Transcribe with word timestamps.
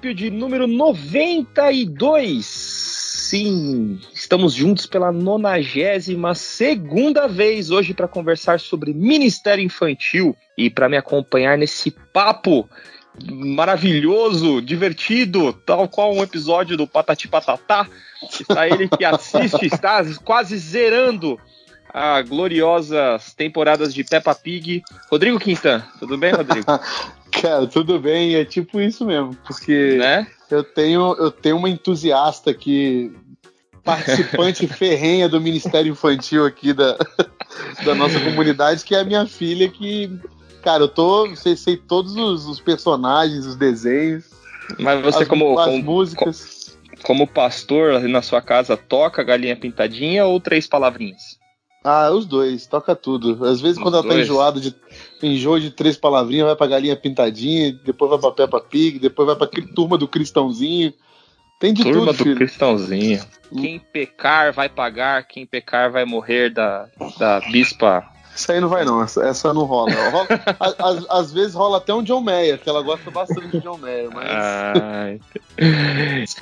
de 0.00 0.30
número 0.30 0.68
92. 0.68 2.46
Sim, 2.46 3.98
estamos 4.14 4.54
juntos 4.54 4.86
pela 4.86 5.10
92 5.10 6.38
segunda 6.38 7.26
vez 7.26 7.70
hoje 7.70 7.92
para 7.92 8.06
conversar 8.06 8.60
sobre 8.60 8.94
Ministério 8.94 9.64
Infantil 9.64 10.36
e 10.56 10.70
para 10.70 10.88
me 10.88 10.96
acompanhar 10.96 11.58
nesse 11.58 11.90
papo 11.90 12.70
maravilhoso, 13.28 14.62
divertido, 14.62 15.52
tal 15.52 15.88
qual 15.88 16.14
um 16.14 16.22
episódio 16.22 16.76
do 16.76 16.86
Patati 16.86 17.26
Patatá. 17.26 17.88
Está 18.22 18.68
ele 18.68 18.88
que 18.88 19.04
assiste, 19.04 19.66
está 19.74 20.04
quase 20.24 20.56
zerando 20.58 21.36
a 21.92 22.20
gloriosas 22.22 23.32
temporadas 23.34 23.92
de 23.94 24.04
Peppa 24.04 24.34
Pig. 24.34 24.82
Rodrigo 25.10 25.38
Quintan, 25.38 25.84
tudo 25.98 26.16
bem, 26.16 26.32
Rodrigo? 26.32 26.66
Cara, 27.30 27.66
tudo 27.66 28.00
bem, 28.00 28.34
é 28.34 28.44
tipo 28.44 28.80
isso 28.80 29.04
mesmo, 29.04 29.36
porque 29.46 29.96
né? 29.98 30.26
eu 30.50 30.64
tenho 30.64 31.14
eu 31.18 31.30
tenho 31.30 31.56
uma 31.56 31.68
entusiasta 31.68 32.50
aqui, 32.50 33.12
participante 33.84 34.66
ferrenha 34.68 35.28
do 35.28 35.40
Ministério 35.40 35.92
Infantil 35.92 36.44
aqui 36.44 36.72
da, 36.72 36.96
da 37.84 37.94
nossa 37.94 38.18
comunidade, 38.20 38.84
que 38.84 38.94
é 38.94 39.00
a 39.00 39.04
minha 39.04 39.26
filha 39.26 39.68
que, 39.68 40.10
cara, 40.62 40.84
eu 40.84 40.88
tô, 40.88 41.34
sei, 41.36 41.56
sei 41.56 41.76
todos 41.76 42.16
os, 42.16 42.46
os 42.46 42.60
personagens, 42.60 43.46
os 43.46 43.56
desenhos. 43.56 44.24
Mas 44.78 45.02
você 45.02 45.22
as, 45.22 45.28
como, 45.28 45.58
as 45.58 45.66
como 45.66 45.82
músicas. 45.82 46.76
Como 47.04 47.28
pastor 47.28 48.00
na 48.02 48.20
sua 48.20 48.42
casa, 48.42 48.76
toca 48.76 49.22
galinha 49.22 49.56
pintadinha 49.56 50.26
ou 50.26 50.40
três 50.40 50.66
palavrinhas? 50.66 51.37
Ah, 51.88 52.10
os 52.10 52.26
dois, 52.26 52.66
toca 52.66 52.94
tudo. 52.94 53.44
Às 53.46 53.62
vezes, 53.62 53.78
os 53.78 53.82
quando 53.82 53.96
ela 53.96 54.06
tá 54.06 54.14
enjoada 54.14 54.60
de 54.60 54.74
enjoo 55.22 55.58
de 55.58 55.70
três 55.70 55.96
palavrinhas, 55.96 56.46
vai 56.46 56.54
pra 56.56 56.66
galinha 56.66 56.94
pintadinha, 56.94 57.72
depois 57.82 58.10
vai 58.10 58.18
pra 58.18 58.30
Peppa 58.30 58.60
Pig, 58.60 58.98
depois 58.98 59.26
vai 59.26 59.36
pra 59.36 59.48
turma 59.74 59.96
do 59.96 60.06
Cristãozinho. 60.06 60.92
Tem 61.58 61.72
de 61.72 61.82
turma 61.82 62.12
tudo, 62.12 62.18
do 62.18 62.24
filho. 62.24 62.36
Cristãozinho. 62.36 63.24
Quem 63.58 63.78
pecar 63.78 64.52
vai 64.52 64.68
pagar, 64.68 65.26
quem 65.26 65.46
pecar 65.46 65.90
vai 65.90 66.04
morrer 66.04 66.50
da, 66.50 66.88
da 67.18 67.40
bispa 67.40 68.06
isso 68.38 68.52
aí 68.52 68.60
não 68.60 68.68
vai, 68.68 68.84
não. 68.84 69.02
Essa, 69.02 69.24
essa 69.24 69.52
não 69.52 69.64
rola. 69.64 69.90
rola 70.10 70.28
às, 70.78 71.06
às, 71.10 71.32
vezes 71.32 71.54
rola 71.54 71.78
até 71.78 71.92
um 71.92 72.02
John 72.02 72.20
Mayer, 72.20 72.58
que 72.58 72.68
ela 72.68 72.82
gosta 72.82 73.10
bastante 73.10 73.48
de 73.48 73.60
John 73.60 73.78
Mayer, 73.78 74.08
mas. 74.12 75.20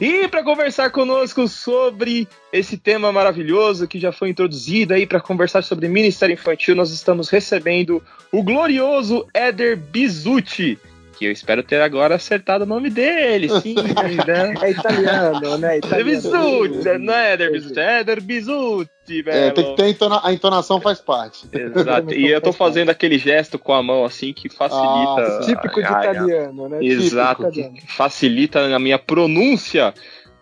e 0.01 0.29
para 0.29 0.45
conversar 0.45 0.91
conosco 0.91 1.49
sobre 1.49 2.29
esse 2.53 2.77
tema 2.77 3.11
maravilhoso 3.11 3.89
que 3.89 3.99
já 3.99 4.13
foi 4.13 4.31
introduzido 4.31 4.93
aí 4.93 5.07
para 5.07 5.21
conversar 5.21 5.63
sobre 5.63 5.89
Ministério 5.89 6.35
Infantil, 6.35 6.75
nós 6.77 6.91
estamos 6.91 7.29
recebendo 7.29 8.03
o 8.31 8.43
glorioso 8.43 9.27
Éder 9.33 9.77
Bizuti 9.77 10.79
que 11.17 11.25
eu 11.25 11.33
espero 11.33 11.63
ter 11.63 11.81
agora 11.81 12.15
acertado 12.15 12.65
o 12.65 12.67
nome 12.67 12.91
dele, 12.91 13.49
sim, 13.61 13.75
né? 14.27 14.55
É 14.63 14.71
italiano, 14.71 15.59
né? 15.59 15.79
Italiano. 15.79 16.11
Bisutti, 16.11 16.99
não 16.99 17.15
é 17.15 17.33
Eder 17.35 17.53
Bisutti, 17.53 17.81
é 17.81 18.01
Eder 18.01 18.23
Bisutti, 18.23 19.23
velho. 19.23 19.39
É, 19.39 19.51
tem 19.51 19.65
que 19.65 19.77
ter 19.77 19.89
entona 19.89 20.21
a 20.23 20.33
entonação 20.33 20.81
faz 20.81 21.01
parte. 21.01 21.49
Exato, 21.51 22.13
e 22.15 22.31
eu 22.31 22.41
tô 22.41 22.53
fazendo 22.53 22.91
aquele 22.91 23.19
gesto 23.19 23.59
com 23.59 23.73
a 23.73 23.83
mão 23.83 24.05
assim 24.05 24.33
que 24.33 24.49
facilita. 24.49 25.39
Ah, 25.39 25.41
típico 25.45 25.83
de 25.83 25.89
italiano, 25.89 26.69
né? 26.69 26.79
Exato, 26.85 27.51
que 27.51 27.83
facilita 27.87 28.61
a 28.75 28.79
minha 28.79 28.99
pronúncia. 28.99 29.95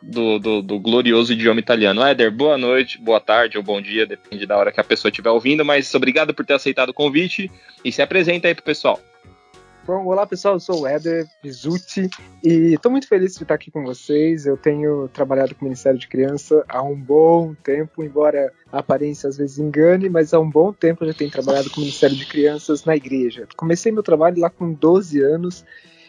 Do, 0.06 0.38
do, 0.38 0.60
do, 0.60 0.78
glorioso 0.78 1.32
idioma 1.32 1.60
italiano. 1.60 2.02
Éder, 2.02 2.30
boa 2.30 2.58
noite, 2.58 3.00
boa 3.00 3.18
tarde 3.18 3.56
ou 3.56 3.64
bom 3.64 3.80
dia, 3.80 4.04
depende 4.04 4.44
da 4.44 4.54
hora 4.54 4.70
que 4.70 4.78
a 4.78 4.84
pessoa 4.84 5.08
estiver 5.08 5.30
ouvindo, 5.30 5.64
mas 5.64 5.94
obrigado 5.94 6.34
por 6.34 6.44
ter 6.44 6.52
aceitado 6.52 6.90
o 6.90 6.92
convite 6.92 7.50
e 7.82 7.90
se 7.90 8.02
apresenta 8.02 8.46
aí 8.46 8.54
pro 8.54 8.62
pessoal. 8.62 9.00
Bom, 9.86 10.06
olá 10.06 10.26
pessoal, 10.26 10.54
eu 10.54 10.60
sou 10.60 10.80
o 10.80 10.86
Éder 10.86 11.26
Bizuti 11.42 12.08
e 12.42 12.72
estou 12.72 12.90
muito 12.90 13.06
feliz 13.06 13.34
de 13.34 13.42
estar 13.42 13.54
aqui 13.54 13.70
com 13.70 13.84
vocês. 13.84 14.46
Eu 14.46 14.56
tenho 14.56 15.08
trabalhado 15.08 15.54
com 15.54 15.60
o 15.60 15.64
Ministério 15.68 15.98
de 15.98 16.08
Criança 16.08 16.64
há 16.66 16.82
um 16.82 16.96
bom 16.96 17.52
tempo, 17.62 18.02
embora 18.02 18.50
a 18.72 18.78
aparência 18.78 19.28
às 19.28 19.36
vezes 19.36 19.58
engane, 19.58 20.08
mas 20.08 20.32
há 20.32 20.40
um 20.40 20.48
bom 20.48 20.72
tempo 20.72 21.04
eu 21.04 21.08
já 21.08 21.14
tenho 21.18 21.30
trabalhado 21.30 21.68
com 21.68 21.76
o 21.76 21.80
Ministério 21.80 22.16
de 22.16 22.24
Crianças 22.24 22.86
na 22.86 22.96
igreja. 22.96 23.46
Comecei 23.58 23.92
meu 23.92 24.02
trabalho 24.02 24.40
lá 24.40 24.48
com 24.48 24.72
12 24.72 25.20
anos 25.20 25.66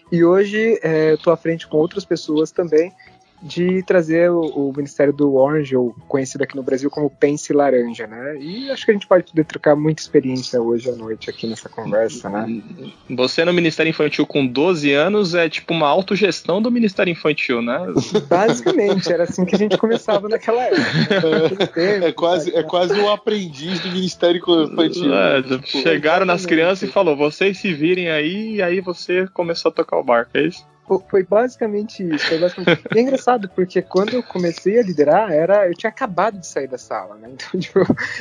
e 0.10 0.24
hoje 0.24 0.80
estou 1.14 1.32
é, 1.32 1.34
à 1.34 1.38
frente 1.38 1.68
com 1.68 1.76
outras 1.76 2.06
pessoas 2.06 2.52
também 2.52 2.94
de 3.42 3.84
trazer 3.84 4.32
o, 4.32 4.42
o, 4.42 4.74
Ministério 4.76 5.14
do 5.14 5.36
Orange, 5.36 5.76
ou 5.76 5.96
conhecido 6.08 6.44
aqui 6.44 6.56
no 6.56 6.64
Brasil 6.64 6.90
como 6.90 7.10
Pense 7.10 7.52
Laranja, 7.54 8.08
né? 8.08 8.38
E 8.40 8.72
acho 8.72 8.86
que 8.86 8.92
a 8.92 8.94
gente 8.94 9.08
pode 9.08 9.30
poder 9.30 9.46
trocar 9.46 9.76
muita 9.76 10.02
experiência 10.02 10.62
hoje 10.62 10.90
à 10.90 10.94
noite 10.94 11.30
aqui 11.30 11.48
nessa 11.48 11.70
conversa, 11.70 12.30
né? 12.30 12.62
Você 13.10 13.46
no 13.46 13.54
Ministério 13.54 13.90
Infantil 13.90 14.26
com 14.26 14.46
12 14.46 14.92
anos 14.94 15.36
é 15.36 15.50
tipo 15.50 15.74
uma 15.74 15.88
autogestão 15.88 16.62
do 16.62 16.72
Ministério 16.72 17.12
Infantil, 17.12 17.62
né? 17.62 17.78
Basicamente, 18.28 19.12
era 19.12 19.24
assim 19.24 19.46
que 19.46 19.56
a 19.56 19.60
gente 19.60 19.78
começava 19.78 20.28
naquela 20.28 20.64
época. 20.64 21.82
é 21.82 22.12
quase, 22.12 22.56
é 22.56 22.64
quase 22.64 23.00
um 23.00 23.10
aprendiz 23.10 23.80
do 23.80 23.90
Ministério 23.90 24.38
Infantil. 24.40 25.14
É, 25.14 25.42
né? 25.42 25.60
Chegaram 25.64 26.26
nas 26.26 26.46
crianças 26.46 26.90
e 26.90 26.92
falou, 26.92 27.16
vocês 27.16 27.58
se 27.58 27.74
virem 27.74 28.10
aí, 28.10 28.56
e 28.56 28.62
aí 28.62 28.82
você 28.82 29.28
começou 29.34 29.70
a 29.70 29.74
tocar 29.74 29.98
o 29.98 30.04
barco, 30.04 30.32
é 30.36 30.44
isso? 30.44 30.66
Foi 31.10 31.24
basicamente 31.24 32.04
isso. 32.04 32.28
Foi 32.28 32.38
basicamente... 32.38 32.84
E 32.94 32.98
é 32.98 33.02
engraçado, 33.02 33.50
porque 33.50 33.82
quando 33.82 34.14
eu 34.14 34.24
comecei 34.24 34.80
a 34.80 34.84
liderar, 34.84 35.32
era, 35.32 35.68
eu 35.68 35.74
tinha 35.74 35.90
acabado 35.90 36.38
de 36.38 36.46
sair 36.46 36.68
da 36.68 36.78
sala, 36.78 37.16
né? 37.16 37.30
Então, 37.34 37.50
tipo, 37.60 37.80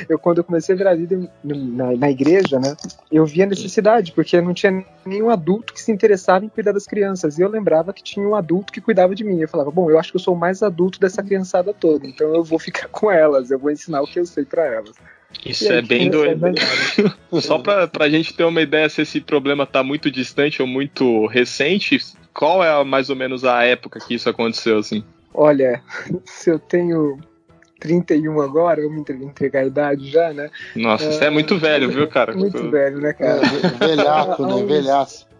eu, 0.09 0.17
quando 0.17 0.39
eu 0.39 0.43
comecei 0.43 0.73
a 0.73 0.77
virar 0.77 0.93
líder 0.93 1.29
na, 1.43 1.95
na 1.95 2.09
igreja, 2.09 2.59
né? 2.59 2.75
Eu 3.11 3.25
via 3.25 3.45
necessidade, 3.45 4.11
porque 4.11 4.41
não 4.41 4.53
tinha 4.53 4.83
nenhum 5.05 5.29
adulto 5.29 5.73
que 5.73 5.81
se 5.81 5.91
interessava 5.91 6.43
em 6.43 6.49
cuidar 6.49 6.71
das 6.71 6.85
crianças. 6.85 7.37
E 7.37 7.41
eu 7.41 7.49
lembrava 7.49 7.93
que 7.93 8.03
tinha 8.03 8.27
um 8.27 8.35
adulto 8.35 8.73
que 8.73 8.81
cuidava 8.81 9.13
de 9.13 9.23
mim. 9.23 9.39
Eu 9.39 9.47
falava, 9.47 9.69
bom, 9.69 9.89
eu 9.89 9.99
acho 9.99 10.11
que 10.11 10.17
eu 10.17 10.21
sou 10.21 10.33
o 10.33 10.39
mais 10.39 10.63
adulto 10.63 10.99
dessa 10.99 11.21
criançada 11.21 11.73
toda, 11.73 12.07
então 12.07 12.33
eu 12.33 12.43
vou 12.43 12.59
ficar 12.59 12.87
com 12.87 13.11
elas, 13.11 13.51
eu 13.51 13.59
vou 13.59 13.71
ensinar 13.71 14.01
o 14.01 14.07
que 14.07 14.19
eu 14.19 14.25
sei 14.25 14.45
para 14.45 14.65
elas. 14.65 14.95
Isso 15.45 15.71
é 15.71 15.81
bem 15.81 16.09
doido. 16.09 16.41
Só 17.41 17.59
pra, 17.59 17.87
pra 17.87 18.09
gente 18.09 18.33
ter 18.33 18.43
uma 18.43 18.61
ideia 18.61 18.87
se 18.87 19.01
esse 19.01 19.19
problema 19.19 19.65
tá 19.65 19.83
muito 19.83 20.09
distante 20.09 20.61
ou 20.61 20.67
muito 20.67 21.25
recente, 21.27 21.97
qual 22.35 22.63
é 22.63 22.83
mais 22.83 23.09
ou 23.09 23.15
menos 23.15 23.43
a 23.45 23.63
época 23.63 23.99
que 23.99 24.13
isso 24.13 24.29
aconteceu, 24.29 24.77
assim? 24.77 25.03
Olha, 25.33 25.81
se 26.25 26.51
eu 26.51 26.59
tenho 26.59 27.17
31 27.79 28.41
agora, 28.41 28.81
eu 28.81 28.91
me 28.91 28.99
entregar 28.99 29.61
a 29.61 29.65
idade 29.65 30.11
já, 30.11 30.33
né? 30.33 30.51
Nossa, 30.75 31.11
você 31.11 31.25
é 31.25 31.29
muito 31.29 31.57
velho, 31.57 31.89
viu, 31.89 32.07
cara? 32.07 32.35
Muito 32.35 32.69
velho, 32.69 32.99
né, 32.99 33.13
cara? 33.13 33.41
É, 33.41 33.87
velhaco, 33.87 34.45
né? 34.45 34.63
Velhaço 34.67 35.34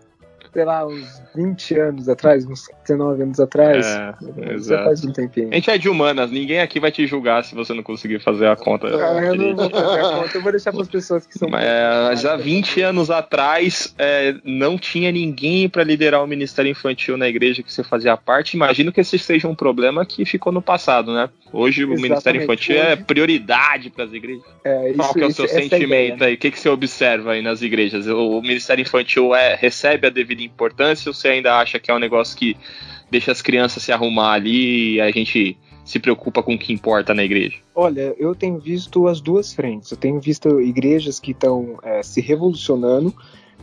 sei 0.55 0.63
lá, 0.63 0.87
uns 0.87 1.21
20 1.35 1.75
anos 1.77 2.07
atrás, 2.07 2.45
uns 2.45 2.69
19 2.87 3.23
anos 3.23 3.39
atrás. 3.41 3.85
É, 3.85 4.53
exato. 4.53 4.85
faz 4.85 5.03
um 5.03 5.11
tempinho. 5.11 5.49
A 5.51 5.55
gente 5.55 5.69
é 5.69 5.77
de 5.77 5.89
humanas, 5.89 6.31
ninguém 6.31 6.61
aqui 6.61 6.79
vai 6.79 6.93
te 6.93 7.05
julgar 7.05 7.43
se 7.43 7.53
você 7.53 7.73
não 7.73 7.83
conseguir 7.83 8.21
fazer 8.21 8.47
a 8.47 8.55
conta. 8.55 8.87
Ah, 8.87 9.21
eu 9.21 9.35
não 9.35 9.53
vou 9.53 9.69
fazer 9.69 9.99
a 9.99 10.21
conta, 10.21 10.37
eu 10.37 10.41
vou 10.41 10.51
deixar 10.53 10.71
para 10.71 10.81
as 10.81 10.87
pessoas 10.87 11.27
que 11.27 11.37
são. 11.37 11.49
É, 11.49 12.15
já 12.15 12.37
20 12.37 12.81
anos 12.81 13.11
atrás, 13.11 13.93
é, 13.97 14.33
não 14.45 14.77
tinha 14.77 15.11
ninguém 15.11 15.67
para 15.67 15.83
liderar 15.83 16.23
o 16.23 16.27
Ministério 16.27 16.71
Infantil 16.71 17.17
na 17.17 17.27
igreja 17.27 17.61
que 17.61 17.71
você 17.71 17.83
fazia 17.83 18.15
parte. 18.15 18.53
Imagino 18.53 18.93
que 18.93 19.01
esse 19.01 19.19
seja 19.19 19.49
um 19.49 19.55
problema 19.55 20.05
que 20.05 20.23
ficou 20.23 20.53
no 20.53 20.61
passado, 20.61 21.13
né? 21.13 21.29
Hoje 21.51 21.81
Exatamente. 21.81 21.99
o 21.99 22.01
Ministério 22.01 22.43
Infantil 22.43 22.75
Hoje... 22.75 22.85
é 22.85 22.95
prioridade 22.95 23.89
para 23.89 24.05
as 24.05 24.13
igrejas. 24.13 24.43
É, 24.63 24.89
isso, 24.89 24.97
Qual 24.97 25.13
que 25.13 25.21
é 25.21 25.25
o 25.25 25.31
seu 25.31 25.47
sentimento 25.49 26.23
aí? 26.23 26.35
O 26.35 26.37
que, 26.37 26.49
que 26.49 26.59
você 26.59 26.69
observa 26.69 27.33
aí 27.33 27.41
nas 27.41 27.61
igrejas? 27.61 28.07
O 28.07 28.41
Ministério 28.41 28.81
Infantil 28.81 29.35
é, 29.35 29.55
recebe 29.55 30.07
a 30.07 30.09
devida 30.09 30.44
importância 30.45 31.09
ou 31.09 31.13
você 31.13 31.29
ainda 31.29 31.57
acha 31.57 31.79
que 31.79 31.91
é 31.91 31.93
um 31.93 31.99
negócio 31.99 32.37
que 32.37 32.55
deixa 33.09 33.31
as 33.31 33.41
crianças 33.41 33.83
se 33.83 33.91
arrumar 33.91 34.33
ali 34.33 34.95
e 34.95 35.01
a 35.01 35.11
gente 35.11 35.57
se 35.85 35.99
preocupa 35.99 36.41
com 36.41 36.55
o 36.55 36.57
que 36.57 36.73
importa 36.73 37.13
na 37.13 37.23
igreja? 37.23 37.57
Olha, 37.75 38.15
eu 38.17 38.33
tenho 38.33 38.57
visto 38.57 39.07
as 39.07 39.21
duas 39.21 39.53
frentes. 39.53 39.91
Eu 39.91 39.97
tenho 39.97 40.19
visto 40.19 40.59
igrejas 40.59 41.19
que 41.19 41.31
estão 41.31 41.77
é, 41.83 42.01
se 42.01 42.19
revolucionando, 42.19 43.13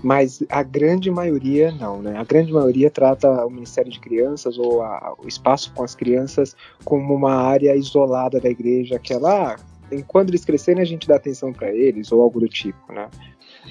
mas 0.03 0.43
a 0.49 0.63
grande 0.63 1.11
maioria 1.11 1.73
não, 1.73 2.01
né? 2.01 2.17
A 2.17 2.25
grande 2.25 2.53
maioria 2.53 2.91
trata 2.91 3.45
o 3.45 3.51
Ministério 3.51 3.91
de 3.91 3.99
Crianças 3.99 4.57
ou 4.57 4.83
a, 4.83 5.15
o 5.19 5.27
espaço 5.27 5.73
com 5.75 5.83
as 5.83 5.95
crianças 5.95 6.57
como 6.85 7.13
uma 7.13 7.35
área 7.35 7.75
isolada 7.75 8.41
da 8.41 8.49
igreja, 8.49 9.01
que 9.01 9.13
ela, 9.13 9.57
quando 10.07 10.31
eles 10.31 10.45
crescerem, 10.45 10.81
a 10.81 10.87
gente 10.87 11.09
dá 11.09 11.17
atenção 11.17 11.53
para 11.53 11.75
eles 11.75 12.13
ou 12.13 12.23
algo 12.23 12.39
do 12.39 12.49
tipo, 12.49 12.93
né? 12.93 13.09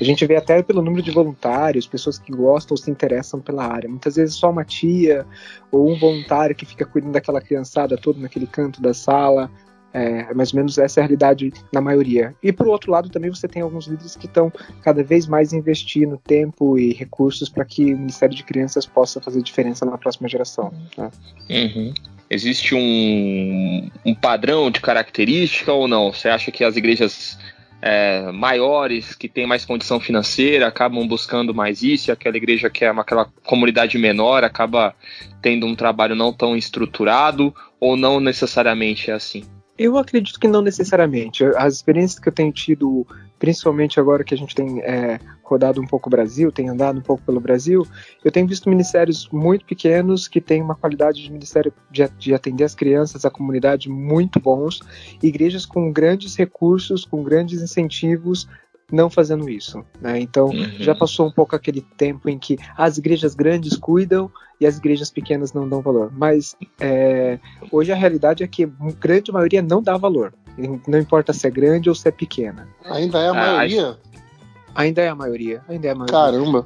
A 0.02 0.04
gente 0.04 0.26
vê 0.26 0.36
até 0.36 0.64
pelo 0.64 0.82
número 0.82 1.04
de 1.04 1.12
voluntários, 1.12 1.86
pessoas 1.86 2.18
que 2.18 2.32
gostam 2.32 2.74
ou 2.74 2.78
se 2.78 2.90
interessam 2.90 3.40
pela 3.40 3.64
área. 3.64 3.88
Muitas 3.88 4.16
vezes 4.16 4.34
só 4.34 4.50
uma 4.50 4.66
tia 4.66 5.28
ou 5.72 5.92
um 5.92 5.96
voluntário 5.96 6.56
que 6.56 6.66
fica 6.66 6.84
cuidando 6.84 7.14
daquela 7.14 7.40
criançada 7.40 7.96
toda 7.96 8.20
naquele 8.20 8.48
canto 8.48 8.82
da 8.82 8.96
sala. 8.96 9.50
É, 9.94 10.34
mais 10.34 10.54
ou 10.54 10.58
menos 10.58 10.78
essa 10.80 11.00
é 11.00 11.04
a 11.04 11.06
realidade 11.06 11.54
na 11.72 11.82
maioria. 11.82 12.34
E 12.42 12.52
por 12.52 12.68
outro 12.68 12.92
lado, 12.92 13.10
também 13.10 13.30
você 13.30 13.48
tem 13.48 13.62
alguns 13.62 13.86
líderes 13.86 14.16
que 14.16 14.26
estão 14.26 14.52
cada 14.82 15.04
vez 15.04 15.28
mais 15.28 15.54
investindo 15.54 16.18
tempo 16.18 16.80
e 16.80 16.94
recursos 16.94 17.48
para 17.48 17.64
que 17.64 17.94
o 17.94 17.98
Ministério 17.98 18.36
de 18.36 18.44
Crianças 18.44 18.88
possa 18.88 19.22
fazer 19.22 19.44
diferença 19.44 19.86
na 19.86 20.00
próxima 20.00 20.28
geração. 20.28 20.74
Né? 20.98 21.12
Uhum. 21.48 21.94
Existe 22.28 22.74
um, 22.74 23.92
um 24.04 24.16
padrão 24.16 24.72
de 24.72 24.82
característica 24.82 25.72
ou 25.72 25.88
não? 25.88 26.12
Você 26.12 26.28
acha 26.28 26.50
que 26.50 26.64
as 26.64 26.76
igrejas 26.76 27.38
é, 27.82 28.32
maiores, 28.32 29.16
que 29.16 29.28
têm 29.28 29.48
mais 29.48 29.66
condição 29.66 30.00
financeira, 30.00 30.68
acabam 30.68 31.08
buscando 31.08 31.54
mais 31.54 31.82
isso, 31.82 32.10
e 32.10 32.12
aquela 32.12 32.38
igreja 32.38 32.70
que 32.70 32.86
é 32.86 32.92
uma, 32.92 33.02
aquela 33.02 33.26
comunidade 33.46 33.98
menor 33.98 34.44
acaba 34.44 34.94
tendo 35.42 35.66
um 35.66 35.76
trabalho 35.76 36.16
não 36.16 36.32
tão 36.32 36.56
estruturado, 36.56 37.54
ou 37.80 37.98
não 37.98 38.20
necessariamente 38.20 39.10
é 39.10 39.14
assim? 39.14 39.44
Eu 39.78 39.98
acredito 39.98 40.40
que 40.40 40.48
não 40.48 40.62
necessariamente. 40.62 41.44
As 41.58 41.76
experiências 41.76 42.20
que 42.20 42.30
eu 42.30 42.34
tenho 42.34 42.52
tido, 42.52 43.08
principalmente 43.42 44.00
agora 44.00 44.24
que 44.24 44.36
a 44.36 44.38
gente 44.38 44.54
tem 44.54 44.82
é, 44.82 45.20
rodado 45.42 45.82
um 45.82 45.88
pouco 45.88 46.08
o 46.08 46.12
Brasil, 46.12 46.52
tem 46.52 46.70
andado 46.70 47.00
um 47.00 47.02
pouco 47.02 47.24
pelo 47.24 47.40
Brasil, 47.40 47.84
eu 48.24 48.32
tenho 48.32 48.48
visto 48.48 48.70
ministérios 48.70 49.28
muito 49.32 49.66
pequenos 49.66 50.28
que 50.28 50.40
têm 50.40 50.62
uma 50.62 50.76
qualidade 50.76 51.24
de 51.24 51.32
ministério 51.32 51.74
de, 51.90 52.08
de 52.20 52.36
atender 52.36 52.66
as 52.66 52.76
crianças, 52.76 53.26
a 53.26 53.32
comunidade 53.32 53.90
muito 53.90 54.40
bons, 54.40 54.80
igrejas 55.24 55.66
com 55.66 55.92
grandes 55.92 56.36
recursos, 56.36 57.04
com 57.04 57.24
grandes 57.24 57.64
incentivos 57.64 58.48
não 58.92 59.10
fazendo 59.10 59.50
isso. 59.50 59.84
Né? 60.00 60.20
Então 60.20 60.48
uhum. 60.48 60.70
já 60.80 60.94
passou 60.94 61.28
um 61.28 61.32
pouco 61.32 61.56
aquele 61.56 61.82
tempo 61.98 62.30
em 62.30 62.38
que 62.38 62.58
as 62.78 62.98
igrejas 63.00 63.34
grandes 63.34 63.76
cuidam 63.76 64.30
e 64.60 64.68
as 64.68 64.78
igrejas 64.78 65.10
pequenas 65.10 65.52
não 65.54 65.68
dão 65.68 65.82
valor. 65.82 66.12
Mas 66.16 66.56
é, 66.80 67.40
hoje 67.72 67.92
a 67.92 67.96
realidade 67.96 68.44
é 68.44 68.48
que 68.48 68.66
a 68.66 68.70
grande 69.00 69.32
maioria 69.32 69.62
não 69.62 69.82
dá 69.82 69.98
valor. 69.98 70.32
Não 70.88 71.00
importa 71.00 71.34
se 71.34 71.48
é 71.48 71.50
grande 71.50 71.90
ou 71.90 71.96
se 71.96 72.08
é 72.08 72.12
pequena. 72.12 72.68
Ainda 72.86 73.20
é 73.20 73.28
a 73.28 73.32
ah, 73.32 73.34
maioria? 73.34 73.98
Ainda 74.76 75.02
é 75.02 75.08
a 75.10 75.16
maioria. 75.16 75.62
Ainda 75.68 75.88
é 75.88 75.92
a 75.92 75.96
maioria. 75.96 76.18
Caramba! 76.18 76.66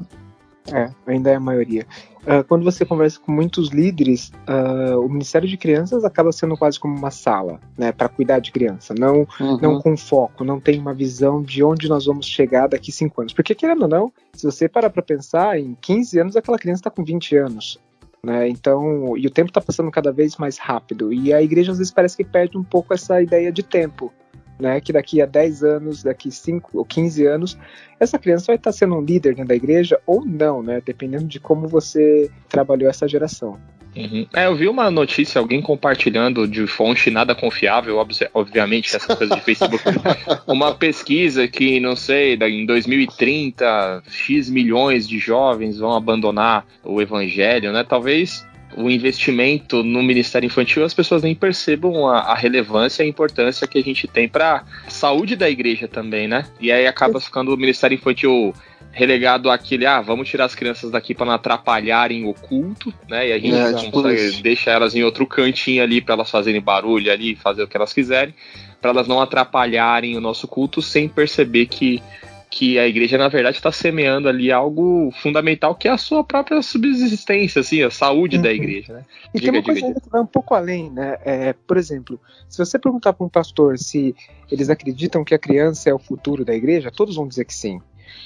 É, 0.71 0.89
ainda 1.05 1.29
é 1.29 1.35
a 1.35 1.39
maioria. 1.39 1.85
Uh, 2.23 2.43
quando 2.47 2.63
você 2.63 2.83
conversa 2.83 3.19
com 3.19 3.31
muitos 3.31 3.69
líderes, 3.69 4.31
uh, 4.49 4.99
o 4.99 5.07
Ministério 5.07 5.47
de 5.47 5.57
Crianças 5.57 6.03
acaba 6.03 6.31
sendo 6.31 6.57
quase 6.57 6.79
como 6.79 6.97
uma 6.97 7.11
sala, 7.11 7.59
né, 7.77 7.91
para 7.91 8.09
cuidar 8.09 8.39
de 8.39 8.51
criança, 8.51 8.95
não, 8.97 9.27
uhum. 9.39 9.59
não 9.61 9.79
com 9.79 9.95
foco, 9.95 10.43
não 10.43 10.59
tem 10.59 10.79
uma 10.79 10.93
visão 10.93 11.43
de 11.43 11.63
onde 11.63 11.87
nós 11.87 12.07
vamos 12.07 12.25
chegar 12.25 12.67
daqui 12.67 12.91
cinco 12.91 13.21
anos. 13.21 13.31
Porque 13.31 13.53
querendo 13.53 13.83
ou 13.83 13.87
não, 13.87 14.13
se 14.33 14.43
você 14.43 14.67
parar 14.67 14.89
para 14.89 15.03
pensar, 15.03 15.59
em 15.59 15.77
15 15.79 16.19
anos 16.19 16.35
aquela 16.35 16.57
criança 16.57 16.79
está 16.79 16.89
com 16.89 17.03
20 17.03 17.37
anos. 17.37 17.79
Né? 18.25 18.49
Então, 18.49 19.15
e 19.15 19.27
o 19.27 19.29
tempo 19.29 19.51
está 19.51 19.61
passando 19.61 19.91
cada 19.91 20.11
vez 20.11 20.35
mais 20.37 20.57
rápido. 20.57 21.13
E 21.13 21.31
a 21.31 21.41
igreja 21.43 21.71
às 21.71 21.77
vezes 21.77 21.93
parece 21.93 22.17
que 22.17 22.23
perde 22.23 22.57
um 22.57 22.63
pouco 22.63 22.91
essa 22.91 23.21
ideia 23.21 23.51
de 23.51 23.61
tempo 23.61 24.11
né, 24.59 24.79
que 24.79 24.93
daqui 24.93 25.21
a 25.21 25.25
10 25.25 25.63
anos, 25.63 26.03
daqui 26.03 26.31
5 26.31 26.77
ou 26.77 26.85
15 26.85 27.25
anos, 27.25 27.57
essa 27.99 28.17
criança 28.17 28.45
vai 28.47 28.55
estar 28.55 28.71
sendo 28.71 28.95
um 28.95 29.01
líder 29.01 29.35
dentro 29.35 29.49
da 29.49 29.55
igreja 29.55 29.99
ou 30.05 30.25
não, 30.25 30.63
né, 30.63 30.81
dependendo 30.83 31.25
de 31.25 31.39
como 31.39 31.67
você 31.67 32.31
trabalhou 32.49 32.89
essa 32.89 33.07
geração. 33.07 33.59
Uhum. 33.95 34.27
É, 34.33 34.45
eu 34.45 34.55
vi 34.55 34.67
uma 34.67 34.91
notícia, 34.91 35.39
alguém 35.39 35.61
compartilhando 35.61 36.47
de 36.47 36.67
fonte 36.67 37.09
nada 37.09 37.33
confiável, 37.33 37.97
obviamente, 38.33 38.95
essas 38.95 39.15
coisas 39.17 39.37
de 39.37 39.43
Facebook. 39.43 39.83
uma 40.45 40.75
pesquisa 40.75 41.47
que, 41.47 41.79
não 41.79 41.95
sei, 41.95 42.35
em 42.35 42.65
2030, 42.65 44.03
X 44.07 44.49
milhões 44.49 45.07
de 45.07 45.17
jovens 45.17 45.79
vão 45.79 45.93
abandonar 45.93 46.65
o 46.83 47.01
evangelho, 47.01 47.71
né? 47.71 47.85
Talvez 47.87 48.45
o 48.77 48.89
investimento 48.89 49.83
no 49.83 50.03
Ministério 50.03 50.47
Infantil, 50.47 50.83
as 50.83 50.93
pessoas 50.93 51.23
nem 51.23 51.33
percebam 51.33 52.07
a, 52.07 52.19
a 52.19 52.35
relevância 52.35 53.03
e 53.03 53.05
a 53.05 53.09
importância 53.09 53.67
que 53.67 53.77
a 53.77 53.81
gente 53.81 54.07
tem 54.07 54.27
para 54.27 54.63
saúde 54.87 55.35
da 55.35 55.49
igreja 55.49 55.87
também, 55.87 56.27
né? 56.27 56.45
E 56.59 56.71
aí 56.71 56.85
acaba 56.85 57.21
ficando 57.21 57.53
o 57.53 57.57
Ministério 57.57 57.95
Infantil 57.95 58.53
relegado 58.95 59.51
àquele, 59.51 59.85
ah, 59.85 59.99
vamos 59.99 60.29
tirar 60.29 60.45
as 60.45 60.55
crianças 60.55 60.89
daqui 60.89 61.13
para 61.13 61.25
não 61.25 61.33
atrapalharem 61.33 62.25
o 62.25 62.33
culto, 62.33 62.93
né? 63.09 63.27
E 63.27 63.33
a 63.33 63.37
gente 63.37 63.53
é, 63.53 63.73
tipo 63.73 64.01
deixa 64.41 64.71
elas 64.71 64.95
em 64.95 65.03
outro 65.03 65.27
cantinho 65.27 65.83
ali 65.83 65.99
para 65.99 66.13
elas 66.13 66.31
fazerem 66.31 66.61
barulho 66.61 67.11
ali, 67.11 67.35
fazer 67.35 67.61
o 67.61 67.67
que 67.67 67.75
elas 67.75 67.91
quiserem, 67.91 68.33
para 68.81 68.91
elas 68.91 69.05
não 69.05 69.19
atrapalharem 69.19 70.15
o 70.15 70.21
nosso 70.21 70.47
culto 70.47 70.81
sem 70.81 71.09
perceber 71.09 71.65
que 71.65 72.01
que 72.49 72.79
a 72.79 72.87
igreja, 72.87 73.17
na 73.17 73.27
verdade, 73.27 73.57
está 73.57 73.69
semeando 73.69 74.29
ali 74.29 74.49
algo 74.49 75.11
fundamental, 75.21 75.75
que 75.75 75.89
é 75.89 75.91
a 75.91 75.97
sua 75.97 76.23
própria 76.23 76.61
subsistência, 76.61 77.59
assim, 77.59 77.83
a 77.83 77.91
saúde 77.91 78.37
uhum. 78.37 78.43
da 78.43 78.53
igreja, 78.53 78.93
né? 78.93 79.05
E 79.33 79.39
diga, 79.41 79.51
tem 79.51 79.59
uma 79.59 79.61
diga, 79.61 79.73
coisa 79.73 79.87
diga. 79.87 79.99
que 79.99 80.09
vai 80.09 80.21
um 80.21 80.25
pouco 80.25 80.55
além, 80.55 80.89
né? 80.89 81.17
É, 81.25 81.53
por 81.67 81.75
exemplo, 81.75 82.17
se 82.47 82.57
você 82.57 82.79
perguntar 82.79 83.11
para 83.11 83.25
um 83.25 83.29
pastor 83.29 83.77
se 83.77 84.15
eles 84.49 84.69
acreditam 84.69 85.25
que 85.25 85.35
a 85.35 85.39
criança 85.39 85.89
é 85.89 85.93
o 85.93 85.99
futuro 85.99 86.45
da 86.45 86.55
igreja, 86.55 86.89
todos 86.89 87.17
vão 87.17 87.27
dizer 87.27 87.43
que 87.43 87.53
sim. 87.53 87.81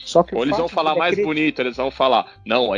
Só 0.06 0.24
que 0.24 0.36
Ou 0.36 0.44
eles 0.44 0.58
vão 0.58 0.68
falar 0.68 0.96
mais 0.96 1.16
bonito, 1.22 1.62
eles 1.62 1.78
vão 1.78 1.92
falar, 1.92 2.26
não, 2.46 2.74
a, 2.74 2.78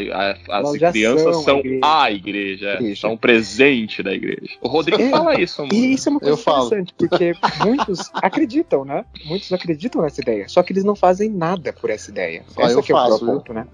a, 0.49 0.59
as 0.59 0.77
crianças 0.91 1.43
são 1.43 1.57
a 1.57 1.59
igreja, 1.59 1.79
a 1.83 2.11
igreja, 2.11 2.73
igreja. 2.73 3.01
são 3.01 3.15
presente 3.15 4.03
da 4.03 4.13
igreja. 4.13 4.53
O 4.61 4.67
Rodrigo 4.67 5.01
é, 5.01 5.09
fala 5.09 5.39
isso, 5.39 5.61
amor. 5.61 5.73
E 5.73 5.93
isso 5.93 6.09
é 6.09 6.11
uma 6.11 6.19
coisa 6.19 6.35
Eu 6.35 6.39
interessante, 6.39 6.93
falo. 6.97 7.09
porque 7.09 7.33
muitos 7.65 8.11
acreditam, 8.15 8.83
né? 8.83 9.05
Muitos 9.25 9.53
acreditam 9.53 10.01
nessa 10.01 10.19
ideia, 10.21 10.49
só 10.49 10.61
que 10.61 10.73
eles 10.73 10.83
não 10.83 10.95
fazem 10.95 11.29
nada 11.29 11.71
por 11.71 11.89
essa 11.89 12.11
ideia. 12.11 12.43
Ah, 12.57 12.63
Essa 12.63 12.73
eu 12.73 12.83
que 12.83 12.91
faço, 12.91 13.13
é 13.13 13.15
o 13.15 13.19
ponto, 13.33 13.53
né? 13.53 13.65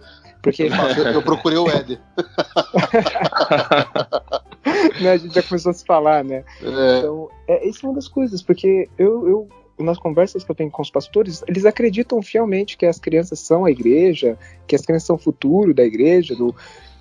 Porque 0.42 0.64
eu, 0.64 0.70
eu 1.14 1.22
procurei 1.22 1.58
o 1.58 1.70
Éder. 1.70 2.00
né, 5.02 5.12
a 5.12 5.18
gente 5.18 5.34
já 5.34 5.44
começou 5.44 5.72
a 5.72 5.74
se 5.74 5.86
falar, 5.86 6.24
né? 6.24 6.44
É. 6.62 7.00
Então, 7.00 7.30
é, 7.48 7.68
isso 7.68 7.86
é 7.86 7.90
uma 7.90 7.96
das 7.96 8.08
coisas, 8.08 8.42
porque 8.42 8.88
eu, 8.98 9.28
eu 9.28 9.50
nas 9.80 10.00
conversas 10.00 10.44
que 10.44 10.52
eu 10.52 10.56
tenho 10.56 10.72
com 10.72 10.82
os 10.82 10.90
pastores, 10.90 11.44
eles 11.48 11.66
acreditam 11.66 12.22
fielmente 12.22 12.78
que 12.78 12.86
as 12.86 13.00
crianças 13.00 13.40
são 13.40 13.66
a 13.66 13.72
igreja, 13.72 14.38
que 14.66 14.76
as 14.76 14.82
crianças 14.82 15.08
são 15.08 15.16
o 15.16 15.20
futuro 15.20 15.74
da 15.74 15.84
igreja, 15.84 16.36
do, 16.36 16.56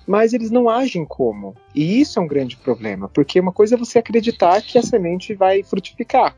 mas 0.05 0.33
eles 0.33 0.51
não 0.51 0.69
agem 0.69 1.05
como. 1.05 1.55
E 1.75 1.99
isso 1.99 2.19
é 2.19 2.21
um 2.21 2.27
grande 2.27 2.55
problema, 2.55 3.09
porque 3.09 3.39
uma 3.39 3.51
coisa 3.51 3.75
é 3.75 3.77
você 3.77 3.99
acreditar 3.99 4.61
que 4.61 4.77
a 4.77 4.83
semente 4.83 5.33
vai 5.33 5.63
frutificar. 5.63 6.35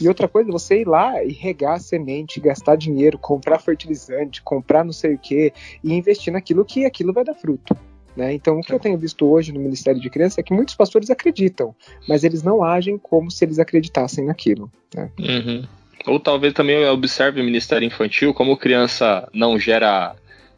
E 0.00 0.08
outra 0.08 0.26
coisa 0.26 0.48
é 0.48 0.52
você 0.52 0.80
ir 0.80 0.88
lá 0.88 1.22
e 1.22 1.32
regar 1.32 1.74
a 1.74 1.78
semente, 1.78 2.40
gastar 2.40 2.76
dinheiro, 2.76 3.18
comprar 3.18 3.58
fertilizante, 3.58 4.42
comprar 4.42 4.84
não 4.84 4.92
sei 4.92 5.14
o 5.14 5.18
que, 5.18 5.52
e 5.84 5.92
investir 5.92 6.32
naquilo 6.32 6.64
que 6.64 6.84
aquilo 6.84 7.12
vai 7.12 7.24
dar 7.24 7.34
fruto. 7.34 7.76
Né? 8.16 8.34
Então, 8.34 8.58
o 8.58 8.62
que 8.62 8.72
eu 8.72 8.80
tenho 8.80 8.98
visto 8.98 9.26
hoje 9.26 9.52
no 9.52 9.60
Ministério 9.60 10.00
de 10.00 10.10
Criança 10.10 10.40
é 10.40 10.44
que 10.44 10.52
muitos 10.52 10.74
pastores 10.74 11.10
acreditam, 11.10 11.74
mas 12.08 12.24
eles 12.24 12.42
não 12.42 12.62
agem 12.62 12.98
como 12.98 13.30
se 13.30 13.44
eles 13.44 13.58
acreditassem 13.58 14.26
naquilo. 14.26 14.70
Né? 14.94 15.10
Uhum. 15.18 15.66
Ou 16.06 16.18
talvez 16.18 16.52
também 16.52 16.84
observe 16.86 17.40
o 17.40 17.44
Ministério 17.44 17.86
Infantil 17.86 18.34
como 18.34 18.56
criança 18.56 19.28
não 19.32 19.58
gera 19.58 20.14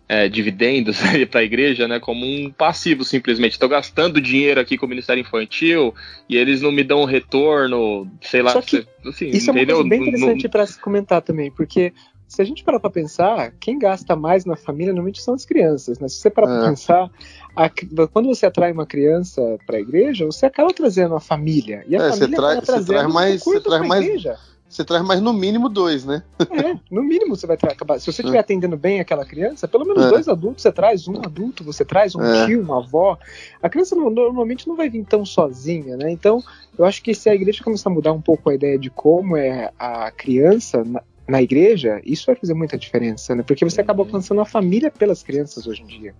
é, 0.08 0.28
dividendos 0.28 0.98
para 1.30 1.40
a 1.40 1.44
igreja, 1.44 1.88
né, 1.88 1.98
como 1.98 2.24
um 2.24 2.50
passivo 2.50 3.04
simplesmente. 3.04 3.52
Estou 3.52 3.68
gastando 3.68 4.20
dinheiro 4.20 4.60
aqui 4.60 4.76
com 4.76 4.86
o 4.86 4.88
Ministério 4.88 5.20
Infantil 5.20 5.94
e 6.28 6.36
eles 6.36 6.60
não 6.60 6.72
me 6.72 6.84
dão 6.84 7.02
um 7.02 7.06
retorno, 7.06 8.08
sei 8.20 8.42
lá. 8.42 8.52
Só 8.52 8.62
que 8.62 8.86
assim, 9.06 9.28
isso 9.28 9.50
entendeu? 9.50 9.78
é 9.78 9.80
uma 9.80 9.88
coisa 9.88 10.02
bem 10.04 10.08
interessante 10.08 10.48
para 10.48 10.66
se 10.66 10.78
comentar 10.78 11.22
também, 11.22 11.50
porque 11.50 11.92
se 12.26 12.40
a 12.40 12.44
gente 12.44 12.64
parar 12.64 12.80
para 12.80 12.90
pensar, 12.90 13.52
quem 13.60 13.78
gasta 13.78 14.16
mais 14.16 14.44
na 14.44 14.56
família 14.56 14.92
normalmente 14.92 15.22
são 15.22 15.34
as 15.34 15.44
crianças, 15.44 15.98
né? 15.98 16.08
Se 16.08 16.16
você 16.16 16.30
parar 16.30 16.50
é. 16.50 16.58
para 16.58 16.68
pensar, 16.70 17.10
a, 17.54 17.70
quando 18.08 18.26
você 18.26 18.46
atrai 18.46 18.72
uma 18.72 18.86
criança 18.86 19.40
para 19.66 19.76
a 19.76 19.80
igreja, 19.80 20.24
você 20.24 20.46
acaba 20.46 20.72
trazendo 20.72 21.14
a 21.14 21.20
família 21.20 21.84
e 21.86 21.94
a 21.94 22.06
é, 22.06 22.10
família 22.10 22.28
você, 22.28 22.34
traz, 22.34 22.66
você 22.66 22.92
traz 22.92 23.12
mais, 23.12 23.44
você 23.44 23.60
traz 23.60 23.86
mais, 23.86 24.04
igreja 24.04 24.36
você 24.74 24.84
traz 24.84 25.04
mais 25.04 25.20
no 25.20 25.32
mínimo 25.32 25.68
dois, 25.68 26.04
né? 26.04 26.24
É, 26.50 26.76
no 26.90 27.02
mínimo 27.04 27.36
você 27.36 27.46
vai 27.46 27.56
acabar. 27.56 28.00
Se 28.00 28.06
você 28.06 28.22
estiver 28.22 28.38
é. 28.38 28.40
atendendo 28.40 28.76
bem 28.76 28.98
aquela 28.98 29.24
criança, 29.24 29.68
pelo 29.68 29.84
menos 29.84 30.04
é. 30.04 30.08
dois 30.08 30.26
adultos 30.26 30.62
você 30.62 30.72
traz, 30.72 31.06
um 31.06 31.16
adulto 31.18 31.62
você 31.62 31.84
traz, 31.84 32.16
um 32.16 32.22
é. 32.22 32.44
tio, 32.44 32.60
uma 32.60 32.78
avó. 32.78 33.16
A 33.62 33.68
criança 33.68 33.94
não, 33.94 34.10
normalmente 34.10 34.66
não 34.66 34.74
vai 34.74 34.90
vir 34.90 35.04
tão 35.04 35.24
sozinha, 35.24 35.96
né? 35.96 36.10
Então, 36.10 36.42
eu 36.76 36.84
acho 36.84 37.00
que 37.04 37.14
se 37.14 37.30
a 37.30 37.34
igreja 37.36 37.62
começar 37.62 37.88
a 37.88 37.92
mudar 37.92 38.12
um 38.12 38.20
pouco 38.20 38.50
a 38.50 38.54
ideia 38.54 38.76
de 38.76 38.90
como 38.90 39.36
é 39.36 39.70
a 39.78 40.10
criança 40.10 40.82
na, 40.84 41.00
na 41.28 41.40
igreja, 41.40 42.00
isso 42.04 42.26
vai 42.26 42.34
fazer 42.34 42.54
muita 42.54 42.76
diferença, 42.76 43.32
né? 43.32 43.44
Porque 43.46 43.64
você 43.64 43.80
acaba 43.80 44.02
alcançando 44.02 44.40
a 44.40 44.44
família 44.44 44.90
pelas 44.90 45.22
crianças 45.22 45.68
hoje 45.68 45.82
em 45.82 45.86
dia. 45.86 46.14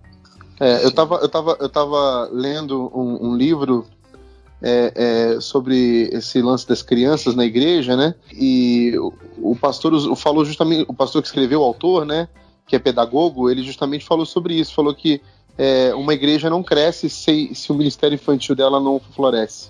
É, 0.61 0.85
eu 0.85 0.89
estava 0.89 1.15
eu 1.15 1.27
tava, 1.27 1.57
eu 1.59 1.67
tava 1.67 2.29
lendo 2.31 2.89
um, 2.95 3.31
um 3.31 3.35
livro 3.35 3.85
é, 4.61 4.93
é, 5.35 5.41
sobre 5.41 6.09
esse 6.11 6.41
lance 6.41 6.67
das 6.67 6.81
crianças 6.81 7.35
na 7.35 7.45
igreja, 7.45 7.95
né? 7.95 8.15
E 8.33 8.93
o, 8.97 9.13
o 9.51 9.55
pastor 9.55 9.93
falou 10.15 10.45
justamente, 10.45 10.85
o 10.87 10.93
pastor 10.93 11.21
que 11.21 11.27
escreveu, 11.27 11.61
o 11.61 11.63
autor, 11.63 12.05
né? 12.05 12.27
Que 12.67 12.75
é 12.75 12.79
pedagogo, 12.79 13.49
ele 13.49 13.63
justamente 13.63 14.05
falou 14.05 14.25
sobre 14.25 14.55
isso, 14.55 14.73
falou 14.73 14.93
que 14.93 15.21
é, 15.57 15.93
uma 15.93 16.13
igreja 16.13 16.49
não 16.49 16.63
cresce 16.63 17.09
se, 17.09 17.53
se 17.53 17.71
o 17.71 17.75
ministério 17.75 18.15
infantil 18.15 18.55
dela 18.55 18.79
não 18.79 18.99
floresce. 18.99 19.69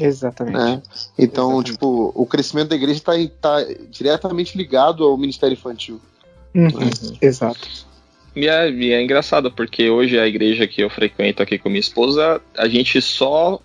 Exatamente. 0.00 0.56
Né? 0.56 0.82
Então, 1.18 1.50
Exatamente. 1.50 1.72
tipo, 1.72 2.12
o 2.14 2.26
crescimento 2.26 2.68
da 2.68 2.76
igreja 2.76 2.98
está 2.98 3.12
tá 3.40 3.64
diretamente 3.90 4.56
ligado 4.56 5.04
ao 5.04 5.16
ministério 5.16 5.54
infantil. 5.54 6.00
Uhum. 6.54 6.64
Né? 6.64 6.90
Exato. 7.20 7.68
E 8.34 8.48
é, 8.48 8.70
e 8.70 8.92
é 8.92 9.02
engraçado, 9.02 9.52
porque 9.52 9.90
hoje 9.90 10.18
a 10.18 10.26
igreja 10.26 10.66
que 10.66 10.82
eu 10.82 10.88
frequento 10.88 11.42
aqui 11.42 11.58
com 11.58 11.68
minha 11.68 11.80
esposa, 11.80 12.40
a 12.56 12.66
gente 12.66 13.00
só 13.00 13.60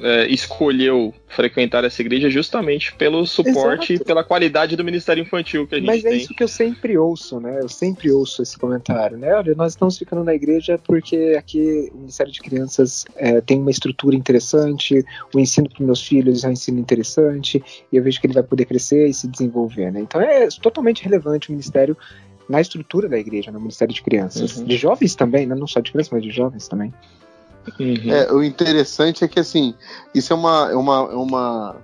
é, 0.00 0.26
escolheu 0.28 1.14
frequentar 1.26 1.84
essa 1.84 2.00
igreja 2.02 2.28
justamente 2.28 2.94
pelo 2.94 3.26
suporte 3.26 3.94
Exato. 3.94 4.02
e 4.02 4.04
pela 4.04 4.22
qualidade 4.22 4.76
do 4.76 4.84
Ministério 4.84 5.22
Infantil 5.22 5.66
que 5.66 5.74
a 5.74 5.78
gente 5.78 5.86
Mas 5.86 6.04
é 6.04 6.10
tem. 6.10 6.18
isso 6.18 6.34
que 6.34 6.42
eu 6.42 6.48
sempre 6.48 6.96
ouço, 6.98 7.40
né? 7.40 7.60
Eu 7.60 7.68
sempre 7.68 8.10
ouço 8.10 8.42
esse 8.42 8.58
comentário, 8.58 9.16
né? 9.16 9.34
Olha, 9.34 9.54
nós 9.54 9.72
estamos 9.72 9.98
ficando 9.98 10.22
na 10.22 10.34
igreja 10.34 10.78
porque 10.78 11.34
aqui 11.38 11.90
o 11.92 11.98
Ministério 11.98 12.32
de 12.32 12.40
Crianças 12.40 13.04
é, 13.16 13.40
tem 13.40 13.58
uma 13.58 13.70
estrutura 13.70 14.14
interessante, 14.14 15.04
o 15.34 15.40
ensino 15.40 15.68
para 15.68 15.84
meus 15.84 16.02
filhos 16.02 16.44
é 16.44 16.48
um 16.48 16.52
ensino 16.52 16.78
interessante, 16.78 17.62
e 17.90 17.96
eu 17.96 18.02
vejo 18.02 18.20
que 18.20 18.26
ele 18.26 18.34
vai 18.34 18.42
poder 18.42 18.66
crescer 18.66 19.08
e 19.08 19.14
se 19.14 19.28
desenvolver, 19.28 19.90
né? 19.90 20.00
Então 20.00 20.20
é 20.20 20.48
totalmente 20.60 21.02
relevante 21.02 21.48
o 21.48 21.52
Ministério 21.52 21.96
na 22.48 22.60
estrutura 22.60 23.08
da 23.08 23.18
igreja, 23.18 23.50
no 23.50 23.58
Ministério 23.58 23.94
de 23.94 24.02
Crianças. 24.02 24.56
Uhum. 24.56 24.64
De 24.64 24.76
jovens 24.76 25.14
também, 25.14 25.46
né? 25.46 25.54
não 25.54 25.66
só 25.66 25.80
de 25.80 25.90
crianças, 25.90 26.12
mas 26.12 26.22
de 26.22 26.30
jovens 26.30 26.68
também. 26.68 26.92
Uhum. 27.78 28.10
É, 28.10 28.32
o 28.32 28.42
interessante 28.42 29.24
é 29.24 29.28
que 29.28 29.40
assim, 29.40 29.74
isso 30.14 30.32
é 30.32 30.36
uma, 30.36 30.70
é 30.70 30.76
uma, 30.76 31.08
é 31.10 31.16
uma, 31.16 31.76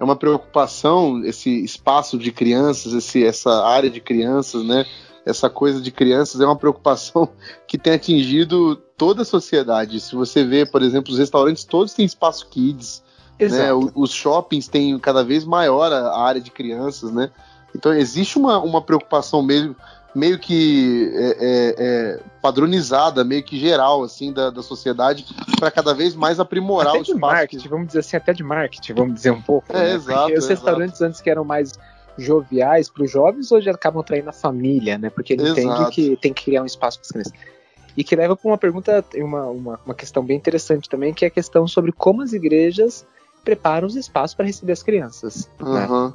é 0.00 0.04
uma 0.04 0.16
preocupação, 0.16 1.24
esse 1.24 1.64
espaço 1.64 2.18
de 2.18 2.30
crianças, 2.32 2.92
esse, 2.92 3.24
essa 3.24 3.64
área 3.64 3.90
de 3.90 4.00
crianças, 4.00 4.64
né? 4.64 4.84
Essa 5.26 5.48
coisa 5.48 5.80
de 5.80 5.90
crianças 5.90 6.40
é 6.40 6.44
uma 6.44 6.56
preocupação 6.56 7.28
que 7.66 7.78
tem 7.78 7.94
atingido 7.94 8.76
toda 8.96 9.22
a 9.22 9.24
sociedade. 9.24 10.00
Se 10.00 10.14
você 10.14 10.44
vê, 10.44 10.66
por 10.66 10.82
exemplo, 10.82 11.12
os 11.12 11.18
restaurantes 11.18 11.64
todos 11.64 11.94
têm 11.94 12.04
espaço 12.04 12.46
kids, 12.48 13.02
né? 13.40 13.72
Os 13.94 14.12
shoppings 14.12 14.68
têm 14.68 14.98
cada 14.98 15.24
vez 15.24 15.44
maior 15.44 15.92
a 15.92 16.20
área 16.20 16.40
de 16.40 16.50
crianças, 16.50 17.10
né? 17.12 17.30
Então 17.74 17.92
existe 17.92 18.38
uma, 18.38 18.58
uma 18.60 18.80
preocupação 18.80 19.42
mesmo 19.42 19.74
meio 20.14 20.38
que 20.38 21.10
é, 21.12 21.26
é, 21.26 21.74
é, 21.78 22.20
padronizada, 22.40 23.24
meio 23.24 23.42
que 23.42 23.58
geral, 23.58 24.04
assim, 24.04 24.32
da, 24.32 24.50
da 24.50 24.62
sociedade, 24.62 25.26
para 25.58 25.70
cada 25.70 25.92
vez 25.92 26.14
mais 26.14 26.38
aprimorar 26.38 26.90
até 26.90 26.98
o 26.98 27.02
espaço. 27.02 27.18
marketing, 27.18 27.68
vamos 27.68 27.86
dizer 27.88 28.00
assim, 28.00 28.16
até 28.16 28.32
de 28.32 28.44
marketing, 28.44 28.94
vamos 28.94 29.14
dizer 29.14 29.32
um 29.32 29.42
pouco. 29.42 29.74
É, 29.76 29.80
né? 29.80 29.94
exato. 29.94 30.20
Porque 30.20 30.38
os 30.38 30.48
restaurantes 30.48 31.02
antes 31.02 31.20
que 31.20 31.28
eram 31.28 31.44
mais 31.44 31.72
joviais 32.16 32.88
para 32.88 33.02
os 33.02 33.10
jovens, 33.10 33.50
hoje 33.50 33.68
acabam 33.68 34.00
atraindo 34.00 34.30
a 34.30 34.32
família, 34.32 34.96
né? 34.96 35.10
Porque 35.10 35.32
ele 35.32 35.48
entende 35.48 35.90
que 35.90 36.16
tem 36.16 36.32
que 36.32 36.44
criar 36.44 36.62
um 36.62 36.66
espaço 36.66 36.98
para 36.98 37.06
as 37.06 37.10
crianças. 37.10 37.32
E 37.96 38.02
que 38.02 38.14
leva 38.14 38.36
para 38.36 38.48
uma 38.48 38.58
pergunta, 38.58 39.04
uma, 39.16 39.46
uma, 39.46 39.80
uma 39.84 39.94
questão 39.94 40.24
bem 40.24 40.36
interessante 40.36 40.88
também, 40.88 41.12
que 41.12 41.24
é 41.24 41.28
a 41.28 41.30
questão 41.30 41.66
sobre 41.66 41.92
como 41.92 42.22
as 42.22 42.32
igrejas 42.32 43.06
preparam 43.44 43.86
os 43.86 43.94
espaços 43.94 44.34
para 44.34 44.46
receber 44.46 44.72
as 44.72 44.82
crianças. 44.82 45.48
Uhum. 45.60 45.74
Né? 45.74 46.12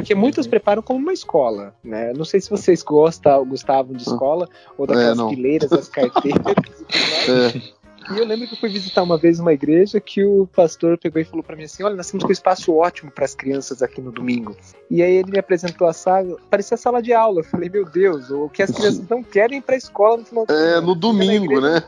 Porque 0.00 0.14
muitos 0.14 0.46
uhum. 0.46 0.50
preparam 0.50 0.82
como 0.82 0.98
uma 0.98 1.12
escola, 1.12 1.74
né? 1.84 2.14
Não 2.14 2.24
sei 2.24 2.40
se 2.40 2.48
vocês 2.48 2.82
gostam, 2.82 3.44
gostavam 3.44 3.94
de 3.94 4.02
escola, 4.02 4.48
ou 4.78 4.86
daquelas 4.86 5.18
é, 5.18 5.28
fileiras, 5.28 5.72
as 5.72 5.88
carteiras 5.90 6.40
é. 7.28 7.80
E 8.14 8.18
eu 8.18 8.24
lembro 8.24 8.48
que 8.48 8.54
eu 8.54 8.58
fui 8.58 8.70
visitar 8.70 9.02
uma 9.02 9.18
vez 9.18 9.38
uma 9.38 9.52
igreja 9.52 10.00
que 10.00 10.24
o 10.24 10.46
pastor 10.46 10.96
pegou 10.96 11.20
e 11.20 11.24
falou 11.24 11.44
para 11.44 11.54
mim 11.54 11.64
assim: 11.64 11.82
Olha, 11.82 11.94
nós 11.94 12.10
temos 12.10 12.24
um 12.24 12.32
espaço 12.32 12.74
ótimo 12.74 13.10
para 13.10 13.26
as 13.26 13.34
crianças 13.34 13.82
aqui 13.82 14.00
no 14.00 14.10
domingo. 14.10 14.56
E 14.90 15.02
aí 15.02 15.16
ele 15.16 15.30
me 15.30 15.38
apresentou 15.38 15.86
a 15.86 15.92
sala, 15.92 16.36
parecia 16.48 16.78
sala 16.78 17.02
de 17.02 17.12
aula. 17.12 17.40
Eu 17.40 17.44
falei: 17.44 17.68
Meu 17.68 17.84
Deus, 17.84 18.30
o 18.30 18.48
que 18.48 18.62
as 18.62 18.70
crianças 18.70 19.06
não 19.06 19.22
querem 19.22 19.58
ir 19.58 19.60
para 19.60 19.74
a 19.74 19.78
escola 19.78 20.16
no 20.16 20.24
final 20.24 20.46
de 20.46 20.52
semana. 20.52 20.76
É, 20.76 20.80
no 20.80 20.94
domingo, 20.94 21.60
né? 21.60 21.84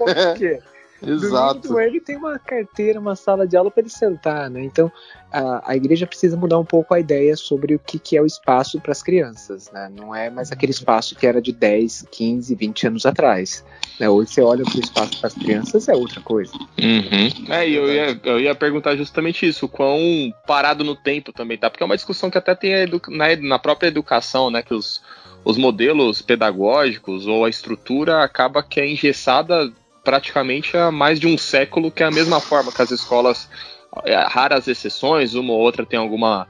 Exato. 1.07 1.61
Domingo 1.61 1.81
ele 1.81 2.01
tem 2.01 2.17
uma 2.17 2.39
carteira, 2.39 3.01
uma 3.01 3.17
sala 3.17 3.47
de 3.47 3.57
aula 3.57 3.71
para 3.71 3.83
ele 3.83 3.91
sentar, 3.91 4.49
né? 4.49 4.63
Então 4.63 4.91
a, 5.33 5.73
a 5.73 5.77
igreja 5.77 6.07
precisa 6.07 6.37
mudar 6.37 6.59
um 6.59 6.65
pouco 6.65 6.95
a 6.95 7.01
ideia 7.01 7.37
sobre 7.37 7.75
o 7.75 7.79
que, 7.79 7.99
que 7.99 8.17
é 8.17 8.23
o 8.23 8.27
espaço 8.27 8.81
para 8.81 8.93
as 8.93 9.03
crianças, 9.03 9.71
né? 9.73 9.91
Não 9.95 10.15
é 10.15 10.31
mais 10.31 10.53
aquele 10.53 10.73
espaço 10.73 11.17
que 11.17 11.27
era 11.27 11.41
de 11.41 11.53
10, 11.53 12.07
15, 12.11 12.55
20 12.55 12.87
anos 12.87 13.07
atrás. 13.07 13.65
Né? 13.99 14.09
Hoje 14.09 14.33
você 14.33 14.43
olha 14.43 14.65
para 14.65 14.77
o 14.77 14.81
espaço 14.81 15.19
para 15.19 15.29
as 15.29 15.35
crianças 15.35 15.89
é 15.89 15.95
outra 15.95 16.21
coisa. 16.21 16.53
Uhum. 16.53 17.53
É, 17.53 17.69
e 17.69 17.75
eu 17.75 17.93
ia, 17.93 18.21
eu 18.25 18.41
ia 18.41 18.55
perguntar 18.55 18.97
justamente 18.97 19.47
isso, 19.47 19.69
quão 19.69 20.01
parado 20.47 20.85
no 20.85 20.95
tempo 20.95 21.33
também 21.33 21.59
tá, 21.59 21.69
porque 21.69 21.83
é 21.83 21.87
uma 21.87 21.97
discussão 21.97 22.31
que 22.31 22.39
até 22.39 22.55
tem 22.55 22.73
na, 23.09 23.37
na 23.37 23.59
própria 23.59 23.89
educação, 23.89 24.51
né? 24.51 24.63
Que 24.63 24.75
os 24.75 25.01
os 25.45 25.57
modelos 25.57 26.23
pedagógicos 26.23 27.27
ou 27.27 27.45
a 27.45 27.51
estrutura 27.51 28.23
acaba 28.23 28.63
que 28.63 28.81
é 28.81 28.89
engessada 28.89 29.73
praticamente 30.03 30.77
há 30.77 30.91
mais 30.91 31.19
de 31.19 31.27
um 31.27 31.39
século, 31.39 31.91
que 31.91 32.03
é 32.03 32.07
a 32.07 32.11
mesma 32.11 32.41
forma 32.41 32.73
que 32.73 32.83
as 32.83 32.91
escolas, 32.91 33.49
é, 34.05 34.15
raras 34.17 34.69
exceções, 34.69 35.35
uma 35.35 35.53
ou 35.53 35.61
outra 35.61 35.87
tem 35.87 35.99
alguma 35.99 36.47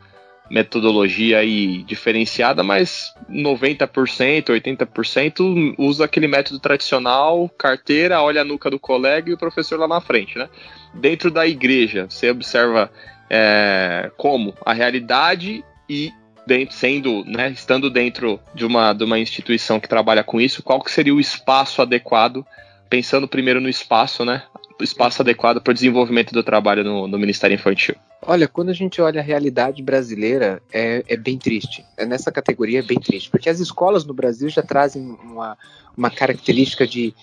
metodologia 0.51 1.39
aí 1.39 1.83
diferenciada, 1.85 2.63
mas 2.63 3.15
90%, 3.31 4.51
80% 4.51 5.75
usa 5.79 6.05
aquele 6.05 6.27
método 6.27 6.61
tradicional, 6.61 7.49
carteira, 7.57 8.21
olha 8.21 8.43
a 8.43 8.45
nuca 8.45 8.69
do 8.71 8.79
colega 8.79 9.31
e 9.31 9.35
o 9.35 9.39
professor 9.39 9.79
lá 9.79 9.89
na 9.89 10.01
frente, 10.01 10.37
né? 10.37 10.49
Dentro 10.93 11.31
da 11.31 11.47
igreja, 11.47 12.07
você 12.09 12.31
observa 12.31 12.91
é, 13.31 14.11
como 14.19 14.55
a 14.65 14.75
realidade 14.75 15.65
e 15.89 16.13
dentro, 16.47 16.75
sendo, 16.75 17.25
né, 17.25 17.51
estando 17.51 17.89
dentro 17.89 18.39
de 18.55 18.67
uma, 18.67 18.93
de 18.93 19.05
uma 19.05 19.19
instituição 19.19 19.81
que 19.81 19.89
trabalha 19.89 20.23
com 20.23 20.41
isso, 20.41 20.63
qual 20.63 20.83
que 20.83 20.91
seria 20.91 21.15
o 21.15 21.21
espaço 21.21 21.81
adequado 21.81 22.45
pensando 22.93 23.27
primeiro 23.27 23.59
no 23.59 23.71
espaço, 23.71 24.23
né? 24.23 24.43
O 24.79 24.85
espaço 24.85 25.23
adequado 25.23 25.63
para 25.63 25.71
o 25.71 25.75
desenvolvimento 25.75 26.31
do 26.33 26.43
trabalho 26.43 26.85
no, 26.85 27.09
no, 27.09 27.19
Ministério 27.19 27.55
Infantil. 27.55 27.95
Olha, 28.21 28.47
quando 28.47 28.69
a 28.69 28.75
gente 28.75 29.01
olha 29.01 29.19
a 29.19 29.25
realidade 29.25 29.83
brasileira, 29.83 30.63
é, 30.71 31.03
é 31.09 31.17
bem 31.17 31.39
triste. 31.39 31.83
É 31.97 32.05
nessa 32.05 32.31
categoria 32.31 32.81
é 32.81 32.83
bem 32.83 33.01
triste, 33.01 33.31
porque 33.31 33.49
as 33.49 33.61
escolas 33.61 34.05
no 34.05 34.13
Brasil 34.13 34.51
já 34.51 34.63
trazem 34.63 35.17
uma, 35.25 35.57
uma 35.97 36.11
característica 36.11 36.87
de 36.87 37.15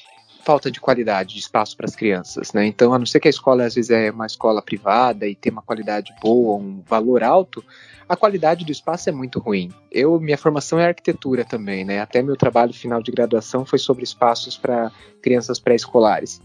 falta 0.43 0.72
de 0.72 0.79
qualidade 0.79 1.34
de 1.34 1.39
espaço 1.39 1.75
para 1.75 1.86
as 1.86 1.96
crianças, 1.96 2.53
né? 2.53 2.65
Então, 2.65 2.93
a 2.93 3.00
não 3.00 3.05
ser 3.05 3.19
que 3.19 3.27
a 3.27 3.29
escola 3.29 3.65
às 3.65 3.75
vezes 3.75 3.91
é 3.91 4.10
uma 4.12 4.25
escola 4.25 4.62
privada 4.62 5.27
e 5.27 5.36
tem 5.36 5.51
uma 5.51 5.62
qualidade 5.62 6.13
boa, 6.22 6.58
um 6.58 6.81
valor 6.88 7.24
alto, 7.24 7.63
a 8.08 8.15
qualidade 8.15 8.65
do 8.65 8.72
espaço 8.72 9.10
é 9.10 9.12
muito 9.12 9.39
ruim. 9.39 9.72
Eu, 9.91 10.19
minha 10.19 10.38
formação 10.38 10.79
é 10.79 10.88
arquitetura 10.88 11.46
também, 11.46 11.86
né? 11.86 12.00
Até 12.00 12.24
meu 12.24 12.36
trabalho 12.36 12.74
final 12.74 13.03
de 13.03 13.12
graduação 13.12 13.65
foi 13.65 13.77
sobre 13.77 14.03
espaços 14.03 14.58
para 14.58 14.91
crianças 15.22 15.60
pré-escolares. 15.60 16.41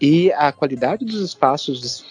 E 0.00 0.32
a 0.32 0.50
qualidade 0.50 1.04
dos 1.04 1.20
espaços 1.20 2.04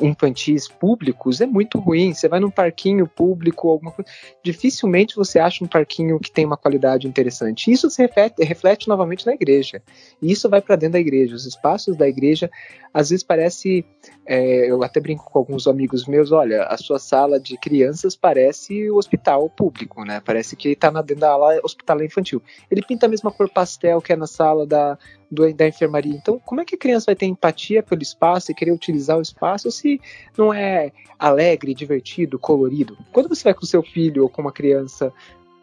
infantis 0.00 0.68
públicos 0.68 1.40
é 1.40 1.46
muito 1.46 1.78
ruim. 1.78 2.12
Você 2.12 2.28
vai 2.28 2.40
num 2.40 2.50
parquinho 2.50 3.06
público, 3.06 3.68
alguma 3.68 3.92
coisa, 3.92 4.10
dificilmente 4.42 5.16
você 5.16 5.38
acha 5.38 5.64
um 5.64 5.68
parquinho 5.68 6.18
que 6.18 6.30
tem 6.30 6.44
uma 6.44 6.56
qualidade 6.56 7.06
interessante. 7.06 7.70
Isso 7.70 7.90
se 7.90 8.02
reflete, 8.02 8.42
reflete 8.44 8.88
novamente 8.88 9.26
na 9.26 9.32
igreja. 9.32 9.82
E 10.20 10.30
isso 10.30 10.48
vai 10.48 10.60
para 10.60 10.76
dentro 10.76 10.94
da 10.94 11.00
igreja. 11.00 11.34
Os 11.34 11.46
espaços 11.46 11.96
da 11.96 12.08
igreja, 12.08 12.50
às 12.92 13.10
vezes 13.10 13.22
parece, 13.22 13.84
é, 14.26 14.70
eu 14.70 14.82
até 14.82 15.00
brinco 15.00 15.24
com 15.30 15.38
alguns 15.38 15.66
amigos 15.66 16.06
meus, 16.06 16.32
olha, 16.32 16.64
a 16.64 16.76
sua 16.76 16.98
sala 16.98 17.38
de 17.40 17.56
crianças 17.58 18.16
parece 18.16 18.90
o 18.90 18.96
hospital 18.96 19.48
público, 19.48 20.04
né? 20.04 20.20
Parece 20.24 20.56
que 20.56 20.70
está 20.70 20.90
dentro 20.90 21.20
da 21.20 21.30
ala 21.30 21.60
hospitalar 21.62 22.04
infantil. 22.04 22.42
Ele 22.70 22.82
pinta 22.82 23.06
a 23.06 23.08
mesma 23.08 23.30
cor 23.30 23.48
pastel 23.48 24.00
que 24.00 24.12
é 24.12 24.16
na 24.16 24.26
sala 24.26 24.66
da, 24.66 24.98
do, 25.30 25.52
da 25.54 25.66
enfermaria. 25.66 26.14
Então, 26.14 26.38
como 26.44 26.60
é 26.60 26.64
que 26.64 26.74
a 26.74 26.78
criança 26.78 27.06
vai 27.06 27.14
ter 27.14 27.26
empatia 27.26 27.82
pelo 27.82 28.02
espaço 28.02 28.50
e 28.50 28.54
querer 28.54 28.72
utilizar 28.72 29.18
o 29.18 29.22
espaço 29.22 29.69
se 29.70 30.00
não 30.36 30.52
é 30.52 30.92
alegre, 31.18 31.74
divertido, 31.74 32.38
colorido? 32.38 32.96
Quando 33.12 33.28
você 33.28 33.44
vai 33.44 33.54
com 33.54 33.66
seu 33.66 33.82
filho 33.82 34.22
ou 34.24 34.28
com 34.28 34.42
uma 34.42 34.52
criança 34.52 35.12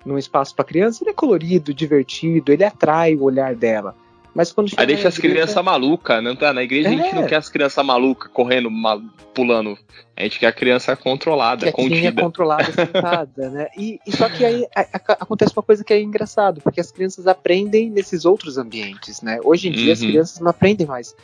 num 0.05 0.17
espaço 0.17 0.55
para 0.55 0.65
criança, 0.65 1.03
ele 1.03 1.11
é 1.11 1.13
colorido, 1.13 1.73
divertido, 1.73 2.51
ele 2.51 2.63
atrai 2.63 3.15
o 3.15 3.23
olhar 3.23 3.55
dela. 3.55 3.95
Mas 4.37 4.51
quando 4.51 4.71
Aí 4.77 4.85
deixa 4.85 5.07
as 5.07 5.17
crianças 5.17 5.63
malucas, 5.63 6.23
não 6.23 6.35
tá? 6.35 6.53
Na 6.53 6.61
igreja 6.61 6.89
é. 6.89 6.93
a 6.93 6.95
gente 6.95 7.15
não 7.15 7.23
é. 7.23 7.25
quer 7.25 7.37
as 7.37 7.49
crianças 7.49 7.83
malucas 7.83 8.29
correndo, 8.31 8.69
mal, 8.69 9.01
pulando. 9.33 9.75
A 10.15 10.21
gente 10.21 10.37
quer 10.37 10.45
a 10.45 10.51
criança 10.51 10.95
controlada, 10.95 11.65
que 11.65 11.71
contida. 11.71 12.21
controlada, 12.21 12.69
sentada, 12.71 13.49
né? 13.49 13.67
E, 13.75 13.99
e, 14.05 14.15
só 14.15 14.29
que 14.29 14.45
aí 14.45 14.63
a, 14.75 14.81
a, 14.81 15.13
acontece 15.13 15.53
uma 15.57 15.63
coisa 15.63 15.83
que 15.83 15.91
é 15.91 15.99
engraçado, 15.99 16.61
porque 16.61 16.79
as 16.79 16.91
crianças 16.91 17.25
aprendem 17.25 17.89
nesses 17.89 18.25
outros 18.25 18.59
ambientes, 18.59 19.23
né? 19.23 19.39
Hoje 19.43 19.69
em 19.69 19.71
dia 19.71 19.87
uhum. 19.87 19.93
as 19.93 19.99
crianças 20.01 20.39
não 20.39 20.51
aprendem 20.51 20.85
mais 20.85 21.15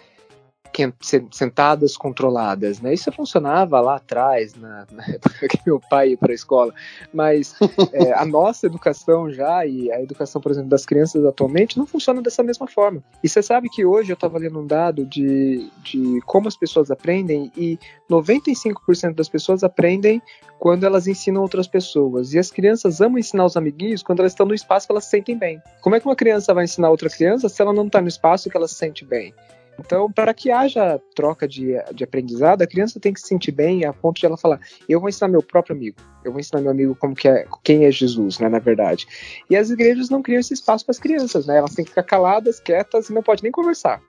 sentadas 1.32 1.96
controladas, 1.96 2.82
né? 2.82 2.94
Isso 2.94 3.12
funcionava 3.12 3.80
lá 3.80 3.96
atrás, 3.96 4.56
na, 4.56 4.86
na 4.92 5.04
época 5.06 5.48
que 5.48 5.60
meu 5.66 5.80
pai 5.80 6.12
ia 6.12 6.18
para 6.18 6.32
a 6.32 6.36
escola, 6.36 6.74
mas 7.14 7.56
é, 7.92 8.14
a 8.14 8.26
nossa 8.26 8.66
educação 8.66 9.32
já 9.32 9.66
e 9.66 9.92
a 9.92 10.02
educação, 10.02 10.42
por 10.42 10.52
exemplo, 10.52 10.70
das 10.70 10.86
crianças 10.86 11.24
atualmente 11.26 11.78
não 11.78 11.86
funciona 11.86 12.22
dessa 12.22 12.44
mesma 12.44 12.68
forma. 12.68 13.04
E 13.24 13.30
você 13.30 13.42
sabe 13.42 13.70
que 13.70 13.86
hoje 13.86 14.12
eu 14.12 14.16
estava 14.16 14.38
lendo 14.38 14.60
um 14.60 14.68
dado 14.68 15.06
de, 15.06 15.70
de 15.84 16.20
como 16.26 16.48
as 16.48 16.56
pessoas 16.56 16.90
aprendem 16.90 17.52
e 17.56 17.78
95% 18.10 19.16
das 19.16 19.30
pessoas 19.30 19.64
aprendem 19.64 20.22
quando 20.60 20.86
elas 20.86 21.08
ensinam 21.08 21.42
outras 21.42 21.68
pessoas. 21.68 22.34
E 22.34 22.40
as 22.40 22.50
crianças 22.50 23.02
amam 23.02 23.18
ensinar 23.18 23.46
os 23.46 23.58
amiguinhos 23.58 24.02
quando 24.02 24.20
elas 24.20 24.32
estão 24.32 24.46
no 24.46 24.54
espaço 24.54 24.88
que 24.88 24.94
elas 24.94 25.04
se 25.04 25.10
sentem 25.10 25.38
bem. 25.38 25.62
Como 25.82 25.96
é 25.96 26.00
que 26.00 26.06
uma 26.06 26.16
criança 26.16 26.54
vai 26.54 26.64
ensinar 26.64 26.90
outra 26.90 27.10
criança 27.10 27.50
se 27.50 27.62
ela 27.62 27.74
não 27.74 27.88
está 27.88 28.02
no 28.02 28.08
espaço 28.08 28.50
que 28.50 28.56
ela 28.56 28.68
se 28.68 28.76
sente 28.76 29.04
bem? 29.04 29.34
Então, 29.80 30.12
para 30.12 30.34
que 30.34 30.52
haja 30.52 31.00
troca 31.16 31.48
de, 31.48 31.74
de 31.94 32.04
aprendizado, 32.04 32.62
a 32.62 32.68
criança 32.68 33.00
tem 33.00 33.14
que 33.14 33.20
se 33.20 33.28
sentir 33.28 33.52
bem 33.52 33.86
a 33.86 33.94
ponto 33.94 34.20
de 34.20 34.26
ela 34.26 34.38
falar: 34.38 34.60
eu 34.88 35.00
vou 35.00 35.10
ensinar 35.10 35.28
meu 35.28 35.42
próprio 35.42 35.76
amigo, 35.76 35.98
eu 36.24 36.32
vou 36.32 36.40
ensinar 36.40 36.62
meu 36.62 36.72
amigo 36.72 36.96
como 36.96 37.16
que 37.16 37.28
é, 37.28 37.48
quem 37.64 37.86
é 37.86 37.92
Jesus, 37.92 38.40
né, 38.40 38.50
na 38.50 38.60
verdade. 38.60 39.08
E 39.50 39.56
as 39.56 39.70
igrejas 39.70 40.10
não 40.10 40.22
criam 40.22 40.40
esse 40.40 40.54
espaço 40.54 40.86
para 40.86 40.92
as 40.92 41.00
crianças, 41.00 41.48
né? 41.48 41.58
Elas 41.58 41.74
têm 41.74 41.84
que 41.84 41.90
ficar 41.90 42.04
caladas, 42.04 42.60
quietas 42.60 43.10
e 43.10 43.14
não 43.14 43.24
pode 43.24 43.44
nem 43.44 43.52
conversar. 43.52 44.02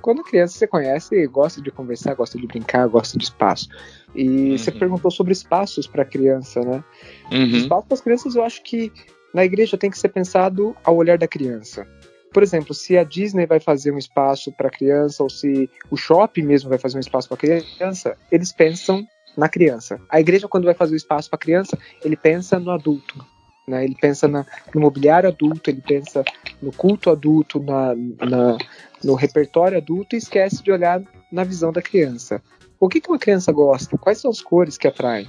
quando 0.00 0.22
criança 0.22 0.56
você 0.56 0.66
conhece, 0.66 1.26
gosta 1.26 1.60
de 1.60 1.70
conversar, 1.72 2.14
gosta 2.14 2.38
de 2.38 2.46
brincar, 2.46 2.86
gosta 2.86 3.18
de 3.18 3.24
espaço. 3.24 3.68
E 4.14 4.50
uhum. 4.50 4.58
você 4.58 4.70
perguntou 4.70 5.10
sobre 5.10 5.32
espaços 5.32 5.86
para 5.86 6.04
criança, 6.04 6.60
né? 6.60 6.84
Uhum. 7.32 7.56
Espaços 7.56 7.86
para 7.86 7.94
as 7.94 8.00
crianças, 8.00 8.36
eu 8.36 8.44
acho 8.44 8.62
que 8.62 8.92
na 9.34 9.44
igreja 9.44 9.76
tem 9.76 9.90
que 9.90 9.98
ser 9.98 10.08
pensado 10.08 10.74
ao 10.84 10.96
olhar 10.96 11.18
da 11.18 11.28
criança. 11.28 11.86
Por 12.32 12.42
exemplo, 12.42 12.74
se 12.74 12.96
a 12.96 13.04
Disney 13.04 13.46
vai 13.46 13.60
fazer 13.60 13.90
um 13.90 13.98
espaço 13.98 14.52
para 14.52 14.70
criança 14.70 15.22
ou 15.22 15.30
se 15.30 15.68
o 15.90 15.96
shopping 15.96 16.42
mesmo 16.42 16.68
vai 16.68 16.78
fazer 16.78 16.96
um 16.96 17.00
espaço 17.00 17.28
para 17.28 17.36
criança, 17.36 18.16
eles 18.30 18.52
pensam 18.52 19.06
na 19.36 19.48
criança. 19.48 20.00
A 20.10 20.20
igreja 20.20 20.48
quando 20.48 20.64
vai 20.64 20.74
fazer 20.74 20.94
o 20.94 20.96
espaço 20.96 21.30
para 21.30 21.38
criança, 21.38 21.78
ele 22.04 22.16
pensa 22.16 22.58
no 22.58 22.70
adulto. 22.70 23.24
Né? 23.66 23.84
Ele 23.84 23.94
pensa 23.94 24.26
na, 24.26 24.44
no 24.74 24.80
mobiliário 24.80 25.28
adulto, 25.28 25.70
ele 25.70 25.80
pensa 25.80 26.24
no 26.60 26.72
culto 26.72 27.10
adulto, 27.10 27.60
na, 27.60 27.94
na, 27.94 28.58
no 29.04 29.14
repertório 29.14 29.78
adulto 29.78 30.16
e 30.16 30.18
esquece 30.18 30.62
de 30.62 30.72
olhar 30.72 31.02
na 31.30 31.44
visão 31.44 31.72
da 31.72 31.82
criança. 31.82 32.42
O 32.80 32.88
que, 32.88 33.00
que 33.00 33.08
uma 33.08 33.18
criança 33.18 33.52
gosta? 33.52 33.98
Quais 33.98 34.18
são 34.18 34.30
as 34.30 34.40
cores 34.40 34.78
que 34.78 34.88
atraem? 34.88 35.28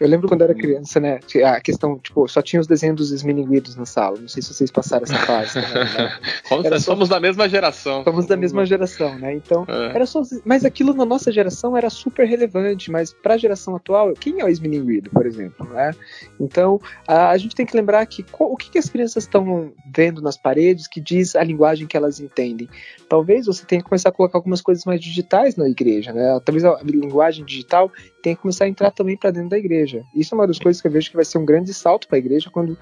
Eu 0.00 0.08
lembro 0.08 0.28
quando 0.28 0.42
eu 0.42 0.44
era 0.46 0.54
uhum. 0.54 0.60
criança, 0.60 1.00
né? 1.00 1.18
A 1.44 1.60
questão, 1.60 1.98
tipo, 1.98 2.26
só 2.28 2.40
tinha 2.40 2.60
os 2.60 2.66
desenhos 2.66 2.96
dos 2.96 3.10
esmininguidos 3.10 3.74
na 3.74 3.84
sala. 3.84 4.18
Não 4.18 4.28
sei 4.28 4.42
se 4.42 4.54
vocês 4.54 4.70
passaram 4.70 5.04
essa 5.04 5.18
fase. 5.18 5.58
Né? 5.58 6.12
só... 6.78 6.78
Somos 6.78 7.08
da 7.08 7.18
mesma 7.18 7.48
geração. 7.48 8.04
Somos 8.04 8.26
da 8.26 8.36
mesma 8.36 8.64
geração, 8.64 9.18
né? 9.18 9.34
Então, 9.34 9.64
é. 9.66 9.96
era 9.96 10.06
só. 10.06 10.22
Mas 10.44 10.64
aquilo 10.64 10.94
na 10.94 11.04
nossa 11.04 11.32
geração 11.32 11.76
era 11.76 11.90
super 11.90 12.26
relevante. 12.26 12.90
Mas 12.90 13.12
para 13.12 13.34
a 13.34 13.38
geração 13.38 13.74
atual, 13.74 14.12
quem 14.14 14.40
é 14.40 14.44
o 14.44 14.48
esmininguido, 14.48 15.10
por 15.10 15.26
exemplo, 15.26 15.66
né? 15.68 15.90
Então, 16.38 16.80
a, 17.06 17.30
a 17.30 17.38
gente 17.38 17.56
tem 17.56 17.66
que 17.66 17.76
lembrar 17.76 18.06
que 18.06 18.24
o 18.38 18.56
que, 18.56 18.70
que 18.70 18.78
as 18.78 18.88
crianças 18.88 19.24
estão 19.24 19.72
vendo 19.94 20.22
nas 20.22 20.36
paredes 20.36 20.86
que 20.86 21.00
diz 21.00 21.34
a 21.34 21.42
linguagem 21.42 21.86
que 21.86 21.96
elas 21.96 22.20
entendem. 22.20 22.68
Talvez 23.08 23.46
você 23.46 23.64
tenha 23.64 23.82
que 23.82 23.88
começar 23.88 24.10
a 24.10 24.12
colocar 24.12 24.38
algumas 24.38 24.60
coisas 24.60 24.84
mais 24.84 25.00
digitais 25.00 25.56
na 25.56 25.68
igreja, 25.68 26.12
né? 26.12 26.38
Talvez 26.44 26.64
a 26.64 26.78
linguagem 26.84 27.44
digital 27.44 27.90
tenha 28.22 28.36
que 28.36 28.42
começar 28.42 28.64
a 28.64 28.68
entrar 28.68 28.90
também 28.90 29.16
para 29.16 29.30
dentro 29.30 29.50
da 29.50 29.58
igreja. 29.58 29.87
Isso 30.14 30.34
é 30.34 30.38
uma 30.38 30.46
das 30.46 30.58
coisas 30.58 30.80
que 30.80 30.88
eu 30.88 30.92
vejo 30.92 31.10
que 31.10 31.16
vai 31.16 31.24
ser 31.24 31.38
um 31.38 31.44
grande 31.44 31.72
salto 31.72 32.06
para 32.08 32.16
a 32.16 32.18
igreja 32.18 32.50
quando 32.50 32.76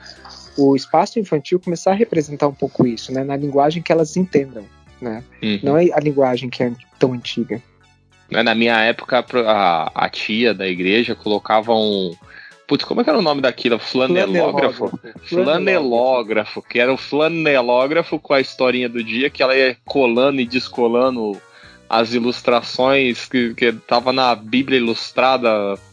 o 0.56 0.75
espaço 0.75 1.18
infantil 1.18 1.60
começar 1.60 1.92
a 1.92 1.94
representar 1.94 2.48
um 2.48 2.54
pouco 2.54 2.86
isso, 2.86 3.12
né? 3.12 3.22
Na 3.25 3.36
linguagem 3.36 3.82
que 3.82 3.92
elas 3.92 4.16
entendam, 4.16 4.64
né? 5.00 5.22
Uhum. 5.42 5.60
Não 5.62 5.76
é 5.76 5.90
a 5.92 6.00
linguagem 6.00 6.48
que 6.50 6.62
é 6.62 6.72
tão 6.98 7.12
antiga. 7.12 7.62
Né, 8.30 8.42
na 8.42 8.54
minha 8.54 8.80
época, 8.80 9.25
a, 9.46 9.90
a 9.94 10.08
tia 10.08 10.52
da 10.52 10.66
igreja 10.66 11.14
colocava 11.14 11.72
um, 11.72 12.12
Putz, 12.66 12.84
como 12.84 13.00
é 13.00 13.04
que 13.04 13.10
era 13.10 13.18
o 13.18 13.22
nome 13.22 13.40
daquilo? 13.40 13.78
Flanelógrafo. 13.78 14.88
Flanelógrafo. 14.88 15.26
Flanelógrafo, 15.28 16.62
que 16.62 16.80
era 16.80 16.92
o 16.92 16.96
flanelógrafo 16.96 18.18
com 18.18 18.34
a 18.34 18.40
historinha 18.40 18.88
do 18.88 19.04
dia, 19.04 19.30
que 19.30 19.42
ela 19.42 19.56
ia 19.56 19.76
colando 19.84 20.40
e 20.40 20.46
descolando 20.46 21.40
as 21.88 22.12
ilustrações 22.12 23.26
que, 23.26 23.55
que 23.55 23.73
tava 23.73 24.12
na 24.12 24.35
Bíblia 24.35 24.78
Ilustrada, 24.78 25.49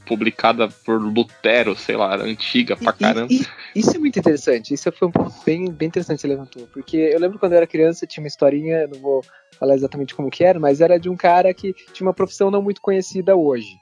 publicada 0.06 0.68
por 0.68 1.02
Lutero, 1.02 1.76
sei 1.76 1.96
lá, 1.96 2.16
antiga 2.16 2.76
pra 2.76 2.94
caramba. 2.94 3.32
E, 3.32 3.42
e, 3.76 3.80
isso 3.80 3.96
é 3.96 4.00
muito 4.00 4.18
interessante, 4.18 4.74
isso 4.74 4.92
foi 4.92 5.08
um 5.08 5.12
ponto 5.12 5.34
bem, 5.46 5.72
bem 5.72 5.88
interessante 5.88 6.18
que 6.18 6.22
você 6.22 6.28
levantou, 6.28 6.68
porque 6.74 6.98
eu 6.98 7.20
lembro 7.20 7.40
quando 7.40 7.54
eu 7.54 7.58
era 7.58 7.68
criança, 7.68 8.08
tinha 8.08 8.24
uma 8.24 8.28
historinha, 8.28 8.88
não 8.88 9.00
vou 9.00 9.24
falar 9.60 9.76
exatamente 9.76 10.16
como 10.16 10.30
que 10.30 10.44
era, 10.44 10.60
mas 10.60 10.82
era 10.82 11.00
de 11.00 11.10
um 11.10 11.16
cara 11.16 11.54
que 11.54 11.74
tinha 11.94 12.08
uma 12.08 12.14
profissão 12.14 12.50
não 12.50 12.62
muito 12.62 12.82
conhecida 12.82 13.36
hoje. 13.36 13.80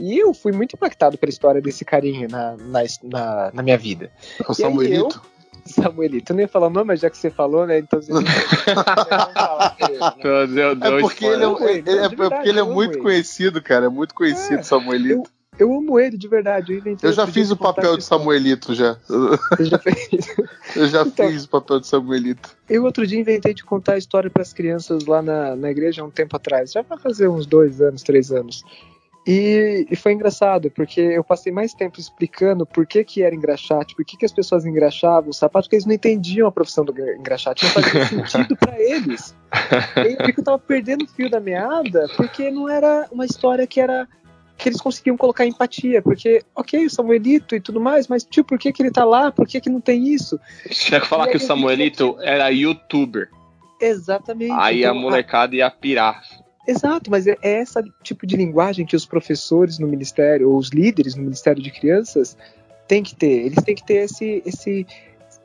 E 0.00 0.18
eu 0.18 0.34
fui 0.34 0.52
muito 0.52 0.74
impactado 0.74 1.16
pela 1.16 1.30
história 1.30 1.60
desse 1.60 1.84
carinha 1.84 2.26
na, 2.28 2.56
na, 2.56 2.82
na, 3.04 3.50
na 3.54 3.62
minha 3.62 3.78
vida. 3.78 4.10
O 4.48 4.52
Samuelito? 4.52 5.22
Samuelito. 5.64 6.32
Eu 6.32 6.36
nem 6.36 6.44
ia 6.44 6.48
falar 6.48 6.66
o 6.66 6.70
nome, 6.70 6.88
mas 6.88 7.00
já 7.00 7.08
que 7.08 7.16
você 7.16 7.30
falou, 7.30 7.66
né? 7.66 7.78
Então 7.78 8.00
você 8.00 8.12
É 10.80 11.00
porque 11.00 11.24
ele 11.24 11.44
é, 11.44 11.72
ele, 11.78 11.90
é, 11.90 12.08
porque 12.08 12.48
ele 12.48 12.60
é 12.60 12.62
muito 12.62 12.98
conhecido, 12.98 13.62
cara. 13.62 13.86
É 13.86 13.88
muito 13.88 14.14
conhecido, 14.14 14.60
é, 14.60 14.62
Samuelito. 14.62 15.30
Eu, 15.58 15.68
eu, 15.68 15.74
amo 15.78 15.98
ele, 15.98 16.18
de 16.18 16.28
verdade. 16.28 16.82
Eu, 16.84 16.96
eu 17.02 17.12
já 17.12 17.26
fiz 17.26 17.50
o 17.50 17.56
papel 17.56 17.96
de 17.96 18.04
Samuelito, 18.04 18.74
já. 18.74 18.96
Você 19.06 19.64
já 19.64 19.78
fez? 19.78 19.96
eu 20.76 20.86
já 20.88 21.02
então, 21.02 21.28
fiz 21.28 21.44
o 21.44 21.48
papel 21.48 21.80
de 21.80 21.86
Samuelito. 21.86 22.56
Eu 22.68 22.84
outro 22.84 23.06
dia 23.06 23.20
inventei 23.20 23.54
de 23.54 23.64
contar 23.64 23.94
a 23.94 23.98
história 23.98 24.28
para 24.28 24.42
as 24.42 24.52
crianças 24.52 25.06
lá 25.06 25.22
na, 25.22 25.56
na 25.56 25.70
igreja 25.70 26.02
há 26.02 26.04
um 26.04 26.10
tempo 26.10 26.36
atrás. 26.36 26.72
Já 26.72 26.82
vai 26.82 26.98
fazer 26.98 27.28
uns 27.28 27.46
dois 27.46 27.80
anos, 27.80 28.02
três 28.02 28.30
anos. 28.30 28.62
E, 29.26 29.86
e, 29.90 29.96
foi 29.96 30.12
engraçado, 30.12 30.70
porque 30.70 31.00
eu 31.00 31.24
passei 31.24 31.50
mais 31.50 31.72
tempo 31.72 31.98
explicando 31.98 32.66
por 32.66 32.86
que, 32.86 33.02
que 33.02 33.22
era 33.22 33.34
engraxate, 33.34 33.94
por 33.94 34.04
que, 34.04 34.18
que 34.18 34.26
as 34.26 34.32
pessoas 34.32 34.66
engraxavam 34.66 35.30
o 35.30 35.32
sapato, 35.32 35.64
porque 35.64 35.76
eles 35.76 35.86
não 35.86 35.94
entendiam 35.94 36.46
a 36.46 36.52
profissão 36.52 36.84
do 36.84 36.92
engraxate, 36.92 37.64
não 37.64 37.72
fazia 37.72 38.04
sentido 38.28 38.54
para 38.54 38.78
eles. 38.78 39.34
E 39.96 40.12
eu, 40.22 40.34
eu 40.36 40.44
tava 40.44 40.58
perdendo 40.58 41.04
o 41.04 41.08
fio 41.08 41.30
da 41.30 41.40
meada, 41.40 42.06
porque 42.16 42.50
não 42.50 42.68
era 42.68 43.08
uma 43.10 43.24
história 43.24 43.66
que 43.66 43.80
era 43.80 44.06
que 44.56 44.68
eles 44.68 44.80
conseguiam 44.80 45.16
colocar 45.16 45.44
empatia, 45.44 46.00
porque, 46.00 46.42
ok, 46.54 46.86
o 46.86 46.90
Samuelito 46.90 47.56
e 47.56 47.60
tudo 47.60 47.80
mais, 47.80 48.06
mas 48.06 48.24
tio, 48.24 48.44
por 48.44 48.58
que, 48.58 48.72
que 48.72 48.82
ele 48.82 48.90
tá 48.90 49.04
lá? 49.04 49.32
Por 49.32 49.48
que, 49.48 49.60
que 49.60 49.68
não 49.68 49.80
tem 49.80 50.08
isso? 50.08 50.38
Tinha 50.70 51.00
que 51.00 51.06
falar 51.06 51.26
que 51.28 51.36
o 51.36 51.40
Samuelito 51.40 52.16
era 52.20 52.48
youtuber. 52.50 53.30
Exatamente. 53.80 54.52
Aí 54.52 54.80
então, 54.84 54.96
a 54.96 55.00
molecada 55.00 55.56
ia 55.56 55.70
pirar. 55.70 56.22
Exato, 56.66 57.10
mas 57.10 57.26
é, 57.26 57.36
é 57.42 57.60
esse 57.60 57.78
tipo 58.02 58.26
de 58.26 58.36
linguagem 58.36 58.86
que 58.86 58.96
os 58.96 59.04
professores 59.04 59.78
no 59.78 59.86
ministério, 59.86 60.50
ou 60.50 60.56
os 60.56 60.70
líderes 60.70 61.14
no 61.14 61.22
Ministério 61.22 61.62
de 61.62 61.70
Crianças, 61.70 62.36
têm 62.88 63.02
que 63.02 63.14
ter. 63.14 63.46
Eles 63.46 63.62
têm 63.62 63.74
que 63.74 63.84
ter 63.84 64.04
esse, 64.04 64.42
esse, 64.46 64.86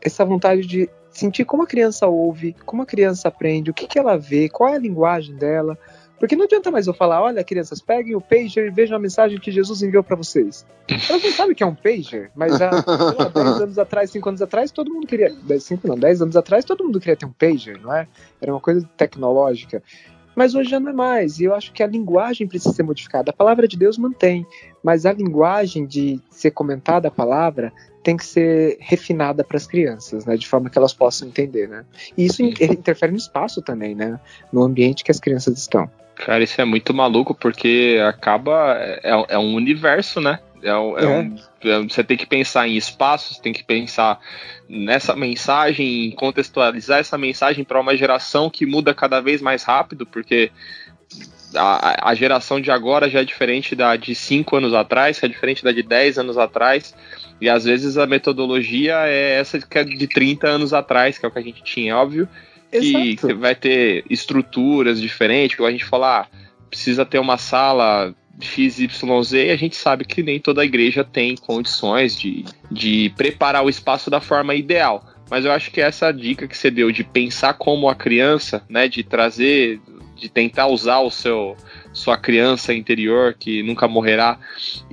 essa 0.01 0.23
vontade 0.23 0.65
de 0.65 0.89
sentir 1.11 1.45
como 1.45 1.63
a 1.63 1.67
criança 1.67 2.07
ouve, 2.07 2.55
como 2.65 2.81
a 2.81 2.85
criança 2.85 3.27
aprende, 3.27 3.71
o 3.71 3.73
que, 3.73 3.87
que 3.87 3.99
ela 3.99 4.17
vê, 4.17 4.47
qual 4.47 4.69
é 4.69 4.75
a 4.75 4.79
linguagem 4.79 5.35
dela. 5.35 5.77
Porque 6.17 6.35
não 6.35 6.43
adianta 6.43 6.69
mais 6.69 6.85
eu 6.85 6.93
falar, 6.93 7.21
olha, 7.21 7.43
crianças, 7.45 7.81
peguem 7.81 8.13
o 8.13 8.19
pager 8.19 8.67
e 8.67 8.69
vejam 8.69 8.97
a 8.97 8.99
mensagem 8.99 9.39
que 9.39 9.51
Jesus 9.51 9.81
enviou 9.81 10.03
para 10.03 10.17
vocês. 10.17 10.65
Elas 11.09 11.23
não 11.23 11.31
sabem 11.31 11.53
o 11.53 11.55
que 11.55 11.63
é 11.63 11.65
um 11.65 11.75
pager, 11.75 12.29
mas 12.35 12.61
há 12.61 12.71
10 12.71 13.61
anos 13.61 13.79
atrás, 13.79 14.11
5 14.11 14.27
anos 14.27 14.41
atrás, 14.41 14.69
todo 14.69 14.93
mundo 14.93 15.07
queria. 15.07 15.33
5 15.59 15.87
não, 15.87 15.97
10 15.97 16.23
anos 16.23 16.35
atrás, 16.35 16.65
todo 16.65 16.83
mundo 16.83 16.99
queria 16.99 17.15
ter 17.15 17.25
um 17.25 17.31
pager, 17.31 17.79
não 17.79 17.95
é? 17.95 18.05
Era 18.41 18.51
uma 18.51 18.59
coisa 18.59 18.87
tecnológica. 18.97 19.81
Mas 20.39 20.55
hoje 20.55 20.69
já 20.69 20.79
não 20.79 20.91
é 20.91 20.93
mais. 20.93 21.37
E 21.41 21.43
eu 21.43 21.53
acho 21.53 21.73
que 21.73 21.83
a 21.83 21.85
linguagem 21.85 22.47
precisa 22.47 22.73
ser 22.73 22.83
modificada. 22.83 23.29
A 23.29 23.33
palavra 23.33 23.67
de 23.67 23.75
Deus 23.75 23.97
mantém, 23.97 24.47
mas 24.81 25.05
a 25.05 25.11
linguagem 25.11 25.85
de 25.85 26.17
ser 26.29 26.51
comentada 26.51 27.09
a 27.09 27.11
palavra 27.11 27.73
tem 28.01 28.15
que 28.15 28.25
ser 28.25 28.77
refinada 28.79 29.43
para 29.43 29.57
as 29.57 29.67
crianças, 29.67 30.25
né, 30.25 30.37
de 30.37 30.47
forma 30.47 30.69
que 30.69 30.77
elas 30.77 30.93
possam 30.93 31.27
entender, 31.27 31.67
né? 31.67 31.83
E 32.17 32.25
isso 32.25 32.41
interfere 32.41 33.11
no 33.11 33.17
espaço 33.17 33.61
também, 33.61 33.93
né, 33.93 34.17
no 34.49 34.63
ambiente 34.63 35.03
que 35.03 35.11
as 35.11 35.19
crianças 35.19 35.57
estão. 35.57 35.91
Cara, 36.15 36.41
isso 36.41 36.61
é 36.61 36.63
muito 36.63 36.93
maluco 36.93 37.35
porque 37.35 37.99
acaba 38.07 38.77
é, 38.79 39.25
é 39.27 39.37
um 39.37 39.55
universo, 39.55 40.21
né? 40.21 40.39
É, 40.61 40.69
é, 40.69 40.71
é. 40.71 40.75
Um, 40.75 41.35
é, 41.61 41.79
você 41.83 42.03
tem 42.03 42.17
que 42.17 42.25
pensar 42.25 42.67
em 42.67 42.75
espaços, 42.75 43.37
tem 43.37 43.53
que 43.53 43.63
pensar 43.63 44.19
nessa 44.67 45.15
mensagem, 45.15 46.07
em 46.07 46.11
contextualizar 46.11 46.99
essa 46.99 47.17
mensagem 47.17 47.63
para 47.63 47.79
uma 47.79 47.95
geração 47.95 48.49
que 48.49 48.65
muda 48.65 48.93
cada 48.93 49.19
vez 49.19 49.41
mais 49.41 49.63
rápido, 49.63 50.05
porque 50.05 50.51
a, 51.55 52.09
a, 52.09 52.15
geração 52.15 52.61
de 52.61 52.71
agora 52.71 53.09
já 53.09 53.21
é 53.21 53.25
diferente 53.25 53.75
da 53.75 53.95
de 53.95 54.13
5 54.13 54.55
anos 54.55 54.73
atrás, 54.73 55.19
que 55.19 55.25
é 55.25 55.29
diferente 55.29 55.63
da 55.63 55.71
de 55.71 55.81
10 55.81 56.19
anos 56.19 56.37
atrás, 56.37 56.95
e 57.41 57.49
às 57.49 57.65
vezes 57.65 57.97
a 57.97 58.05
metodologia 58.05 59.07
é 59.07 59.39
essa 59.39 59.59
que 59.59 59.77
é 59.77 59.83
de 59.83 60.07
30 60.07 60.47
anos 60.47 60.73
atrás, 60.73 61.17
que 61.17 61.25
é 61.25 61.29
o 61.29 61.31
que 61.31 61.39
a 61.39 61.43
gente 61.43 61.63
tinha, 61.63 61.97
óbvio, 61.97 62.27
que, 62.71 63.15
que 63.15 63.33
vai 63.33 63.55
ter 63.55 64.05
estruturas 64.09 65.01
diferentes, 65.01 65.57
que 65.57 65.63
a 65.63 65.71
gente 65.71 65.85
falar, 65.85 66.29
ah, 66.31 66.37
precisa 66.69 67.05
ter 67.05 67.19
uma 67.19 67.37
sala 67.37 68.13
XYZ, 68.39 69.33
a 69.51 69.55
gente 69.55 69.75
sabe 69.75 70.05
que 70.05 70.23
nem 70.23 70.39
toda 70.39 70.63
igreja 70.63 71.03
tem 71.03 71.35
condições 71.35 72.15
de, 72.15 72.45
de 72.71 73.13
preparar 73.15 73.63
o 73.63 73.69
espaço 73.69 74.09
da 74.09 74.21
forma 74.21 74.55
ideal. 74.55 75.03
Mas 75.29 75.45
eu 75.45 75.51
acho 75.51 75.69
que 75.71 75.79
essa 75.79 76.11
dica 76.11 76.47
que 76.47 76.57
você 76.57 76.71
deu 76.71 76.91
de 76.91 77.03
pensar 77.03 77.53
como 77.53 77.87
a 77.87 77.95
criança, 77.95 78.63
né, 78.67 78.87
de 78.87 79.03
trazer, 79.03 79.79
de 80.15 80.27
tentar 80.27 80.67
usar 80.67 80.99
o 80.99 81.11
seu 81.11 81.55
sua 81.91 82.15
criança 82.17 82.73
interior 82.73 83.35
que 83.37 83.63
nunca 83.63 83.87
morrerá 83.87 84.37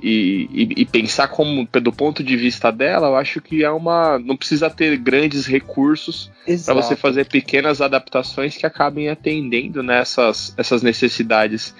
e, 0.01 0.49
e, 0.51 0.81
e 0.81 0.85
pensar 0.85 1.27
como 1.27 1.67
do 1.71 1.91
ponto 1.93 2.23
de 2.23 2.35
vista 2.35 2.71
dela, 2.71 3.07
eu 3.07 3.15
acho 3.15 3.39
que 3.39 3.63
é 3.63 3.69
uma 3.69 4.17
não 4.19 4.35
precisa 4.35 4.69
ter 4.69 4.97
grandes 4.97 5.45
recursos 5.45 6.31
para 6.65 6.73
você 6.73 6.95
fazer 6.95 7.25
pequenas 7.25 7.81
adaptações 7.81 8.57
que 8.57 8.65
acabem 8.65 9.09
atendendo 9.09 9.83
nessas 9.83 10.53
essas 10.57 10.81
necessidades 10.81 11.73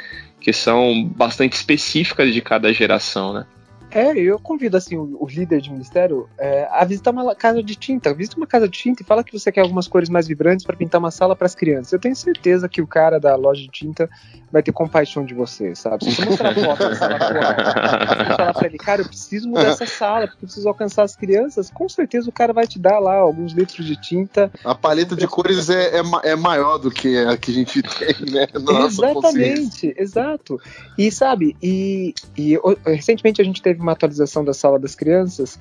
que 0.48 0.54
são 0.54 1.04
bastante 1.04 1.58
específicas 1.58 2.34
de 2.34 2.42
cada 2.42 2.72
geração, 2.72 3.34
né? 3.34 3.46
É, 3.90 4.18
eu 4.18 4.38
convido 4.40 4.76
assim 4.76 4.98
o, 4.98 5.18
o 5.20 5.28
líder 5.28 5.62
de 5.62 5.72
ministério 5.72 6.30
é, 6.38 6.68
a 6.72 6.84
visitar 6.84 7.12
uma 7.12 7.36
casa 7.36 7.64
de 7.64 7.76
tinta. 7.76 8.14
Visita 8.14 8.38
uma 8.38 8.48
casa 8.48 8.68
de 8.68 8.78
tinta 8.78 9.02
e 9.02 9.06
fala 9.06 9.24
que 9.24 9.38
você 9.38 9.52
quer 9.52 9.62
algumas 9.62 9.88
cores 9.88 10.10
mais 10.10 10.28
vibrantes 10.28 10.66
para 10.66 10.76
pintar 10.76 11.00
uma 11.00 11.12
sala 11.12 11.36
para 11.36 11.46
as 11.46 11.56
crianças. 11.56 11.94
Eu 11.94 12.00
tenho 12.00 12.16
certeza 12.16 12.68
que 12.68 12.82
o 12.82 12.88
cara 12.88 13.20
da 13.20 13.36
loja 13.36 13.62
de 13.62 13.70
tinta 13.70 14.10
vai 14.52 14.64
ter 14.64 14.72
compaixão 14.72 15.26
de 15.26 15.34
você, 15.34 15.76
sabe? 15.76 16.06
Se 16.06 16.16
você 16.16 16.26
mostrar 16.26 16.56
foto 16.56 16.80
da 16.80 16.96
sala 16.96 17.16
atual, 17.16 18.38
falar 18.38 18.54
para 18.54 18.68
ele, 18.68 18.78
cara, 18.78 19.02
eu 19.02 19.08
preciso 19.08 19.50
mudar 19.50 19.70
essa 19.70 19.86
sala, 19.86 20.28
porque 20.28 20.46
eu 20.46 20.48
preciso 20.48 20.68
alcançar 20.68 21.04
as 21.04 21.16
crianças, 21.16 21.70
com 21.70 21.88
certeza 21.90 22.30
o 22.30 22.32
cara 22.32 22.54
vai 22.54 22.66
te 22.66 22.80
dar 22.80 23.00
lá 23.00 23.16
alguns 23.16 23.52
litros 23.52 23.86
de 23.86 24.00
tinta. 24.00 24.52
A 24.64 24.74
paleta 24.74 25.16
de 25.16 25.28
cores 25.28 25.70
é, 25.70 26.00
é, 26.00 26.02
é 26.24 26.36
maior 26.36 26.78
do 26.78 26.90
que 26.90 27.18
a 27.18 27.38
que 27.38 27.52
a 27.52 27.54
gente 27.54 27.82
tem, 28.00 28.32
né? 28.32 28.48
Exatamente, 28.86 29.94
exato. 29.98 30.60
E 30.98 31.12
sabe, 31.12 31.56
e, 31.62 32.14
e 32.38 32.58
recentemente 32.86 33.42
a 33.42 33.46
gente 33.46 33.62
teve 33.62 33.77
uma 33.82 33.92
atualização 33.94 34.44
da 34.44 34.54
sala 34.54 34.80
das 34.80 34.96
crianças 34.96 35.60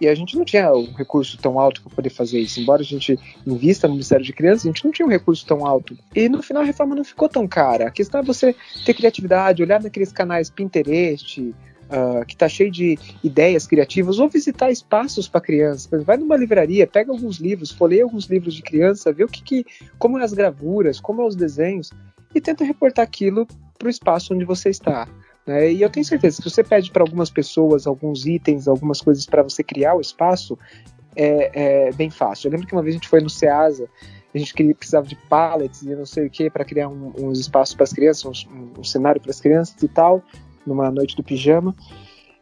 e 0.00 0.06
a 0.06 0.14
gente 0.14 0.36
não 0.36 0.44
tinha 0.44 0.70
um 0.72 0.92
recurso 0.92 1.38
tão 1.38 1.58
alto 1.58 1.82
para 1.82 1.90
poder 1.90 2.10
fazer 2.10 2.38
isso. 2.38 2.60
Embora 2.60 2.82
a 2.82 2.84
gente 2.84 3.18
invista 3.46 3.86
no 3.86 3.94
Ministério 3.94 4.24
de 4.24 4.32
Crianças, 4.32 4.66
a 4.66 4.68
gente 4.68 4.84
não 4.84 4.92
tinha 4.92 5.06
um 5.06 5.10
recurso 5.10 5.46
tão 5.46 5.66
alto. 5.66 5.96
E 6.14 6.28
no 6.28 6.42
final 6.42 6.62
a 6.62 6.66
reforma 6.66 6.94
não 6.94 7.04
ficou 7.04 7.28
tão 7.28 7.48
cara. 7.48 7.88
A 7.88 7.90
questão 7.90 8.20
é 8.20 8.22
você 8.22 8.54
ter 8.84 8.94
criatividade, 8.94 9.62
olhar 9.62 9.82
naqueles 9.82 10.12
canais 10.12 10.50
Pinterest, 10.50 11.40
uh, 11.40 12.24
que 12.26 12.34
está 12.34 12.48
cheio 12.48 12.70
de 12.70 12.98
ideias 13.24 13.66
criativas, 13.66 14.18
ou 14.18 14.28
visitar 14.28 14.70
espaços 14.70 15.28
para 15.28 15.40
crianças. 15.40 16.04
Vai 16.04 16.18
numa 16.18 16.36
livraria, 16.36 16.86
pega 16.86 17.10
alguns 17.10 17.38
livros, 17.38 17.70
folheia 17.70 18.04
alguns 18.04 18.26
livros 18.26 18.54
de 18.54 18.62
criança, 18.62 19.12
vê 19.12 19.24
o 19.24 19.28
que, 19.28 19.42
que 19.42 19.64
como 19.98 20.18
é 20.18 20.24
as 20.24 20.34
gravuras, 20.34 21.00
como 21.00 21.22
é 21.22 21.26
os 21.26 21.36
desenhos, 21.36 21.90
e 22.34 22.40
tenta 22.40 22.64
reportar 22.64 23.02
aquilo 23.02 23.46
para 23.78 23.86
o 23.86 23.90
espaço 23.90 24.34
onde 24.34 24.44
você 24.44 24.68
está. 24.68 25.08
Né? 25.46 25.72
E 25.72 25.82
eu 25.82 25.88
tenho 25.88 26.04
certeza, 26.04 26.36
se 26.36 26.50
você 26.50 26.64
pede 26.64 26.90
para 26.90 27.02
algumas 27.02 27.30
pessoas 27.30 27.86
alguns 27.86 28.26
itens, 28.26 28.66
algumas 28.66 29.00
coisas 29.00 29.24
para 29.26 29.42
você 29.42 29.62
criar 29.62 29.94
o 29.94 30.00
espaço, 30.00 30.58
é, 31.14 31.86
é, 31.86 31.92
bem 31.92 32.10
fácil. 32.10 32.48
Eu 32.48 32.52
lembro 32.52 32.66
que 32.66 32.74
uma 32.74 32.82
vez 32.82 32.94
a 32.94 32.98
gente 32.98 33.08
foi 33.08 33.20
no 33.20 33.30
Ceasa, 33.30 33.88
a 34.34 34.38
gente 34.38 34.52
queria, 34.52 34.74
precisava 34.74 35.06
de 35.06 35.16
pallets 35.16 35.82
e 35.82 35.94
não 35.94 36.04
sei 36.04 36.26
o 36.26 36.30
que 36.30 36.50
para 36.50 36.64
criar 36.64 36.88
um, 36.88 37.12
uns 37.18 37.38
espaços 37.38 37.74
para 37.74 37.84
as 37.84 37.92
crianças, 37.92 38.46
um, 38.50 38.80
um 38.80 38.84
cenário 38.84 39.20
para 39.20 39.30
as 39.30 39.40
crianças 39.40 39.82
e 39.82 39.88
tal, 39.88 40.22
numa 40.66 40.90
noite 40.90 41.16
do 41.16 41.22
pijama. 41.22 41.74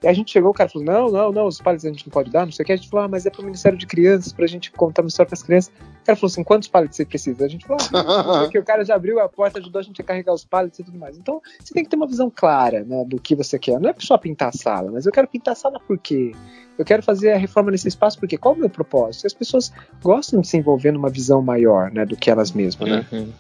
E 0.05 0.07
a 0.07 0.13
gente 0.13 0.31
chegou, 0.31 0.51
o 0.51 0.55
cara 0.55 0.69
falou: 0.69 0.87
não, 0.87 1.11
não, 1.11 1.33
não, 1.33 1.47
os 1.47 1.59
pallets 1.59 1.85
a 1.87 1.89
gente 1.89 2.07
não 2.07 2.13
pode 2.13 2.31
dar, 2.31 2.45
não 2.45 2.53
sei 2.53 2.63
o 2.63 2.67
que. 2.67 2.73
A 2.73 2.77
gente 2.77 2.91
falou: 2.91 3.07
ah, 3.07 3.09
mas 3.09 3.25
é 3.25 3.31
para 3.31 3.41
o 3.41 3.45
Ministério 3.45 3.79
de 3.79 3.87
Crianças, 3.87 4.35
para 4.35 4.45
a 4.45 4.49
gente 4.49 4.71
contar 4.71 5.01
uma 5.01 5.09
história 5.09 5.29
para 5.29 5.35
as 5.35 5.43
crianças. 5.43 5.73
O 6.03 6.05
cara 6.05 6.17
falou 6.17 6.31
assim: 6.31 6.45
quantos 6.45 6.69
pallets 6.69 6.97
você 6.97 7.07
precisa? 7.07 7.45
A 7.45 7.49
gente 7.49 7.67
falou: 7.67 7.81
ah, 7.95 8.41
porque 8.43 8.59
o 8.59 8.65
cara 8.65 8.85
já 8.85 8.95
abriu 8.95 9.19
a 9.19 9.29
porta, 9.31 9.59
ajudou 9.59 9.81
a 9.81 9.83
gente 9.83 9.99
a 10.03 10.05
carregar 10.05 10.35
os 10.35 10.45
pallets 10.45 10.79
e 10.79 10.85
tudo 10.85 10.99
mais. 10.99 11.17
Então, 11.17 11.41
você 11.59 11.73
tem 11.73 11.83
que 11.83 11.89
ter 11.89 11.97
uma 11.97 12.07
visão 12.07 12.31
clara 12.31 12.85
né, 12.85 13.03
do 13.07 13.19
que 13.19 13.35
você 13.35 13.59
quer. 13.59 13.81
Não 13.81 13.89
é 13.89 13.95
só 13.99 14.19
pintar 14.19 14.51
a 14.51 14.53
sala, 14.53 14.91
mas 14.93 15.07
eu 15.07 15.13
quero 15.13 15.27
pintar 15.27 15.53
a 15.53 15.57
sala 15.57 15.81
por 15.81 15.97
quê? 15.97 16.33
Eu 16.77 16.85
quero 16.85 17.03
fazer 17.03 17.33
a 17.33 17.39
reforma 17.39 17.71
nesse 17.71 17.89
espaço 17.89 18.19
porque 18.19 18.37
qual 18.37 18.55
é 18.55 18.57
o 18.59 18.61
meu 18.61 18.71
propósito? 18.71 19.27
As 19.27 19.33
pessoas 19.33 19.73
gostam 20.03 20.41
de 20.43 20.49
se 20.49 20.59
envolver 20.59 20.93
numa 20.93 21.09
visão 21.09 21.41
maior 21.41 21.91
né, 21.91 22.05
do 22.05 22.17
que 22.17 22.31
elas 22.31 22.53
mesmas, 22.53 22.91
né? 22.91 23.07
Uhum. 23.11 23.33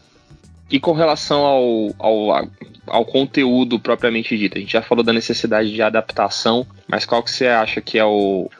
E 0.70 0.80
com 0.80 0.92
relação 0.92 1.44
ao, 1.44 1.94
ao, 1.98 2.48
ao 2.86 3.04
conteúdo 3.04 3.78
propriamente 3.78 4.36
dito, 4.36 4.56
a 4.56 4.60
gente 4.60 4.72
já 4.72 4.82
falou 4.82 5.04
da 5.04 5.12
necessidade 5.12 5.72
de 5.72 5.82
adaptação, 5.82 6.66
mas 6.88 7.04
qual 7.04 7.22
que 7.22 7.30
você 7.30 7.46
acha 7.46 7.80
que 7.80 7.98
é 7.98 8.04
o. 8.04 8.50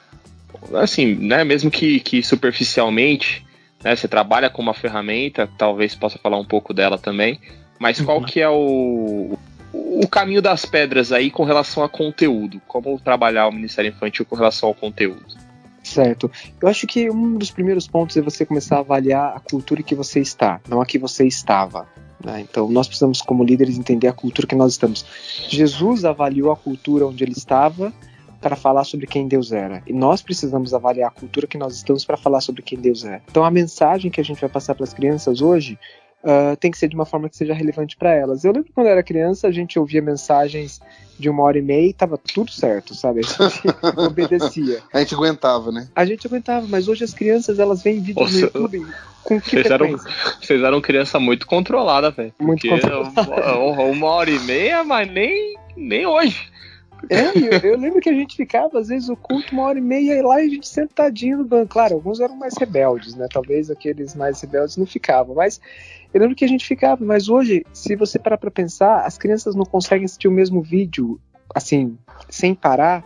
Assim, 0.74 1.14
né, 1.14 1.44
mesmo 1.44 1.70
que, 1.70 2.00
que 2.00 2.22
superficialmente, 2.22 3.44
né, 3.82 3.94
você 3.94 4.08
trabalha 4.08 4.48
com 4.48 4.62
uma 4.62 4.74
ferramenta, 4.74 5.48
talvez 5.58 5.94
possa 5.94 6.18
falar 6.18 6.38
um 6.38 6.44
pouco 6.44 6.72
dela 6.72 6.98
também, 6.98 7.40
mas 7.78 8.00
qual 8.00 8.18
uhum. 8.18 8.24
que 8.24 8.40
é 8.40 8.48
o, 8.48 9.38
o 9.72 10.08
caminho 10.08 10.40
das 10.40 10.64
pedras 10.64 11.12
aí 11.12 11.30
com 11.30 11.44
relação 11.44 11.82
a 11.82 11.88
conteúdo? 11.88 12.60
Como 12.66 12.98
trabalhar 12.98 13.48
o 13.48 13.52
Ministério 13.52 13.90
Infantil 13.90 14.24
com 14.24 14.36
relação 14.36 14.68
ao 14.68 14.74
conteúdo? 14.74 15.43
Certo. 15.84 16.30
Eu 16.60 16.66
acho 16.66 16.86
que 16.86 17.10
um 17.10 17.36
dos 17.36 17.50
primeiros 17.50 17.86
pontos 17.86 18.16
é 18.16 18.22
você 18.22 18.44
começar 18.44 18.76
a 18.76 18.80
avaliar 18.80 19.36
a 19.36 19.40
cultura 19.40 19.82
que 19.82 19.94
você 19.94 20.20
está, 20.20 20.60
não 20.66 20.80
a 20.80 20.86
que 20.86 20.98
você 20.98 21.26
estava. 21.26 21.86
Né? 22.24 22.40
Então, 22.40 22.68
nós 22.68 22.88
precisamos, 22.88 23.20
como 23.20 23.44
líderes, 23.44 23.78
entender 23.78 24.08
a 24.08 24.12
cultura 24.12 24.48
que 24.48 24.54
nós 24.54 24.72
estamos. 24.72 25.04
Jesus 25.48 26.04
avaliou 26.04 26.50
a 26.50 26.56
cultura 26.56 27.06
onde 27.06 27.22
ele 27.22 27.32
estava 27.32 27.92
para 28.40 28.56
falar 28.56 28.84
sobre 28.84 29.06
quem 29.06 29.28
Deus 29.28 29.52
era. 29.52 29.82
E 29.86 29.92
nós 29.92 30.22
precisamos 30.22 30.74
avaliar 30.74 31.08
a 31.08 31.10
cultura 31.10 31.46
que 31.46 31.58
nós 31.58 31.76
estamos 31.76 32.04
para 32.04 32.16
falar 32.16 32.40
sobre 32.40 32.62
quem 32.62 32.78
Deus 32.78 33.04
é. 33.04 33.20
Então, 33.30 33.44
a 33.44 33.50
mensagem 33.50 34.10
que 34.10 34.20
a 34.20 34.24
gente 34.24 34.40
vai 34.40 34.50
passar 34.50 34.74
para 34.74 34.84
as 34.84 34.92
crianças 34.92 35.40
hoje 35.40 35.78
uh, 36.24 36.56
tem 36.56 36.70
que 36.70 36.78
ser 36.78 36.88
de 36.88 36.94
uma 36.94 37.06
forma 37.06 37.28
que 37.28 37.36
seja 37.36 37.54
relevante 37.54 37.96
para 37.96 38.12
elas. 38.12 38.44
Eu 38.44 38.52
lembro 38.52 38.70
quando 38.74 38.86
eu 38.86 38.92
era 38.92 39.02
criança, 39.02 39.46
a 39.46 39.52
gente 39.52 39.78
ouvia 39.78 40.02
mensagens 40.02 40.80
de 41.18 41.28
uma 41.28 41.44
hora 41.44 41.58
e 41.58 41.62
meia 41.62 41.90
e 41.90 41.92
tava 41.92 42.18
tudo 42.18 42.50
certo, 42.50 42.94
sabe? 42.94 43.20
A 43.20 43.22
gente 43.22 43.68
obedecia. 43.96 44.82
A 44.92 44.98
gente 45.00 45.14
aguentava, 45.14 45.70
né? 45.70 45.88
A 45.94 46.04
gente 46.04 46.26
aguentava, 46.26 46.66
mas 46.66 46.88
hoje 46.88 47.04
as 47.04 47.14
crianças 47.14 47.58
elas 47.58 47.82
veem 47.82 48.00
vídeos 48.00 48.32
Nossa, 48.32 48.58
no 48.58 48.62
YouTube 48.64 48.86
com 49.22 49.40
que 49.40 49.50
vocês 49.50 49.70
eram, 49.70 49.96
vocês 50.40 50.62
eram 50.62 50.80
criança 50.80 51.18
muito 51.18 51.46
controlada, 51.46 52.10
velho. 52.10 52.34
Muito 52.38 52.68
controlada. 52.68 53.56
Uma 53.58 54.06
hora 54.08 54.30
e 54.30 54.38
meia, 54.40 54.84
mas 54.84 55.10
nem, 55.10 55.56
nem 55.76 56.06
hoje. 56.06 56.52
É, 57.10 57.28
eu, 57.36 57.72
eu, 57.72 57.78
lembro 57.78 58.00
que 58.00 58.08
a 58.08 58.14
gente 58.14 58.36
ficava, 58.36 58.78
às 58.78 58.88
vezes, 58.88 59.08
o 59.08 59.16
culto 59.16 59.52
uma 59.52 59.64
hora 59.64 59.78
e 59.78 59.82
meia 59.82 60.14
e 60.14 60.22
lá 60.22 60.40
e 60.40 60.46
a 60.46 60.48
gente 60.48 60.68
sentadinho 60.68 61.38
no 61.38 61.44
banco. 61.44 61.72
Claro, 61.72 61.94
alguns 61.94 62.20
eram 62.20 62.36
mais 62.36 62.54
rebeldes, 62.56 63.14
né? 63.14 63.26
Talvez 63.30 63.70
aqueles 63.70 64.14
mais 64.14 64.40
rebeldes 64.40 64.76
não 64.76 64.86
ficavam, 64.86 65.34
mas 65.34 65.60
eu 66.14 66.20
lembro 66.20 66.36
que 66.36 66.44
a 66.44 66.48
gente 66.48 66.64
ficava, 66.64 67.04
mas 67.04 67.28
hoje, 67.28 67.66
se 67.72 67.96
você 67.96 68.20
parar 68.20 68.38
para 68.38 68.50
pensar, 68.50 69.04
as 69.04 69.18
crianças 69.18 69.56
não 69.56 69.64
conseguem 69.64 70.04
assistir 70.04 70.28
o 70.28 70.32
mesmo 70.32 70.62
vídeo, 70.62 71.20
assim, 71.52 71.98
sem 72.30 72.54
parar, 72.54 73.04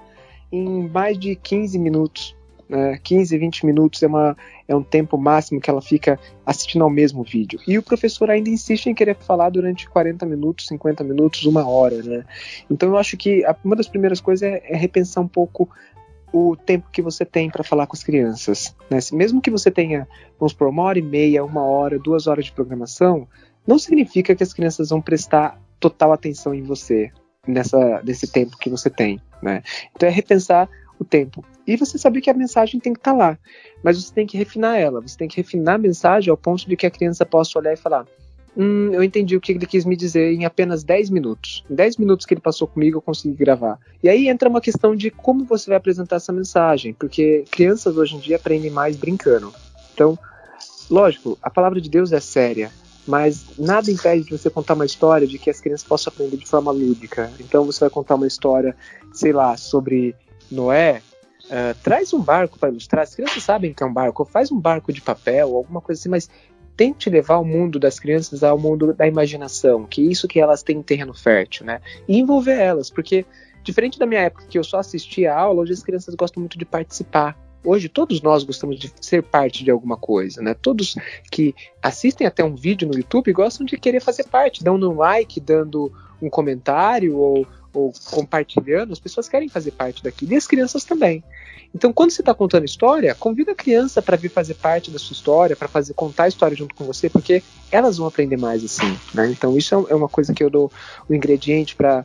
em 0.53 0.87
mais 0.89 1.19
de 1.19 1.35
15 1.35 1.79
minutos. 1.79 2.37
Né? 2.69 3.01
15, 3.03 3.39
20 3.39 3.65
minutos 3.65 4.03
é, 4.03 4.07
uma, 4.07 4.37
é 4.69 4.77
um 4.77 4.83
tempo 4.83 5.17
máximo 5.17 5.59
que 5.59 5.71
ela 5.71 5.81
fica 5.81 6.21
assistindo 6.45 6.83
ao 6.83 6.91
mesmo 6.91 7.25
vídeo. 7.25 7.59
E 7.67 7.79
o 7.79 7.83
professor 7.83 8.31
ainda 8.31 8.51
insiste 8.51 8.89
em 8.89 8.95
querer 8.95 9.17
falar 9.17 9.49
durante 9.49 9.89
40 9.89 10.27
minutos, 10.27 10.67
50 10.67 11.03
minutos, 11.03 11.47
uma 11.47 11.67
hora. 11.67 12.03
Né? 12.03 12.27
Então 12.71 12.91
eu 12.91 12.99
acho 12.99 13.17
que 13.17 13.43
uma 13.65 13.75
das 13.75 13.89
primeiras 13.89 14.21
coisas 14.21 14.43
é, 14.43 14.63
é 14.65 14.77
repensar 14.77 15.23
um 15.23 15.29
pouco 15.29 15.67
o 16.33 16.57
tempo 16.57 16.91
que 16.91 17.03
você 17.03 17.25
tem 17.25 17.51
para 17.51 17.65
falar 17.65 17.87
com 17.87 17.97
as 17.97 18.03
crianças. 18.03 18.75
Né? 18.91 18.99
Mesmo 19.13 19.41
que 19.41 19.51
você 19.51 19.71
tenha, 19.71 20.07
vamos 20.39 20.53
por 20.53 20.69
uma 20.69 20.83
hora 20.83 20.99
e 20.99 21.03
meia, 21.03 21.45
uma 21.45 21.63
hora, 21.63 21.99
duas 21.99 22.27
horas 22.27 22.45
de 22.45 22.53
programação, 22.53 23.27
não 23.67 23.79
significa 23.79 24.35
que 24.35 24.43
as 24.43 24.53
crianças 24.53 24.91
vão 24.91 25.01
prestar 25.01 25.61
total 25.81 26.13
atenção 26.13 26.55
em 26.55 26.63
você 26.63 27.11
nessa, 27.47 28.03
nesse 28.03 28.31
tempo 28.31 28.57
que 28.59 28.71
você 28.71 28.91
tem. 28.91 29.21
Né? 29.43 29.63
Então 29.95 30.09
é 30.09 30.13
repensar 30.13 30.69
o 30.99 31.05
tempo. 31.05 31.45
E 31.67 31.77
você 31.77 31.99
saber 31.99 32.21
que 32.21 32.31
a 32.31 32.35
mensagem 32.35 32.81
tem 32.81 32.93
que 32.93 32.99
estar 32.99 33.13
tá 33.13 33.17
lá, 33.17 33.39
mas 33.83 34.03
você 34.03 34.13
tem 34.13 34.27
que 34.27 34.37
refinar 34.37 34.79
ela. 34.79 35.01
Você 35.01 35.17
tem 35.17 35.29
que 35.29 35.37
refinar 35.37 35.77
a 35.77 35.79
mensagem 35.79 36.31
ao 36.31 36.37
ponto 36.37 36.69
de 36.69 36.77
que 36.77 36.87
a 36.87 36.91
criança 36.91 37.25
possa 37.25 37.59
olhar 37.59 37.73
e 37.73 37.77
falar: 37.77 38.07
Hum, 38.57 38.91
eu 38.93 39.03
entendi 39.03 39.37
o 39.37 39.41
que 39.41 39.53
ele 39.53 39.67
quis 39.67 39.85
me 39.85 39.95
dizer 39.95 40.33
em 40.33 40.45
apenas 40.45 40.83
10 40.83 41.11
minutos. 41.11 41.65
Em 41.71 41.75
10 41.75 41.97
minutos 41.99 42.27
que 42.27 42.35
ele 42.35 42.41
passou 42.41 42.67
comigo, 42.67 42.99
eu 42.99 43.03
consegui 43.03 43.35
gravar. 43.35 43.79
E 44.03 44.09
aí 44.09 44.29
entra 44.29 44.49
uma 44.49 44.61
questão 44.61 44.97
de 44.97 45.11
como 45.11 45.45
você 45.45 45.71
vai 45.71 45.77
apresentar 45.77 46.17
essa 46.17 46.33
mensagem, 46.33 46.93
porque 46.93 47.45
crianças 47.51 47.97
hoje 47.97 48.17
em 48.17 48.19
dia 48.19 48.37
aprendem 48.37 48.71
mais 48.71 48.97
brincando. 48.97 49.53
Então, 49.95 50.19
lógico, 50.91 51.39
a 51.43 51.51
palavra 51.51 51.81
de 51.81 51.89
Deus 51.89 52.13
é 52.13 52.21
séria, 52.21 52.73
mas 53.07 53.45
nada 53.59 53.91
impede 53.91 54.25
de 54.25 54.37
você 54.37 54.51
contar 54.51 54.75
uma 54.75 54.87
história 54.87 55.27
de 55.27 55.39
que 55.39 55.51
as 55.51 55.61
crianças 55.61 55.87
possam 55.87 56.13
aprender 56.13 56.37
de 56.37 56.47
forma 56.47 56.71
lúdica. 56.73 57.31
Então, 57.41 57.65
você 57.65 57.81
vai 57.81 57.91
contar 57.91 58.17
uma 58.17 58.27
história, 58.27 58.77
sei 59.13 59.33
lá, 59.33 59.57
sobre 59.57 60.15
Noé. 60.51 61.03
Uh, 61.45 61.75
traz 61.83 62.13
um 62.13 62.21
barco 62.21 62.59
para 62.59 62.69
ilustrar. 62.69 63.05
As 63.05 63.15
crianças 63.15 63.43
sabem 63.43 63.73
que 63.73 63.83
é 63.83 63.87
um 63.87 63.93
barco. 63.93 64.25
Faz 64.27 64.53
um 64.53 64.61
barco 64.61 64.93
de 64.93 65.01
papel, 65.01 65.57
alguma 65.57 65.81
coisa 65.81 65.99
assim, 65.99 66.11
mas 66.11 66.29
tente 66.79 67.11
levar 67.11 67.39
o 67.39 67.45
mundo 67.45 67.77
das 67.77 67.99
crianças 67.99 68.45
ao 68.45 68.57
mundo 68.57 68.95
da 68.95 69.05
imaginação, 69.05 69.85
que 69.85 70.01
é 70.01 70.13
isso 70.13 70.29
que 70.29 70.39
elas 70.39 70.63
têm 70.63 70.81
terreno 70.81 71.13
fértil, 71.13 71.67
né? 71.67 71.81
E 72.07 72.17
envolver 72.17 72.57
elas, 72.57 72.89
porque 72.89 73.27
diferente 73.65 73.99
da 73.99 74.07
minha 74.07 74.21
época 74.21 74.47
que 74.49 74.57
eu 74.57 74.63
só 74.63 74.79
assistia 74.79 75.35
a 75.35 75.41
aula, 75.41 75.63
hoje 75.63 75.73
as 75.73 75.83
crianças 75.83 76.15
gostam 76.15 76.41
muito 76.41 76.57
de 76.57 76.65
participar. 76.65 77.37
Hoje 77.65 77.89
todos 77.89 78.23
nós 78.23 78.45
gostamos 78.45 78.79
de 78.79 78.93
ser 79.01 79.25
parte 79.25 79.65
de 79.65 79.73
alguma 79.73 79.97
coisa, 79.97 80.41
né? 80.41 80.55
Todos 80.55 80.95
que 81.33 81.53
assistem 81.83 82.29
até 82.29 82.45
um 82.45 82.55
vídeo 82.55 82.87
no 82.87 82.95
YouTube 82.95 83.33
gostam 83.33 83.67
de 83.67 83.77
querer 83.77 83.99
fazer 83.99 84.29
parte, 84.29 84.63
dando 84.63 84.89
um 84.89 84.95
like, 84.95 85.41
dando 85.41 85.93
um 86.23 86.31
comentário 86.31 87.17
ou, 87.17 87.45
ou 87.73 87.93
compartilhando, 88.11 88.93
as 88.93 88.99
pessoas 88.99 89.29
querem 89.29 89.49
fazer 89.49 89.73
parte 89.73 90.03
daquilo 90.03 90.33
e 90.33 90.37
as 90.37 90.47
crianças 90.47 90.85
também. 90.85 91.23
Então, 91.75 91.93
quando 91.93 92.11
você 92.11 92.23
está 92.23 92.33
contando 92.33 92.65
história, 92.65 93.15
convida 93.15 93.53
a 93.53 93.55
criança 93.55 94.01
para 94.01 94.17
vir 94.17 94.31
fazer 94.31 94.55
parte 94.55 94.91
da 94.91 94.99
sua 94.99 95.13
história, 95.13 95.55
para 95.55 95.69
fazer 95.69 95.93
contar 95.93 96.25
a 96.25 96.29
história 96.29 96.57
junto 96.57 96.75
com 96.75 96.85
você, 96.85 97.11
porque 97.11 97.43
elas 97.71 97.99
vão 97.99 98.07
aprender 98.07 98.39
mais 98.39 98.65
assim. 98.65 98.97
Né? 99.13 99.31
Então, 99.31 99.57
isso 99.57 99.75
é, 99.75 99.93
é 99.93 99.95
uma 99.95 100.09
coisa 100.09 100.33
que 100.33 100.43
eu 100.43 100.49
dou 100.49 100.73
o 101.09 101.15
ingrediente 101.15 101.77
para 101.77 102.05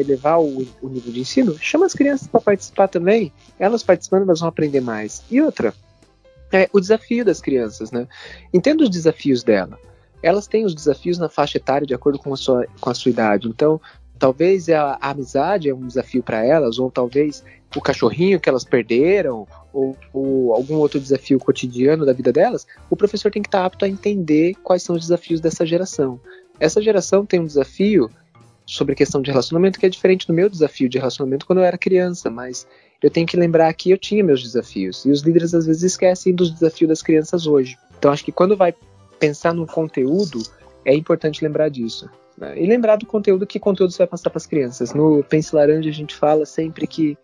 elevar 0.00 0.40
o, 0.40 0.66
o 0.80 0.88
nível 0.88 1.12
de 1.12 1.20
ensino. 1.20 1.58
Chama 1.58 1.84
as 1.84 1.92
crianças 1.92 2.26
para 2.26 2.40
participar 2.40 2.88
também. 2.88 3.30
Elas 3.58 3.82
participando, 3.82 4.22
elas 4.22 4.40
vão 4.40 4.48
aprender 4.48 4.80
mais. 4.80 5.22
E 5.30 5.42
outra, 5.42 5.74
é 6.50 6.68
o 6.72 6.80
desafio 6.80 7.24
das 7.24 7.40
crianças, 7.40 7.90
né? 7.90 8.06
Entenda 8.52 8.82
os 8.84 8.90
desafios 8.90 9.42
dela. 9.42 9.78
Elas 10.22 10.46
têm 10.46 10.64
os 10.64 10.74
desafios 10.74 11.18
na 11.18 11.28
faixa 11.28 11.58
etária 11.58 11.86
de 11.86 11.94
acordo 11.94 12.18
com 12.18 12.32
a 12.32 12.36
sua, 12.36 12.66
com 12.80 12.90
a 12.90 12.94
sua 12.94 13.10
idade. 13.10 13.48
Então, 13.48 13.80
talvez 14.22 14.68
a, 14.68 14.96
a 15.00 15.10
amizade 15.10 15.68
é 15.68 15.74
um 15.74 15.84
desafio 15.84 16.22
para 16.22 16.46
elas, 16.46 16.78
ou 16.78 16.88
talvez 16.88 17.42
o 17.74 17.80
cachorrinho 17.80 18.38
que 18.38 18.48
elas 18.48 18.62
perderam, 18.62 19.48
ou, 19.72 19.96
ou, 20.12 20.52
algum 20.52 20.76
outro 20.76 21.00
desafio 21.00 21.40
cotidiano 21.40 22.06
da 22.06 22.12
vida 22.12 22.32
delas, 22.32 22.64
o 22.88 22.94
professor 22.94 23.32
tem 23.32 23.42
que 23.42 23.48
estar 23.48 23.64
apto 23.64 23.84
a 23.84 23.88
entender 23.88 24.54
quais 24.62 24.84
são 24.84 24.94
os 24.94 25.02
desafios 25.02 25.40
dessa 25.40 25.66
geração. 25.66 26.20
Essa 26.60 26.80
geração 26.80 27.26
tem 27.26 27.40
um 27.40 27.46
desafio 27.46 28.08
sobre 28.64 28.94
questão 28.94 29.20
de 29.20 29.28
relacionamento 29.28 29.80
que 29.80 29.86
é 29.86 29.88
diferente 29.88 30.24
do 30.24 30.32
meu 30.32 30.48
desafio 30.48 30.88
de 30.88 30.98
relacionamento 30.98 31.44
quando 31.44 31.58
eu 31.58 31.64
era 31.64 31.76
criança, 31.76 32.30
mas 32.30 32.64
eu 33.02 33.10
tenho 33.10 33.26
que 33.26 33.36
lembrar 33.36 33.74
que 33.74 33.90
eu 33.90 33.98
tinha 33.98 34.22
meus 34.22 34.40
desafios 34.40 35.04
e 35.04 35.10
os 35.10 35.22
líderes 35.22 35.52
às 35.52 35.66
vezes 35.66 35.82
esquecem 35.82 36.32
dos 36.32 36.52
desafios 36.52 36.88
das 36.88 37.02
crianças 37.02 37.44
hoje. 37.44 37.76
Então 37.98 38.12
acho 38.12 38.24
que 38.24 38.30
quando 38.30 38.56
vai 38.56 38.72
pensar 39.18 39.52
no 39.52 39.66
conteúdo 39.66 40.40
é 40.84 40.94
importante 40.94 41.42
lembrar 41.42 41.68
disso. 41.70 42.08
E 42.56 42.66
lembrar 42.66 42.96
do 42.96 43.06
conteúdo, 43.06 43.46
que 43.46 43.58
conteúdo 43.58 43.92
você 43.92 43.98
vai 43.98 44.06
passar 44.06 44.30
para 44.30 44.38
as 44.38 44.46
crianças. 44.46 44.92
No 44.92 45.22
Pense 45.24 45.54
Laranja 45.54 45.88
a 45.88 45.92
gente 45.92 46.14
fala 46.14 46.44
sempre 46.44 46.86
que 46.86 47.16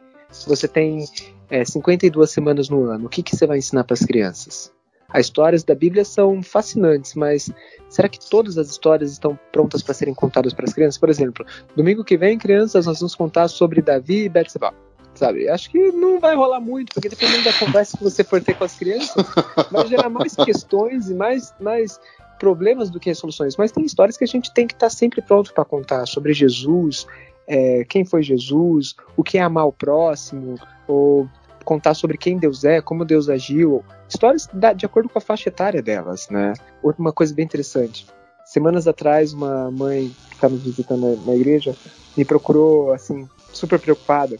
você 0.46 0.68
tem 0.68 1.04
é, 1.50 1.64
52 1.64 2.30
semanas 2.30 2.68
no 2.68 2.84
ano, 2.84 3.06
o 3.06 3.08
que, 3.08 3.22
que 3.22 3.34
você 3.34 3.46
vai 3.46 3.58
ensinar 3.58 3.84
para 3.84 3.94
as 3.94 4.04
crianças? 4.04 4.72
As 5.10 5.24
histórias 5.24 5.64
da 5.64 5.74
Bíblia 5.74 6.04
são 6.04 6.42
fascinantes, 6.42 7.14
mas 7.14 7.50
será 7.88 8.08
que 8.10 8.20
todas 8.28 8.58
as 8.58 8.68
histórias 8.68 9.10
estão 9.10 9.38
prontas 9.50 9.82
para 9.82 9.94
serem 9.94 10.12
contadas 10.12 10.52
para 10.52 10.66
as 10.66 10.74
crianças? 10.74 10.98
Por 10.98 11.08
exemplo, 11.08 11.46
domingo 11.74 12.04
que 12.04 12.18
vem, 12.18 12.36
crianças, 12.36 12.84
nós 12.84 12.98
vamos 12.98 13.14
contar 13.14 13.48
sobre 13.48 13.80
Davi 13.80 14.24
e 14.24 14.28
Betseba. 14.28 14.74
Sabe? 15.14 15.48
Acho 15.48 15.70
que 15.70 15.90
não 15.92 16.20
vai 16.20 16.36
rolar 16.36 16.60
muito, 16.60 16.92
porque 16.92 17.08
dependendo 17.08 17.44
da 17.44 17.52
conversa 17.54 17.96
que 17.96 18.04
você 18.04 18.22
for 18.22 18.40
ter 18.40 18.54
com 18.54 18.64
as 18.64 18.76
crianças, 18.76 19.16
vai 19.72 19.86
gerar 19.88 20.10
mais 20.10 20.36
questões 20.36 21.08
e 21.08 21.14
mais, 21.14 21.54
mais 21.58 21.98
problemas 22.38 22.90
do 22.90 23.00
que 23.00 23.14
soluções, 23.14 23.56
mas 23.56 23.72
tem 23.72 23.84
histórias 23.84 24.16
que 24.16 24.24
a 24.24 24.28
gente 24.28 24.52
tem 24.52 24.66
que 24.66 24.74
estar 24.74 24.86
tá 24.86 24.90
sempre 24.90 25.20
pronto 25.20 25.52
para 25.52 25.64
contar 25.64 26.06
sobre 26.06 26.32
Jesus, 26.32 27.06
é, 27.46 27.84
quem 27.84 28.04
foi 28.04 28.22
Jesus, 28.22 28.94
o 29.16 29.24
que 29.24 29.38
é 29.38 29.40
amar 29.40 29.66
o 29.66 29.72
próximo, 29.72 30.56
ou 30.86 31.28
contar 31.64 31.94
sobre 31.94 32.16
quem 32.16 32.38
Deus 32.38 32.64
é, 32.64 32.80
como 32.80 33.04
Deus 33.04 33.28
agiu, 33.28 33.84
histórias 34.08 34.48
de 34.76 34.86
acordo 34.86 35.08
com 35.08 35.18
a 35.18 35.22
faixa 35.22 35.48
etária 35.48 35.82
delas, 35.82 36.28
né? 36.30 36.54
Uma 36.82 37.12
coisa 37.12 37.34
bem 37.34 37.44
interessante. 37.44 38.06
Semanas 38.44 38.88
atrás, 38.88 39.34
uma 39.34 39.70
mãe 39.70 40.10
que 40.28 40.34
estava 40.34 40.54
nos 40.54 40.62
visitando 40.62 41.20
na, 41.26 41.34
igreja 41.34 41.76
me 42.16 42.24
procurou, 42.24 42.92
assim, 42.92 43.28
super 43.52 43.78
preocupada. 43.78 44.38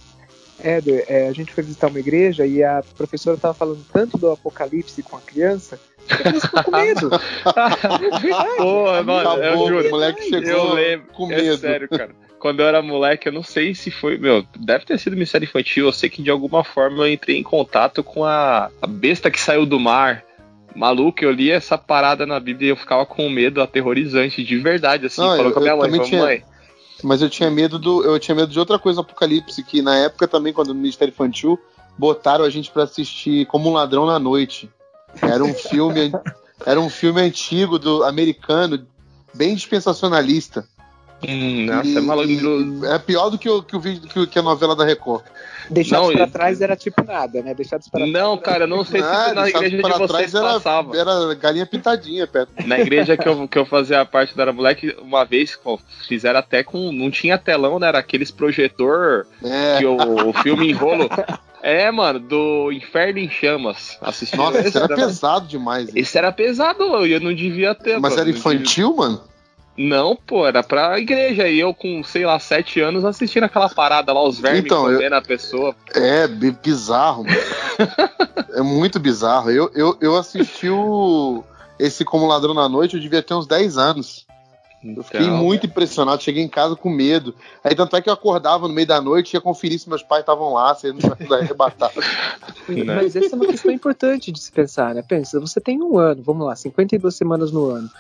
É, 0.58 0.80
é, 1.06 1.28
a 1.28 1.32
gente 1.32 1.52
foi 1.52 1.62
visitar 1.62 1.88
uma 1.88 2.00
igreja 2.00 2.46
e 2.46 2.64
a 2.64 2.82
professora 2.96 3.36
estava 3.36 3.54
falando 3.54 3.84
tanto 3.92 4.16
do 4.16 4.30
apocalipse 4.30 5.02
com 5.02 5.16
a 5.16 5.20
criança 5.20 5.78
com 6.64 6.70
medo. 6.70 7.10
Porra, 8.56 9.02
mano, 9.02 9.30
Acabou, 9.30 9.44
eu 9.44 9.58
juro. 9.68 9.86
O 9.86 9.90
moleque 9.90 10.22
chegou 10.22 10.50
eu 10.50 10.74
lembro, 10.74 11.06
com 11.12 11.32
é 11.32 11.36
medo. 11.36 11.54
É 11.54 11.56
sério, 11.56 11.88
cara. 11.88 12.10
Quando 12.38 12.60
eu 12.60 12.66
era 12.66 12.80
moleque, 12.80 13.28
eu 13.28 13.32
não 13.32 13.42
sei 13.42 13.74
se 13.74 13.90
foi. 13.90 14.16
Meu, 14.16 14.44
deve 14.56 14.84
ter 14.84 14.98
sido 14.98 15.16
Mistério 15.16 15.44
Infantil. 15.44 15.86
Eu 15.86 15.92
sei 15.92 16.08
que 16.08 16.22
de 16.22 16.30
alguma 16.30 16.62
forma 16.62 17.04
eu 17.04 17.12
entrei 17.12 17.36
em 17.36 17.42
contato 17.42 18.02
com 18.02 18.24
a, 18.24 18.70
a 18.80 18.86
besta 18.86 19.30
que 19.30 19.40
saiu 19.40 19.66
do 19.66 19.80
mar. 19.80 20.24
Maluco, 20.74 21.24
eu 21.24 21.32
li 21.32 21.50
essa 21.50 21.76
parada 21.76 22.24
na 22.24 22.38
Bíblia 22.38 22.68
e 22.68 22.70
eu 22.70 22.76
ficava 22.76 23.04
com 23.04 23.28
medo 23.28 23.60
aterrorizante, 23.60 24.44
de 24.44 24.56
verdade, 24.58 25.06
assim. 25.06 25.20
Não, 25.20 25.36
falou 25.36 25.52
com 25.52 25.58
a 25.58 25.62
minha 25.62 25.76
mãe, 25.76 26.02
tinha... 26.02 26.22
mãe. 26.22 26.44
Mas 27.02 27.22
eu 27.22 27.30
tinha 27.30 27.50
medo 27.50 27.78
do. 27.78 28.04
Eu 28.04 28.18
tinha 28.18 28.34
medo 28.34 28.52
de 28.52 28.58
outra 28.58 28.78
coisa 28.78 28.96
no 28.96 29.02
Apocalipse, 29.02 29.62
que 29.64 29.82
na 29.82 29.96
época 29.96 30.28
também, 30.28 30.52
quando 30.52 30.68
no 30.68 30.74
Ministério 30.74 31.12
Infantil, 31.12 31.58
botaram 31.96 32.44
a 32.44 32.50
gente 32.50 32.70
para 32.70 32.84
assistir 32.84 33.46
como 33.46 33.68
um 33.68 33.72
ladrão 33.72 34.06
na 34.06 34.18
noite. 34.18 34.70
Era 35.20 35.42
um 35.42 35.54
filme, 35.54 36.12
era 36.64 36.80
um 36.80 36.90
filme 36.90 37.20
antigo 37.20 37.78
do 37.78 38.04
americano, 38.04 38.86
bem 39.34 39.54
dispensacionalista. 39.54 40.66
Hum, 41.26 41.66
nossa, 41.66 41.98
é 41.98 42.00
maluco. 42.00 42.86
É 42.86 42.98
pior 42.98 43.28
do 43.30 43.38
que 43.38 43.48
o, 43.48 43.62
que 43.62 43.76
o 43.76 43.80
vídeo 43.80 44.08
que, 44.08 44.26
que 44.26 44.38
a 44.38 44.42
novela 44.42 44.76
da 44.76 44.84
Record. 44.84 45.24
Deixados 45.68 46.12
para 46.12 46.26
trás 46.26 46.60
era 46.60 46.76
tipo 46.76 47.04
nada, 47.04 47.42
né? 47.42 47.52
Deixados 47.54 47.88
para 47.88 48.06
Não, 48.06 48.36
trás, 48.36 48.54
cara, 48.54 48.66
não 48.66 48.84
sei 48.84 49.02
se 49.02 49.34
na 49.34 49.48
igreja 49.48 49.76
de 49.76 49.98
vocês 49.98 50.34
era, 50.34 50.54
passava. 50.54 50.96
Era 50.96 51.34
galinha 51.34 51.66
pitadinha, 51.66 52.26
perto. 52.26 52.50
Na 52.64 52.78
igreja 52.78 53.16
que 53.16 53.28
eu, 53.28 53.48
que 53.48 53.58
eu 53.58 53.66
fazia 53.66 54.04
parte 54.04 54.36
da 54.36 54.44
era 54.44 54.52
moleque, 54.52 54.96
uma 55.02 55.24
vez 55.24 55.56
pô, 55.56 55.78
fizeram 56.06 56.38
até 56.38 56.62
com. 56.62 56.92
Não 56.92 57.10
tinha 57.10 57.36
telão, 57.36 57.78
né? 57.78 57.88
Era 57.88 57.98
aqueles 57.98 58.30
projetor 58.30 59.26
é. 59.44 59.78
que 59.78 59.86
o, 59.86 60.28
o 60.28 60.32
filme 60.34 60.70
enrolo. 60.70 61.08
É, 61.62 61.90
mano, 61.90 62.20
do 62.20 62.72
Inferno 62.72 63.18
em 63.18 63.28
Chamas. 63.28 63.98
Assisti 64.00 64.36
Nossa, 64.36 64.60
esse 64.60 64.76
era 64.76 64.88
pesado 64.88 65.46
demais. 65.46 65.90
Esse 65.94 66.16
era 66.16 66.32
pesado, 66.32 66.82
eu 67.06 67.20
não 67.20 67.34
devia 67.34 67.74
ter. 67.74 67.98
Mas 67.98 68.12
mano, 68.12 68.22
era 68.22 68.30
infantil, 68.30 68.90
devia... 68.90 69.02
mano? 69.02 69.20
Não, 69.78 70.16
pô, 70.16 70.44
era 70.44 70.60
pra 70.62 70.98
igreja. 70.98 71.46
E 71.48 71.60
eu, 71.60 71.72
com, 71.72 72.02
sei 72.02 72.26
lá, 72.26 72.38
sete 72.40 72.80
anos, 72.80 73.04
assistindo 73.04 73.44
aquela 73.44 73.68
parada 73.68 74.12
lá, 74.12 74.22
os 74.24 74.40
vermes 74.40 74.64
então, 74.64 74.82
comendo 74.82 75.14
eu... 75.14 75.18
a 75.18 75.22
pessoa. 75.22 75.74
É, 75.94 76.26
bizarro, 76.26 77.24
mano. 77.24 77.38
é 78.54 78.60
muito 78.60 78.98
bizarro. 78.98 79.52
Eu, 79.52 79.70
eu, 79.74 79.96
eu 80.00 80.16
assisti 80.16 80.68
o... 80.68 81.44
esse 81.78 82.04
Como 82.04 82.26
Ladrão 82.26 82.54
na 82.54 82.68
Noite, 82.68 82.96
eu 82.96 83.00
devia 83.00 83.22
ter 83.22 83.34
uns 83.34 83.46
10 83.46 83.78
anos. 83.78 84.26
Então, 84.82 84.96
eu 84.96 85.02
fiquei 85.02 85.20
então, 85.20 85.36
muito 85.38 85.66
impressionado, 85.66 86.22
cheguei 86.22 86.42
em 86.42 86.48
casa 86.48 86.76
com 86.76 86.88
medo. 86.88 87.34
Aí 87.64 87.74
tanto 87.74 87.96
é 87.96 88.02
que 88.02 88.08
eu 88.08 88.12
acordava 88.12 88.68
no 88.68 88.74
meio 88.74 88.86
da 88.86 89.00
noite 89.00 89.32
e 89.32 89.36
ia 89.36 89.40
conferir 89.40 89.78
se 89.78 89.88
meus 89.88 90.02
pais 90.02 90.20
estavam 90.20 90.52
lá, 90.52 90.74
se 90.74 90.88
eles 90.88 91.02
não 91.02 91.16
arrebatados. 91.36 92.04
Né? 92.68 92.94
Mas 92.94 93.16
essa 93.16 93.34
é 93.34 93.36
uma 93.36 93.46
questão 93.46 93.72
importante 93.72 94.30
de 94.30 94.40
se 94.40 94.52
pensar, 94.52 94.94
né? 94.94 95.02
Pensa, 95.02 95.40
você 95.40 95.60
tem 95.60 95.82
um 95.82 95.98
ano, 95.98 96.22
vamos 96.22 96.46
lá, 96.46 96.54
52 96.54 97.14
semanas 97.14 97.50
no 97.50 97.66
ano. 97.66 97.90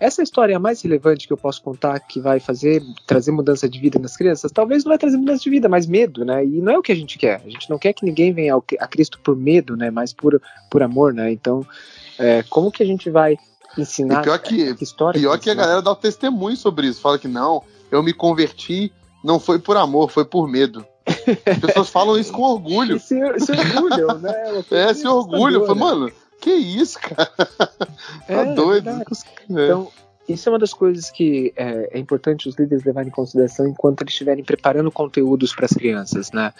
Essa 0.00 0.22
história 0.22 0.52
é 0.52 0.56
a 0.56 0.60
mais 0.60 0.82
relevante 0.82 1.26
que 1.26 1.32
eu 1.32 1.36
posso 1.36 1.62
contar 1.62 2.00
que 2.00 2.20
vai 2.20 2.40
fazer, 2.40 2.82
trazer 3.06 3.30
mudança 3.30 3.68
de 3.68 3.78
vida 3.78 3.96
nas 3.98 4.16
crianças, 4.16 4.50
talvez 4.50 4.84
não 4.84 4.90
vai 4.90 4.98
trazer 4.98 5.16
mudança 5.16 5.44
de 5.44 5.50
vida, 5.50 5.68
mas 5.68 5.86
medo, 5.86 6.24
né? 6.24 6.44
E 6.44 6.60
não 6.60 6.72
é 6.72 6.78
o 6.78 6.82
que 6.82 6.90
a 6.90 6.96
gente 6.96 7.16
quer. 7.16 7.40
A 7.44 7.48
gente 7.48 7.70
não 7.70 7.78
quer 7.78 7.92
que 7.92 8.04
ninguém 8.04 8.32
venha 8.32 8.56
a 8.56 8.88
Cristo 8.88 9.20
por 9.20 9.36
medo, 9.36 9.76
né? 9.76 9.90
Mas 9.90 10.12
por, 10.12 10.42
por 10.68 10.82
amor, 10.82 11.14
né? 11.14 11.30
Então, 11.30 11.64
é, 12.18 12.42
como 12.50 12.72
que 12.72 12.82
a 12.82 12.86
gente 12.86 13.08
vai 13.08 13.36
ensinar. 13.78 14.20
E 14.20 14.22
pior 14.24 14.38
que, 14.38 14.74
que 14.74 14.84
história 14.84 15.20
pior 15.20 15.36
que, 15.38 15.44
que 15.44 15.50
a 15.50 15.54
galera 15.54 15.82
dá 15.82 15.92
o 15.92 15.96
testemunho 15.96 16.56
sobre 16.56 16.86
isso. 16.86 17.00
Fala 17.00 17.18
que 17.18 17.28
não, 17.28 17.62
eu 17.90 18.02
me 18.02 18.12
converti, 18.12 18.92
não 19.22 19.38
foi 19.38 19.58
por 19.58 19.76
amor, 19.76 20.10
foi 20.10 20.24
por 20.24 20.48
medo. 20.48 20.84
As 21.06 21.58
pessoas 21.58 21.88
falam 21.88 22.18
isso 22.18 22.32
com 22.32 22.42
orgulho. 22.42 22.98
Se, 23.00 23.16
se 23.38 23.52
orgulham, 23.52 24.18
né? 24.18 24.64
É, 24.70 24.94
se 24.94 25.06
orgulho. 25.06 25.74
Mano, 25.76 26.10
que 26.40 26.50
isso, 26.50 26.98
cara? 26.98 27.30
É, 28.28 28.44
tá 28.44 28.54
doido. 28.54 28.90
É. 28.90 29.04
Então, 29.48 29.88
isso 30.28 30.48
é 30.48 30.52
uma 30.52 30.58
das 30.58 30.72
coisas 30.72 31.10
que 31.10 31.52
é, 31.56 31.90
é, 31.92 31.98
importante 31.98 32.48
os 32.48 32.56
líderes 32.56 32.84
levarem 32.84 33.08
em 33.08 33.12
consideração 33.12 33.66
enquanto 33.68 34.02
eles 34.02 34.12
estiverem 34.12 34.42
preparando 34.42 34.90
conteúdos 34.90 35.54
para 35.54 35.66
as 35.66 35.72
crianças, 35.72 36.32
né? 36.32 36.52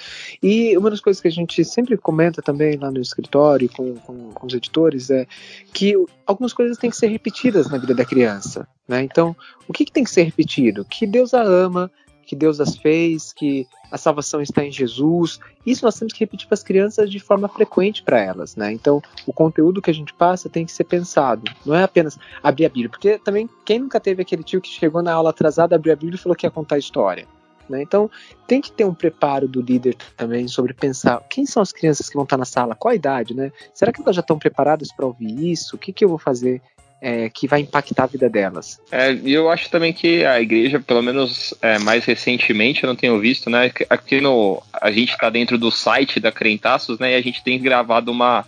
E 0.42 0.77
uma 0.77 0.90
das 0.90 1.00
coisas 1.00 1.20
que 1.20 1.29
a 1.29 1.33
gente 1.33 1.64
sempre 1.64 1.96
comenta 1.96 2.42
também 2.42 2.77
lá 2.77 2.90
no 2.90 3.00
escritório 3.00 3.68
com, 3.70 3.94
com, 3.96 4.33
com, 4.33 4.46
os 4.46 4.55
editores 4.55 5.11
é 5.11 5.27
que 5.72 5.94
algumas 6.27 6.53
coisas 6.53 6.77
têm 6.77 6.90
que 6.90 6.96
ser 6.96 7.09
repetidas 7.09 7.70
na 7.70 7.79
vida 7.79 7.94
da 7.94 8.05
criança, 8.05 8.68
né? 8.87 9.03
Então, 9.03 9.35
o 9.66 9.72
que, 9.72 9.85
que 9.85 9.92
tem 9.92 10.05
que 10.05 10.11
ser 10.11 10.24
repetido? 10.24 10.85
Que 10.85 11.07
Deus 11.07 11.33
a 11.33 11.42
ama, 11.42 11.90
que 12.27 12.37
Deus 12.37 12.61
as 12.61 12.77
fez, 12.77 13.33
que 13.33 13.66
a 13.95 13.97
salvação 13.97 14.43
está 14.43 14.65
em 14.65 14.73
Jesus. 14.73 15.39
Isso 15.65 15.85
nós 15.85 15.97
temos 15.97 16.13
que 16.13 16.19
repetir 16.19 16.49
para 16.49 16.55
as 16.55 16.65
crianças 16.65 17.09
de 17.09 17.21
forma 17.21 17.49
frequente 17.49 18.03
para 18.03 18.19
elas, 18.19 18.57
né? 18.57 18.73
Então, 18.73 19.01
o 19.25 19.33
conteúdo 19.33 19.81
que 19.81 19.89
a 19.89 19.95
gente 19.95 20.13
passa 20.13 20.49
tem 20.49 20.67
que 20.67 20.73
ser 20.73 20.83
pensado. 20.83 21.49
Não 21.65 21.77
é 21.77 21.85
apenas 21.85 22.19
abrir 22.43 22.67
a 22.67 22.69
Bíblia, 22.69 22.89
porque 22.89 23.21
também 23.21 23.49
quem 23.65 23.79
nunca 23.79 24.01
teve 24.01 24.21
aquele 24.21 24.43
tio 24.43 24.61
que 24.61 24.69
chegou 24.69 25.01
na 25.01 25.13
aula 25.13 25.31
atrasada, 25.31 25.77
abriu 25.77 25.93
a 25.93 25.97
Bíblia 25.97 26.17
e 26.17 26.19
falou 26.19 26.35
que 26.35 26.45
ia 26.45 26.51
contar 26.51 26.75
a 26.75 26.79
história. 26.79 27.25
Né? 27.69 27.83
Então, 27.83 28.11
tem 28.49 28.61
que 28.61 28.73
ter 28.73 28.85
um 28.85 28.93
preparo 28.93 29.47
do 29.47 29.63
líder 29.63 29.97
também 30.17 30.49
sobre 30.49 30.75
pensar 30.75 31.23
quem 31.31 31.47
são 31.47 31.63
as 31.63 31.71
crianças 31.71 32.09
que 32.09 32.17
vão 32.17 32.25
estar 32.25 32.37
na 32.37 32.45
sala, 32.45 32.75
qual 32.75 32.91
a 32.91 32.97
idade, 32.97 33.33
né? 33.33 33.53
Será 33.73 33.93
que 33.93 34.03
elas 34.03 34.17
já 34.17 34.21
estão 34.21 34.41
preparadas 34.41 34.93
para 34.93 35.07
ouvir 35.07 35.53
isso? 35.53 35.77
O 35.77 35.79
que, 35.79 35.93
que 35.93 36.05
eu 36.05 36.09
vou 36.09 36.19
fazer 36.19 36.61
é, 37.05 37.29
que 37.29 37.47
vai 37.47 37.61
impactar 37.61 38.05
a 38.05 38.07
vida 38.07 38.31
delas. 38.31 38.81
É, 38.90 39.12
e 39.12 39.35
eu 39.35 39.51
acho 39.51 39.69
também 39.69 39.93
que 39.93 40.25
a 40.25 40.40
igreja, 40.40 40.81
pelo 40.81 41.03
menos 41.03 41.53
é, 41.61 41.79
mais 41.79 42.03
recentemente, 42.07 42.83
eu 42.83 42.88
não 42.88 42.97
tenho 42.97 43.21
visto, 43.21 43.51
né? 43.51 43.71
Aqui 43.90 44.23
no. 44.23 44.62
A 44.73 44.90
gente 44.90 45.12
está 45.12 45.29
dentro 45.29 45.59
do 45.59 45.71
site 45.71 46.19
da 46.19 46.33
Crentaços, 46.33 46.99
né? 46.99 47.12
E 47.12 47.14
a 47.14 47.21
gente 47.21 47.45
tem 47.45 47.61
gravado 47.61 48.11
uma, 48.11 48.47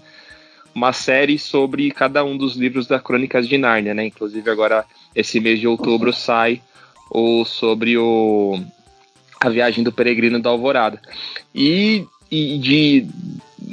uma 0.75 0.90
série 0.95 1.38
sobre 1.38 1.90
cada 1.90 2.25
um 2.25 2.35
dos 2.35 2.57
livros 2.57 2.87
da 2.87 2.99
Crônicas 2.99 3.47
de 3.47 3.59
Nárnia, 3.59 3.92
né? 3.92 4.07
Inclusive 4.07 4.51
agora, 4.51 4.87
esse 5.14 5.38
mês 5.38 5.61
de 5.61 5.69
outubro, 5.69 6.11
sai 6.11 6.62
o 7.11 7.45
sobre 7.45 7.99
o. 7.99 8.59
A 9.38 9.51
viagem 9.51 9.85
do 9.85 9.92
peregrino 9.92 10.40
da 10.40 10.49
Alvorada. 10.49 10.99
E, 11.55 12.07
e 12.31 12.57
de. 12.57 13.07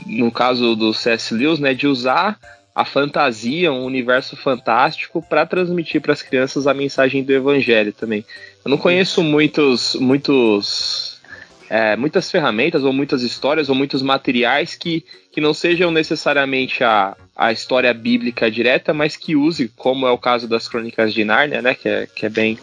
No 0.08 0.30
caso 0.30 0.76
do 0.76 0.94
C.S. 0.94 1.34
Lewis, 1.34 1.60
né? 1.60 1.74
De 1.74 1.88
usar 1.88 2.38
a 2.76 2.84
fantasia, 2.84 3.72
um 3.72 3.86
universo 3.86 4.36
fantástico 4.36 5.22
para 5.22 5.46
transmitir 5.46 6.02
para 6.02 6.14
as 6.14 6.22
crianças 6.22 6.66
a 6.66 6.74
mensagem 6.74 7.24
do 7.24 7.32
evangelho 7.32 7.94
também. 7.94 8.26
Eu 8.66 8.72
não 8.72 8.78
conheço 8.78 9.22
muitos, 9.22 9.96
muitos, 9.96 11.22
é, 11.70 11.96
muitas 11.96 12.32
ferramentas 12.32 12.84
ou 12.84 12.92
muitas 12.92 13.22
histórias 13.22 13.70
ou 13.70 13.76
muitos 13.76 14.02
materiais 14.02 14.74
que, 14.76 15.06
que 15.32 15.40
não 15.40 15.54
sejam 15.54 15.92
necessariamente 15.92 16.84
a, 16.84 17.16
a 17.36 17.52
história 17.52 17.94
bíblica 17.94 18.50
direta, 18.50 18.94
mas 18.94 19.16
que 19.16 19.36
use, 19.36 19.72
como 19.76 20.08
é 20.08 20.12
o 20.12 20.18
caso 20.18 20.48
das 20.48 20.68
Crônicas 20.68 21.14
de 21.14 21.24
Nárnia, 21.24 21.62
né, 21.62 21.76
que 21.76 21.88
é, 21.88 22.08
que 22.08 22.26
é 22.26 22.30
bem 22.30 22.58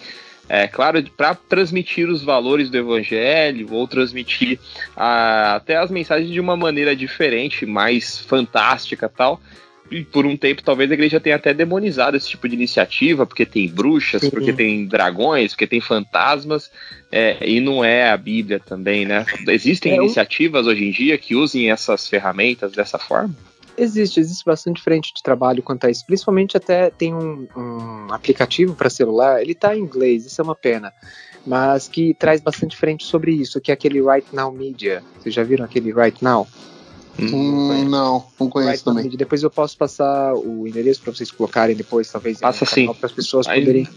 é 0.52 0.66
claro, 0.66 1.00
para 1.16 1.32
transmitir 1.32 2.08
os 2.08 2.24
valores 2.24 2.68
do 2.68 2.76
evangelho 2.76 3.68
ou 3.70 3.86
transmitir 3.86 4.58
a, 4.96 5.54
até 5.54 5.76
as 5.76 5.92
mensagens 5.92 6.28
de 6.28 6.40
uma 6.40 6.56
maneira 6.56 6.96
diferente, 6.96 7.64
mais 7.64 8.18
fantástica 8.18 9.08
tal. 9.08 9.40
E 9.90 10.04
por 10.04 10.24
um 10.24 10.36
tempo, 10.36 10.62
talvez 10.62 10.90
a 10.90 10.94
igreja 10.94 11.18
tenha 11.18 11.34
até 11.34 11.52
demonizado 11.52 12.16
esse 12.16 12.28
tipo 12.28 12.48
de 12.48 12.54
iniciativa, 12.54 13.26
porque 13.26 13.44
tem 13.44 13.68
bruxas, 13.68 14.22
Sim. 14.22 14.30
porque 14.30 14.52
tem 14.52 14.86
dragões, 14.86 15.52
porque 15.52 15.66
tem 15.66 15.80
fantasmas, 15.80 16.70
é, 17.10 17.36
e 17.44 17.60
não 17.60 17.84
é 17.84 18.10
a 18.10 18.16
Bíblia 18.16 18.60
também, 18.60 19.04
né? 19.04 19.26
Existem 19.48 19.92
é, 19.92 19.96
iniciativas 19.96 20.66
hoje 20.66 20.84
em 20.84 20.92
dia 20.92 21.18
que 21.18 21.34
usem 21.34 21.70
essas 21.70 22.06
ferramentas 22.06 22.70
dessa 22.72 22.98
forma? 22.98 23.34
Existe, 23.76 24.20
existe 24.20 24.44
bastante 24.44 24.80
frente 24.80 25.12
de 25.14 25.22
trabalho 25.22 25.62
quanto 25.62 25.86
a 25.86 25.90
isso. 25.90 26.06
Principalmente 26.06 26.56
até 26.56 26.90
tem 26.90 27.12
um, 27.14 27.48
um 27.56 28.12
aplicativo 28.12 28.74
para 28.74 28.90
celular, 28.90 29.40
ele 29.40 29.52
está 29.52 29.74
em 29.74 29.80
inglês, 29.80 30.24
isso 30.24 30.40
é 30.40 30.44
uma 30.44 30.54
pena, 30.54 30.92
mas 31.44 31.88
que 31.88 32.14
traz 32.14 32.40
bastante 32.40 32.76
frente 32.76 33.04
sobre 33.04 33.32
isso, 33.32 33.60
que 33.60 33.72
é 33.72 33.74
aquele 33.74 34.00
Right 34.00 34.28
Now 34.32 34.52
Media. 34.52 35.02
Vocês 35.18 35.34
já 35.34 35.42
viram 35.42 35.64
aquele 35.64 35.92
Right 35.92 36.22
Now? 36.22 36.46
Hum, 37.22 37.88
não, 37.88 38.24
não 38.38 38.48
conheço 38.48 38.70
right 38.70 38.84
também. 38.84 39.08
Depois 39.16 39.42
eu 39.42 39.50
posso 39.50 39.76
passar 39.76 40.34
o 40.34 40.66
endereço 40.66 41.02
para 41.02 41.12
vocês 41.12 41.30
colocarem 41.30 41.76
depois, 41.76 42.10
talvez. 42.10 42.38
Passa 42.38 42.64
sim. 42.64 42.92
Para 42.92 43.06
as 43.06 43.12
pessoas 43.12 43.46
Aí, 43.46 43.60
poderem. 43.60 43.88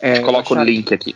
É, 0.00 0.20
coloca 0.20 0.54
o 0.54 0.64
link 0.64 0.92
aqui. 0.92 1.14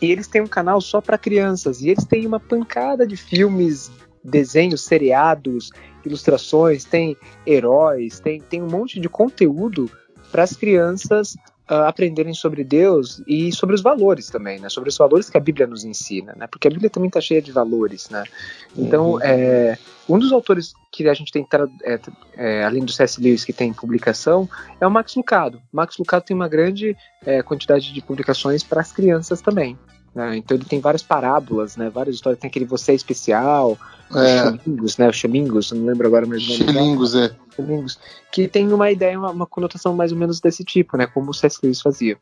E 0.00 0.10
eles 0.10 0.26
têm 0.26 0.42
um 0.42 0.46
canal 0.46 0.80
só 0.80 1.00
para 1.00 1.18
crianças. 1.18 1.80
E 1.80 1.90
eles 1.90 2.04
têm 2.04 2.26
uma 2.26 2.40
pancada 2.40 3.06
de 3.06 3.16
filmes, 3.16 3.90
desenhos, 4.22 4.82
seriados 4.84 5.70
ilustrações, 6.06 6.84
tem 6.84 7.16
heróis, 7.46 8.20
tem, 8.20 8.40
tem 8.40 8.62
um 8.62 8.68
monte 8.68 9.00
de 9.00 9.08
conteúdo 9.08 9.90
para 10.30 10.42
as 10.42 10.54
crianças 10.54 11.36
uh, 11.70 11.84
aprenderem 11.86 12.34
sobre 12.34 12.62
Deus 12.62 13.22
e 13.26 13.52
sobre 13.52 13.74
os 13.74 13.82
valores 13.82 14.28
também, 14.28 14.58
né? 14.58 14.68
Sobre 14.68 14.88
os 14.88 14.96
valores 14.96 15.30
que 15.30 15.36
a 15.36 15.40
Bíblia 15.40 15.66
nos 15.66 15.84
ensina, 15.84 16.34
né? 16.36 16.46
Porque 16.46 16.68
a 16.68 16.70
Bíblia 16.70 16.90
também 16.90 17.08
está 17.08 17.20
cheia 17.20 17.40
de 17.40 17.52
valores, 17.52 18.08
né? 18.10 18.24
Então, 18.76 19.12
uhum. 19.12 19.22
é, 19.22 19.78
um 20.08 20.18
dos 20.18 20.32
autores 20.32 20.74
que 20.92 21.08
a 21.08 21.14
gente 21.14 21.32
tem, 21.32 21.46
é, 21.82 22.00
é, 22.36 22.64
além 22.64 22.84
do 22.84 22.92
C.S. 22.92 23.20
Lewis, 23.20 23.44
que 23.44 23.52
tem 23.52 23.72
publicação, 23.72 24.48
é 24.80 24.86
o 24.86 24.90
Max 24.90 25.14
Lucado. 25.14 25.60
Max 25.72 25.96
Lucado 25.98 26.24
tem 26.24 26.36
uma 26.36 26.48
grande 26.48 26.96
é, 27.24 27.42
quantidade 27.42 27.92
de 27.92 28.00
publicações 28.02 28.62
para 28.62 28.80
as 28.80 28.92
crianças 28.92 29.40
também. 29.40 29.78
Né? 30.14 30.36
Então 30.36 30.56
ele 30.56 30.64
tem 30.64 30.80
várias 30.80 31.02
parábolas, 31.02 31.76
né? 31.76 31.90
Várias 31.90 32.14
histórias. 32.14 32.40
Tem 32.40 32.48
aquele 32.48 32.64
Você 32.66 32.92
é 32.92 32.94
Especial, 32.94 33.76
é. 34.16 34.44
Chamingos, 34.44 34.96
né? 34.98 35.12
Chamingos, 35.12 35.72
não 35.72 35.86
lembro 35.86 36.06
agora 36.06 36.26
mais 36.26 36.42
o 36.42 36.52
nome. 36.52 36.72
Chamingos, 36.72 37.14
é. 37.14 37.30
Chamingos, 37.56 37.98
que 38.32 38.48
tem 38.48 38.72
uma 38.72 38.90
ideia, 38.90 39.18
uma, 39.18 39.30
uma, 39.30 39.46
conotação 39.46 39.94
mais 39.94 40.12
ou 40.12 40.18
menos 40.18 40.40
desse 40.40 40.64
tipo, 40.64 40.96
né? 40.96 41.06
Como 41.06 41.30
o 41.30 41.34
C.S. 41.34 41.58
Lewis 41.62 41.80
fazia. 41.80 42.16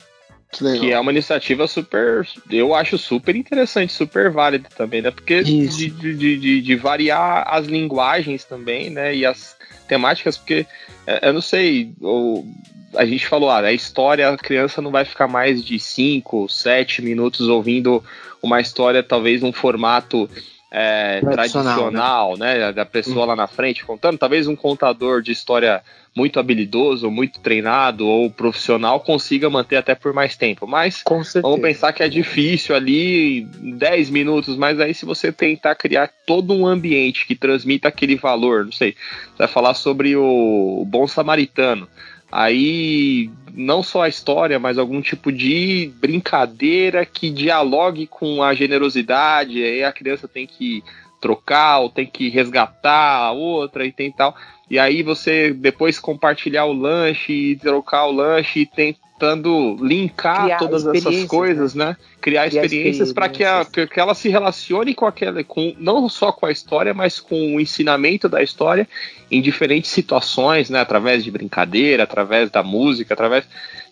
Que 0.52 0.92
é 0.92 1.00
uma 1.00 1.10
iniciativa 1.10 1.66
super, 1.66 2.28
eu 2.50 2.74
acho 2.74 2.98
super 2.98 3.34
interessante, 3.34 3.90
super 3.90 4.30
válida 4.30 4.68
também, 4.76 5.00
né? 5.00 5.10
Porque 5.10 5.42
de, 5.42 5.66
de, 5.66 6.14
de, 6.14 6.60
de, 6.60 6.76
variar 6.76 7.46
as 7.48 7.66
linguagens 7.66 8.44
também, 8.44 8.90
né? 8.90 9.14
E 9.16 9.24
as 9.24 9.56
temáticas, 9.88 10.36
porque 10.36 10.66
é, 11.06 11.28
eu 11.28 11.32
não 11.32 11.40
sei, 11.40 11.94
ou, 12.02 12.46
a 12.94 13.06
gente 13.06 13.26
falou, 13.26 13.50
ah, 13.50 13.60
a 13.60 13.72
história, 13.72 14.28
a 14.28 14.36
criança 14.36 14.82
não 14.82 14.90
vai 14.90 15.04
ficar 15.04 15.26
mais 15.26 15.64
de 15.64 15.78
5, 15.78 16.48
7 16.48 17.00
minutos 17.00 17.48
ouvindo 17.48 18.04
uma 18.42 18.60
história, 18.60 19.02
talvez 19.02 19.40
num 19.40 19.52
formato 19.52 20.28
é, 20.74 21.20
tradicional, 21.20 21.90
tradicional 21.90 22.36
né? 22.38 22.58
né? 22.58 22.72
Da 22.72 22.86
pessoa 22.86 23.26
lá 23.26 23.36
na 23.36 23.46
frente 23.46 23.84
contando. 23.84 24.16
Talvez 24.16 24.48
um 24.48 24.56
contador 24.56 25.20
de 25.20 25.30
história 25.30 25.82
muito 26.16 26.40
habilidoso, 26.40 27.10
muito 27.10 27.40
treinado 27.40 28.06
ou 28.06 28.30
profissional 28.30 29.00
consiga 29.00 29.50
manter 29.50 29.76
até 29.76 29.94
por 29.94 30.14
mais 30.14 30.34
tempo. 30.34 30.66
Mas 30.66 31.02
vamos 31.42 31.60
pensar 31.60 31.92
que 31.92 32.02
é 32.02 32.08
difícil 32.08 32.74
ali 32.74 33.42
10 33.42 34.08
minutos, 34.08 34.56
mas 34.56 34.80
aí 34.80 34.94
se 34.94 35.04
você 35.04 35.30
tentar 35.30 35.74
criar 35.74 36.10
todo 36.26 36.54
um 36.54 36.66
ambiente 36.66 37.26
que 37.26 37.34
transmita 37.34 37.88
aquele 37.88 38.16
valor, 38.16 38.64
não 38.64 38.72
sei, 38.72 38.92
você 38.92 39.38
vai 39.38 39.48
falar 39.48 39.74
sobre 39.74 40.16
o 40.16 40.84
bom 40.86 41.06
samaritano. 41.06 41.86
Aí 42.32 43.30
não 43.52 43.82
só 43.82 44.02
a 44.02 44.08
história, 44.08 44.58
mas 44.58 44.78
algum 44.78 45.02
tipo 45.02 45.30
de 45.30 45.92
brincadeira 46.00 47.04
que 47.04 47.28
dialogue 47.28 48.06
com 48.06 48.42
a 48.42 48.54
generosidade, 48.54 49.62
aí 49.62 49.84
a 49.84 49.92
criança 49.92 50.26
tem 50.26 50.46
que 50.46 50.82
trocar 51.20 51.80
ou 51.80 51.90
tem 51.90 52.06
que 52.06 52.30
resgatar 52.30 53.18
a 53.18 53.32
outra 53.32 53.84
e 53.84 53.92
tem 53.92 54.10
tal. 54.10 54.34
E 54.70 54.78
aí 54.78 55.02
você 55.02 55.52
depois 55.52 56.00
compartilhar 56.00 56.64
o 56.64 56.72
lanche 56.72 57.54
trocar 57.56 58.06
o 58.06 58.12
lanche 58.12 58.60
e 58.60 58.66
tem, 58.66 58.96
tentando 59.22 59.76
linkar 59.80 60.44
Criar 60.44 60.58
todas 60.58 60.84
essas 60.84 61.24
coisas, 61.24 61.74
né? 61.74 61.86
né? 61.86 61.96
Criar, 62.20 62.48
Criar 62.48 62.64
experiências 62.64 63.12
para 63.12 63.28
que, 63.28 63.44
que, 63.72 63.86
que, 63.86 64.00
ela 64.00 64.14
se 64.14 64.28
relacione 64.28 64.94
com 64.94 65.06
aquela, 65.06 65.44
com, 65.44 65.72
não 65.78 66.08
só 66.08 66.32
com 66.32 66.46
a 66.46 66.50
história, 66.50 66.92
mas 66.92 67.20
com 67.20 67.54
o 67.54 67.60
ensinamento 67.60 68.28
da 68.28 68.42
história 68.42 68.88
em 69.30 69.40
diferentes 69.40 69.90
situações, 69.90 70.68
né? 70.68 70.80
Através 70.80 71.22
de 71.22 71.30
brincadeira, 71.30 72.02
através 72.02 72.50
da 72.50 72.64
música, 72.64 73.14
através 73.14 73.44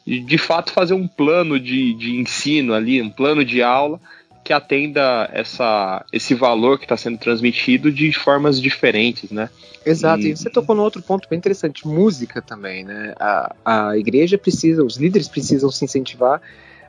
de, 0.05 0.19
de 0.19 0.38
fato 0.38 0.73
fazer 0.73 0.95
um 0.95 1.07
plano 1.07 1.61
de, 1.61 1.95
de 1.95 2.16
ensino 2.16 2.75
ali, 2.75 3.01
um 3.01 3.11
plano 3.11 3.45
de 3.45 3.62
aula 3.62 4.01
que 4.50 4.54
atenda 4.54 5.30
essa, 5.32 6.04
esse 6.12 6.34
valor 6.34 6.76
que 6.76 6.84
está 6.84 6.96
sendo 6.96 7.16
transmitido 7.16 7.92
de 7.92 8.10
formas 8.12 8.60
diferentes, 8.60 9.30
né? 9.30 9.48
Exato, 9.86 10.24
e... 10.24 10.32
e, 10.32 10.36
você 10.36 10.50
tocou 10.50 10.74
num 10.74 10.82
outro 10.82 11.00
ponto 11.00 11.28
bem 11.28 11.38
interessante, 11.38 11.86
música 11.86 12.42
também, 12.42 12.82
né? 12.82 13.14
A, 13.20 13.54
a 13.64 13.96
igreja 13.96 14.36
precisa, 14.36 14.82
os 14.82 14.96
líderes 14.96 15.28
precisam 15.28 15.70
se 15.70 15.84
incentivar 15.84 16.42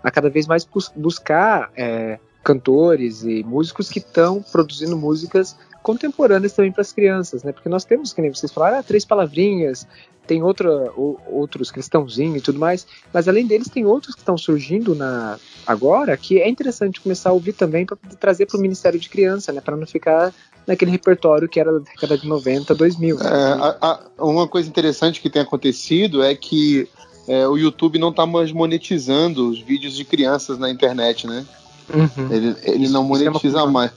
a 0.04 0.10
cada 0.10 0.28
vez 0.28 0.48
mais 0.48 0.66
bus 0.66 0.92
buscar 0.96 1.70
é, 1.78 2.18
cantores 2.44 3.22
e 3.22 3.44
músicos 3.44 3.92
que 3.92 4.00
estão 4.00 4.42
produzindo 4.42 4.98
músicas 4.98 5.56
contemporâneas 5.84 6.54
também 6.54 6.72
para 6.72 6.82
as 6.82 6.92
crianças, 6.92 7.44
né? 7.44 7.52
Porque 7.52 7.70
nós 7.70 7.86
temos, 7.86 8.12
que 8.12 8.24
nem 8.24 8.34
vocês 8.34 8.52
falaram, 8.52 8.80
ah, 8.80 8.84
três 8.84 9.06
palavrinhas, 9.06 9.86
tem 10.26 10.44
outra, 10.44 10.92
outros 10.96 11.72
cristãozinhos 11.72 12.38
e 12.38 12.42
tudo 12.42 12.60
mais, 12.60 12.86
mas 13.14 13.28
além 13.28 13.46
deles 13.46 13.70
tem 13.70 13.86
outros 13.86 14.16
que 14.16 14.22
estão 14.22 14.38
surgindo 14.38 14.96
na 14.96 15.38
agora 15.66 16.16
que 16.18 16.40
é 16.40 16.50
interessante 16.50 17.02
começar 17.02 17.30
a 17.30 17.34
ouvir 17.34 17.54
também 17.54 17.86
para 17.86 17.98
trazer 18.20 18.46
para 18.46 18.58
o 18.58 18.62
Ministério 18.62 19.00
de 19.00 19.10
Criança, 19.10 19.52
né? 19.52 19.62
Para 19.62 19.76
não 19.76 19.86
ficar 19.86 20.34
naquele 20.66 20.92
repertório 20.92 21.50
que 21.50 21.60
era 21.60 21.72
da 21.72 21.80
década 21.80 22.18
de 22.18 22.28
90, 22.28 22.76
2000. 22.76 23.18
Né? 23.18 23.26
É, 23.26 23.30
a, 23.30 24.00
a, 24.18 24.26
uma 24.26 24.48
coisa 24.48 24.70
interessante 24.70 25.20
que 25.20 25.30
tem 25.30 25.42
acontecido 25.42 26.24
é 26.24 26.36
que 26.36 26.88
é, 27.28 27.48
o 27.48 27.58
YouTube 27.58 28.00
não 28.00 28.10
está 28.10 28.26
mais 28.26 28.52
monetizando 28.52 29.50
os 29.50 29.60
vídeos 29.60 29.96
de 29.96 30.06
crianças 30.06 30.58
na 30.58 30.70
internet, 30.70 31.28
né? 31.28 31.46
Uhum. 31.94 32.32
Ele, 32.32 32.56
ele 32.64 32.90
não 32.90 33.04
monetiza 33.04 33.60
é 33.60 33.66
mais. 33.66 33.92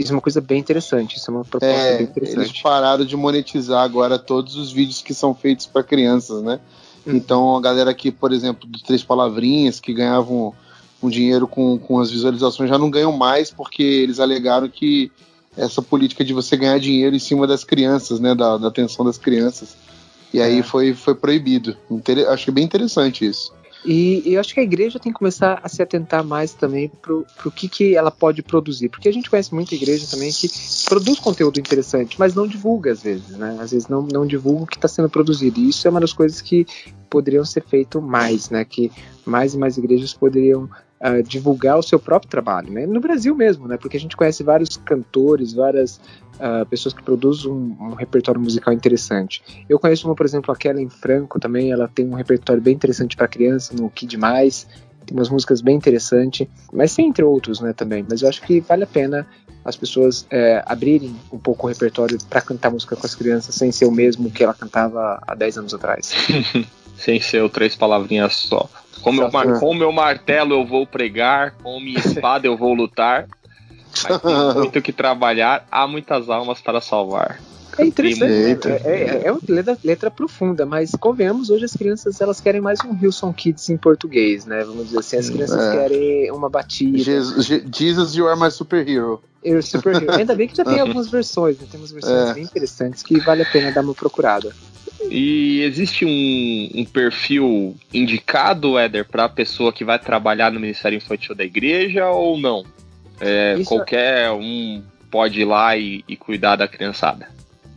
Isso 0.00 0.12
é 0.12 0.14
uma 0.16 0.22
coisa 0.22 0.40
bem 0.40 0.58
interessante, 0.58 1.16
isso 1.16 1.30
é 1.30 1.34
uma 1.34 1.44
proposta 1.44 1.66
é, 1.66 1.98
bem 1.98 2.06
interessante. 2.06 2.38
Eles 2.38 2.62
pararam 2.62 3.04
de 3.04 3.16
monetizar 3.16 3.82
agora 3.82 4.18
todos 4.18 4.56
os 4.56 4.72
vídeos 4.72 5.02
que 5.02 5.12
são 5.12 5.34
feitos 5.34 5.66
para 5.66 5.82
crianças, 5.82 6.42
né? 6.42 6.58
Hum. 7.06 7.16
Então 7.16 7.56
a 7.56 7.60
galera 7.60 7.90
aqui, 7.90 8.10
por 8.10 8.32
exemplo, 8.32 8.66
do 8.66 8.78
Três 8.82 9.02
Palavrinhas, 9.02 9.78
que 9.78 9.92
ganhavam 9.92 10.54
um 11.02 11.10
dinheiro 11.10 11.46
com, 11.46 11.78
com 11.78 11.98
as 11.98 12.10
visualizações, 12.10 12.70
já 12.70 12.78
não 12.78 12.90
ganham 12.90 13.12
mais 13.12 13.50
porque 13.50 13.82
eles 13.82 14.20
alegaram 14.20 14.68
que 14.68 15.12
essa 15.54 15.82
política 15.82 16.24
de 16.24 16.32
você 16.32 16.56
ganhar 16.56 16.78
dinheiro 16.78 17.14
em 17.14 17.18
cima 17.18 17.46
das 17.46 17.62
crianças, 17.62 18.20
né? 18.20 18.34
Da, 18.34 18.56
da 18.56 18.68
atenção 18.68 19.04
das 19.04 19.18
crianças. 19.18 19.76
E 20.32 20.40
aí 20.40 20.60
é. 20.60 20.62
foi, 20.62 20.94
foi 20.94 21.14
proibido. 21.14 21.76
Inter... 21.90 22.26
Acho 22.28 22.50
bem 22.52 22.64
interessante 22.64 23.26
isso. 23.26 23.52
E, 23.84 24.22
eu 24.26 24.40
acho 24.40 24.52
que 24.52 24.60
a 24.60 24.62
igreja 24.62 24.98
tem 24.98 25.12
que 25.12 25.18
começar 25.18 25.60
a 25.62 25.68
se 25.68 25.82
atentar 25.82 26.22
mais 26.22 26.52
também 26.52 26.90
para 27.00 27.14
o 27.14 27.50
que, 27.50 27.68
que 27.68 27.96
ela 27.96 28.10
pode 28.10 28.42
produzir. 28.42 28.88
Porque 28.88 29.08
a 29.08 29.12
gente 29.12 29.30
conhece 29.30 29.54
muita 29.54 29.74
igreja 29.74 30.06
também 30.10 30.30
que 30.30 30.50
produz 30.86 31.18
conteúdo 31.18 31.58
interessante, 31.58 32.18
mas 32.18 32.34
não 32.34 32.46
divulga 32.46 32.92
às 32.92 33.02
vezes, 33.02 33.28
né? 33.30 33.56
Às 33.60 33.70
vezes 33.70 33.88
não, 33.88 34.02
não 34.02 34.26
divulga 34.26 34.64
o 34.64 34.66
que 34.66 34.76
está 34.76 34.88
sendo 34.88 35.08
produzido. 35.08 35.60
E 35.60 35.70
isso 35.70 35.86
é 35.86 35.90
uma 35.90 36.00
das 36.00 36.12
coisas 36.12 36.40
que 36.40 36.66
poderiam 37.08 37.44
ser 37.44 37.64
feito 37.64 38.00
mais, 38.00 38.50
né? 38.50 38.64
Que 38.64 38.90
mais 39.24 39.54
e 39.54 39.58
mais 39.58 39.78
igrejas 39.78 40.12
poderiam 40.12 40.68
uh, 41.00 41.22
divulgar 41.22 41.78
o 41.78 41.82
seu 41.82 41.98
próprio 41.98 42.30
trabalho, 42.30 42.70
né? 42.70 42.86
No 42.86 43.00
Brasil 43.00 43.34
mesmo, 43.34 43.66
né? 43.66 43.76
Porque 43.76 43.96
a 43.96 44.00
gente 44.00 44.16
conhece 44.16 44.42
vários 44.42 44.76
cantores, 44.76 45.52
várias 45.52 46.00
uh, 46.36 46.66
pessoas 46.68 46.94
que 46.94 47.02
produzem 47.02 47.50
um, 47.50 47.76
um, 47.80 47.94
repertório 47.94 48.40
musical 48.40 48.72
interessante. 48.72 49.42
Eu 49.68 49.78
conheço 49.78 50.06
uma, 50.06 50.14
por 50.14 50.26
exemplo, 50.26 50.52
a 50.52 50.56
Kellen 50.56 50.88
Franco 50.88 51.40
também, 51.40 51.72
ela 51.72 51.88
tem 51.88 52.06
um 52.06 52.14
repertório 52.14 52.62
bem 52.62 52.74
interessante 52.74 53.16
para 53.16 53.26
criança 53.26 53.74
no 53.74 53.88
Kid 53.90 54.16
Mais, 54.16 54.66
tem 55.06 55.16
umas 55.16 55.28
músicas 55.28 55.60
bem 55.60 55.76
interessantes, 55.76 56.46
mas 56.72 56.94
tem 56.94 57.08
entre 57.08 57.24
outros, 57.24 57.60
né, 57.60 57.72
também. 57.72 58.04
Mas 58.08 58.22
eu 58.22 58.28
acho 58.28 58.42
que 58.42 58.60
vale 58.60 58.84
a 58.84 58.86
pena 58.86 59.26
as 59.64 59.76
pessoas 59.76 60.26
é, 60.30 60.62
abrirem 60.64 61.14
um 61.30 61.38
pouco 61.38 61.66
o 61.66 61.68
repertório 61.68 62.18
para 62.28 62.40
cantar 62.40 62.70
música 62.70 62.96
com 62.96 63.06
as 63.06 63.14
crianças 63.14 63.54
sem 63.54 63.70
ser 63.70 63.84
o 63.84 63.90
mesmo 63.90 64.30
que 64.30 64.42
ela 64.42 64.54
cantava 64.54 65.22
há 65.26 65.34
10 65.34 65.58
anos 65.58 65.74
atrás. 65.74 66.12
sem 67.00 67.20
ser 67.20 67.42
o 67.42 67.48
três 67.48 67.74
palavrinhas 67.74 68.34
só. 68.34 68.68
Com 69.02 69.12
meu, 69.12 69.30
com 69.58 69.74
meu 69.74 69.90
martelo 69.90 70.54
eu 70.54 70.66
vou 70.66 70.86
pregar, 70.86 71.52
com 71.62 71.80
minha 71.80 71.98
espada 72.00 72.46
eu 72.46 72.56
vou 72.56 72.74
lutar. 72.74 73.26
Mas 74.04 74.20
tem 74.20 74.54
muito 74.54 74.82
que 74.82 74.92
trabalhar, 74.92 75.66
há 75.70 75.86
muitas 75.86 76.28
almas 76.28 76.60
para 76.60 76.80
salvar. 76.80 77.40
É 77.78 77.86
interessante. 77.86 78.68
É, 78.68 78.80
é, 78.84 79.22
é, 79.24 79.32
uma 79.32 79.40
letra, 79.48 79.78
letra, 79.82 80.10
profunda, 80.10 80.66
mas 80.66 80.90
convenhamos, 80.92 81.50
hoje 81.50 81.64
as 81.64 81.72
crianças 81.72 82.20
elas 82.20 82.40
querem 82.40 82.60
mais 82.60 82.80
um 82.84 82.96
Wilson 83.00 83.32
Kids 83.32 83.70
em 83.70 83.76
português, 83.76 84.44
né? 84.44 84.62
Vamos 84.64 84.86
dizer 84.86 84.98
assim, 84.98 85.16
as 85.16 85.30
crianças 85.30 85.60
é. 85.60 85.76
querem 85.76 86.30
uma 86.32 86.50
batida. 86.50 86.98
Jesus, 86.98 87.46
Jesus, 87.72 88.14
you 88.14 88.28
are 88.28 88.38
my 88.38 88.50
superhero. 88.50 89.22
Eu, 89.42 89.62
superhero. 89.62 90.12
Ainda 90.12 90.34
bem 90.34 90.48
que 90.48 90.56
já 90.56 90.64
tem 90.64 90.78
algumas 90.80 91.08
versões, 91.08 91.58
né? 91.58 91.66
Temos 91.70 91.90
versões 91.90 92.30
é. 92.30 92.34
bem 92.34 92.44
interessantes 92.44 93.02
que 93.02 93.18
vale 93.20 93.42
a 93.42 93.46
pena 93.46 93.72
dar 93.72 93.82
uma 93.82 93.94
procurada. 93.94 94.52
E 95.08 95.62
existe 95.62 96.04
um, 96.04 96.80
um 96.80 96.84
perfil 96.84 97.76
indicado, 97.92 98.78
Éder, 98.78 99.06
para 99.08 99.24
a 99.24 99.28
pessoa 99.28 99.72
que 99.72 99.84
vai 99.84 99.98
trabalhar 99.98 100.52
no 100.52 100.60
Ministério 100.60 100.96
Infantil 100.96 101.34
da 101.34 101.44
Igreja 101.44 102.08
ou 102.08 102.38
não? 102.38 102.64
É, 103.20 103.62
qualquer 103.66 104.30
um 104.30 104.82
pode 105.10 105.40
ir 105.40 105.44
lá 105.44 105.76
e, 105.76 106.04
e 106.08 106.16
cuidar 106.16 106.56
da 106.56 106.68
criançada? 106.68 107.28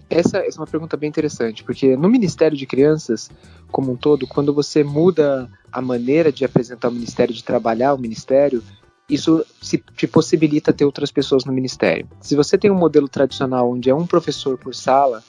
Essa, 0.09 0.37
essa, 0.39 0.59
é 0.59 0.61
uma 0.61 0.67
pergunta 0.67 0.95
bem 0.95 1.09
interessante, 1.09 1.63
porque 1.63 1.97
no 1.97 2.09
Ministério 2.09 2.55
de 2.55 2.65
Crianças, 2.65 3.31
como 3.71 3.91
um 3.91 3.95
todo, 3.95 4.27
quando 4.27 4.53
você 4.53 4.83
muda 4.83 5.49
a 5.71 5.81
maneira 5.81 6.31
de 6.31 6.45
apresentar 6.45 6.89
o 6.89 6.91
Ministério, 6.91 7.33
de 7.33 7.43
trabalhar 7.43 7.93
o 7.93 7.97
Ministério, 7.97 8.63
isso 9.09 9.43
se, 9.61 9.83
te 9.95 10.07
possibilita 10.07 10.71
ter 10.71 10.85
outras 10.85 11.11
pessoas 11.11 11.45
no 11.45 11.51
Ministério. 11.51 12.07
Se 12.21 12.35
você 12.35 12.57
tem 12.57 12.69
um 12.69 12.77
modelo 12.77 13.09
tradicional 13.09 13.71
onde 13.71 13.89
é 13.89 13.95
um 13.95 14.05
professor 14.05 14.57
por 14.57 14.75
sala, 14.75 15.23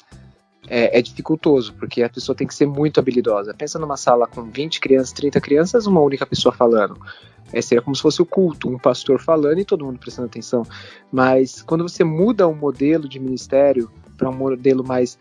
é, 0.68 0.98
é, 0.98 1.02
dificultoso, 1.02 1.72
porque 1.74 2.02
a 2.02 2.08
pessoa 2.08 2.34
tem 2.34 2.46
que 2.46 2.54
ser 2.54 2.66
muito 2.66 2.98
habilidosa. 2.98 3.54
Pensa 3.54 3.78
numa 3.78 3.96
sala 3.96 4.26
com 4.26 4.42
20 4.42 4.80
crianças, 4.80 5.12
30 5.12 5.40
crianças, 5.40 5.86
uma 5.86 6.00
única 6.00 6.26
pessoa 6.26 6.52
falando. 6.52 6.98
É, 7.52 7.60
seria 7.60 7.82
como 7.82 7.94
se 7.94 8.02
fosse 8.02 8.20
o 8.20 8.26
culto, 8.26 8.68
um 8.68 8.78
pastor 8.78 9.20
falando 9.20 9.58
e 9.58 9.64
todo 9.64 9.84
mundo 9.84 9.98
prestando 9.98 10.26
atenção. 10.26 10.64
Mas 11.12 11.62
quando 11.62 11.86
você 11.86 12.02
muda 12.02 12.48
o 12.48 12.54
modelo 12.54 13.08
de 13.08 13.20
ministério 13.20 13.90
para 14.16 14.28
um 14.28 14.34
modelo 14.34 14.84
mais 14.84 15.18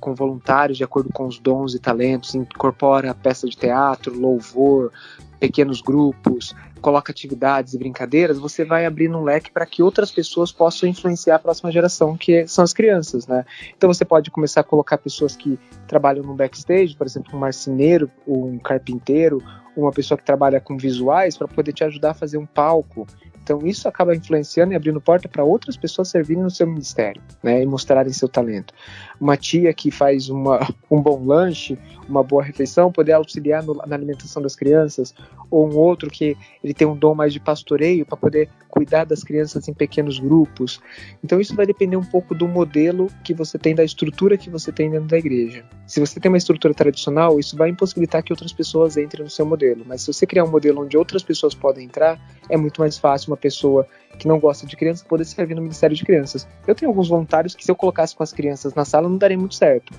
com 0.00 0.14
voluntários 0.14 0.78
de 0.78 0.84
acordo 0.84 1.10
com 1.12 1.26
os 1.26 1.38
dons 1.38 1.74
e 1.74 1.78
talentos, 1.78 2.34
incorpora 2.34 3.14
peça 3.14 3.48
de 3.48 3.56
teatro, 3.56 4.18
louvor, 4.18 4.92
pequenos 5.38 5.80
grupos, 5.80 6.54
coloca 6.80 7.10
atividades 7.10 7.74
e 7.74 7.78
brincadeiras, 7.78 8.38
você 8.38 8.64
vai 8.64 8.86
abrindo 8.86 9.18
um 9.18 9.22
leque 9.22 9.50
para 9.50 9.66
que 9.66 9.82
outras 9.82 10.10
pessoas 10.10 10.52
possam 10.52 10.88
influenciar 10.88 11.36
a 11.36 11.38
próxima 11.38 11.70
geração, 11.70 12.16
que 12.16 12.46
são 12.46 12.62
as 12.62 12.72
crianças, 12.72 13.26
né? 13.26 13.44
Então 13.76 13.92
você 13.92 14.04
pode 14.04 14.30
começar 14.30 14.60
a 14.60 14.64
colocar 14.64 14.98
pessoas 14.98 15.34
que 15.36 15.58
trabalham 15.88 16.24
no 16.24 16.34
backstage, 16.34 16.96
por 16.96 17.06
exemplo, 17.06 17.36
um 17.36 17.40
marceneiro, 17.40 18.10
um 18.26 18.58
carpinteiro, 18.58 19.42
uma 19.76 19.90
pessoa 19.90 20.16
que 20.16 20.24
trabalha 20.24 20.60
com 20.60 20.76
visuais 20.76 21.36
para 21.36 21.48
poder 21.48 21.72
te 21.72 21.84
ajudar 21.84 22.10
a 22.10 22.14
fazer 22.14 22.38
um 22.38 22.46
palco. 22.46 23.06
Então 23.42 23.64
isso 23.64 23.86
acaba 23.86 24.14
influenciando 24.14 24.72
e 24.72 24.76
abrindo 24.76 25.00
porta 25.00 25.28
para 25.28 25.44
outras 25.44 25.76
pessoas 25.76 26.08
servirem 26.08 26.42
no 26.42 26.50
seu 26.50 26.66
ministério, 26.66 27.22
né, 27.42 27.62
e 27.62 27.66
mostrarem 27.66 28.12
seu 28.12 28.28
talento. 28.28 28.74
Uma 29.20 29.36
tia 29.36 29.72
que 29.72 29.90
faz 29.90 30.28
uma, 30.28 30.60
um 30.90 31.00
bom 31.00 31.24
lanche, 31.24 31.78
uma 32.08 32.22
boa 32.22 32.42
refeição, 32.42 32.92
poder 32.92 33.12
auxiliar 33.12 33.62
no, 33.62 33.74
na 33.74 33.96
alimentação 33.96 34.42
das 34.42 34.54
crianças, 34.54 35.14
ou 35.50 35.70
um 35.70 35.76
outro 35.76 36.10
que 36.10 36.36
ele 36.62 36.74
tem 36.74 36.86
um 36.86 36.96
dom 36.96 37.14
mais 37.14 37.32
de 37.32 37.40
pastoreio 37.40 38.04
para 38.04 38.16
poder 38.16 38.48
cuidar 38.68 39.04
das 39.04 39.24
crianças 39.24 39.68
em 39.68 39.74
pequenos 39.74 40.18
grupos. 40.18 40.80
Então 41.24 41.40
isso 41.40 41.54
vai 41.54 41.64
depender 41.64 41.96
um 41.96 42.04
pouco 42.04 42.34
do 42.34 42.46
modelo 42.46 43.08
que 43.24 43.32
você 43.32 43.58
tem, 43.58 43.74
da 43.74 43.84
estrutura 43.84 44.36
que 44.36 44.50
você 44.50 44.70
tem 44.70 44.90
dentro 44.90 45.08
da 45.08 45.18
igreja. 45.18 45.64
Se 45.86 45.98
você 45.98 46.20
tem 46.20 46.28
uma 46.28 46.36
estrutura 46.38 46.74
tradicional, 46.74 47.40
isso 47.40 47.56
vai 47.56 47.70
impossibilitar 47.70 48.22
que 48.22 48.32
outras 48.32 48.52
pessoas 48.52 48.96
entrem 48.96 49.24
no 49.24 49.30
seu 49.30 49.46
modelo. 49.46 49.84
Mas 49.86 50.02
se 50.02 50.12
você 50.12 50.26
criar 50.26 50.44
um 50.44 50.50
modelo 50.50 50.82
onde 50.82 50.96
outras 50.96 51.22
pessoas 51.22 51.54
podem 51.54 51.86
entrar, 51.86 52.20
é 52.50 52.56
muito 52.56 52.80
mais 52.80 52.98
fácil 52.98 53.30
uma 53.30 53.36
pessoa 53.36 53.86
que 54.18 54.28
não 54.28 54.38
gosta 54.38 54.66
de 54.66 54.76
crianças 54.76 55.06
poder 55.06 55.24
servir 55.24 55.54
no 55.54 55.62
Ministério 55.62 55.96
de 55.96 56.04
Crianças. 56.04 56.46
Eu 56.66 56.74
tenho 56.74 56.90
alguns 56.90 57.08
voluntários 57.08 57.54
que 57.54 57.64
se 57.64 57.70
eu 57.70 57.76
colocasse 57.76 58.14
com 58.14 58.22
as 58.22 58.32
crianças 58.32 58.74
na 58.74 58.84
sala 58.84 59.08
não 59.08 59.18
daria 59.18 59.38
muito 59.38 59.54
certo. 59.54 59.92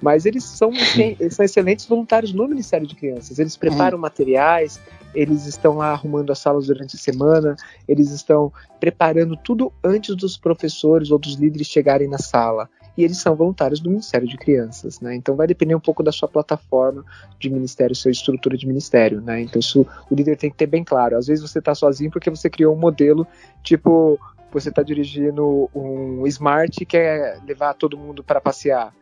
Mas 0.00 0.26
eles 0.26 0.44
são, 0.44 0.70
eles 0.98 1.34
são 1.34 1.44
excelentes 1.44 1.86
voluntários 1.86 2.32
no 2.32 2.46
Ministério 2.48 2.86
de 2.86 2.94
Crianças. 2.94 3.38
Eles 3.38 3.56
preparam 3.56 3.96
uhum. 3.96 4.02
materiais, 4.02 4.80
eles 5.14 5.46
estão 5.46 5.76
lá 5.76 5.92
arrumando 5.92 6.30
as 6.30 6.38
salas 6.38 6.66
durante 6.66 6.96
a 6.96 6.98
semana, 6.98 7.56
eles 7.86 8.10
estão 8.10 8.52
preparando 8.80 9.36
tudo 9.36 9.72
antes 9.84 10.16
dos 10.16 10.36
professores 10.36 11.10
ou 11.10 11.18
dos 11.18 11.34
líderes 11.34 11.66
chegarem 11.66 12.08
na 12.08 12.18
sala. 12.18 12.68
E 12.96 13.04
eles 13.04 13.18
são 13.18 13.34
voluntários 13.34 13.80
do 13.80 13.88
Ministério 13.88 14.28
de 14.28 14.36
Crianças, 14.36 15.00
né? 15.00 15.14
Então 15.14 15.34
vai 15.34 15.46
depender 15.46 15.74
um 15.74 15.80
pouco 15.80 16.02
da 16.02 16.12
sua 16.12 16.28
plataforma 16.28 17.04
de 17.38 17.48
ministério, 17.48 17.96
sua 17.96 18.10
estrutura 18.10 18.56
de 18.56 18.66
ministério, 18.66 19.20
né? 19.20 19.40
Então 19.40 19.58
isso 19.58 19.86
o 20.10 20.14
líder 20.14 20.36
tem 20.36 20.50
que 20.50 20.56
ter 20.56 20.66
bem 20.66 20.84
claro. 20.84 21.16
Às 21.16 21.26
vezes 21.26 21.48
você 21.48 21.58
está 21.58 21.74
sozinho 21.74 22.10
porque 22.10 22.28
você 22.28 22.50
criou 22.50 22.74
um 22.74 22.78
modelo 22.78 23.26
tipo 23.62 24.18
você 24.52 24.68
está 24.68 24.82
dirigindo 24.82 25.70
um 25.74 26.26
smart 26.26 26.82
e 26.82 26.84
quer 26.84 27.40
levar 27.46 27.72
todo 27.72 27.96
mundo 27.96 28.22
para 28.22 28.38
passear 28.38 28.92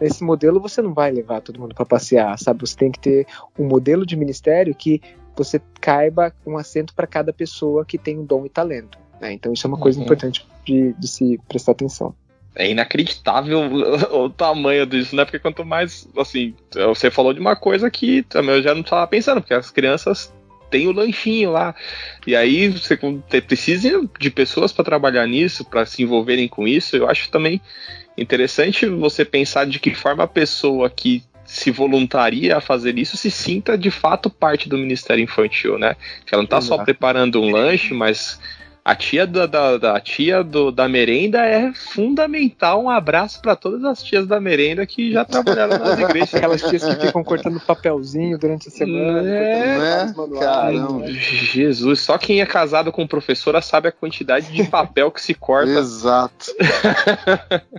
nesse 0.00 0.22
modelo 0.22 0.60
você 0.60 0.82
não 0.82 0.92
vai 0.92 1.10
levar 1.10 1.40
todo 1.40 1.60
mundo 1.60 1.74
para 1.74 1.84
passear, 1.84 2.38
sabe? 2.38 2.60
Você 2.60 2.76
tem 2.76 2.90
que 2.90 2.98
ter 2.98 3.26
um 3.58 3.64
modelo 3.64 4.04
de 4.04 4.16
ministério 4.16 4.74
que 4.74 5.00
você 5.36 5.60
caiba 5.80 6.32
um 6.46 6.56
assento 6.56 6.94
para 6.94 7.06
cada 7.06 7.32
pessoa 7.32 7.84
que 7.84 7.98
tem 7.98 8.18
um 8.18 8.24
dom 8.24 8.46
e 8.46 8.48
talento. 8.48 8.98
Né? 9.20 9.32
Então 9.32 9.52
isso 9.52 9.66
é 9.66 9.68
uma 9.68 9.78
coisa 9.78 9.98
uhum. 9.98 10.04
importante 10.04 10.46
de, 10.64 10.92
de, 10.94 11.08
se 11.08 11.38
prestar 11.48 11.72
atenção. 11.72 12.14
É 12.56 12.70
inacreditável 12.70 13.60
o, 14.10 14.30
tamanho 14.30 14.86
disso, 14.86 15.14
né? 15.14 15.24
Porque 15.24 15.38
quanto 15.38 15.64
mais, 15.64 16.08
assim, 16.16 16.54
você 16.72 17.10
falou 17.10 17.32
de 17.32 17.40
uma 17.40 17.54
coisa 17.54 17.90
que 17.90 18.22
também 18.22 18.56
eu 18.56 18.62
já 18.62 18.74
não 18.74 18.80
estava 18.80 19.06
pensando, 19.06 19.40
porque 19.40 19.54
as 19.54 19.70
crianças 19.70 20.34
têm 20.70 20.88
o 20.88 20.92
lanchinho 20.92 21.52
lá. 21.52 21.74
E 22.26 22.34
aí 22.34 22.68
você 22.68 22.96
precisa 23.46 24.08
de 24.18 24.30
pessoas 24.30 24.72
para 24.72 24.84
trabalhar 24.84 25.26
nisso, 25.26 25.64
para 25.64 25.86
se 25.86 26.02
envolverem 26.02 26.48
com 26.48 26.66
isso. 26.66 26.96
Eu 26.96 27.08
acho 27.08 27.30
também 27.30 27.60
interessante 28.16 28.86
você 28.86 29.24
pensar 29.24 29.66
de 29.66 29.78
que 29.78 29.94
forma 29.94 30.24
a 30.24 30.28
pessoa 30.28 30.88
que 30.88 31.22
se 31.44 31.70
voluntaria 31.70 32.56
a 32.56 32.60
fazer 32.60 32.98
isso 32.98 33.16
se 33.16 33.30
sinta 33.30 33.78
de 33.78 33.90
fato 33.90 34.28
parte 34.28 34.68
do 34.68 34.76
Ministério 34.76 35.22
Infantil, 35.22 35.78
né? 35.78 35.94
Que 36.26 36.34
ela 36.34 36.42
não 36.42 36.46
está 36.46 36.60
só 36.60 36.76
preparando 36.82 37.40
um 37.40 37.50
lanche, 37.50 37.94
mas 37.94 38.40
a 38.86 38.94
tia 38.94 39.26
da, 39.26 39.46
da, 39.46 39.76
da 39.76 40.00
tia 40.00 40.44
do, 40.44 40.70
da 40.70 40.88
merenda 40.88 41.44
é 41.44 41.72
fundamental. 41.74 42.84
Um 42.84 42.88
abraço 42.88 43.42
para 43.42 43.56
todas 43.56 43.82
as 43.82 44.00
tias 44.00 44.28
da 44.28 44.40
merenda 44.40 44.86
que 44.86 45.10
já 45.10 45.24
trabalharam 45.24 45.76
nas 45.76 45.98
igrejas. 45.98 46.32
Aquelas 46.36 46.62
tias 46.62 46.84
que 46.84 47.06
ficam 47.06 47.24
cortando 47.24 47.58
papelzinho 47.58 48.38
durante 48.38 48.68
a 48.68 48.70
semana. 48.70 49.28
É, 49.28 49.76
né? 49.76 50.14
Jesus, 51.08 51.98
só 51.98 52.16
quem 52.16 52.40
é 52.40 52.46
casado 52.46 52.92
com 52.92 53.04
professora 53.08 53.60
sabe 53.60 53.88
a 53.88 53.92
quantidade 53.92 54.52
de 54.52 54.62
papel 54.62 55.10
que 55.10 55.20
se 55.20 55.34
corta. 55.34 55.72
Exato. 55.72 56.46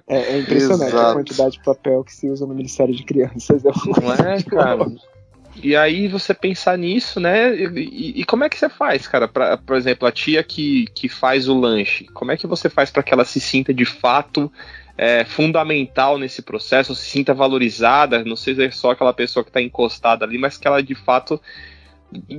é, 0.10 0.34
é, 0.34 0.40
impressionante 0.40 0.90
Exato. 0.90 1.10
a 1.10 1.14
quantidade 1.14 1.52
de 1.52 1.64
papel 1.64 2.04
que 2.04 2.14
se 2.14 2.30
usa 2.30 2.46
no 2.46 2.54
Ministério 2.54 2.94
de 2.94 3.04
Crianças. 3.04 3.64
Não 3.64 4.14
é, 4.14 4.44
cara? 4.44 4.86
E 5.62 5.76
aí 5.76 6.08
você 6.08 6.34
pensar 6.34 6.78
nisso, 6.78 7.20
né? 7.20 7.56
E, 7.56 8.22
e, 8.22 8.24
como 8.24 8.44
é 8.44 8.50
que 8.50 8.58
você 8.58 8.70
faz, 8.70 9.08
cara? 9.08 9.28
Pra, 9.28 9.58
por 9.58 9.76
exemplo, 9.76 10.08
a 10.08 10.12
tia 10.12 10.44
que, 10.44 10.86
que 10.94 11.10
faz 11.10 11.48
o 11.48 11.60
lanche, 11.60 12.06
como 12.14 12.32
é 12.32 12.38
que 12.38 12.46
você 12.46 12.70
faz 12.70 12.92
para 12.92 13.04
que 13.04 13.14
ela 13.14 13.26
se 13.26 13.40
sinta 13.40 13.74
de 13.74 13.86
fato 13.86 14.52
é, 14.98 15.26
fundamental 15.26 16.18
nesse 16.18 16.42
processo, 16.42 16.94
se 16.94 17.10
sinta 17.10 17.34
valorizada? 17.34 18.24
Não 18.24 18.36
seja 18.36 18.70
só 18.72 18.92
aquela 18.92 19.14
pessoa 19.14 19.44
que 19.44 19.50
está 19.50 19.62
encostada 19.62 20.26
ali, 20.26 20.38
mas 20.38 20.58
que 20.58 20.68
ela 20.68 20.82
de 20.82 20.96
fato 20.96 21.42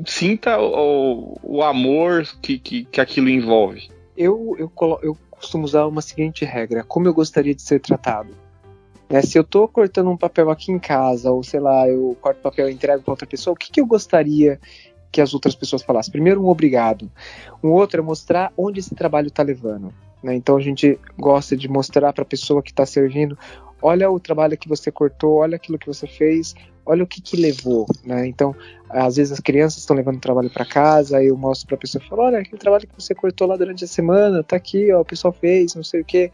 sinta 0.06 0.58
o, 0.58 1.38
o 1.42 1.62
amor 1.62 2.26
que, 2.40 2.58
que, 2.58 2.84
que 2.84 3.00
aquilo 3.00 3.28
envolve. 3.28 3.90
Eu, 4.16 4.56
eu, 4.58 4.72
eu 5.02 5.18
costumo 5.30 5.64
usar 5.64 5.86
uma 5.86 6.02
seguinte 6.02 6.44
regra: 6.44 6.84
como 6.84 7.08
eu 7.08 7.14
gostaria 7.14 7.54
de 7.54 7.62
ser 7.62 7.80
tratado 7.80 8.47
né? 9.08 9.22
Se 9.22 9.38
eu 9.38 9.42
estou 9.42 9.66
cortando 9.66 10.10
um 10.10 10.16
papel 10.16 10.50
aqui 10.50 10.70
em 10.70 10.78
casa, 10.78 11.30
ou 11.30 11.42
sei 11.42 11.60
lá, 11.60 11.88
eu 11.88 12.16
corto 12.20 12.40
papel 12.40 12.68
e 12.68 12.72
entrego 12.72 13.02
para 13.02 13.12
outra 13.12 13.26
pessoa, 13.26 13.54
o 13.54 13.56
que, 13.56 13.70
que 13.70 13.80
eu 13.80 13.86
gostaria 13.86 14.60
que 15.10 15.20
as 15.20 15.32
outras 15.32 15.54
pessoas 15.54 15.82
falassem? 15.82 16.12
Primeiro, 16.12 16.42
um 16.42 16.48
obrigado. 16.48 17.10
Um 17.62 17.70
outro 17.70 18.00
é 18.00 18.04
mostrar 18.04 18.52
onde 18.56 18.80
esse 18.80 18.94
trabalho 18.94 19.28
está 19.28 19.42
levando. 19.42 19.92
Né? 20.22 20.34
Então 20.34 20.56
a 20.56 20.60
gente 20.60 20.98
gosta 21.16 21.56
de 21.56 21.68
mostrar 21.68 22.12
para 22.12 22.22
a 22.22 22.26
pessoa 22.26 22.62
que 22.62 22.70
está 22.70 22.84
servindo: 22.84 23.38
olha 23.80 24.10
o 24.10 24.20
trabalho 24.20 24.58
que 24.58 24.68
você 24.68 24.90
cortou, 24.90 25.36
olha 25.36 25.56
aquilo 25.56 25.78
que 25.78 25.86
você 25.86 26.06
fez, 26.06 26.54
olha 26.84 27.04
o 27.04 27.06
que, 27.06 27.22
que 27.22 27.36
levou. 27.36 27.86
Né? 28.04 28.26
Então, 28.26 28.54
às 28.90 29.16
vezes 29.16 29.32
as 29.32 29.40
crianças 29.40 29.78
estão 29.78 29.96
levando 29.96 30.16
o 30.16 30.20
trabalho 30.20 30.50
para 30.50 30.64
casa, 30.64 31.18
aí 31.18 31.28
eu 31.28 31.36
mostro 31.36 31.66
para 31.68 31.76
a 31.76 31.80
pessoa: 31.80 32.04
falo, 32.08 32.22
olha, 32.22 32.38
aquele 32.38 32.58
trabalho 32.58 32.86
que 32.86 33.00
você 33.00 33.14
cortou 33.14 33.46
lá 33.46 33.56
durante 33.56 33.84
a 33.84 33.88
semana, 33.88 34.42
tá 34.42 34.56
aqui, 34.56 34.92
ó, 34.92 35.00
o 35.00 35.04
pessoal 35.04 35.32
fez, 35.32 35.74
não 35.74 35.84
sei 35.84 36.00
o 36.00 36.04
quê. 36.04 36.30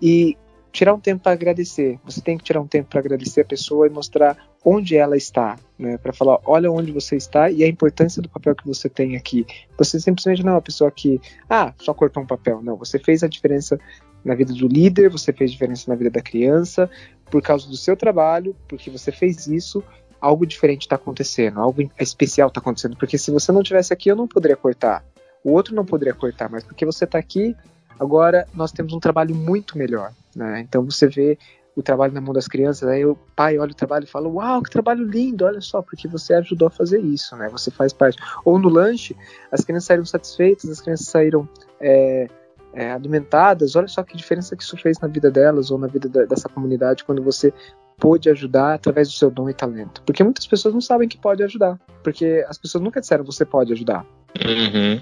E 0.00 0.36
tirar 0.74 0.92
um 0.92 0.98
tempo 0.98 1.22
para 1.22 1.32
agradecer. 1.32 2.00
Você 2.04 2.20
tem 2.20 2.36
que 2.36 2.42
tirar 2.42 2.60
um 2.60 2.66
tempo 2.66 2.90
para 2.90 2.98
agradecer 2.98 3.42
a 3.42 3.44
pessoa 3.44 3.86
e 3.86 3.90
mostrar 3.90 4.36
onde 4.64 4.96
ela 4.96 5.16
está, 5.16 5.56
né? 5.78 5.96
Para 5.96 6.12
falar, 6.12 6.40
olha 6.44 6.70
onde 6.70 6.90
você 6.90 7.14
está 7.14 7.48
e 7.48 7.62
a 7.62 7.68
importância 7.68 8.20
do 8.20 8.28
papel 8.28 8.56
que 8.56 8.66
você 8.66 8.88
tem 8.88 9.14
aqui. 9.14 9.46
Você 9.78 10.00
simplesmente 10.00 10.42
não 10.42 10.50
é 10.50 10.54
uma 10.56 10.60
pessoa 10.60 10.90
que, 10.90 11.20
ah, 11.48 11.72
só 11.78 11.94
cortou 11.94 12.24
um 12.24 12.26
papel. 12.26 12.60
Não, 12.60 12.76
você 12.76 12.98
fez 12.98 13.22
a 13.22 13.28
diferença 13.28 13.78
na 14.24 14.34
vida 14.34 14.52
do 14.52 14.66
líder, 14.66 15.08
você 15.08 15.32
fez 15.32 15.52
diferença 15.52 15.88
na 15.88 15.94
vida 15.94 16.10
da 16.10 16.20
criança, 16.20 16.90
por 17.30 17.40
causa 17.40 17.68
do 17.68 17.76
seu 17.76 17.96
trabalho, 17.96 18.56
porque 18.66 18.90
você 18.90 19.12
fez 19.12 19.46
isso, 19.46 19.80
algo 20.20 20.44
diferente 20.44 20.82
está 20.82 20.96
acontecendo, 20.96 21.60
algo 21.60 21.88
especial 22.00 22.48
está 22.48 22.58
acontecendo. 22.58 22.96
Porque 22.96 23.16
se 23.16 23.30
você 23.30 23.52
não 23.52 23.62
tivesse 23.62 23.92
aqui, 23.92 24.08
eu 24.08 24.16
não 24.16 24.26
poderia 24.26 24.56
cortar. 24.56 25.04
O 25.44 25.52
outro 25.52 25.72
não 25.72 25.84
poderia 25.84 26.14
cortar, 26.14 26.50
mas 26.50 26.64
porque 26.64 26.84
você 26.84 27.04
está 27.04 27.18
aqui, 27.18 27.54
agora 27.96 28.48
nós 28.52 28.72
temos 28.72 28.92
um 28.92 28.98
trabalho 28.98 29.36
muito 29.36 29.78
melhor. 29.78 30.12
Né? 30.34 30.60
Então 30.60 30.84
você 30.84 31.06
vê 31.06 31.38
o 31.76 31.82
trabalho 31.82 32.12
na 32.12 32.20
mão 32.20 32.32
das 32.32 32.46
crianças, 32.46 32.88
aí 32.88 33.04
o 33.04 33.16
pai 33.34 33.58
olha 33.58 33.72
o 33.72 33.74
trabalho 33.74 34.04
e 34.04 34.08
fala: 34.08 34.28
Uau, 34.28 34.62
que 34.62 34.70
trabalho 34.70 35.04
lindo, 35.04 35.44
olha 35.44 35.60
só, 35.60 35.82
porque 35.82 36.06
você 36.06 36.34
ajudou 36.34 36.68
a 36.68 36.70
fazer 36.70 37.00
isso, 37.00 37.36
né? 37.36 37.48
Você 37.50 37.70
faz 37.70 37.92
parte. 37.92 38.18
Ou 38.44 38.58
no 38.58 38.68
lanche, 38.68 39.16
as 39.50 39.64
crianças 39.64 39.86
saíram 39.86 40.04
satisfeitas, 40.04 40.70
as 40.70 40.80
crianças 40.80 41.08
saíram 41.08 41.48
é, 41.80 42.28
é, 42.72 42.92
alimentadas, 42.92 43.74
olha 43.76 43.88
só 43.88 44.02
que 44.02 44.16
diferença 44.16 44.56
que 44.56 44.62
isso 44.62 44.76
fez 44.76 44.98
na 45.00 45.08
vida 45.08 45.30
delas 45.30 45.70
ou 45.70 45.78
na 45.78 45.86
vida 45.86 46.08
da, 46.08 46.24
dessa 46.24 46.48
comunidade 46.48 47.04
quando 47.04 47.22
você 47.22 47.52
pôde 47.98 48.28
ajudar 48.28 48.74
através 48.74 49.08
do 49.08 49.14
seu 49.14 49.30
dom 49.30 49.48
e 49.48 49.54
talento. 49.54 50.02
Porque 50.02 50.22
muitas 50.22 50.46
pessoas 50.46 50.74
não 50.74 50.80
sabem 50.80 51.08
que 51.08 51.18
pode 51.18 51.42
ajudar, 51.42 51.78
porque 52.02 52.44
as 52.48 52.58
pessoas 52.58 52.82
nunca 52.82 53.00
disseram 53.00 53.24
você 53.24 53.44
pode 53.44 53.72
ajudar. 53.72 54.04
Uhum. 54.44 55.00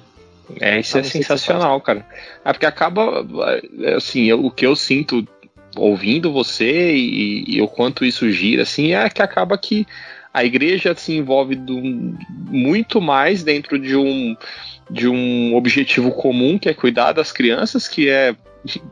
É, 0.60 0.80
isso 0.80 0.98
é 0.98 1.02
sensacional, 1.02 1.80
cara. 1.80 2.06
É 2.44 2.52
porque 2.52 2.66
acaba, 2.66 3.26
é, 3.80 3.94
assim, 3.94 4.24
eu, 4.24 4.44
o 4.44 4.50
que 4.50 4.66
eu 4.66 4.76
sinto 4.76 5.26
ouvindo 5.76 6.32
você 6.32 6.94
e, 6.94 7.56
e, 7.56 7.62
o 7.62 7.68
quanto 7.68 8.04
isso 8.04 8.30
gira, 8.30 8.62
assim, 8.62 8.94
é 8.94 9.08
que 9.08 9.22
acaba 9.22 9.56
que 9.56 9.86
a 10.32 10.44
igreja 10.44 10.94
se 10.94 11.12
envolve 11.14 11.54
do, 11.54 11.80
muito 12.48 13.00
mais 13.00 13.42
dentro 13.42 13.78
de 13.78 13.96
um, 13.96 14.36
de 14.90 15.08
um 15.08 15.54
objetivo 15.54 16.10
comum, 16.10 16.58
que 16.58 16.68
é 16.68 16.74
cuidar 16.74 17.12
das 17.12 17.32
crianças, 17.32 17.88
que 17.88 18.08
é 18.08 18.34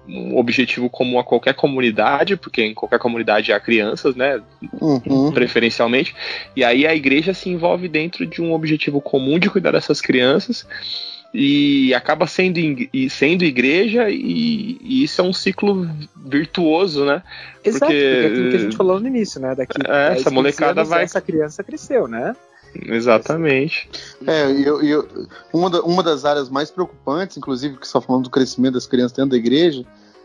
um 0.08 0.36
objetivo 0.36 0.90
comum 0.90 1.18
a 1.18 1.24
qualquer 1.24 1.54
comunidade, 1.54 2.36
porque 2.36 2.62
em 2.62 2.74
qualquer 2.74 2.98
comunidade 2.98 3.52
há 3.52 3.60
crianças, 3.60 4.16
né? 4.16 4.40
Uhum. 4.80 5.30
Preferencialmente. 5.32 6.14
E 6.56 6.64
aí 6.64 6.86
a 6.86 6.94
igreja 6.94 7.32
se 7.32 7.48
envolve 7.48 7.88
dentro 7.88 8.26
de 8.26 8.42
um 8.42 8.52
objetivo 8.52 9.00
comum 9.00 9.38
de 9.38 9.48
cuidar 9.48 9.70
dessas 9.70 10.00
crianças 10.00 10.66
e 11.32 11.94
acaba 11.94 12.26
sendo, 12.26 12.58
sendo 13.08 13.44
igreja 13.44 14.10
e, 14.10 14.78
e, 14.80 15.04
isso 15.04 15.20
é 15.20 15.24
um 15.24 15.32
ciclo 15.32 15.88
virtuoso, 16.16 17.04
né? 17.04 17.22
Exato, 17.64 17.86
porque, 17.86 17.94
porque 17.94 17.96
é 17.96 18.26
aquilo 18.26 18.50
que 18.50 18.56
a 18.56 18.60
gente 18.60 18.76
falou 18.76 19.00
no 19.00 19.06
início, 19.06 19.40
né? 19.40 19.54
Daqui 19.54 19.78
é, 19.86 20.12
essa 20.12 20.30
molecada 20.30 20.82
vai. 20.82 21.04
Essa 21.04 21.20
criança 21.20 21.62
cresceu, 21.62 22.08
né? 22.08 22.34
Exatamente. 22.74 23.88
É, 24.26 24.50
eu, 24.50 24.82
eu, 24.82 25.08
uma, 25.52 25.70
da, 25.70 25.80
uma 25.82 26.02
das 26.02 26.24
áreas 26.24 26.48
mais 26.48 26.70
preocupantes, 26.70 27.36
inclusive, 27.36 27.76
que 27.76 27.86
só 27.86 28.00
falando 28.00 28.24
do 28.24 28.30
crescimento 28.30 28.74
das 28.74 28.86
crianças 28.86 29.12
dentro 29.12 29.30
da 29.30 29.36
igreja, 29.36 29.84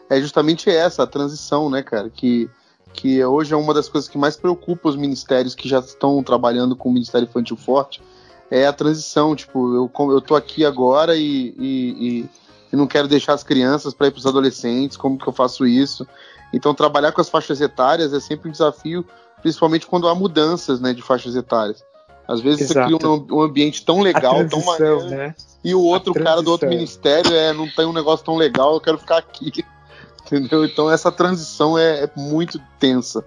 é 0.10 0.20
justamente 0.20 0.70
essa, 0.70 1.04
a 1.04 1.08
transição, 1.08 1.70
né, 1.70 1.82
cara? 1.82 2.10
Que, 2.10 2.50
que 2.94 3.24
hoje 3.24 3.54
é 3.54 3.58
uma 3.58 3.74
das 3.74 3.90
coisas 3.90 4.10
que 4.10 4.18
mais 4.18 4.36
preocupa 4.36 4.90
os 4.90 4.96
ministérios 4.96 5.56
que 5.56 5.68
já 5.68 5.80
estão 5.80 6.22
trabalhando 6.24 6.76
com 6.76 6.90
o 6.90 6.94
Ministério 6.94 7.28
Infantil 7.28 7.58
Forte, 7.58 8.02
é 8.50 8.66
a 8.66 8.74
transição. 8.74 9.36
Tipo, 9.36 9.76
eu, 9.76 9.92
eu 10.12 10.22
tô 10.22 10.36
aqui 10.36 10.66
agora 10.66 11.16
e, 11.16 11.54
e, 11.58 12.26
e 12.72 12.76
não 12.76 12.88
quero 12.88 13.08
deixar 13.08 13.34
as 13.34 13.44
crianças 13.44 13.94
para 13.94 14.08
ir 14.08 14.12
para 14.12 14.20
os 14.20 14.26
adolescentes, 14.26 14.98
como 14.98 15.18
que 15.18 15.28
eu 15.28 15.34
faço 15.34 15.66
isso? 15.66 16.08
Então, 16.54 16.74
trabalhar 16.74 17.12
com 17.12 17.22
as 17.22 17.30
faixas 17.30 17.60
etárias 17.62 18.14
é 18.14 18.20
sempre 18.20 18.50
um 18.50 18.52
desafio, 18.52 19.06
principalmente 19.42 19.88
quando 19.88 20.08
há 20.08 20.16
mudanças 20.16 20.80
né, 20.80 20.94
de 20.94 21.02
faixas 21.02 21.36
etárias. 21.36 21.84
Às 22.28 22.42
vezes 22.42 22.72
Exato. 22.72 22.90
você 22.90 22.98
cria 22.98 23.10
um, 23.10 23.28
um, 23.32 23.42
ambiente 23.42 23.86
tão 23.86 24.02
legal, 24.02 24.48
tão 24.48 24.64
maneiro, 24.64 25.06
né? 25.06 25.36
e 25.64 25.76
o 25.76 25.82
outro 25.82 26.14
cara 26.14 26.42
do 26.42 26.50
outro 26.50 26.68
ministério 26.68 27.32
é, 27.32 27.54
não 27.54 27.70
tem 27.70 27.86
um 27.86 27.94
negócio 27.94 28.26
tão 28.26 28.36
legal, 28.36 28.74
eu 28.74 28.82
quero 28.82 28.98
ficar 28.98 29.18
aqui. 29.18 29.64
Entendeu? 30.26 30.66
Então 30.66 30.90
essa 30.90 31.12
transição 31.12 31.78
é, 31.78 32.04
é 32.06 32.10
muito 32.16 32.60
tensa. 32.80 33.24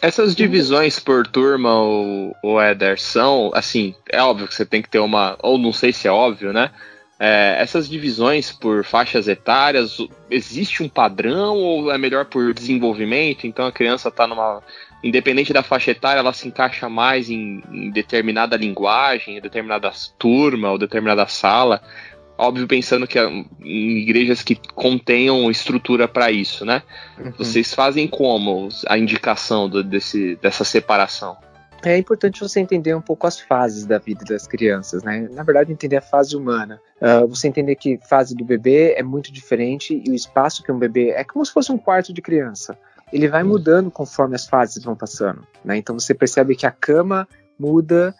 Essas 0.00 0.34
divisões 0.34 1.00
por 1.00 1.26
turma, 1.26 1.74
o, 1.74 2.34
o 2.42 2.60
Eder, 2.60 3.00
são, 3.00 3.50
assim, 3.52 3.94
é 4.08 4.22
óbvio 4.22 4.46
que 4.46 4.54
você 4.54 4.64
tem 4.64 4.80
que 4.80 4.88
ter 4.88 5.00
uma, 5.00 5.36
ou 5.40 5.58
não 5.58 5.72
sei 5.72 5.92
se 5.92 6.06
é 6.06 6.10
óbvio, 6.10 6.52
né? 6.52 6.70
É, 7.20 7.56
essas 7.58 7.88
divisões 7.88 8.52
por 8.52 8.84
faixas 8.84 9.26
etárias, 9.26 9.98
existe 10.30 10.84
um 10.84 10.88
padrão 10.88 11.56
ou 11.56 11.90
é 11.90 11.98
melhor 11.98 12.26
por 12.26 12.54
desenvolvimento? 12.54 13.44
Então 13.44 13.66
a 13.66 13.72
criança 13.72 14.08
está 14.08 14.24
numa 14.24 14.62
independente 15.02 15.52
da 15.52 15.62
faixa 15.62 15.90
etária, 15.90 16.20
ela 16.20 16.32
se 16.32 16.46
encaixa 16.46 16.88
mais 16.88 17.28
em, 17.28 17.62
em 17.70 17.90
determinada 17.90 18.56
linguagem, 18.56 19.36
em 19.36 19.40
determinada 19.40 19.90
turma 20.18 20.70
ou 20.70 20.78
determinada 20.78 21.26
sala. 21.26 21.82
Óbvio, 22.38 22.68
pensando 22.68 23.06
que 23.06 23.18
em 23.18 23.98
igrejas 23.98 24.42
que 24.42 24.54
contenham 24.74 25.50
estrutura 25.50 26.06
para 26.06 26.30
isso, 26.30 26.64
né? 26.64 26.82
Uhum. 27.18 27.32
Vocês 27.32 27.74
fazem 27.74 28.06
como 28.06 28.68
a 28.86 28.96
indicação 28.96 29.68
do, 29.68 29.82
desse, 29.82 30.36
dessa 30.36 30.64
separação? 30.64 31.36
É 31.84 31.98
importante 31.98 32.40
você 32.40 32.60
entender 32.60 32.94
um 32.94 33.00
pouco 33.00 33.26
as 33.26 33.40
fases 33.40 33.86
da 33.86 33.98
vida 33.98 34.24
das 34.24 34.46
crianças, 34.46 35.02
né? 35.02 35.28
Na 35.32 35.42
verdade, 35.42 35.72
entender 35.72 35.96
a 35.96 36.00
fase 36.00 36.36
humana. 36.36 36.80
Uh, 37.00 37.26
você 37.26 37.48
entender 37.48 37.74
que 37.76 37.98
fase 38.08 38.36
do 38.36 38.44
bebê 38.44 38.94
é 38.96 39.02
muito 39.02 39.32
diferente 39.32 40.00
e 40.04 40.10
o 40.10 40.14
espaço 40.14 40.62
que 40.62 40.70
um 40.70 40.78
bebê 40.78 41.10
é 41.10 41.24
como 41.24 41.44
se 41.44 41.52
fosse 41.52 41.70
um 41.72 41.78
quarto 41.78 42.12
de 42.12 42.22
criança 42.22 42.78
ele 43.12 43.28
vai 43.28 43.42
mudando 43.42 43.90
conforme 43.90 44.34
as 44.34 44.46
fases 44.46 44.82
vão 44.82 44.94
passando. 44.94 45.46
Né? 45.64 45.76
Então 45.76 45.98
você 45.98 46.14
percebe 46.14 46.54
que 46.54 46.66
a 46.66 46.70
cama 46.70 47.26
muda, 47.58 48.14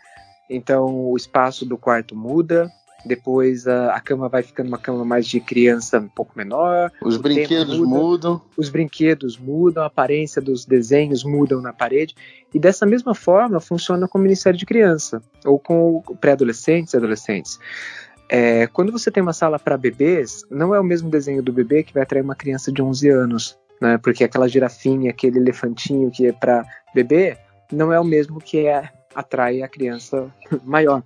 então 0.48 1.10
o 1.10 1.16
espaço 1.16 1.64
do 1.66 1.76
quarto 1.76 2.16
muda, 2.16 2.70
depois 3.04 3.66
a, 3.66 3.94
a, 3.94 4.00
cama 4.00 4.28
vai 4.28 4.42
ficando 4.42 4.68
uma 4.68 4.78
cama 4.78 5.04
mais 5.04 5.26
de 5.26 5.40
criança 5.40 5.98
um 5.98 6.08
pouco 6.08 6.32
menor. 6.36 6.90
Os 7.02 7.16
brinquedos 7.16 7.78
muda, 7.78 7.88
mudam. 7.88 8.42
Os 8.56 8.68
brinquedos 8.68 9.38
mudam, 9.38 9.82
a 9.82 9.86
aparência 9.86 10.42
dos 10.42 10.64
desenhos 10.64 11.24
mudam 11.24 11.60
na 11.60 11.72
parede. 11.72 12.14
E 12.52 12.58
dessa 12.58 12.84
mesma 12.84 13.14
forma 13.14 13.60
funciona 13.60 14.08
com 14.08 14.18
o 14.18 14.20
Ministério 14.20 14.58
de 14.58 14.66
Criança, 14.66 15.22
ou 15.44 15.58
com 15.58 16.02
pré-adolescentes 16.20 16.94
e 16.94 16.96
adolescentes. 16.96 17.58
É, 18.30 18.66
quando 18.66 18.92
você 18.92 19.10
tem 19.10 19.22
uma 19.22 19.32
sala 19.32 19.58
para 19.58 19.76
bebês, 19.76 20.42
não 20.50 20.74
é 20.74 20.80
o 20.80 20.84
mesmo 20.84 21.08
desenho 21.08 21.42
do 21.42 21.52
bebê 21.52 21.82
que 21.82 21.94
vai 21.94 22.02
atrair 22.02 22.22
uma 22.22 22.34
criança 22.34 22.70
de 22.70 22.82
11 22.82 23.08
anos 23.08 23.58
né? 23.80 23.98
Porque 23.98 24.24
aquela 24.24 24.48
girafinha, 24.48 25.10
aquele 25.10 25.38
elefantinho 25.38 26.10
que 26.10 26.26
é 26.26 26.32
para 26.32 26.64
bebê, 26.94 27.36
não 27.72 27.92
é 27.92 28.00
o 28.00 28.04
mesmo 28.04 28.40
que 28.40 28.66
é, 28.66 28.90
atrai 29.14 29.62
a 29.62 29.68
criança 29.68 30.32
maior. 30.64 31.02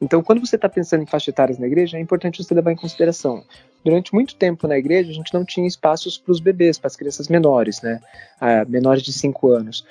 Então, 0.00 0.22
quando 0.22 0.40
você 0.44 0.56
está 0.56 0.68
pensando 0.68 1.02
em 1.02 1.06
faixas 1.06 1.28
etárias 1.28 1.58
na 1.58 1.66
igreja, 1.66 1.98
é 1.98 2.00
importante 2.00 2.42
você 2.42 2.54
levar 2.54 2.72
em 2.72 2.76
consideração. 2.76 3.44
Durante 3.84 4.14
muito 4.14 4.36
tempo 4.36 4.66
na 4.68 4.78
igreja, 4.78 5.10
a 5.10 5.14
gente 5.14 5.34
não 5.34 5.44
tinha 5.44 5.66
espaços 5.66 6.16
para 6.16 6.32
os 6.32 6.40
bebês, 6.40 6.78
para 6.78 6.86
as 6.86 6.96
crianças 6.96 7.28
menores, 7.28 7.82
né? 7.82 8.00
Ah, 8.40 8.64
menores 8.64 9.02
de 9.02 9.12
5 9.12 9.48
anos. 9.48 9.84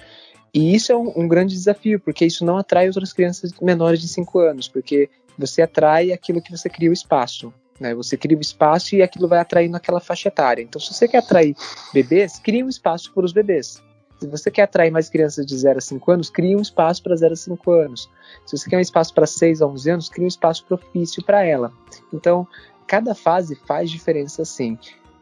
E 0.53 0.75
isso 0.75 0.91
é 0.91 0.95
um, 0.95 1.11
um, 1.15 1.27
grande 1.27 1.53
desafio, 1.53 1.99
porque 1.99 2.25
isso 2.25 2.43
não 2.43 2.57
atrai 2.57 2.87
outras 2.87 3.13
crianças 3.13 3.51
menores 3.61 4.01
de 4.01 4.07
5 4.07 4.39
anos, 4.39 4.67
porque 4.67 5.09
você 5.37 5.61
atrai 5.61 6.11
aquilo 6.11 6.41
que 6.41 6.51
você 6.51 6.69
cria 6.69 6.89
o 6.89 6.93
espaço. 6.93 7.53
Né? 7.79 7.95
Você 7.95 8.15
cria 8.15 8.37
um 8.37 8.41
espaço 8.41 8.95
e 8.95 9.01
aquilo 9.01 9.27
vai 9.27 9.39
atraindo 9.39 9.75
aquela 9.75 9.99
faixa 9.99 10.27
etária. 10.27 10.61
Então, 10.61 10.79
se 10.79 10.93
você 10.93 11.07
quer 11.07 11.17
atrair 11.17 11.55
bebês, 11.93 12.39
cria 12.39 12.65
um 12.65 12.69
espaço 12.69 13.13
para 13.13 13.25
os 13.25 13.33
bebês. 13.33 13.81
Se 14.21 14.27
você 14.27 14.51
quer 14.51 14.61
atrair 14.61 14.91
mais 14.91 15.09
crianças 15.09 15.43
de 15.43 15.57
0 15.57 15.79
a 15.79 15.81
5 15.81 16.11
anos, 16.11 16.29
cria 16.29 16.55
um 16.55 16.61
espaço 16.61 17.01
para 17.01 17.15
0 17.15 17.33
a 17.33 17.35
5 17.35 17.71
anos. 17.71 18.07
Se 18.45 18.55
você 18.55 18.69
quer 18.69 18.77
um 18.77 18.81
espaço 18.81 19.11
para 19.15 19.25
6 19.25 19.63
a 19.63 19.65
11 19.65 19.89
anos, 19.89 20.09
cria 20.09 20.25
um 20.25 20.27
espaço 20.27 20.63
propício 20.63 21.23
para 21.23 21.43
ela. 21.43 21.73
Então, 22.13 22.47
cada 22.85 23.15
fase 23.15 23.55
faz 23.65 23.89
diferença 23.89 24.45
sim. 24.45 24.77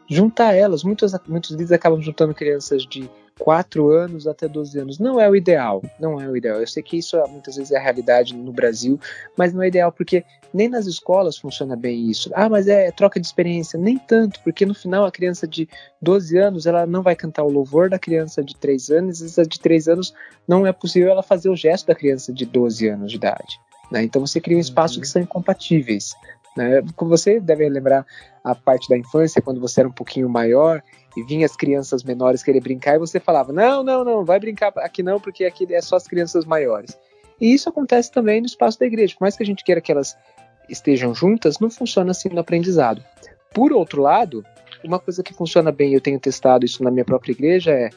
Juntar 0.06 0.52
elas, 0.52 0.84
muitos, 0.84 1.14
muitos 1.26 1.52
líderes 1.52 1.72
acabam 1.72 1.98
juntando 2.02 2.34
crianças 2.34 2.84
de 2.84 3.10
4 3.40 3.88
anos 3.90 4.26
até 4.26 4.46
12 4.46 4.78
anos. 4.78 4.98
Não 4.98 5.18
é 5.18 5.28
o 5.28 5.34
ideal, 5.34 5.82
não 5.98 6.20
é 6.20 6.28
o 6.28 6.36
ideal. 6.36 6.60
Eu 6.60 6.66
sei 6.66 6.82
que 6.82 6.98
isso 6.98 7.16
muitas 7.28 7.56
vezes 7.56 7.72
é 7.72 7.78
a 7.78 7.80
realidade 7.80 8.36
no 8.36 8.52
Brasil, 8.52 9.00
mas 9.36 9.52
não 9.52 9.62
é 9.62 9.68
ideal 9.68 9.90
porque 9.90 10.24
nem 10.52 10.68
nas 10.68 10.86
escolas 10.86 11.38
funciona 11.38 11.74
bem 11.74 12.10
isso. 12.10 12.30
Ah, 12.34 12.48
mas 12.48 12.68
é 12.68 12.90
troca 12.90 13.18
de 13.18 13.26
experiência. 13.26 13.78
Nem 13.78 13.98
tanto, 13.98 14.40
porque 14.44 14.66
no 14.66 14.74
final 14.74 15.04
a 15.04 15.10
criança 15.10 15.46
de 15.46 15.68
12 16.02 16.36
anos 16.36 16.66
ela 16.66 16.86
não 16.86 17.02
vai 17.02 17.16
cantar 17.16 17.44
o 17.44 17.50
louvor 17.50 17.88
da 17.88 17.98
criança 17.98 18.42
de 18.42 18.54
3 18.56 18.90
anos, 18.90 19.20
e 19.20 19.26
essa 19.26 19.46
de 19.46 19.58
3 19.58 19.88
anos 19.88 20.14
não 20.46 20.66
é 20.66 20.72
possível 20.72 21.10
ela 21.10 21.22
fazer 21.22 21.48
o 21.48 21.56
gesto 21.56 21.86
da 21.86 21.94
criança 21.94 22.32
de 22.32 22.44
12 22.44 22.88
anos 22.88 23.10
de 23.10 23.16
idade. 23.16 23.60
Né? 23.90 24.04
Então 24.04 24.24
você 24.24 24.40
cria 24.40 24.56
um 24.56 24.60
espaço 24.60 24.96
uhum. 24.96 25.00
que 25.00 25.08
são 25.08 25.22
incompatíveis. 25.22 26.14
Né? 26.56 26.82
Como 26.96 27.10
você 27.10 27.38
deve 27.38 27.68
lembrar 27.68 28.04
a 28.42 28.54
parte 28.54 28.88
da 28.88 28.96
infância, 28.96 29.40
quando 29.40 29.60
você 29.60 29.80
era 29.80 29.88
um 29.88 29.92
pouquinho 29.92 30.28
maior 30.28 30.82
e 31.16 31.22
vinha 31.22 31.46
as 31.46 31.56
crianças 31.56 32.02
menores 32.02 32.42
querer 32.42 32.60
brincar 32.60 32.96
e 32.96 32.98
você 32.98 33.20
falava: 33.20 33.52
não, 33.52 33.82
não, 33.82 34.04
não, 34.04 34.24
vai 34.24 34.40
brincar 34.40 34.72
aqui 34.78 35.02
não, 35.02 35.20
porque 35.20 35.44
aqui 35.44 35.72
é 35.72 35.80
só 35.80 35.96
as 35.96 36.06
crianças 36.06 36.44
maiores. 36.44 36.98
E 37.40 37.54
isso 37.54 37.68
acontece 37.68 38.10
também 38.10 38.40
no 38.40 38.46
espaço 38.46 38.78
da 38.78 38.86
igreja. 38.86 39.14
Por 39.14 39.24
mais 39.24 39.36
que 39.36 39.42
a 39.42 39.46
gente 39.46 39.64
queira 39.64 39.80
que 39.80 39.90
elas 39.90 40.16
estejam 40.68 41.14
juntas, 41.14 41.58
não 41.58 41.70
funciona 41.70 42.10
assim 42.10 42.28
no 42.28 42.40
aprendizado. 42.40 43.02
Por 43.52 43.72
outro 43.72 44.02
lado, 44.02 44.44
uma 44.84 44.98
coisa 44.98 45.22
que 45.22 45.34
funciona 45.34 45.72
bem, 45.72 45.94
eu 45.94 46.00
tenho 46.00 46.20
testado 46.20 46.64
isso 46.64 46.82
na 46.84 46.90
minha 46.90 47.04
própria 47.04 47.32
igreja, 47.32 47.72
é 47.72 47.90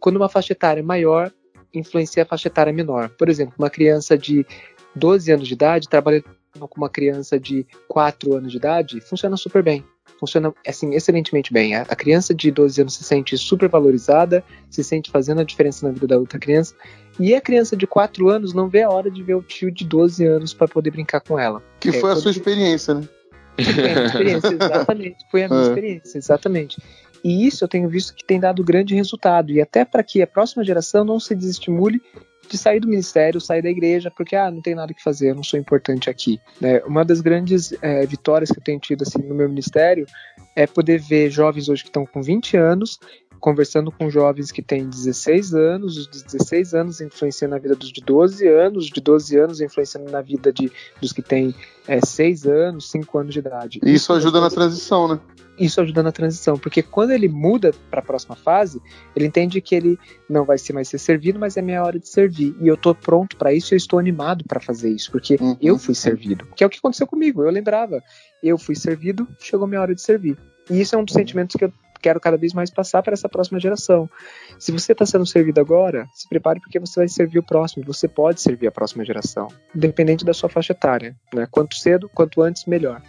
quando 0.00 0.16
uma 0.16 0.28
faixa 0.28 0.52
etária 0.52 0.82
maior 0.82 1.32
influencia 1.72 2.22
a 2.22 2.26
faixa 2.26 2.48
etária 2.48 2.72
menor. 2.72 3.08
Por 3.10 3.28
exemplo, 3.28 3.54
uma 3.58 3.70
criança 3.70 4.16
de 4.16 4.46
12 4.94 5.30
anos 5.32 5.48
de 5.48 5.54
idade 5.54 5.88
trabalhando 5.88 6.24
com 6.66 6.80
uma 6.80 6.88
criança 6.88 7.38
de 7.38 7.66
4 7.86 8.34
anos 8.34 8.50
de 8.50 8.56
idade, 8.56 9.00
funciona 9.00 9.36
super 9.36 9.62
bem 9.62 9.84
funciona 10.18 10.52
assim 10.66 10.94
excelentemente 10.94 11.52
bem. 11.52 11.74
A, 11.74 11.84
criança 11.84 12.34
de 12.34 12.50
12 12.50 12.80
anos 12.80 12.94
se 12.94 13.04
sente 13.04 13.38
super 13.38 13.68
valorizada, 13.68 14.44
se 14.68 14.82
sente 14.82 15.10
fazendo 15.10 15.40
a 15.40 15.44
diferença 15.44 15.86
na 15.86 15.92
vida 15.92 16.08
da 16.08 16.18
outra 16.18 16.38
criança, 16.38 16.74
e 17.18 17.34
a 17.34 17.40
criança 17.40 17.76
de 17.76 17.86
4 17.86 18.28
anos 18.28 18.52
não 18.52 18.68
vê 18.68 18.82
a 18.82 18.90
hora 18.90 19.10
de 19.10 19.22
ver 19.22 19.34
o 19.34 19.42
tio 19.42 19.70
de 19.70 19.84
12 19.84 20.24
anos 20.26 20.52
para 20.52 20.68
poder 20.68 20.90
brincar 20.90 21.20
com 21.20 21.38
ela. 21.38 21.62
Que 21.80 21.90
é, 21.90 21.92
foi 21.92 22.12
a 22.12 22.16
sua 22.16 22.30
experiência, 22.30 22.94
né? 22.94 23.08
Foi 23.56 23.90
a 23.90 23.94
minha 23.94 24.06
experiência, 24.06 24.48
exatamente. 24.60 25.16
Foi 25.30 25.44
a 25.44 25.48
minha 25.48 25.60
é. 25.60 25.64
experiência, 25.64 26.18
exatamente. 26.18 26.82
E 27.24 27.46
isso 27.46 27.64
eu 27.64 27.68
tenho 27.68 27.88
visto 27.88 28.14
que 28.14 28.24
tem 28.24 28.38
dado 28.38 28.62
grande 28.62 28.94
resultado. 28.94 29.50
E 29.50 29.60
até 29.60 29.84
para 29.84 30.04
que 30.04 30.22
a 30.22 30.26
próxima 30.26 30.64
geração 30.64 31.04
não 31.04 31.18
se 31.18 31.34
desestimule 31.34 32.00
de 32.48 32.58
sair 32.58 32.80
do 32.80 32.88
ministério, 32.88 33.40
sair 33.40 33.62
da 33.62 33.70
igreja, 33.70 34.10
porque 34.10 34.34
ah, 34.34 34.50
não 34.50 34.60
tem 34.60 34.74
nada 34.74 34.94
que 34.94 35.02
fazer, 35.02 35.30
eu 35.30 35.34
não 35.34 35.42
sou 35.42 35.58
importante 35.58 36.08
aqui. 36.08 36.40
Né? 36.60 36.80
Uma 36.84 37.04
das 37.04 37.20
grandes 37.20 37.72
é, 37.82 38.06
vitórias 38.06 38.50
que 38.50 38.58
eu 38.58 38.64
tenho 38.64 38.80
tido 38.80 39.02
assim, 39.02 39.18
no 39.18 39.34
meu 39.34 39.48
ministério 39.48 40.06
é 40.56 40.66
poder 40.66 41.00
ver 41.00 41.30
jovens 41.30 41.68
hoje 41.68 41.82
que 41.82 41.88
estão 41.88 42.04
com 42.04 42.22
20 42.22 42.56
anos 42.56 42.98
conversando 43.38 43.90
com 43.90 44.10
jovens 44.10 44.50
que 44.50 44.62
têm 44.62 44.88
16 44.88 45.54
anos, 45.54 45.96
os 45.96 46.08
de 46.08 46.24
16 46.24 46.74
anos 46.74 47.00
influenciando 47.00 47.54
na 47.54 47.60
vida 47.60 47.74
dos 47.74 47.92
de 47.92 48.00
12 48.00 48.46
anos, 48.46 48.84
os 48.84 48.90
de 48.90 49.00
12 49.00 49.38
anos 49.38 49.60
influenciando 49.60 50.10
na 50.10 50.20
vida 50.20 50.52
de, 50.52 50.70
dos 51.00 51.12
que 51.12 51.22
têm 51.22 51.54
é, 51.86 52.04
6 52.04 52.46
anos, 52.46 52.90
5 52.90 53.18
anos 53.18 53.32
de 53.32 53.38
idade. 53.38 53.78
Isso, 53.78 53.94
isso 53.94 54.12
ajuda 54.12 54.40
na 54.40 54.50
transição, 54.50 55.08
né? 55.08 55.20
Isso 55.58 55.80
ajuda 55.80 56.02
na 56.02 56.12
transição, 56.12 56.58
porque 56.58 56.82
quando 56.82 57.10
ele 57.10 57.28
muda 57.28 57.72
para 57.90 58.00
a 58.00 58.02
próxima 58.02 58.36
fase, 58.36 58.80
ele 59.14 59.26
entende 59.26 59.60
que 59.60 59.74
ele 59.74 59.98
não 60.28 60.44
vai 60.44 60.58
ser 60.58 60.72
mais 60.72 60.88
ser 60.88 60.98
servido, 60.98 61.38
mas 61.38 61.56
é 61.56 61.62
minha 61.62 61.82
hora 61.82 61.98
de 61.98 62.08
servir. 62.08 62.54
E 62.60 62.68
eu 62.68 62.74
estou 62.74 62.94
pronto 62.94 63.36
para 63.36 63.52
isso, 63.52 63.74
eu 63.74 63.76
estou 63.76 63.98
animado 63.98 64.44
para 64.46 64.60
fazer 64.60 64.90
isso, 64.90 65.10
porque 65.10 65.36
uhum. 65.40 65.56
eu 65.60 65.78
fui 65.78 65.94
servido. 65.94 66.46
Que 66.54 66.64
é 66.64 66.66
o 66.66 66.70
que 66.70 66.78
aconteceu 66.78 67.06
comigo, 67.06 67.42
eu 67.42 67.50
lembrava. 67.50 68.02
Eu 68.42 68.56
fui 68.56 68.74
servido, 68.74 69.26
chegou 69.38 69.66
minha 69.66 69.80
hora 69.80 69.94
de 69.94 70.00
servir. 70.00 70.38
E 70.70 70.80
isso 70.80 70.94
é 70.94 70.98
um 70.98 71.04
dos 71.04 71.14
sentimentos 71.14 71.56
que 71.56 71.64
eu 71.64 71.72
quero 72.00 72.20
cada 72.20 72.36
vez 72.36 72.52
mais 72.52 72.70
passar 72.70 73.02
para 73.02 73.12
essa 73.12 73.28
próxima 73.28 73.58
geração. 73.58 74.08
Se 74.58 74.70
você 74.72 74.92
está 74.92 75.04
sendo 75.04 75.26
servido 75.26 75.60
agora, 75.60 76.06
se 76.14 76.28
prepare 76.28 76.60
porque 76.60 76.78
você 76.78 77.00
vai 77.00 77.08
servir 77.08 77.38
o 77.38 77.42
próximo. 77.42 77.84
Você 77.86 78.06
pode 78.06 78.40
servir 78.40 78.68
a 78.68 78.72
próxima 78.72 79.04
geração, 79.04 79.48
independente 79.74 80.24
da 80.24 80.32
sua 80.32 80.48
faixa 80.48 80.72
etária. 80.72 81.16
Né? 81.34 81.46
Quanto 81.50 81.74
cedo, 81.74 82.08
quanto 82.14 82.40
antes, 82.42 82.64
melhor. 82.66 83.02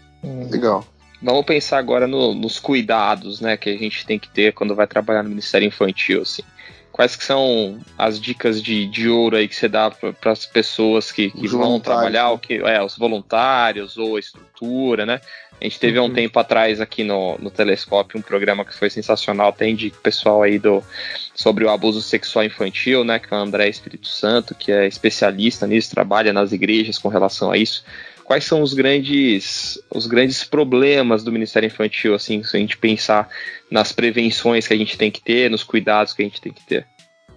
Legal. 0.49 0.85
Vamos 1.21 1.45
pensar 1.45 1.77
agora 1.77 2.07
no, 2.07 2.33
nos 2.33 2.59
cuidados, 2.59 3.41
né, 3.41 3.57
que 3.57 3.69
a 3.69 3.77
gente 3.77 4.05
tem 4.05 4.17
que 4.17 4.29
ter 4.29 4.53
quando 4.53 4.73
vai 4.73 4.87
trabalhar 4.87 5.23
no 5.23 5.29
Ministério 5.29 5.67
Infantil, 5.67 6.21
assim. 6.21 6.43
Quais 6.91 7.15
que 7.15 7.23
são 7.23 7.79
as 7.97 8.19
dicas 8.19 8.61
de, 8.61 8.85
de 8.87 9.07
ouro 9.07 9.37
aí 9.37 9.47
que 9.47 9.55
você 9.55 9.69
dá 9.69 9.89
para 9.89 10.31
as 10.31 10.45
pessoas 10.45 11.11
que, 11.11 11.31
que 11.31 11.47
vão 11.47 11.79
trabalhar, 11.79 12.31
o 12.31 12.39
que, 12.39 12.55
é, 12.55 12.81
os 12.83 12.97
voluntários 12.97 13.97
ou 13.97 14.17
a 14.17 14.19
estrutura, 14.19 15.05
né? 15.05 15.21
A 15.61 15.63
gente 15.65 15.79
teve 15.79 15.99
uhum. 15.99 16.05
um 16.05 16.13
tempo 16.13 16.39
atrás 16.39 16.79
aqui 16.79 17.03
no, 17.03 17.37
no 17.37 17.51
Telescópio 17.51 18.17
um 18.17 18.21
programa 18.21 18.63
que 18.63 18.73
foi 18.73 18.89
sensacional, 18.89 19.51
tem 19.51 19.75
de 19.75 19.89
pessoal 19.89 20.41
aí 20.41 20.57
do, 20.57 20.81
sobre 21.33 21.65
o 21.65 21.69
abuso 21.69 22.01
sexual 22.01 22.45
infantil, 22.45 23.03
né? 23.03 23.19
Que 23.19 23.33
é 23.33 23.37
o 23.37 23.41
André 23.41 23.67
Espírito 23.67 24.07
Santo, 24.07 24.55
que 24.55 24.71
é 24.71 24.87
especialista 24.87 25.67
nisso, 25.67 25.91
trabalha 25.91 26.31
nas 26.31 26.53
igrejas 26.53 26.97
com 26.97 27.09
relação 27.09 27.51
a 27.51 27.57
isso. 27.57 27.83
Quais 28.29 28.45
são 28.45 28.61
os 28.61 28.75
grandes, 28.75 29.81
os 29.89 30.05
grandes 30.05 30.43
problemas 30.43 31.23
do 31.23 31.31
Ministério 31.31 31.65
Infantil, 31.65 32.13
assim, 32.13 32.43
se 32.43 32.55
a 32.55 32.59
gente 32.59 32.77
pensar 32.77 33.27
nas 33.71 33.91
prevenções 33.91 34.67
que 34.67 34.73
a 34.75 34.77
gente 34.77 34.99
tem 34.99 35.09
que 35.09 35.19
ter, 35.19 35.49
nos 35.49 35.63
cuidados 35.63 36.13
que 36.13 36.21
a 36.21 36.25
gente 36.25 36.39
tem 36.39 36.53
que 36.53 36.63
ter? 36.63 36.85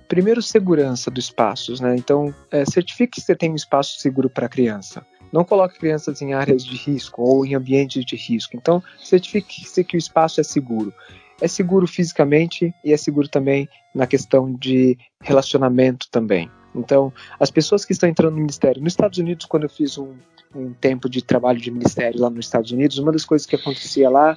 Primeiro, 0.06 0.42
segurança 0.42 1.10
dos 1.10 1.24
espaços, 1.24 1.80
né? 1.80 1.96
Então, 1.96 2.34
é, 2.50 2.66
certifique 2.66 3.18
que 3.18 3.20
você 3.22 3.34
tem 3.34 3.50
um 3.50 3.54
espaço 3.54 4.00
seguro 4.00 4.28
para 4.28 4.44
a 4.44 4.48
criança. 4.50 5.02
Não 5.32 5.46
coloque 5.46 5.78
crianças 5.78 6.20
em 6.20 6.34
áreas 6.34 6.62
de 6.62 6.76
risco 6.76 7.22
ou 7.22 7.46
em 7.46 7.54
ambientes 7.54 8.04
de 8.04 8.14
risco. 8.14 8.54
Então, 8.54 8.82
certifique-se 9.02 9.82
que 9.84 9.96
o 9.96 9.98
espaço 9.98 10.42
é 10.42 10.44
seguro. 10.44 10.92
É 11.40 11.48
seguro 11.48 11.86
fisicamente 11.86 12.70
e 12.84 12.92
é 12.92 12.98
seguro 12.98 13.28
também 13.28 13.66
na 13.94 14.06
questão 14.06 14.52
de 14.52 14.98
relacionamento 15.22 16.06
também. 16.10 16.50
Então, 16.74 17.10
as 17.40 17.50
pessoas 17.50 17.82
que 17.82 17.92
estão 17.92 18.10
entrando 18.10 18.34
no 18.34 18.40
ministério, 18.40 18.82
nos 18.82 18.92
Estados 18.92 19.18
Unidos, 19.18 19.46
quando 19.46 19.64
eu 19.64 19.70
fiz 19.70 19.96
um, 19.96 20.14
um 20.54 20.72
tempo 20.72 21.08
de 21.08 21.22
trabalho 21.22 21.60
de 21.60 21.70
ministério 21.70 22.20
lá 22.20 22.30
nos 22.30 22.46
Estados 22.46 22.70
Unidos, 22.70 22.98
uma 22.98 23.12
das 23.12 23.24
coisas 23.24 23.46
que 23.46 23.56
acontecia 23.56 24.08
lá 24.08 24.36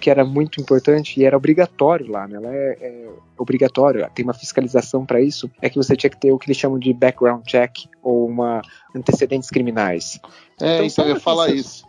que 0.00 0.08
era 0.08 0.24
muito 0.24 0.60
importante 0.60 1.20
e 1.20 1.24
era 1.24 1.36
obrigatório 1.36 2.10
lá, 2.10 2.26
né? 2.26 2.36
Ela 2.36 2.48
é, 2.48 2.78
é 2.80 3.08
obrigatório, 3.36 4.08
tem 4.14 4.24
uma 4.24 4.32
fiscalização 4.32 5.04
para 5.04 5.20
isso, 5.20 5.50
é 5.60 5.68
que 5.68 5.76
você 5.76 5.94
tinha 5.94 6.08
que 6.08 6.16
ter 6.16 6.32
o 6.32 6.38
que 6.38 6.46
eles 6.46 6.56
chamam 6.56 6.78
de 6.78 6.92
background 6.92 7.44
check 7.44 7.84
ou 8.02 8.26
uma 8.26 8.62
antecedentes 8.96 9.50
criminais. 9.50 10.18
É, 10.60 10.76
então, 10.76 10.86
então 10.86 11.04
eu 11.04 11.14
ia 11.14 11.20
falar 11.20 11.50
isso. 11.50 11.84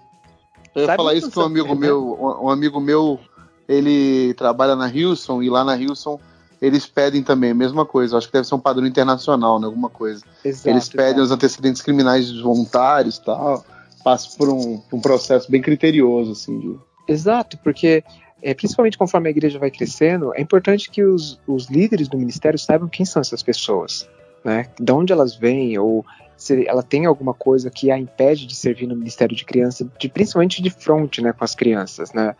Eu 0.75 0.83
ia 0.83 0.95
falar 0.95 1.13
isso 1.15 1.31
que 1.31 1.39
um 1.39 1.43
amigo 1.43 1.73
meu, 1.73 2.17
um 2.41 2.49
amigo 2.49 2.79
meu, 2.81 3.19
ele 3.67 4.33
trabalha 4.33 4.75
na 4.75 4.89
Hilson 4.89 5.41
e 5.41 5.49
lá 5.49 5.63
na 5.63 5.77
Hilson 5.77 6.19
eles 6.61 6.85
pedem 6.85 7.23
também 7.23 7.51
a 7.51 7.55
mesma 7.55 7.85
coisa. 7.85 8.17
Acho 8.17 8.27
que 8.27 8.33
deve 8.33 8.47
ser 8.47 8.55
um 8.55 8.59
padrão 8.59 8.85
internacional, 8.85 9.59
né? 9.59 9.65
Alguma 9.65 9.89
coisa. 9.89 10.23
Exato, 10.45 10.69
eles 10.69 10.87
pedem 10.87 11.05
exato. 11.07 11.23
os 11.23 11.31
antecedentes 11.31 11.81
criminais 11.81 12.31
voluntários 12.39 13.17
e 13.17 13.23
tal. 13.23 13.65
Passa 14.03 14.37
por 14.37 14.49
um, 14.49 14.81
um 14.93 15.01
processo 15.01 15.49
bem 15.51 15.61
criterioso, 15.61 16.31
assim, 16.31 16.59
de 16.59 16.79
Exato, 17.07 17.57
porque 17.59 18.03
é, 18.41 18.53
principalmente 18.53 18.97
conforme 18.97 19.27
a 19.27 19.31
igreja 19.31 19.59
vai 19.59 19.71
crescendo, 19.71 20.33
é 20.35 20.41
importante 20.41 20.89
que 20.89 21.03
os, 21.03 21.39
os 21.47 21.67
líderes 21.69 22.07
do 22.07 22.17
ministério 22.17 22.57
saibam 22.57 22.87
quem 22.87 23.05
são 23.05 23.21
essas 23.21 23.43
pessoas, 23.43 24.07
né? 24.43 24.67
De 24.79 24.91
onde 24.91 25.11
elas 25.11 25.35
vêm, 25.35 25.77
ou 25.77 26.05
se 26.37 26.67
ela 26.67 26.81
tem 26.81 27.05
alguma 27.05 27.33
coisa 27.33 27.69
que 27.69 27.91
a 27.91 27.99
impede 27.99 28.47
de 28.47 28.55
servir 28.55 28.87
no 28.87 28.95
ministério 28.95 29.35
de 29.35 29.45
criança, 29.45 29.87
de, 29.99 30.09
principalmente 30.09 30.61
de 30.61 30.71
frente, 30.71 31.21
né, 31.21 31.31
com 31.33 31.43
as 31.43 31.53
crianças, 31.53 32.11
né? 32.13 32.35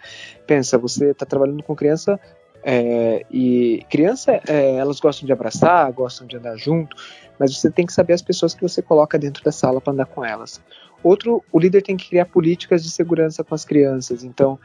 Pensa, 0.48 0.78
você 0.78 1.12
está 1.12 1.26
trabalhando 1.26 1.62
com 1.62 1.76
criança 1.76 2.20
é, 2.64 3.26
e 3.30 3.86
criança, 3.90 4.42
é, 4.48 4.76
elas 4.76 5.00
gostam 5.00 5.26
de 5.26 5.34
abraçar, 5.34 5.92
gostam 5.92 6.28
de 6.28 6.38
andar 6.38 6.58
junto, 6.58 6.96
mas 7.40 7.56
você 7.56 7.72
tem 7.72 7.86
que 7.86 7.94
saber 7.94 8.14
as 8.14 8.22
pessoas 8.22 8.54
que 8.54 8.62
você 8.62 8.82
coloca 8.82 9.18
dentro 9.18 9.44
da 9.44 9.52
sala 9.52 9.82
para 9.82 9.94
andar 9.94 10.06
com 10.06 10.24
elas. 10.24 10.62
Outro, 11.04 11.44
o 11.52 11.60
líder 11.60 11.82
tem 11.82 11.98
que 11.98 12.10
criar 12.10 12.26
políticas 12.26 12.84
de 12.84 12.92
segurança 12.92 13.44
com 13.44 13.56
as 13.56 13.66
crianças. 13.66 14.24
Então, 14.24 14.60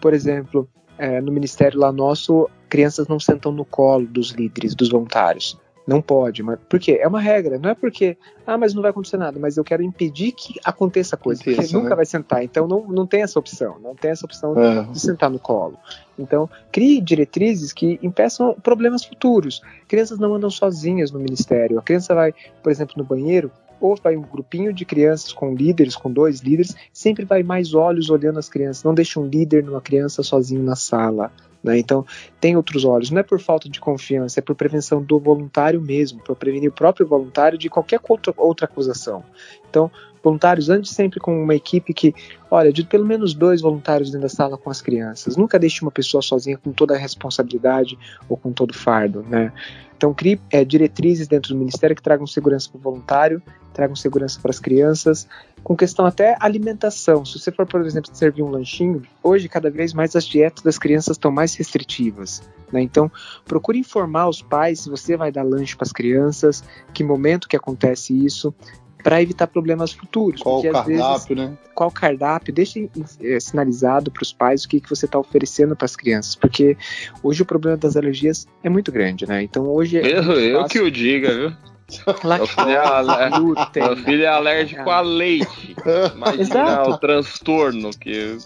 por 0.00 0.14
exemplo, 0.14 0.68
é, 0.96 1.20
no 1.20 1.30
ministério 1.30 1.78
lá 1.78 1.92
nosso, 1.92 2.48
crianças 2.68 3.06
não 3.08 3.20
sentam 3.20 3.52
no 3.52 3.64
colo 3.64 4.06
dos 4.06 4.30
líderes, 4.30 4.74
dos 4.74 4.88
voluntários. 4.88 5.58
Não 5.86 6.00
pode, 6.00 6.42
mas 6.42 6.58
por 6.68 6.78
quê? 6.78 6.98
É 7.00 7.08
uma 7.08 7.20
regra, 7.20 7.58
não 7.58 7.70
é 7.70 7.74
porque, 7.74 8.16
ah, 8.46 8.56
mas 8.56 8.72
não 8.72 8.82
vai 8.82 8.92
acontecer 8.92 9.16
nada, 9.16 9.38
mas 9.40 9.56
eu 9.56 9.64
quero 9.64 9.82
impedir 9.82 10.32
que 10.32 10.54
aconteça 10.64 11.16
coisa, 11.16 11.42
porque 11.42 11.60
Isso, 11.60 11.74
nunca 11.74 11.90
né? 11.90 11.96
vai 11.96 12.04
sentar, 12.04 12.44
então 12.44 12.68
não, 12.68 12.86
não 12.86 13.06
tem 13.06 13.22
essa 13.22 13.38
opção, 13.38 13.78
não 13.82 13.94
tem 13.94 14.12
essa 14.12 14.24
opção 14.24 14.56
é. 14.56 14.84
de 14.84 15.00
sentar 15.00 15.28
no 15.28 15.40
colo. 15.40 15.76
Então, 16.18 16.48
crie 16.70 17.00
diretrizes 17.00 17.72
que 17.72 17.98
impeçam 18.02 18.54
problemas 18.62 19.04
futuros. 19.04 19.60
Crianças 19.88 20.18
não 20.18 20.34
andam 20.34 20.50
sozinhas 20.50 21.10
no 21.10 21.18
ministério. 21.18 21.78
A 21.78 21.82
criança 21.82 22.14
vai, 22.14 22.34
por 22.62 22.70
exemplo, 22.70 22.94
no 22.98 23.04
banheiro, 23.04 23.50
ou 23.80 23.96
vai 23.96 24.16
um 24.16 24.22
grupinho 24.22 24.72
de 24.72 24.84
crianças 24.84 25.32
com 25.32 25.54
líderes, 25.54 25.96
com 25.96 26.12
dois 26.12 26.40
líderes, 26.40 26.76
sempre 26.92 27.24
vai 27.24 27.42
mais 27.42 27.74
olhos 27.74 28.08
olhando 28.08 28.38
as 28.38 28.48
crianças. 28.48 28.84
Não 28.84 28.94
deixa 28.94 29.18
um 29.18 29.26
líder 29.26 29.64
numa 29.64 29.80
criança 29.80 30.22
sozinho 30.22 30.62
na 30.62 30.76
sala. 30.76 31.32
Né? 31.62 31.78
Então, 31.78 32.04
tem 32.40 32.56
outros 32.56 32.84
olhos. 32.84 33.10
Não 33.10 33.20
é 33.20 33.22
por 33.22 33.40
falta 33.40 33.68
de 33.68 33.78
confiança, 33.78 34.40
é 34.40 34.42
por 34.42 34.54
prevenção 34.54 35.02
do 35.02 35.18
voluntário 35.18 35.80
mesmo, 35.80 36.20
para 36.20 36.34
prevenir 36.34 36.70
o 36.70 36.72
próprio 36.72 37.06
voluntário 37.06 37.56
de 37.56 37.68
qualquer 37.68 38.00
outra, 38.08 38.34
outra 38.36 38.66
acusação. 38.66 39.22
Então, 39.70 39.90
voluntários, 40.22 40.68
ande 40.68 40.88
sempre 40.88 41.20
com 41.20 41.42
uma 41.42 41.54
equipe 41.54 41.94
que, 41.94 42.14
olha, 42.50 42.72
de 42.72 42.84
pelo 42.84 43.06
menos 43.06 43.34
dois 43.34 43.60
voluntários 43.60 44.10
dentro 44.10 44.22
da 44.22 44.28
sala 44.28 44.58
com 44.58 44.70
as 44.70 44.80
crianças. 44.82 45.36
Nunca 45.36 45.58
deixe 45.58 45.82
uma 45.82 45.90
pessoa 45.90 46.22
sozinha 46.22 46.58
com 46.58 46.72
toda 46.72 46.94
a 46.94 46.98
responsabilidade 46.98 47.98
ou 48.28 48.36
com 48.36 48.52
todo 48.52 48.70
o 48.70 48.74
fardo, 48.74 49.22
né? 49.22 49.52
Então, 49.96 50.12
crie 50.12 50.40
é, 50.50 50.64
diretrizes 50.64 51.28
dentro 51.28 51.54
do 51.54 51.58
Ministério 51.58 51.94
que 51.94 52.02
tragam 52.02 52.26
segurança 52.26 52.68
para 52.68 52.78
o 52.78 52.80
voluntário, 52.80 53.40
tragam 53.72 53.94
segurança 53.94 54.40
para 54.40 54.50
as 54.50 54.58
crianças, 54.58 55.28
com 55.62 55.76
questão 55.76 56.04
até 56.04 56.36
alimentação. 56.40 57.24
Se 57.24 57.38
você 57.38 57.52
for, 57.52 57.66
por 57.66 57.80
exemplo, 57.82 58.10
servir 58.14 58.42
um 58.42 58.50
lanchinho, 58.50 59.02
hoje 59.22 59.48
cada 59.48 59.70
vez 59.70 59.92
mais 59.92 60.16
as 60.16 60.24
dietas 60.24 60.62
das 60.62 60.78
crianças 60.78 61.16
estão 61.16 61.30
mais 61.30 61.54
restritivas. 61.54 62.42
Né? 62.72 62.82
Então, 62.82 63.10
procure 63.44 63.78
informar 63.78 64.28
os 64.28 64.42
pais 64.42 64.80
se 64.80 64.90
você 64.90 65.16
vai 65.16 65.30
dar 65.30 65.42
lanche 65.42 65.76
para 65.76 65.84
as 65.84 65.92
crianças, 65.92 66.64
que 66.92 67.04
momento 67.04 67.48
que 67.48 67.56
acontece 67.56 68.12
isso 68.12 68.54
para 69.02 69.20
evitar 69.20 69.48
problemas 69.48 69.92
futuros. 69.92 70.42
Qual 70.42 70.60
o 70.60 70.62
cardápio, 70.62 70.96
vezes, 70.96 71.28
né? 71.36 71.58
Qual 71.74 71.90
cardápio? 71.90 72.54
Deixe 72.54 72.88
é, 73.20 73.40
sinalizado 73.40 74.10
para 74.10 74.22
os 74.22 74.32
pais 74.32 74.64
o 74.64 74.68
que, 74.68 74.80
que 74.80 74.88
você 74.88 75.06
está 75.06 75.18
oferecendo 75.18 75.74
para 75.74 75.84
as 75.84 75.96
crianças, 75.96 76.36
porque 76.36 76.76
hoje 77.22 77.42
o 77.42 77.44
problema 77.44 77.76
das 77.76 77.96
alergias 77.96 78.46
é 78.62 78.68
muito 78.68 78.92
grande, 78.92 79.26
né? 79.26 79.42
Então 79.42 79.68
hoje. 79.68 79.98
É 79.98 80.18
eu, 80.18 80.22
eu 80.22 80.64
que 80.66 80.80
o 80.80 80.90
diga, 80.90 81.34
viu? 81.34 81.71
Meu 82.06 82.46
filho, 82.46 82.70
é 82.70 83.88
Meu 83.88 83.96
filho 83.96 84.22
é 84.24 84.26
alérgico 84.26 84.90
a 84.90 85.00
leite. 85.00 85.76
Imagina 86.14 86.42
Exato. 86.42 86.90
o 86.90 86.98
transtorno 86.98 87.90
que. 87.90 88.36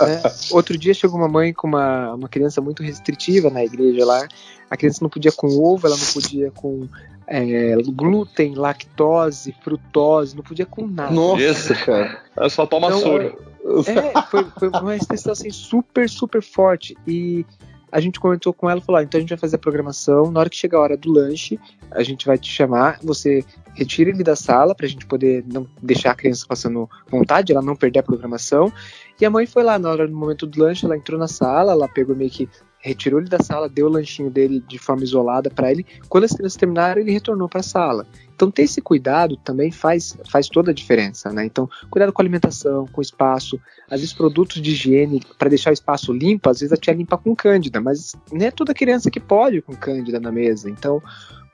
É. 0.00 0.54
Outro 0.54 0.76
dia 0.76 0.94
chegou 0.94 1.18
uma 1.18 1.28
mãe 1.28 1.52
com 1.52 1.66
uma, 1.66 2.14
uma 2.14 2.28
criança 2.28 2.60
muito 2.60 2.82
restritiva 2.82 3.50
na 3.50 3.64
igreja 3.64 4.04
lá. 4.04 4.26
A 4.70 4.76
criança 4.76 4.98
não 5.02 5.08
podia 5.08 5.32
com 5.32 5.46
ovo, 5.46 5.86
ela 5.86 5.96
não 5.96 6.06
podia 6.06 6.50
com 6.50 6.88
é, 7.26 7.76
glúten, 7.94 8.54
lactose, 8.54 9.54
frutose, 9.62 10.34
não 10.34 10.42
podia 10.42 10.66
com 10.66 10.86
nada. 10.86 11.12
Nossa, 11.12 11.74
cara. 11.74 12.22
Ela 12.36 12.48
só 12.48 12.66
toma 12.66 12.88
então, 12.88 13.00
soro. 13.00 13.48
É, 13.86 14.22
foi, 14.30 14.46
foi 14.58 14.68
uma 14.68 14.94
restrição 14.94 15.32
assim 15.32 15.50
super, 15.50 16.08
super 16.08 16.42
forte. 16.42 16.96
E 17.06 17.44
a 17.90 18.00
gente 18.00 18.20
comentou 18.20 18.52
com 18.52 18.68
ela, 18.68 18.80
falou, 18.80 19.00
ah, 19.00 19.02
então 19.02 19.18
a 19.18 19.20
gente 19.20 19.30
vai 19.30 19.38
fazer 19.38 19.56
a 19.56 19.58
programação, 19.58 20.30
na 20.30 20.40
hora 20.40 20.50
que 20.50 20.56
chegar 20.56 20.78
a 20.78 20.82
hora 20.82 20.96
do 20.96 21.10
lanche, 21.10 21.58
a 21.90 22.02
gente 22.02 22.26
vai 22.26 22.38
te 22.38 22.50
chamar, 22.50 22.98
você 23.02 23.44
retira 23.74 24.10
ele 24.10 24.22
da 24.22 24.36
sala 24.36 24.74
para 24.74 24.86
a 24.86 24.88
gente 24.88 25.06
poder 25.06 25.44
não 25.50 25.66
deixar 25.82 26.10
a 26.10 26.14
criança 26.14 26.44
passando 26.46 26.88
vontade, 27.10 27.52
ela 27.52 27.62
não 27.62 27.76
perder 27.76 28.00
a 28.00 28.02
programação. 28.02 28.72
E 29.20 29.24
a 29.24 29.30
mãe 29.30 29.46
foi 29.46 29.62
lá 29.62 29.78
na 29.78 29.90
hora 29.90 30.06
do 30.06 30.14
momento 30.14 30.46
do 30.46 30.60
lanche, 30.60 30.84
ela 30.84 30.96
entrou 30.96 31.18
na 31.18 31.28
sala, 31.28 31.72
ela 31.72 31.88
pegou 31.88 32.14
meio 32.14 32.30
que 32.30 32.48
retirou 32.80 33.20
ele 33.20 33.28
da 33.28 33.38
sala, 33.38 33.68
deu 33.68 33.86
o 33.86 33.90
lanchinho 33.90 34.30
dele 34.30 34.62
de 34.66 34.78
forma 34.78 35.02
isolada 35.02 35.50
para 35.50 35.70
ele. 35.70 35.84
Quando 36.08 36.24
as 36.24 36.32
crianças 36.32 36.56
terminaram, 36.56 37.00
ele 37.00 37.12
retornou 37.12 37.48
para 37.48 37.60
a 37.60 37.62
sala. 37.62 38.06
Então, 38.34 38.50
ter 38.52 38.62
esse 38.62 38.80
cuidado 38.80 39.36
também 39.38 39.72
faz, 39.72 40.16
faz 40.30 40.48
toda 40.48 40.70
a 40.70 40.74
diferença, 40.74 41.32
né? 41.32 41.44
Então, 41.44 41.68
cuidado 41.90 42.12
com 42.12 42.22
a 42.22 42.24
alimentação, 42.24 42.86
com 42.86 43.00
o 43.00 43.02
espaço, 43.02 43.60
às 43.90 44.00
vezes 44.00 44.14
produtos 44.14 44.62
de 44.62 44.70
higiene 44.70 45.20
para 45.36 45.48
deixar 45.48 45.70
o 45.70 45.72
espaço 45.72 46.12
limpo, 46.12 46.48
às 46.48 46.60
vezes 46.60 46.72
a 46.72 46.76
tia 46.76 46.94
limpa 46.94 47.18
com 47.18 47.34
cândida, 47.34 47.80
mas 47.80 48.14
não 48.30 48.46
é 48.46 48.50
toda 48.52 48.72
criança 48.72 49.10
que 49.10 49.18
pode 49.18 49.60
com 49.60 49.74
cândida 49.74 50.20
na 50.20 50.30
mesa. 50.30 50.70
Então, 50.70 51.02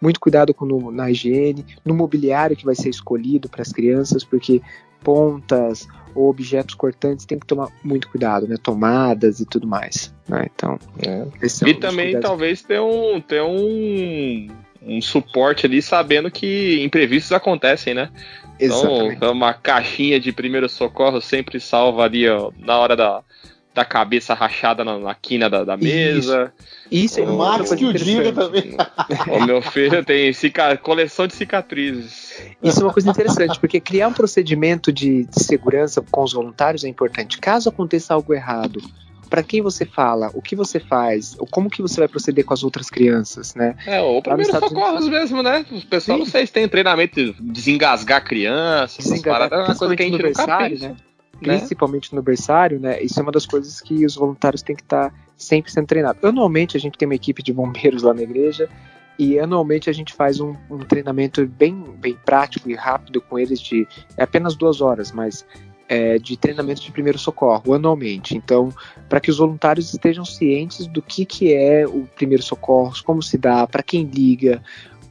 muito 0.05 0.21
cuidado 0.21 0.53
com 0.53 0.67
no, 0.67 0.91
na 0.91 1.11
higiene, 1.11 1.65
no 1.83 1.95
mobiliário 1.95 2.55
que 2.55 2.67
vai 2.67 2.75
ser 2.75 2.91
escolhido 2.91 3.49
para 3.49 3.63
as 3.63 3.73
crianças, 3.73 4.23
porque 4.23 4.61
pontas 5.03 5.89
ou 6.15 6.29
objetos 6.29 6.75
cortantes 6.75 7.25
tem 7.25 7.39
que 7.39 7.47
tomar 7.47 7.69
muito 7.83 8.09
cuidado, 8.09 8.47
né? 8.47 8.57
Tomadas 8.63 9.41
e 9.41 9.47
tudo 9.47 9.67
mais. 9.67 10.15
Né? 10.29 10.47
Então, 10.55 10.79
é. 11.05 11.27
e 11.67 11.75
também 11.75 12.21
talvez 12.21 12.63
ter 12.63 12.81
um, 12.81 13.19
ter 13.19 13.43
um, 13.43 14.49
um 14.83 15.01
suporte 15.01 15.65
ali 15.65 15.81
sabendo 15.81 16.31
que 16.31 16.83
imprevistos 16.85 17.33
acontecem, 17.33 17.95
né? 17.95 18.11
Então, 18.61 18.79
Exatamente. 18.79 19.17
Então, 19.17 19.33
uma 19.33 19.55
caixinha 19.55 20.21
de 20.21 20.33
primeiro 20.33 20.69
socorro 20.69 21.21
sempre 21.21 21.59
salva 21.59 22.05
ali 22.05 22.29
ó, 22.29 22.53
na 22.59 22.79
hora 22.79 22.95
da, 22.95 23.23
da 23.75 23.85
cabeça 23.85 24.35
rachada 24.35 24.85
na, 24.85 24.99
na 24.99 25.15
quina 25.15 25.51
da, 25.51 25.65
da 25.65 25.77
mesa. 25.77 26.53
Isso, 26.91 27.19
é 27.19 27.25
o 27.25 27.37
Max 27.37 27.75
que 27.75 27.85
o 27.85 27.93
diga 27.93 28.33
também. 28.33 28.77
O 29.29 29.45
meu 29.45 29.61
filho 29.61 30.05
tem 30.05 30.33
cica 30.33 30.77
coleção 30.77 31.27
de 31.27 31.35
cicatrizes. 31.35 32.41
Isso 32.63 32.81
é 32.81 32.85
uma 32.85 32.93
coisa 32.93 33.11
interessante, 33.11 33.59
porque 33.59 33.81
criar 33.81 34.09
um 34.09 34.13
procedimento 34.13 34.93
de, 34.93 35.25
de 35.25 35.43
segurança 35.43 36.01
com 36.09 36.23
os 36.23 36.33
voluntários 36.33 36.85
é 36.85 36.89
importante. 36.89 37.39
Caso 37.39 37.69
aconteça 37.69 38.15
algo 38.15 38.33
errado, 38.33 38.81
para 39.29 39.43
quem 39.43 39.61
você 39.61 39.85
fala, 39.85 40.31
o 40.35 40.41
que 40.41 40.55
você 40.55 40.79
faz, 40.79 41.35
ou 41.39 41.47
como 41.47 41.69
que 41.69 41.83
você 41.83 42.01
vai 42.01 42.07
proceder 42.07 42.45
com 42.45 42.55
as 42.55 42.63
outras 42.63 42.89
crianças, 42.89 43.55
né? 43.55 43.75
É, 43.87 44.01
ou 44.01 44.23
primeiro 44.23 44.53
socorros 44.53 45.07
Unidos... 45.07 45.09
mesmo, 45.09 45.43
né? 45.43 45.67
O 45.73 45.81
pessoal 45.87 46.19
Sim. 46.19 46.25
não 46.25 46.31
sei 46.31 46.47
se 46.47 46.53
tem 46.53 46.69
treinamento 46.69 47.15
de 47.17 47.33
desengasgar 47.41 48.23
crianças, 48.23 48.99
desengasgar, 49.05 49.49
paradas, 49.51 49.69
é 49.69 49.73
uma 49.73 49.79
coisa 49.79 49.97
que 49.97 50.03
a 50.03 50.07
gente 50.07 50.23
nunca. 50.23 50.69
Né? 50.69 50.97
Né? 51.41 51.59
principalmente 51.59 52.15
no 52.15 52.23
berçário, 52.23 52.79
né? 52.81 53.03
Isso 53.03 53.19
é 53.19 53.23
uma 53.23 53.33
das 53.33 53.47
coisas 53.47 53.81
que 53.81 54.05
os 54.05 54.15
voluntários 54.15 54.63
têm 54.63 54.77
que 54.77 54.83
estar 54.83 55.11
tá 55.11 55.17
sempre 55.37 55.71
sendo 55.71 55.87
treinados. 55.87 56.23
Anualmente 56.25 56.77
a 56.77 56.81
gente 56.81 56.97
tem 56.97 57.07
uma 57.07 57.15
equipe 57.15 57.43
de 57.43 57.53
bombeiros 57.53 58.03
lá 58.03 58.15
na 58.15 58.23
igreja 58.23 58.69
e 59.19 59.39
anualmente 59.39 59.89
a 59.89 59.93
gente 59.93 60.13
faz 60.13 60.41
um, 60.41 60.55
um 60.71 60.79
treinamento 60.79 61.47
bem, 61.47 61.85
bem 61.99 62.19
prático 62.25 62.69
e 62.71 62.75
rápido 62.75 63.21
com 63.21 63.39
eles 63.39 63.61
de 63.61 63.87
é 64.17 64.25
apenas 64.25 64.57
duas 64.57 64.81
horas, 64.81 65.13
mas 65.13 65.45
é, 65.89 66.19
de 66.19 66.37
treinamento 66.37 66.83
de 66.83 66.91
primeiro 66.91 67.19
socorro 67.19 67.75
anualmente. 67.75 68.37
Então, 68.37 68.71
para 69.09 69.21
que 69.21 69.31
os 69.31 69.39
voluntários 69.39 69.93
estejam 69.93 70.25
cientes 70.25 70.87
do 70.87 71.03
que, 71.03 71.25
que 71.25 71.53
é 71.53 71.87
o 71.87 72.09
primeiro 72.17 72.43
socorro, 72.43 72.93
como 73.05 73.23
se 73.23 73.39
dá, 73.39 73.67
para 73.67 73.83
quem 73.83 74.05
liga, 74.05 74.63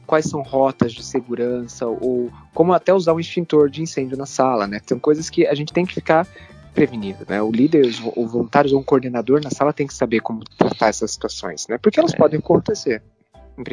quais 0.06 0.26
são 0.26 0.42
rotas 0.42 0.92
de 0.92 1.02
segurança 1.02 1.86
ou 1.86 2.30
como 2.52 2.72
até 2.72 2.92
usar 2.92 3.12
um 3.12 3.20
extintor 3.20 3.68
de 3.68 3.82
incêndio 3.82 4.16
na 4.16 4.26
sala, 4.26 4.66
né? 4.66 4.80
São 4.86 4.98
coisas 4.98 5.28
que 5.28 5.46
a 5.46 5.54
gente 5.54 5.72
tem 5.72 5.84
que 5.84 5.94
ficar 5.94 6.26
prevenido, 6.74 7.24
né? 7.28 7.40
O 7.40 7.50
líder, 7.50 7.86
o 8.16 8.26
voluntário 8.26 8.72
ou 8.74 8.80
um 8.80 8.82
coordenador 8.82 9.40
na 9.42 9.50
sala 9.50 9.72
tem 9.72 9.86
que 9.86 9.94
saber 9.94 10.20
como 10.20 10.42
tratar 10.58 10.88
essas 10.88 11.12
situações, 11.12 11.66
né? 11.68 11.78
Porque 11.78 12.00
elas 12.00 12.12
é. 12.12 12.16
podem 12.16 12.38
acontecer. 12.38 13.02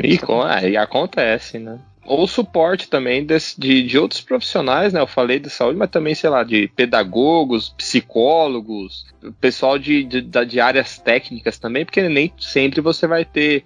E, 0.03 0.17
com, 0.19 0.47
é, 0.47 0.69
e 0.69 0.77
acontece, 0.77 1.57
né? 1.57 1.79
Ou 2.05 2.27
suporte 2.27 2.88
também 2.88 3.25
desse, 3.25 3.59
de, 3.59 3.84
de 3.84 3.97
outros 3.97 4.21
profissionais, 4.21 4.93
né? 4.93 4.99
Eu 4.99 5.07
falei 5.07 5.39
de 5.39 5.49
saúde, 5.49 5.77
mas 5.77 5.89
também, 5.89 6.15
sei 6.15 6.29
lá, 6.29 6.43
de 6.43 6.67
pedagogos, 6.75 7.69
psicólogos, 7.69 9.05
pessoal 9.39 9.77
de, 9.77 10.03
de, 10.03 10.21
de 10.21 10.59
áreas 10.59 10.97
técnicas 10.97 11.57
também, 11.57 11.86
porque 11.86 12.07
nem 12.07 12.32
sempre 12.39 12.82
você 12.82 13.07
vai 13.07 13.25
ter 13.25 13.63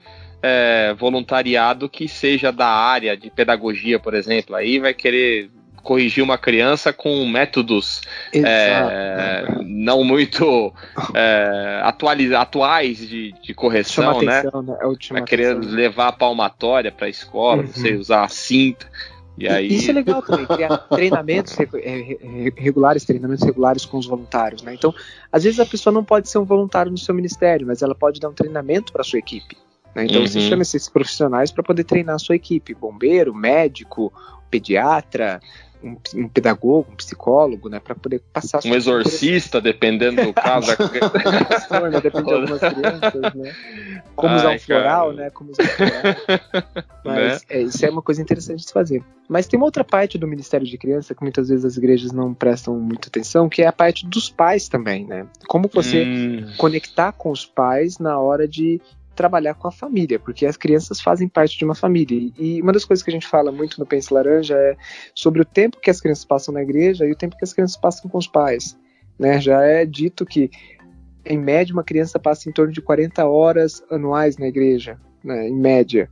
é, 0.48 0.93
voluntariado 0.93 1.89
que 1.89 2.08
seja 2.08 2.52
da 2.52 2.68
área 2.68 3.18
de 3.18 3.32
pedagogia, 3.32 3.98
por 3.98 4.14
exemplo. 4.14 4.56
Aí 4.56 4.78
vai 4.78 4.93
querer 4.93 5.50
corrigir 5.82 6.24
uma 6.24 6.38
criança 6.38 6.93
com 6.93 7.26
métodos 7.28 8.02
é, 8.32 9.43
não 9.64 10.04
muito 10.04 10.72
é, 11.16 11.82
atuais 12.36 12.98
de, 13.00 13.34
de 13.41 13.54
correção, 13.56 14.22
né? 14.22 14.39
Atenção, 14.39 14.62
né? 14.62 14.78
É 14.80 15.14
vai 15.14 15.24
querer 15.24 15.54
atenção. 15.54 15.74
levar 15.74 16.08
a 16.10 16.12
palmatória 16.12 16.91
para 16.91 17.08
a 17.08 17.10
escola, 17.10 17.64
uhum. 17.64 17.68
você 17.68 17.96
usar 17.96 18.24
a 18.24 18.28
cinta. 18.28 18.88
E 19.38 19.50
aí... 19.50 19.68
Isso 19.68 19.89
é 19.89 19.93
legal 19.93 20.22
também, 20.22 20.46
criar 20.46 20.78
treinamentos 20.89 21.58
regulares, 22.56 23.04
treinamentos 23.04 23.43
regulares 23.43 23.84
com 23.84 23.98
os 23.98 24.06
voluntários, 24.06 24.62
né? 24.62 24.76
Então, 24.76 24.93
às 25.32 25.43
vezes 25.43 25.60
a 25.60 25.66
pessoa 25.66 25.91
não 25.91 26.04
pode 26.04 26.30
ser 26.30 26.38
um 26.38 26.46
voluntário 26.46 26.91
no 26.91 26.98
seu 27.00 27.16
ministério, 27.16 27.66
mas 27.66 27.82
ela 27.82 27.96
pode 27.96 28.20
dar 28.20 28.30
um 28.30 28.34
treinamento 28.34 28.93
para 28.93 29.04
sua 29.04 29.18
equipe. 29.18 29.58
Né? 29.96 30.06
Então 30.06 30.22
uhum. 30.22 30.28
você 30.28 30.41
chama 30.41 30.62
esses 30.62 30.89
profissionais 30.89 31.52
para 31.52 31.64
poder 31.64 31.86
treinar 31.86 32.16
a 32.16 32.20
sua 32.20 32.36
equipe, 32.36 32.74
bombeiro, 32.74 33.34
médico, 33.34 34.12
pediatra, 34.52 35.39
um, 35.84 35.98
um, 36.16 36.28
pedagogo, 36.28 36.88
um 36.91 36.96
psicólogo, 36.96 37.70
né, 37.70 37.80
para 37.80 37.93
poder 37.93 38.22
passar. 38.34 38.60
Um 38.66 38.74
exorcista, 38.74 39.62
dependendo 39.62 40.24
do 40.24 40.34
caso. 40.34 40.72
Pastor, 41.48 41.91
né, 41.91 42.02
depende 42.02 42.26
de 42.26 42.34
algumas 42.34 42.60
crianças, 42.60 43.34
né? 43.36 43.56
Como 44.16 44.34
Ai, 44.34 44.39
usar 44.39 44.50
um 44.52 44.60
floral, 44.60 45.06
cara. 45.12 45.24
né? 45.24 45.30
Como 45.30 45.52
usar 45.52 45.64
um 45.64 45.68
floral. 45.68 46.16
Mas 47.06 47.16
né? 47.16 47.39
é, 47.50 47.62
isso 47.62 47.86
é 47.86 47.89
uma 47.89 48.02
coisa 48.02 48.22
interessante 48.22 48.60
de 48.60 48.68
se 48.68 48.74
fazer. 48.74 49.04
Mas 49.30 49.48
tem 49.48 49.58
uma 49.58 49.66
outra 49.66 49.84
parte 49.84 50.18
do 50.18 50.28
Ministério 50.28 50.66
de 50.66 50.78
Criança 50.78 51.14
que 51.14 51.22
muitas 51.22 51.50
vezes 51.50 51.66
as 51.66 51.78
igrejas 51.78 52.12
não 52.12 52.34
prestam 52.34 52.80
muita 52.80 53.08
atenção, 53.08 53.48
que 53.48 53.62
é 53.62 53.68
a 53.68 53.74
parte 53.74 54.08
dos 54.08 54.30
pais 54.30 54.68
também, 54.68 55.06
né? 55.06 55.28
Como 55.48 55.70
você 55.72 56.04
hum. 56.04 56.52
conectar 56.58 57.12
com 57.12 57.30
os 57.30 57.46
pais 57.46 58.00
na 58.00 58.20
hora 58.20 58.48
de 58.48 58.82
trabalhar 59.16 59.55
com 59.55 59.68
a 59.68 59.72
família, 59.72 60.20
porque 60.20 60.45
as 60.45 60.57
crianças 60.57 61.01
fazem 61.01 61.28
parte 61.28 61.57
de 61.57 61.66
uma 61.66 61.74
família. 61.76 62.32
E 62.38 62.61
uma 62.61 62.74
das 62.74 62.86
coisas 62.86 63.03
que 63.03 63.09
a 63.09 63.13
gente 63.13 63.28
fala 63.28 63.51
muito 63.51 63.80
no 63.80 63.86
Pense 63.86 64.13
Laranja 64.13 64.55
é 64.55 64.76
sobre 65.13 65.41
o 65.41 65.45
tempo 65.45 65.80
que 65.80 65.89
as 65.89 65.99
crianças 65.99 66.26
passam 66.26 66.53
na 66.53 66.61
igreja 66.61 67.05
e 67.05 67.11
o 67.11 67.16
tempo 67.16 67.38
que 67.38 67.43
as 67.43 67.53
crianças 67.53 67.78
passam 67.78 68.09
com 68.09 68.18
os 68.18 68.28
pais. 68.28 68.78
Né? 69.18 69.39
Já 69.39 69.61
é 69.63 69.86
dito 69.86 70.26
que, 70.26 70.51
em 71.26 71.38
média, 71.38 71.74
uma 71.74 71.84
criança 71.84 72.20
passa 72.20 72.49
em 72.49 72.51
torno 72.51 72.72
de 72.72 72.82
40 72.82 73.26
horas 73.26 73.84
anuais 73.89 74.38
na 74.38 74.47
igreja, 74.47 74.99
né? 75.24 75.47
em 75.47 75.55
média. 75.55 76.09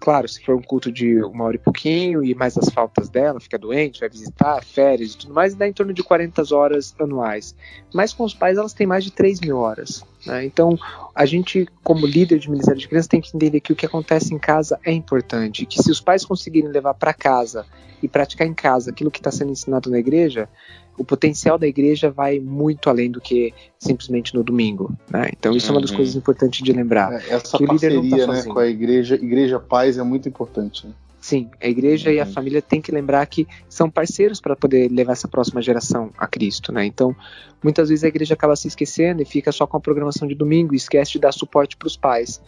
Claro, 0.00 0.26
se 0.26 0.42
for 0.42 0.56
um 0.56 0.62
culto 0.62 0.90
de 0.90 1.22
uma 1.22 1.44
hora 1.44 1.56
e 1.56 1.58
pouquinho 1.58 2.24
e 2.24 2.34
mais 2.34 2.56
as 2.56 2.70
faltas 2.70 3.10
dela, 3.10 3.38
fica 3.38 3.58
doente, 3.58 4.00
vai 4.00 4.08
visitar, 4.08 4.64
férias 4.64 5.12
e 5.12 5.18
tudo 5.18 5.34
mais, 5.34 5.54
dá 5.54 5.68
em 5.68 5.74
torno 5.74 5.92
de 5.92 6.02
40 6.02 6.42
horas 6.54 6.94
anuais. 6.98 7.54
Mas 7.92 8.14
com 8.14 8.24
os 8.24 8.32
pais 8.32 8.56
elas 8.56 8.72
têm 8.72 8.86
mais 8.86 9.04
de 9.04 9.10
3 9.10 9.40
mil 9.40 9.58
horas. 9.58 10.02
Né? 10.24 10.46
Então, 10.46 10.78
a 11.14 11.26
gente, 11.26 11.68
como 11.84 12.06
líder 12.06 12.38
de 12.38 12.50
Ministério 12.50 12.80
de 12.80 12.88
Crianças, 12.88 13.08
tem 13.08 13.20
que 13.20 13.36
entender 13.36 13.60
que 13.60 13.74
o 13.74 13.76
que 13.76 13.84
acontece 13.84 14.32
em 14.34 14.38
casa 14.38 14.80
é 14.84 14.90
importante. 14.90 15.66
Que 15.66 15.82
se 15.82 15.90
os 15.90 16.00
pais 16.00 16.24
conseguirem 16.24 16.70
levar 16.70 16.94
para 16.94 17.12
casa 17.12 17.66
e 18.02 18.08
praticar 18.08 18.46
em 18.46 18.54
casa 18.54 18.90
aquilo 18.90 19.10
que 19.10 19.18
está 19.18 19.30
sendo 19.30 19.52
ensinado 19.52 19.90
na 19.90 19.98
igreja, 19.98 20.48
o 20.98 21.04
potencial 21.04 21.58
da 21.58 21.66
igreja 21.66 22.10
vai 22.10 22.38
muito 22.38 22.90
além 22.90 23.10
do 23.10 23.20
que 23.20 23.54
simplesmente 23.78 24.34
no 24.34 24.44
domingo. 24.44 24.94
Né? 25.10 25.30
Então 25.38 25.56
isso 25.56 25.68
uhum. 25.68 25.72
é 25.72 25.74
uma 25.76 25.80
das 25.80 25.90
uhum. 25.90 25.96
coisas 25.96 26.14
importantes 26.14 26.62
de 26.62 26.72
lembrar. 26.72 27.12
É, 27.12 27.34
essa 27.34 27.56
que 27.56 27.66
parceria 27.66 28.26
tá 28.26 28.32
né, 28.32 28.42
com 28.44 28.58
a 28.58 28.66
igreja, 28.66 29.14
igreja 29.14 29.58
paz 29.58 29.98
é 29.98 30.02
muito 30.02 30.28
importante. 30.28 30.86
Né? 30.86 30.92
Sim, 31.20 31.50
a 31.62 31.68
igreja 31.68 32.08
uhum. 32.08 32.16
e 32.16 32.20
a 32.20 32.24
uhum. 32.24 32.32
família 32.32 32.62
têm 32.62 32.80
que 32.80 32.90
lembrar 32.90 33.24
que 33.26 33.46
são 33.68 33.90
parceiros 33.90 34.40
para 34.40 34.56
poder 34.56 34.90
levar 34.90 35.12
essa 35.12 35.28
próxima 35.28 35.60
geração 35.60 36.10
a 36.16 36.26
Cristo, 36.26 36.72
né? 36.72 36.86
Então, 36.86 37.14
muitas 37.62 37.90
vezes 37.90 38.04
a 38.04 38.08
igreja 38.08 38.32
acaba 38.32 38.56
se 38.56 38.68
esquecendo 38.68 39.20
e 39.20 39.26
fica 39.26 39.52
só 39.52 39.66
com 39.66 39.76
a 39.76 39.80
programação 39.80 40.26
de 40.26 40.34
domingo 40.34 40.72
e 40.72 40.76
esquece 40.78 41.12
de 41.12 41.18
dar 41.18 41.32
suporte 41.32 41.76
para 41.76 41.86
os 41.86 41.96
pais. 41.96 42.40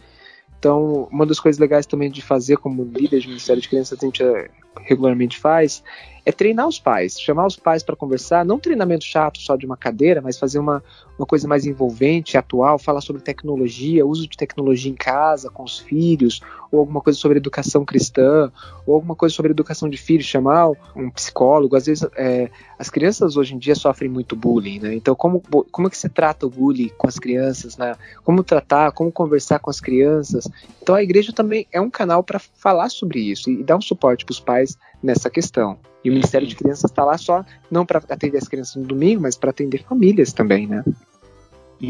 Então, 0.57 1.07
uma 1.11 1.25
das 1.25 1.39
coisas 1.39 1.59
legais 1.59 1.85
também 1.85 2.09
de 2.09 2.21
fazer 2.21 2.57
como 2.57 2.83
líder 2.83 3.19
de 3.19 3.27
Ministério 3.27 3.61
de 3.61 3.67
Crianças, 3.67 3.99
a 4.01 4.05
gente 4.05 4.23
eh, 4.23 4.49
regularmente 4.81 5.37
faz, 5.37 5.83
é 6.25 6.31
treinar 6.31 6.67
os 6.67 6.79
pais, 6.79 7.19
chamar 7.19 7.45
os 7.45 7.55
pais 7.55 7.83
para 7.83 7.95
conversar, 7.95 8.45
não 8.45 8.57
treinamento 8.57 9.03
chato 9.03 9.39
só 9.39 9.55
de 9.55 9.65
uma 9.65 9.75
cadeira, 9.75 10.21
mas 10.21 10.39
fazer 10.39 10.57
uma, 10.57 10.81
uma 11.17 11.25
coisa 11.25 11.47
mais 11.47 11.65
envolvente, 11.65 12.37
atual, 12.37 12.79
falar 12.79 13.01
sobre 13.01 13.21
tecnologia, 13.21 14.05
uso 14.05 14.27
de 14.27 14.37
tecnologia 14.37 14.89
em 14.89 14.95
casa, 14.95 15.49
com 15.49 15.63
os 15.63 15.79
filhos, 15.79 16.41
ou 16.71 16.79
alguma 16.79 17.01
coisa 17.01 17.19
sobre 17.19 17.37
educação 17.37 17.83
cristã, 17.83 18.49
ou 18.87 18.95
alguma 18.95 19.15
coisa 19.15 19.35
sobre 19.35 19.51
educação 19.51 19.89
de 19.89 19.97
filhos, 19.97 20.25
chamar 20.25 20.69
um 20.95 21.09
psicólogo. 21.09 21.75
Às 21.75 21.87
vezes, 21.87 22.07
é, 22.15 22.49
as 22.79 22.89
crianças 22.89 23.35
hoje 23.35 23.53
em 23.53 23.57
dia 23.57 23.75
sofrem 23.75 24.09
muito 24.09 24.35
bullying, 24.35 24.79
né? 24.79 24.95
Então, 24.95 25.13
como, 25.15 25.41
como 25.41 25.87
é 25.87 25.91
que 25.91 25.97
você 25.97 26.07
trata 26.07 26.45
o 26.45 26.49
bullying 26.49 26.89
com 26.97 27.07
as 27.07 27.19
crianças, 27.19 27.77
né? 27.77 27.95
Como 28.23 28.43
tratar, 28.43 28.93
como 28.93 29.11
conversar 29.11 29.59
com 29.59 29.69
as 29.69 29.81
crianças. 29.81 30.47
Então, 30.81 30.95
a 30.95 31.03
igreja 31.03 31.33
também 31.33 31.67
é 31.71 31.81
um 31.81 31.89
canal 31.89 32.23
para 32.23 32.39
falar 32.39 32.89
sobre 32.89 33.19
isso 33.19 33.49
e 33.49 33.61
dar 33.61 33.75
um 33.75 33.81
suporte 33.81 34.25
para 34.25 34.31
os 34.31 34.39
pais 34.39 34.77
nessa 35.03 35.29
questão. 35.29 35.77
E 36.03 36.09
o 36.09 36.13
Ministério 36.13 36.47
de 36.47 36.55
Crianças 36.55 36.89
está 36.89 37.03
lá 37.03 37.17
só 37.17 37.45
não 37.69 37.85
para 37.85 37.99
atender 38.09 38.37
as 38.37 38.47
crianças 38.47 38.75
no 38.75 38.83
domingo, 38.83 39.21
mas 39.21 39.37
para 39.37 39.51
atender 39.51 39.83
famílias 39.83 40.33
também, 40.33 40.67
né? 40.67 40.83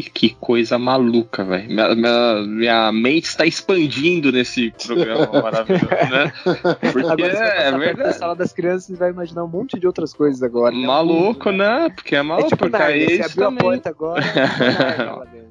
que 0.02 0.32
coisa 0.40 0.80
maluca, 0.80 1.44
velho. 1.44 1.68
Minha, 1.68 1.96
minha, 1.96 2.44
minha, 2.48 2.92
mente 2.92 3.26
está 3.26 3.46
expandindo 3.46 4.32
nesse 4.32 4.74
programa 4.86 5.28
maravilhoso, 5.42 5.86
né? 5.86 6.34
Porque 6.82 7.00
agora 7.00 7.54
é, 7.54 7.68
é 7.68 7.72
verdade. 7.78 8.10
Na 8.10 8.14
sala 8.14 8.36
das 8.36 8.52
crianças 8.52 8.90
e 8.90 8.96
vai 8.96 9.12
imaginar 9.12 9.44
um 9.44 9.48
monte 9.48 9.80
de 9.80 9.86
outras 9.86 10.14
coisas 10.14 10.42
agora. 10.42 10.76
Né? 10.76 10.88
Maluco, 10.88 11.52
né? 11.52 11.90
Porque 11.96 12.16
é 12.16 12.24
maluco. 12.24 12.48
É 12.48 12.50
tipo, 12.50 12.70
porque 12.70 12.82
aí 12.82 13.18
você 13.18 13.24
abriu 13.24 13.46
também... 13.46 13.60
a 13.60 13.62
porta 13.62 13.90
agora, 13.90 14.24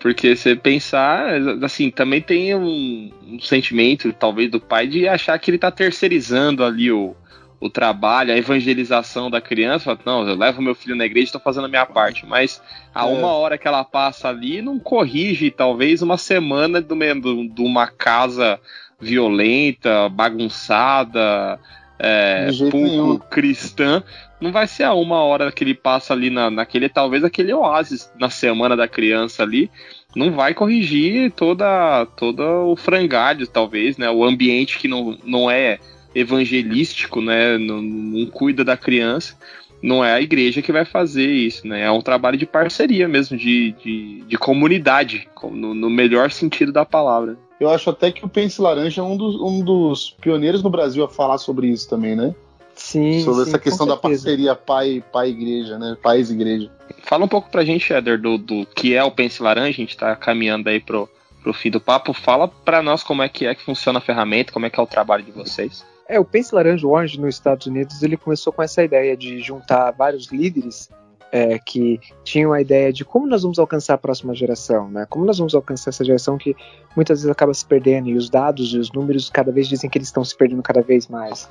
Porque 0.00 0.34
você 0.34 0.56
pensar, 0.56 1.34
assim, 1.62 1.90
também 1.90 2.22
tem 2.22 2.54
um, 2.54 3.12
um, 3.22 3.38
sentimento, 3.38 4.10
talvez, 4.14 4.50
do 4.50 4.58
pai 4.58 4.86
de 4.86 5.06
achar 5.06 5.38
que 5.38 5.50
ele 5.50 5.58
tá 5.58 5.70
terceirizando 5.70 6.64
ali 6.64 6.90
o, 6.90 7.14
o 7.60 7.68
trabalho, 7.68 8.32
a 8.32 8.36
evangelização 8.36 9.30
da 9.30 9.42
criança, 9.42 9.84
fala, 9.84 10.00
não, 10.06 10.26
eu 10.26 10.34
levo 10.34 10.62
meu 10.62 10.74
filho 10.74 10.96
na 10.96 11.04
igreja 11.04 11.24
e 11.24 11.26
estou 11.26 11.40
fazendo 11.40 11.66
a 11.66 11.68
minha 11.68 11.84
parte, 11.84 12.24
mas 12.24 12.62
a 12.94 13.06
é. 13.06 13.12
uma 13.12 13.28
hora 13.28 13.58
que 13.58 13.68
ela 13.68 13.84
passa 13.84 14.30
ali, 14.30 14.62
não 14.62 14.78
corrige 14.78 15.50
talvez 15.50 16.00
uma 16.00 16.16
semana 16.16 16.80
de 16.80 17.62
uma 17.62 17.86
casa 17.86 18.58
violenta, 18.98 20.08
bagunçada, 20.08 21.60
é, 22.02 22.48
pouco 22.70 23.18
cristã, 23.28 24.02
não 24.40 24.50
vai 24.50 24.66
ser 24.66 24.84
a 24.84 24.94
uma 24.94 25.22
hora 25.22 25.52
que 25.52 25.62
ele 25.62 25.74
passa 25.74 26.14
ali 26.14 26.30
na, 26.30 26.50
naquele, 26.50 26.88
talvez 26.88 27.22
aquele 27.22 27.52
oásis 27.52 28.10
na 28.18 28.30
semana 28.30 28.74
da 28.74 28.88
criança 28.88 29.42
ali, 29.42 29.70
não 30.16 30.32
vai 30.32 30.54
corrigir 30.54 31.30
toda, 31.32 32.06
toda 32.16 32.42
o 32.42 32.74
frangalho, 32.74 33.46
talvez, 33.46 33.98
né? 33.98 34.10
O 34.10 34.24
ambiente 34.24 34.78
que 34.78 34.88
não, 34.88 35.16
não 35.24 35.50
é 35.50 35.78
evangelístico, 36.14 37.20
né? 37.20 37.58
Não, 37.58 37.82
não, 37.82 38.26
cuida 38.26 38.64
da 38.64 38.76
criança, 38.76 39.36
não 39.82 40.02
é 40.02 40.14
a 40.14 40.20
igreja 40.20 40.62
que 40.62 40.72
vai 40.72 40.86
fazer 40.86 41.28
isso, 41.30 41.66
né? 41.68 41.82
É 41.82 41.90
um 41.90 42.00
trabalho 42.00 42.38
de 42.38 42.46
parceria 42.46 43.06
mesmo, 43.06 43.36
de, 43.36 43.72
de, 43.72 44.24
de 44.26 44.38
comunidade, 44.38 45.28
no, 45.42 45.74
no, 45.74 45.90
melhor 45.90 46.30
sentido 46.30 46.72
da 46.72 46.84
palavra. 46.84 47.36
Eu 47.60 47.68
acho 47.68 47.90
até 47.90 48.10
que 48.10 48.24
o 48.24 48.28
Pense 48.28 48.60
Laranja 48.60 49.02
é 49.02 49.04
um 49.04 49.16
dos, 49.18 49.36
um 49.36 49.62
dos 49.62 50.16
pioneiros 50.18 50.62
no 50.62 50.70
Brasil 50.70 51.04
a 51.04 51.08
falar 51.08 51.36
sobre 51.36 51.66
isso 51.66 51.88
também, 51.88 52.16
né? 52.16 52.34
Sim. 52.74 53.22
Sobre 53.22 53.44
sim, 53.44 53.50
essa 53.50 53.58
questão 53.58 53.86
da 53.86 53.98
parceria 53.98 54.54
pai, 54.54 55.04
pai 55.12 55.28
igreja, 55.28 55.78
né? 55.78 55.94
Pais 56.02 56.30
igreja. 56.30 56.70
Fala 57.02 57.26
um 57.26 57.28
pouco 57.28 57.50
pra 57.50 57.62
gente, 57.62 57.92
Éder, 57.92 58.18
do, 58.18 58.38
do 58.38 58.66
que 58.74 58.94
é 58.94 59.04
o 59.04 59.10
Pense 59.10 59.42
Laranja, 59.42 59.68
a 59.68 59.72
gente 59.72 59.94
tá 59.94 60.16
caminhando 60.16 60.70
aí 60.70 60.80
pro, 60.80 61.06
pro 61.42 61.52
fim 61.52 61.70
do 61.70 61.78
papo. 61.78 62.14
Fala 62.14 62.48
pra 62.48 62.82
nós 62.82 63.02
como 63.02 63.22
é 63.22 63.28
que 63.28 63.44
é 63.44 63.54
que 63.54 63.62
funciona 63.62 63.98
a 63.98 64.02
ferramenta, 64.02 64.52
como 64.52 64.64
é 64.64 64.70
que 64.70 64.80
é 64.80 64.82
o 64.82 64.86
trabalho 64.86 65.22
de 65.22 65.30
vocês. 65.30 65.84
É, 66.08 66.18
o 66.18 66.24
Pense 66.24 66.54
Laranja 66.54 66.86
Orange 66.86 67.20
nos 67.20 67.34
Estados 67.34 67.66
Unidos, 67.66 68.02
ele 68.02 68.16
começou 68.16 68.52
com 68.52 68.62
essa 68.62 68.82
ideia 68.82 69.14
de 69.14 69.38
juntar 69.40 69.90
vários 69.90 70.32
líderes 70.32 70.88
é, 71.32 71.58
que 71.58 72.00
tinham 72.24 72.52
a 72.52 72.60
ideia 72.60 72.92
de 72.92 73.04
como 73.04 73.26
nós 73.26 73.42
vamos 73.42 73.58
alcançar 73.58 73.94
a 73.94 73.98
próxima 73.98 74.34
geração, 74.34 74.90
né? 74.90 75.06
Como 75.08 75.24
nós 75.24 75.38
vamos 75.38 75.54
alcançar 75.54 75.90
essa 75.90 76.04
geração 76.04 76.36
que 76.36 76.56
muitas 76.96 77.20
vezes 77.20 77.30
acaba 77.30 77.54
se 77.54 77.64
perdendo 77.64 78.08
e 78.08 78.16
os 78.16 78.28
dados 78.28 78.72
e 78.72 78.78
os 78.78 78.92
números 78.92 79.30
cada 79.30 79.52
vez 79.52 79.68
dizem 79.68 79.88
que 79.88 79.98
eles 79.98 80.08
estão 80.08 80.24
se 80.24 80.36
perdendo 80.36 80.62
cada 80.62 80.82
vez 80.82 81.06
mais. 81.08 81.48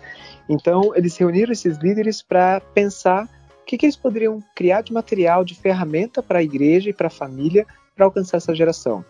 Então, 0.47 0.93
eles 0.95 1.15
reuniram 1.17 1.51
esses 1.51 1.77
líderes 1.77 2.21
para 2.21 2.59
pensar 2.73 3.25
o 3.61 3.65
que, 3.65 3.77
que 3.77 3.85
eles 3.85 3.95
poderiam 3.95 4.43
criar 4.55 4.81
de 4.81 4.91
material, 4.91 5.43
de 5.43 5.55
ferramenta 5.55 6.21
para 6.21 6.39
a 6.39 6.43
igreja 6.43 6.89
e 6.89 6.93
para 6.93 7.07
a 7.07 7.11
família 7.11 7.65
para 7.95 8.05
alcançar 8.05 8.37
essa 8.37 8.55
geração. 8.55 9.05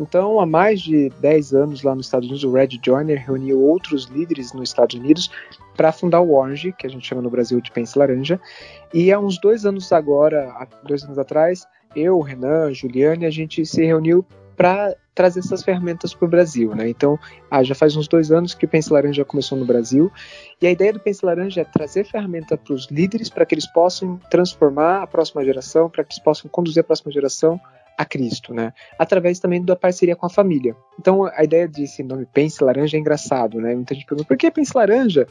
Então, 0.00 0.40
há 0.40 0.46
mais 0.46 0.80
de 0.80 1.10
10 1.20 1.52
anos 1.52 1.82
lá 1.82 1.94
nos 1.94 2.06
Estados 2.06 2.26
Unidos, 2.26 2.42
o 2.42 2.52
Red 2.52 2.80
Joyner 2.82 3.22
reuniu 3.22 3.60
outros 3.60 4.06
líderes 4.06 4.54
nos 4.54 4.70
Estados 4.70 4.96
Unidos 4.96 5.30
para 5.76 5.92
fundar 5.92 6.22
o 6.22 6.34
Orange, 6.34 6.72
que 6.72 6.86
a 6.86 6.90
gente 6.90 7.06
chama 7.06 7.20
no 7.20 7.28
Brasil 7.28 7.60
de 7.60 7.70
Pense 7.70 7.98
Laranja. 7.98 8.40
E 8.94 9.12
há 9.12 9.20
uns 9.20 9.38
dois 9.38 9.66
anos 9.66 9.92
agora, 9.92 10.66
dois 10.84 11.04
anos 11.04 11.18
atrás, 11.18 11.66
eu, 11.94 12.18
Renan, 12.20 12.72
Juliane, 12.72 13.26
a 13.26 13.30
gente 13.30 13.66
se 13.66 13.84
reuniu 13.84 14.24
para 14.56 14.96
trazer 15.14 15.40
essas 15.40 15.62
ferramentas 15.62 16.14
para 16.14 16.26
o 16.26 16.30
Brasil, 16.30 16.74
né? 16.74 16.88
Então, 16.88 17.18
ah, 17.50 17.62
já 17.62 17.74
faz 17.74 17.94
uns 17.94 18.08
dois 18.08 18.32
anos 18.32 18.54
que 18.54 18.64
o 18.64 18.68
Pense 18.68 18.90
Laranja 18.90 19.22
começou 19.22 19.58
no 19.58 19.66
Brasil 19.66 20.10
e 20.62 20.66
a 20.66 20.70
ideia 20.70 20.94
do 20.94 21.00
Pense 21.00 21.24
Laranja 21.24 21.60
é 21.60 21.64
trazer 21.64 22.04
ferramenta 22.04 22.56
para 22.56 22.72
os 22.72 22.90
líderes 22.90 23.28
para 23.28 23.44
que 23.44 23.54
eles 23.54 23.66
possam 23.66 24.18
transformar 24.30 25.02
a 25.02 25.06
próxima 25.06 25.44
geração, 25.44 25.90
para 25.90 26.04
que 26.04 26.14
eles 26.14 26.24
possam 26.24 26.50
conduzir 26.50 26.80
a 26.80 26.84
próxima 26.84 27.12
geração 27.12 27.60
a 28.00 28.04
Cristo, 28.06 28.54
né? 28.54 28.72
Através 28.98 29.38
também 29.38 29.62
da 29.62 29.76
parceria 29.76 30.16
com 30.16 30.24
a 30.24 30.30
família. 30.30 30.74
Então 30.98 31.26
a 31.26 31.44
ideia 31.44 31.68
desse 31.68 32.02
nome 32.02 32.26
Pense 32.32 32.64
Laranja 32.64 32.96
é 32.96 33.00
engraçado, 33.00 33.60
né? 33.60 33.74
Muita 33.74 33.94
gente 33.94 34.06
pergunta 34.06 34.26
por 34.26 34.38
que 34.38 34.50
Pense 34.50 34.72
Laranja? 34.74 35.26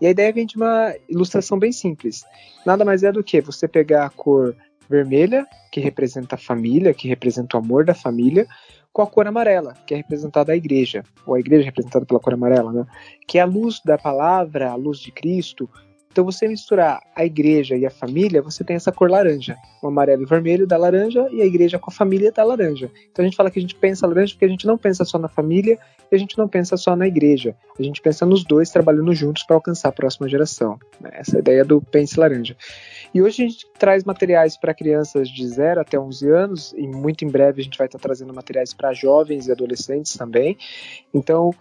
E 0.00 0.06
a 0.06 0.10
ideia 0.10 0.32
vem 0.32 0.46
de 0.46 0.56
uma 0.56 0.94
ilustração 1.06 1.58
bem 1.58 1.70
simples. 1.70 2.24
Nada 2.64 2.82
mais 2.82 3.02
é 3.02 3.12
do 3.12 3.22
que 3.22 3.42
você 3.42 3.68
pegar 3.68 4.06
a 4.06 4.10
cor 4.10 4.56
vermelha, 4.88 5.46
que 5.70 5.80
representa 5.80 6.36
a 6.36 6.38
família, 6.38 6.94
que 6.94 7.06
representa 7.06 7.58
o 7.58 7.60
amor 7.60 7.84
da 7.84 7.94
família, 7.94 8.46
com 8.90 9.02
a 9.02 9.06
cor 9.06 9.26
amarela, 9.26 9.74
que 9.86 9.92
é 9.92 9.98
representada 9.98 10.52
a 10.52 10.56
igreja, 10.56 11.02
ou 11.26 11.34
a 11.34 11.40
igreja 11.40 11.66
representada 11.66 12.06
pela 12.06 12.20
cor 12.20 12.32
amarela, 12.32 12.72
né? 12.72 12.86
Que 13.28 13.36
é 13.36 13.42
a 13.42 13.46
luz 13.46 13.82
da 13.84 13.98
palavra, 13.98 14.70
a 14.70 14.74
luz 14.76 14.98
de 14.98 15.12
Cristo, 15.12 15.68
então, 16.14 16.24
você 16.24 16.46
misturar 16.46 17.02
a 17.12 17.24
igreja 17.24 17.76
e 17.76 17.84
a 17.84 17.90
família, 17.90 18.40
você 18.40 18.62
tem 18.62 18.76
essa 18.76 18.92
cor 18.92 19.10
laranja. 19.10 19.56
O 19.82 19.88
amarelo 19.88 20.22
e 20.22 20.24
o 20.24 20.28
vermelho 20.28 20.64
da 20.64 20.76
laranja 20.76 21.26
e 21.32 21.42
a 21.42 21.44
igreja 21.44 21.76
com 21.76 21.90
a 21.90 21.92
família 21.92 22.30
da 22.30 22.44
laranja. 22.44 22.88
Então, 23.10 23.24
a 23.24 23.26
gente 23.26 23.36
fala 23.36 23.50
que 23.50 23.58
a 23.58 23.62
gente 23.62 23.74
pensa 23.74 24.06
laranja 24.06 24.32
porque 24.32 24.44
a 24.44 24.48
gente 24.48 24.64
não 24.64 24.78
pensa 24.78 25.04
só 25.04 25.18
na 25.18 25.26
família 25.26 25.76
e 26.12 26.14
a 26.14 26.18
gente 26.18 26.38
não 26.38 26.46
pensa 26.46 26.76
só 26.76 26.94
na 26.94 27.08
igreja. 27.08 27.56
A 27.76 27.82
gente 27.82 28.00
pensa 28.00 28.24
nos 28.24 28.44
dois 28.44 28.70
trabalhando 28.70 29.12
juntos 29.12 29.42
para 29.42 29.56
alcançar 29.56 29.88
a 29.88 29.92
próxima 29.92 30.28
geração. 30.28 30.78
Né? 31.00 31.10
Essa 31.14 31.38
é 31.38 31.40
ideia 31.40 31.64
do 31.64 31.82
Pense 31.82 32.16
Laranja. 32.16 32.56
E 33.12 33.20
hoje 33.20 33.42
a 33.42 33.48
gente 33.48 33.66
traz 33.76 34.04
materiais 34.04 34.56
para 34.56 34.72
crianças 34.72 35.28
de 35.28 35.44
0 35.48 35.80
até 35.80 35.98
11 35.98 36.30
anos 36.30 36.74
e 36.78 36.86
muito 36.86 37.24
em 37.24 37.28
breve 37.28 37.60
a 37.60 37.64
gente 37.64 37.76
vai 37.76 37.88
estar 37.88 37.98
trazendo 37.98 38.32
materiais 38.32 38.72
para 38.72 38.92
jovens 38.92 39.48
e 39.48 39.50
adolescentes 39.50 40.16
também. 40.16 40.56
Então, 41.12 41.52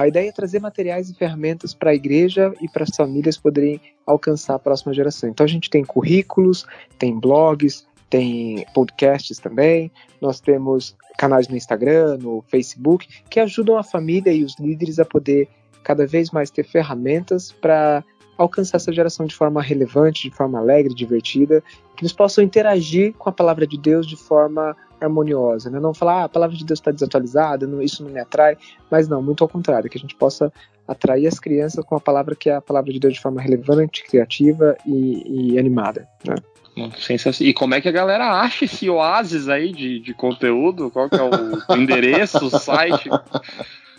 a 0.00 0.08
ideia 0.08 0.30
é 0.30 0.32
trazer 0.32 0.58
materiais 0.58 1.10
e 1.10 1.14
ferramentas 1.14 1.74
para 1.74 1.90
a 1.90 1.94
igreja 1.94 2.50
e 2.62 2.68
para 2.68 2.84
as 2.84 2.96
famílias 2.96 3.36
poderem 3.36 3.78
alcançar 4.06 4.54
a 4.54 4.58
próxima 4.58 4.94
geração. 4.94 5.28
Então 5.28 5.44
a 5.44 5.48
gente 5.48 5.68
tem 5.68 5.84
currículos, 5.84 6.66
tem 6.98 7.20
blogs, 7.20 7.86
tem 8.08 8.64
podcasts 8.74 9.38
também, 9.38 9.92
nós 10.18 10.40
temos 10.40 10.96
canais 11.18 11.46
no 11.46 11.56
Instagram, 11.56 12.16
no 12.16 12.42
Facebook, 12.48 13.06
que 13.28 13.38
ajudam 13.38 13.76
a 13.76 13.82
família 13.82 14.32
e 14.32 14.42
os 14.42 14.58
líderes 14.58 14.98
a 14.98 15.04
poder 15.04 15.46
cada 15.84 16.06
vez 16.06 16.30
mais 16.30 16.50
ter 16.50 16.64
ferramentas 16.64 17.52
para 17.52 18.02
alcançar 18.38 18.78
essa 18.78 18.92
geração 18.92 19.26
de 19.26 19.34
forma 19.34 19.60
relevante, 19.60 20.30
de 20.30 20.34
forma 20.34 20.58
alegre, 20.58 20.94
divertida, 20.94 21.62
que 21.94 22.02
eles 22.02 22.14
possam 22.14 22.42
interagir 22.42 23.12
com 23.18 23.28
a 23.28 23.32
palavra 23.32 23.66
de 23.66 23.78
Deus 23.78 24.06
de 24.06 24.16
forma 24.16 24.74
harmoniosa, 25.02 25.70
né? 25.70 25.80
Não 25.80 25.94
falar, 25.94 26.22
ah, 26.22 26.24
a 26.24 26.28
palavra 26.28 26.56
de 26.56 26.64
Deus 26.64 26.78
está 26.78 26.90
desatualizada, 26.90 27.66
não, 27.66 27.82
isso 27.82 28.02
não 28.02 28.10
me 28.10 28.20
atrai, 28.20 28.56
mas 28.90 29.08
não, 29.08 29.22
muito 29.22 29.42
ao 29.42 29.48
contrário, 29.48 29.90
que 29.90 29.98
a 29.98 30.00
gente 30.00 30.14
possa 30.14 30.52
atrair 30.86 31.26
as 31.26 31.38
crianças 31.38 31.84
com 31.84 31.94
a 31.94 32.00
palavra 32.00 32.34
que 32.34 32.50
é 32.50 32.54
a 32.54 32.60
palavra 32.60 32.92
de 32.92 32.98
Deus 32.98 33.14
de 33.14 33.20
forma 33.20 33.40
relevante, 33.40 34.04
criativa 34.04 34.76
e, 34.86 35.52
e 35.54 35.58
animada, 35.58 36.08
né? 36.24 36.34
E 37.44 37.52
como 37.52 37.74
é 37.74 37.80
que 37.80 37.88
a 37.88 37.92
galera 37.92 38.40
acha 38.40 38.64
esse 38.64 38.88
oásis 38.88 39.48
aí 39.48 39.72
de, 39.72 40.00
de 40.00 40.14
conteúdo? 40.14 40.90
Qual 40.90 41.08
que 41.08 41.16
é 41.16 41.22
o 41.22 41.30
endereço, 41.76 42.46
o 42.46 42.50
site? 42.50 43.10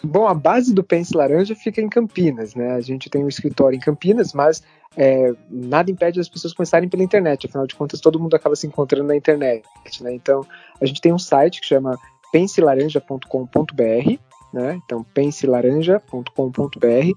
Bom, 0.06 0.28
a 0.28 0.34
base 0.34 0.74
do 0.74 0.84
Pense 0.84 1.16
Laranja 1.16 1.56
fica 1.56 1.82
em 1.82 1.88
Campinas, 1.88 2.54
né? 2.56 2.74
A 2.74 2.82
gente 2.82 3.10
tem 3.10 3.24
um 3.24 3.30
escritório 3.30 3.78
em 3.78 3.80
Campinas, 3.80 4.34
mas 4.34 4.62
é, 4.98 5.34
nada 5.50 5.90
impede 5.90 6.20
as 6.20 6.28
pessoas 6.28 6.54
começarem 6.54 6.90
pela 6.90 7.04
internet. 7.04 7.48
Afinal 7.48 7.66
de 7.66 7.74
contas, 7.74 8.02
todo 8.02 8.20
mundo 8.20 8.36
acaba 8.36 8.56
se 8.56 8.68
encontrando 8.68 9.08
na 9.08 9.16
internet, 9.16 9.64
né? 10.02 10.14
Então, 10.14 10.46
a 10.82 10.86
gente 10.86 11.00
tem 11.00 11.14
um 11.14 11.20
site 11.20 11.62
que 11.62 11.68
chama 11.68 11.98
penselaranja.com.br, 12.34 14.20
né? 14.54 14.80
Então, 14.86 15.04
penselaranja.com.br. 15.14 17.12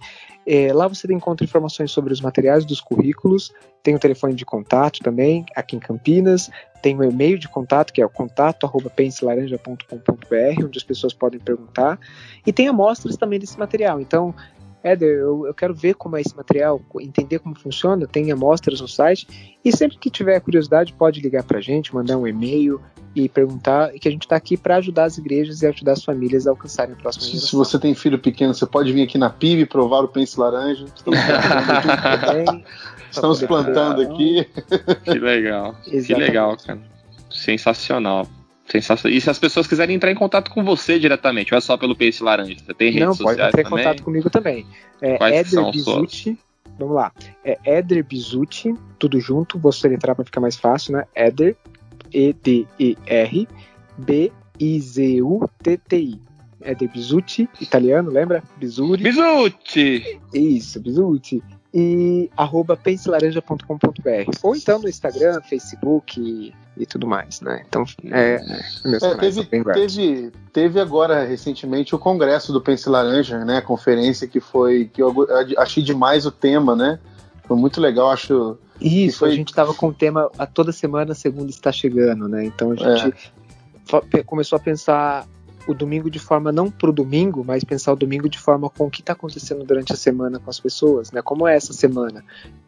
É, 0.47 0.73
lá 0.73 0.89
você 0.89 1.13
encontra 1.13 1.45
informações 1.45 1.91
sobre 1.91 2.13
os 2.13 2.21
materiais 2.21 2.65
dos 2.65 2.81
currículos, 2.81 3.53
tem 3.83 3.95
o 3.95 3.99
telefone 3.99 4.35
de 4.35 4.45
contato 4.45 5.01
também, 5.01 5.45
aqui 5.55 5.77
em 5.77 5.81
Campinas, 5.81 6.51
tem 6.81 6.97
o 6.97 7.05
e-mail 7.05 7.39
de 7.39 7.49
contato, 7.49 7.93
que 7.93 8.01
é 8.01 8.07
o 8.07 8.09
contato.penselaranja.com.br, 8.09 10.65
onde 10.65 10.79
as 10.79 10.85
pessoas 10.85 11.13
podem 11.13 11.41
perguntar, 11.41 11.99
e 12.47 12.53
tem 12.53 12.69
amostras 12.69 13.17
também 13.17 13.39
desse 13.39 13.59
material. 13.59 14.01
Então, 14.01 14.35
Éder, 14.87 15.19
eu, 15.19 15.47
eu, 15.47 15.53
quero 15.53 15.75
ver 15.75 15.95
como 15.95 16.17
é 16.17 16.21
esse 16.21 16.37
material, 16.37 16.81
entender 17.01 17.41
como 17.41 17.59
funciona, 17.59 18.07
tem 18.07 18.31
amostras 18.31 18.81
no 18.81 18.87
site, 18.87 19.59
e 19.65 19.77
sempre 19.77 19.99
que 19.99 20.09
tiver 20.09 20.39
curiosidade 20.39 20.93
pode 20.93 21.21
ligar 21.21 21.43
para 21.43 21.59
a 21.59 21.61
gente, 21.61 21.93
mandar 21.93 22.17
um 22.17 22.27
e-mail 22.27 22.81
e 23.13 23.29
perguntar, 23.29 23.93
e 23.95 23.99
que 23.99 24.07
a 24.07 24.11
gente 24.11 24.23
está 24.23 24.37
aqui 24.37 24.57
para 24.57 24.77
ajudar 24.77 25.05
as 25.05 25.19
igrejas 25.19 25.63
e 25.63 25.67
ajudar 25.67 25.93
as 25.93 26.05
famílias 26.05 26.47
a 26.47 26.51
alcançarem 26.51 26.95
a 26.95 26.97
próxima 26.97 27.27
geração. 27.27 27.49
Se 27.49 27.57
você 27.57 27.79
tem 27.81 27.95
filho 27.97 28.19
pequeno, 28.19 28.55
você 28.55 28.65
pode 28.65 28.93
vir 28.93 29.03
aqui 29.03 29.19
na 29.19 29.29
PIB 29.29 29.67
provar 29.67 30.05
o 30.05 30.09
Pense 30.09 30.39
Laranja. 30.39 30.85
Estamos 30.95 31.21
plantando, 31.21 32.65
Estamos 33.11 33.43
plantando 33.43 34.03
aqui. 34.03 34.47
Que 35.03 35.19
legal, 35.19 35.75
Exatamente. 35.87 36.07
que 36.07 36.15
legal, 36.15 36.57
cara. 36.59 36.81
Sensacional. 37.29 38.29
Sensacional. 38.69 39.17
E 39.17 39.21
se 39.21 39.31
as 39.31 39.39
pessoas 39.39 39.67
quiserem 39.67 39.97
entrar 39.97 40.11
em 40.11 40.15
contato 40.15 40.51
com 40.51 40.65
você 40.65 40.99
diretamente, 40.99 41.55
ou 41.55 41.59
é 41.59 41.61
só 41.61 41.77
pelo 41.77 41.95
Pense 41.95 42.23
Laranja? 42.23 42.57
Você 42.59 42.75
tem 42.75 42.91
redes 42.91 43.09
Não, 43.09 43.17
pode 43.17 43.41
entrar 43.41 43.61
em 43.61 43.65
contato 43.65 44.03
comigo 44.03 44.29
também. 44.29 44.67
É 45.01 45.17
Quais 45.17 45.53
Eder 45.53 45.71
Bizuti. 45.71 46.39
Vamos 46.79 46.95
lá. 46.95 47.13
É 47.45 47.59
Eder 47.65 48.05
Bizuti, 48.05 48.75
tudo 48.99 49.21
junto. 49.21 49.59
Vou 49.59 49.73
soletrar 49.73 50.17
para 50.17 50.25
ficar 50.25 50.41
mais 50.41 50.57
fácil, 50.57 50.95
né? 50.95 51.05
Eder, 51.15 51.57
E-D-E-R 52.13 53.49
B-I-Z-U-T-T-I. 53.99 55.17
De 56.77 56.89
Bizuti, 56.89 57.49
italiano, 57.61 58.11
lembra? 58.11 58.43
Bizuri. 58.57 59.03
Bizuti! 59.03 60.19
Isso, 60.35 60.81
Bizuti 60.81 61.41
e 61.79 62.31
arroba 62.35 62.75
penselaranja.com.br 62.75 64.31
ou 64.43 64.57
então 64.57 64.79
no 64.79 64.89
Instagram, 64.89 65.43
Facebook 65.43 66.19
e, 66.19 66.55
e, 66.75 66.87
tudo 66.87 67.07
mais, 67.07 67.43
né? 67.43 67.67
Então, 67.69 67.85
é, 68.11 68.41
é 68.87 69.15
teve, 69.17 69.45
teve, 69.45 70.33
teve 70.55 70.81
agora 70.81 71.27
recentemente 71.27 71.95
o 71.95 71.99
congresso 71.99 72.51
do 72.51 72.63
Pense 72.63 72.89
Laranja, 72.89 73.45
né? 73.45 73.59
A 73.59 73.63
conferência 73.63 74.27
que 74.27 74.41
foi 74.41 74.87
que 74.91 75.03
eu 75.03 75.15
achei 75.59 75.83
demais 75.83 76.25
o 76.25 76.31
tema, 76.31 76.75
né? 76.75 76.99
Foi 77.45 77.59
muito 77.59 77.79
legal, 77.79 78.11
acho. 78.11 78.57
Isso, 78.81 79.19
foi... 79.19 79.33
a 79.33 79.35
gente 79.35 79.51
estava 79.51 79.75
com 79.75 79.89
o 79.89 79.93
tema 79.93 80.31
a 80.39 80.47
toda 80.47 80.73
semana, 80.73 81.13
a 81.13 81.15
segunda 81.15 81.51
está 81.51 81.71
chegando, 81.71 82.27
né? 82.27 82.47
Então 82.47 82.71
a 82.71 82.97
gente 82.97 83.33
é. 84.15 84.23
começou 84.23 84.57
a 84.57 84.61
pensar 84.61 85.29
o 85.67 85.75
domingo 85.75 86.11
de 86.11 86.19
forma 86.19 86.53
não 86.53 86.71
pro 86.71 86.93
domingo, 86.93 87.45
mas 87.45 87.65
pensar 87.65 87.93
o 87.93 87.97
domingo 87.97 88.29
de 88.29 88.39
forma 88.39 88.71
com 88.71 88.87
o 88.87 88.91
que 88.91 89.01
está 89.01 89.13
acontecendo 89.13 89.65
durante 89.65 89.93
a 89.93 89.97
semana 89.97 90.39
com 90.39 90.49
as 90.49 90.61
pessoas, 90.61 91.11
né? 91.11 91.21
Como 91.23 91.47
é 91.47 91.57
essa 91.57 91.73
semana? 91.73 92.25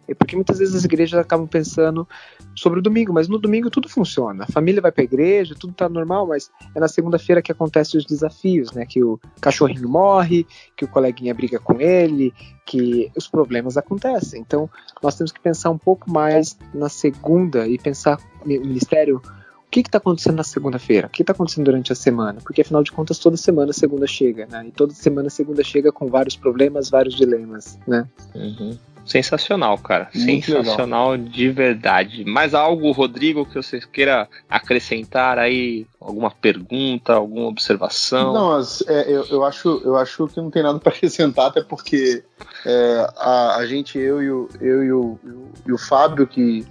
É 0.07 0.15
porque 0.15 0.35
muitas 0.35 0.59
vezes 0.59 0.75
as 0.75 0.85
igrejas 0.85 1.21
acabam 1.21 1.47
pensando 1.47 2.09
sobre 2.55 2.79
o 2.79 2.83
domingo, 2.83 3.13
mas 3.13 3.29
no 3.29 3.39
domingo 3.39 3.71
tudo 3.71 3.89
funciona. 3.89 4.45
A 4.45 4.53
família 4.53 4.81
vai 4.81 4.91
para 4.91 5.03
a 5.03 5.05
igreja, 5.05 5.55
tudo 5.59 5.73
está 5.73 5.89
normal, 5.89 6.27
mas 6.27 6.51
é 6.75 6.81
na 6.81 6.89
segunda-feira 6.89 7.43
que 7.43 7.53
acontecem 7.53 7.99
os 7.99 8.07
desafios, 8.07 8.73
né? 8.73 8.87
Que 8.87 9.03
o 9.03 9.21
cachorrinho 9.41 9.89
morre, 9.89 10.47
que 10.75 10.85
o 10.85 10.89
coleguinha 10.89 11.35
briga 11.35 11.59
com 11.59 11.81
ele, 11.81 12.33
que 12.65 13.11
os 13.17 13.29
problemas 13.29 13.77
acontecem. 13.77 14.41
Então, 14.41 14.69
nós 15.03 15.15
temos 15.15 15.31
que 15.31 15.41
pensar 15.41 15.71
um 15.71 15.79
pouco 15.79 16.11
mais 16.11 16.59
na 16.73 16.89
segunda 16.89 17.69
e 17.69 17.79
pensar 17.79 18.19
o 18.43 18.49
ministério 18.49 19.21
o 19.69 19.71
que 19.71 19.81
está 19.81 19.99
acontecendo 19.99 20.37
na 20.37 20.45
segunda-feira? 20.45 21.09
O 21.09 21.11
que 21.11 21.23
está 21.23 21.35
acontecendo 21.35 21.67
durante 21.67 21.93
a 21.93 21.95
semana? 21.95 22.41
Porque 22.41 22.63
afinal 22.63 22.83
de 22.83 22.91
contas, 22.91 23.19
toda 23.19 23.37
semana 23.37 23.71
a 23.71 23.75
segunda 23.75 24.07
chega, 24.07 24.47
né? 24.47 24.65
E 24.67 24.71
toda 24.71 24.95
semana 24.95 25.29
a 25.29 25.31
segunda 25.31 25.63
chega 25.63 25.93
com 25.93 26.07
vários 26.07 26.37
problemas, 26.37 26.89
vários 26.89 27.15
dilemas, 27.15 27.79
né? 27.87 28.09
Uhum. 28.35 28.79
Sensacional, 29.05 29.77
cara. 29.77 30.09
Muito 30.15 30.47
Sensacional 30.47 31.13
legal. 31.13 31.29
de 31.29 31.51
verdade. 31.51 32.25
Mais 32.25 32.55
algo, 32.55 32.91
Rodrigo, 32.93 33.45
que 33.45 33.57
você 33.57 33.79
queira 33.81 34.27
acrescentar 34.49 35.39
aí? 35.39 35.87
Alguma 36.01 36.31
pergunta, 36.31 37.13
alguma 37.13 37.49
observação? 37.49 38.33
Não, 38.33 38.61
é, 38.87 39.11
eu, 39.11 39.25
eu, 39.27 39.45
acho, 39.45 39.83
eu 39.85 39.97
acho 39.97 40.29
que 40.29 40.39
não 40.39 40.51
tem 40.51 40.63
nada 40.63 40.79
para 40.79 40.93
acrescentar, 40.93 41.47
até 41.49 41.63
porque 41.63 42.23
é, 42.65 43.11
a, 43.19 43.57
a, 43.57 43.67
gente, 43.67 43.99
eu 43.99 44.23
e 44.23 44.31
o, 44.31 44.49
eu 44.63 44.85
e 44.85 44.93
o, 44.93 45.19
e 45.67 45.73
o 45.73 45.79
Fábio, 45.79 46.27
que 46.27 46.67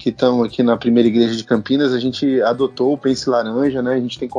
que 0.00 0.08
estão 0.08 0.42
aqui 0.42 0.62
na 0.62 0.78
primeira 0.78 1.06
igreja 1.06 1.36
de 1.36 1.44
Campinas, 1.44 1.92
a 1.92 2.00
gente 2.00 2.40
adotou 2.40 2.94
o 2.94 2.98
Pense 2.98 3.28
Laranja, 3.28 3.82
né? 3.82 3.92
A 3.92 4.00
gente, 4.00 4.18
tem, 4.18 4.30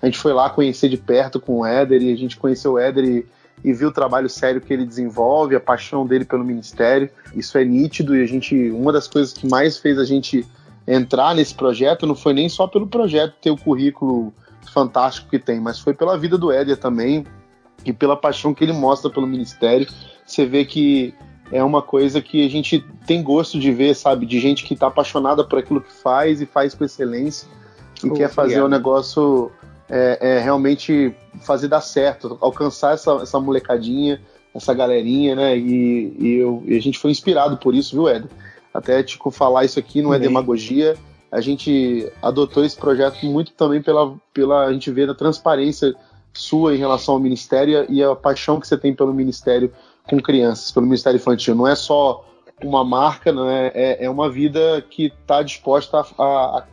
a 0.00 0.06
gente 0.06 0.18
foi 0.18 0.32
lá 0.32 0.48
conhecer 0.48 0.88
de 0.88 0.96
perto 0.96 1.38
com 1.38 1.58
o 1.58 1.66
Éder 1.66 2.00
e 2.02 2.10
a 2.10 2.16
gente 2.16 2.38
conheceu 2.38 2.72
o 2.72 2.78
Éder 2.78 3.04
e, 3.04 3.26
e 3.62 3.74
viu 3.74 3.88
o 3.88 3.92
trabalho 3.92 4.30
sério 4.30 4.62
que 4.62 4.72
ele 4.72 4.86
desenvolve, 4.86 5.54
a 5.54 5.60
paixão 5.60 6.06
dele 6.06 6.24
pelo 6.24 6.42
ministério. 6.42 7.10
Isso 7.36 7.58
é 7.58 7.64
nítido 7.66 8.16
e 8.16 8.22
a 8.22 8.26
gente, 8.26 8.70
uma 8.70 8.94
das 8.94 9.06
coisas 9.06 9.34
que 9.34 9.46
mais 9.46 9.76
fez 9.76 9.98
a 9.98 10.06
gente 10.06 10.46
entrar 10.86 11.34
nesse 11.34 11.54
projeto 11.54 12.06
não 12.06 12.14
foi 12.14 12.32
nem 12.32 12.48
só 12.48 12.66
pelo 12.66 12.86
projeto 12.86 13.34
ter 13.42 13.50
o 13.50 13.58
currículo 13.58 14.32
fantástico 14.72 15.28
que 15.28 15.38
tem, 15.38 15.60
mas 15.60 15.78
foi 15.78 15.92
pela 15.92 16.16
vida 16.16 16.38
do 16.38 16.50
Éder 16.50 16.78
também 16.78 17.26
e 17.84 17.92
pela 17.92 18.16
paixão 18.16 18.54
que 18.54 18.64
ele 18.64 18.72
mostra 18.72 19.10
pelo 19.10 19.26
ministério. 19.26 19.86
Você 20.24 20.46
vê 20.46 20.64
que 20.64 21.14
é 21.52 21.62
uma 21.62 21.82
coisa 21.82 22.20
que 22.20 22.44
a 22.46 22.50
gente 22.50 22.84
tem 23.06 23.22
gosto 23.22 23.58
de 23.58 23.72
ver, 23.72 23.94
sabe? 23.94 24.24
De 24.24 24.38
gente 24.38 24.64
que 24.64 24.74
está 24.74 24.86
apaixonada 24.86 25.44
por 25.44 25.58
aquilo 25.58 25.80
que 25.80 25.92
faz 25.92 26.40
e 26.40 26.46
faz 26.46 26.74
com 26.74 26.84
excelência 26.84 27.48
e 28.04 28.08
oh, 28.08 28.14
quer 28.14 28.30
fazer 28.30 28.62
o 28.62 28.68
negócio 28.68 29.50
é, 29.88 30.18
é, 30.20 30.38
realmente 30.38 31.14
fazer 31.42 31.68
dar 31.68 31.80
certo, 31.80 32.38
alcançar 32.40 32.94
essa, 32.94 33.12
essa 33.22 33.40
molecadinha, 33.40 34.20
essa 34.54 34.72
galerinha, 34.72 35.34
né? 35.34 35.58
E, 35.58 36.16
e, 36.18 36.34
eu, 36.36 36.62
e 36.66 36.76
a 36.76 36.80
gente 36.80 36.98
foi 36.98 37.10
inspirado 37.10 37.56
por 37.56 37.74
isso, 37.74 37.94
viu, 37.94 38.08
Éder? 38.08 38.30
Até, 38.72 39.02
tipo, 39.02 39.30
falar 39.30 39.64
isso 39.64 39.78
aqui 39.78 40.00
não 40.00 40.14
é 40.14 40.18
demagogia. 40.18 40.96
A 41.30 41.40
gente 41.40 42.10
adotou 42.22 42.64
esse 42.64 42.76
projeto 42.76 43.24
muito 43.26 43.52
também 43.52 43.82
pela, 43.82 44.14
pela 44.32 44.66
a 44.66 44.72
gente 44.72 44.90
ver 44.90 45.10
a 45.10 45.14
transparência 45.14 45.94
sua 46.32 46.74
em 46.74 46.78
relação 46.78 47.14
ao 47.14 47.20
ministério 47.20 47.84
e 47.88 48.02
a 48.02 48.14
paixão 48.14 48.60
que 48.60 48.66
você 48.66 48.76
tem 48.76 48.94
pelo 48.94 49.12
ministério 49.12 49.72
com 50.10 50.20
crianças, 50.20 50.72
pelo 50.72 50.86
Ministério 50.86 51.16
Infantil. 51.16 51.54
Não 51.54 51.68
é 51.68 51.76
só 51.76 52.26
uma 52.62 52.84
marca, 52.84 53.32
não 53.32 53.48
é, 53.48 53.70
é, 53.72 54.04
é 54.04 54.10
uma 54.10 54.28
vida 54.28 54.84
que 54.90 55.06
está 55.06 55.42
disposta 55.42 56.00
a, 56.00 56.02
a, 56.18 56.64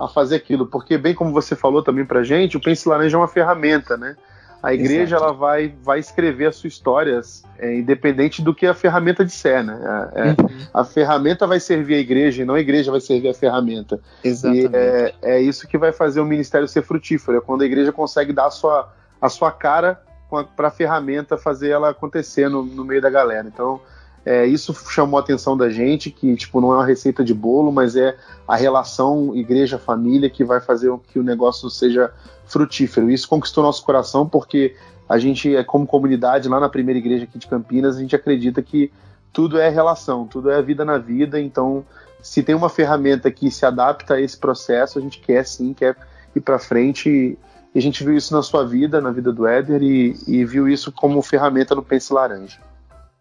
a, 0.00 0.08
fazer 0.08 0.36
aquilo. 0.36 0.66
Porque, 0.66 0.96
bem 0.96 1.14
como 1.14 1.30
você 1.30 1.54
falou 1.54 1.82
também 1.82 2.06
para 2.06 2.24
gente, 2.24 2.56
o 2.56 2.60
Pense 2.60 2.88
Laranja 2.88 3.16
é 3.16 3.20
uma 3.20 3.28
ferramenta, 3.28 3.96
né? 3.96 4.16
A 4.62 4.72
igreja 4.72 5.16
ela 5.16 5.32
vai, 5.32 5.72
vai 5.82 6.00
escrever 6.00 6.46
as 6.46 6.56
suas 6.56 6.72
histórias, 6.72 7.44
é, 7.58 7.76
independente 7.76 8.42
do 8.42 8.54
que 8.54 8.66
a 8.66 8.74
ferramenta 8.74 9.24
disser, 9.24 9.62
né? 9.62 9.78
É, 10.14 10.20
é, 10.20 10.28
uhum. 10.30 10.58
A 10.72 10.82
ferramenta 10.82 11.46
vai 11.46 11.60
servir 11.60 11.94
a 11.94 11.98
igreja 11.98 12.42
e 12.42 12.44
não 12.44 12.54
a 12.54 12.60
igreja 12.60 12.90
vai 12.90 13.00
servir 13.00 13.28
a 13.28 13.34
ferramenta. 13.34 14.00
Exatamente. 14.24 14.72
E 14.72 14.76
é, 14.76 15.14
é 15.22 15.40
isso 15.40 15.68
que 15.68 15.78
vai 15.78 15.92
fazer 15.92 16.20
o 16.20 16.24
ministério 16.24 16.66
ser 16.66 16.82
frutífero, 16.82 17.38
é 17.38 17.40
quando 17.40 17.62
a 17.62 17.66
igreja 17.66 17.92
consegue 17.92 18.32
dar 18.32 18.46
a 18.46 18.50
sua, 18.50 18.92
a 19.20 19.28
sua 19.28 19.52
cara 19.52 20.00
para 20.44 20.68
a 20.68 20.70
ferramenta 20.70 21.36
fazer 21.36 21.70
ela 21.70 21.90
acontecer 21.90 22.48
no, 22.48 22.64
no 22.64 22.84
meio 22.84 23.00
da 23.00 23.10
galera. 23.10 23.46
Então, 23.46 23.80
é, 24.24 24.44
isso 24.44 24.74
chamou 24.90 25.18
a 25.18 25.22
atenção 25.22 25.56
da 25.56 25.70
gente, 25.70 26.10
que 26.10 26.34
tipo, 26.34 26.60
não 26.60 26.72
é 26.72 26.76
uma 26.76 26.84
receita 26.84 27.22
de 27.22 27.32
bolo, 27.32 27.70
mas 27.70 27.94
é 27.94 28.16
a 28.46 28.56
relação 28.56 29.34
igreja-família 29.36 30.28
que 30.28 30.42
vai 30.44 30.60
fazer 30.60 30.90
com 30.90 30.98
que 30.98 31.18
o 31.18 31.22
negócio 31.22 31.70
seja 31.70 32.12
frutífero. 32.44 33.08
Isso 33.08 33.28
conquistou 33.28 33.62
nosso 33.62 33.84
coração 33.84 34.28
porque 34.28 34.74
a 35.08 35.18
gente, 35.18 35.54
é 35.54 35.62
como 35.62 35.86
comunidade 35.86 36.48
lá 36.48 36.58
na 36.58 36.68
primeira 36.68 36.98
igreja 36.98 37.24
aqui 37.24 37.38
de 37.38 37.46
Campinas, 37.46 37.96
a 37.96 38.00
gente 38.00 38.16
acredita 38.16 38.60
que 38.60 38.90
tudo 39.32 39.58
é 39.58 39.68
relação, 39.68 40.26
tudo 40.26 40.50
é 40.50 40.60
vida 40.60 40.84
na 40.84 40.98
vida. 40.98 41.40
Então, 41.40 41.84
se 42.20 42.42
tem 42.42 42.54
uma 42.54 42.68
ferramenta 42.68 43.30
que 43.30 43.50
se 43.50 43.64
adapta 43.64 44.14
a 44.14 44.20
esse 44.20 44.36
processo, 44.36 44.98
a 44.98 45.02
gente 45.02 45.20
quer 45.20 45.46
sim, 45.46 45.72
quer 45.72 45.96
ir 46.34 46.40
para 46.40 46.58
frente 46.58 47.38
e 47.76 47.78
a 47.78 47.82
gente 47.82 48.02
viu 48.02 48.16
isso 48.16 48.34
na 48.34 48.42
sua 48.42 48.64
vida, 48.64 49.02
na 49.02 49.10
vida 49.10 49.30
do 49.30 49.46
Éder, 49.46 49.82
e, 49.82 50.16
e 50.26 50.46
viu 50.46 50.66
isso 50.66 50.90
como 50.90 51.20
ferramenta 51.20 51.74
no 51.74 51.82
Pense 51.82 52.10
Laranja. 52.10 52.58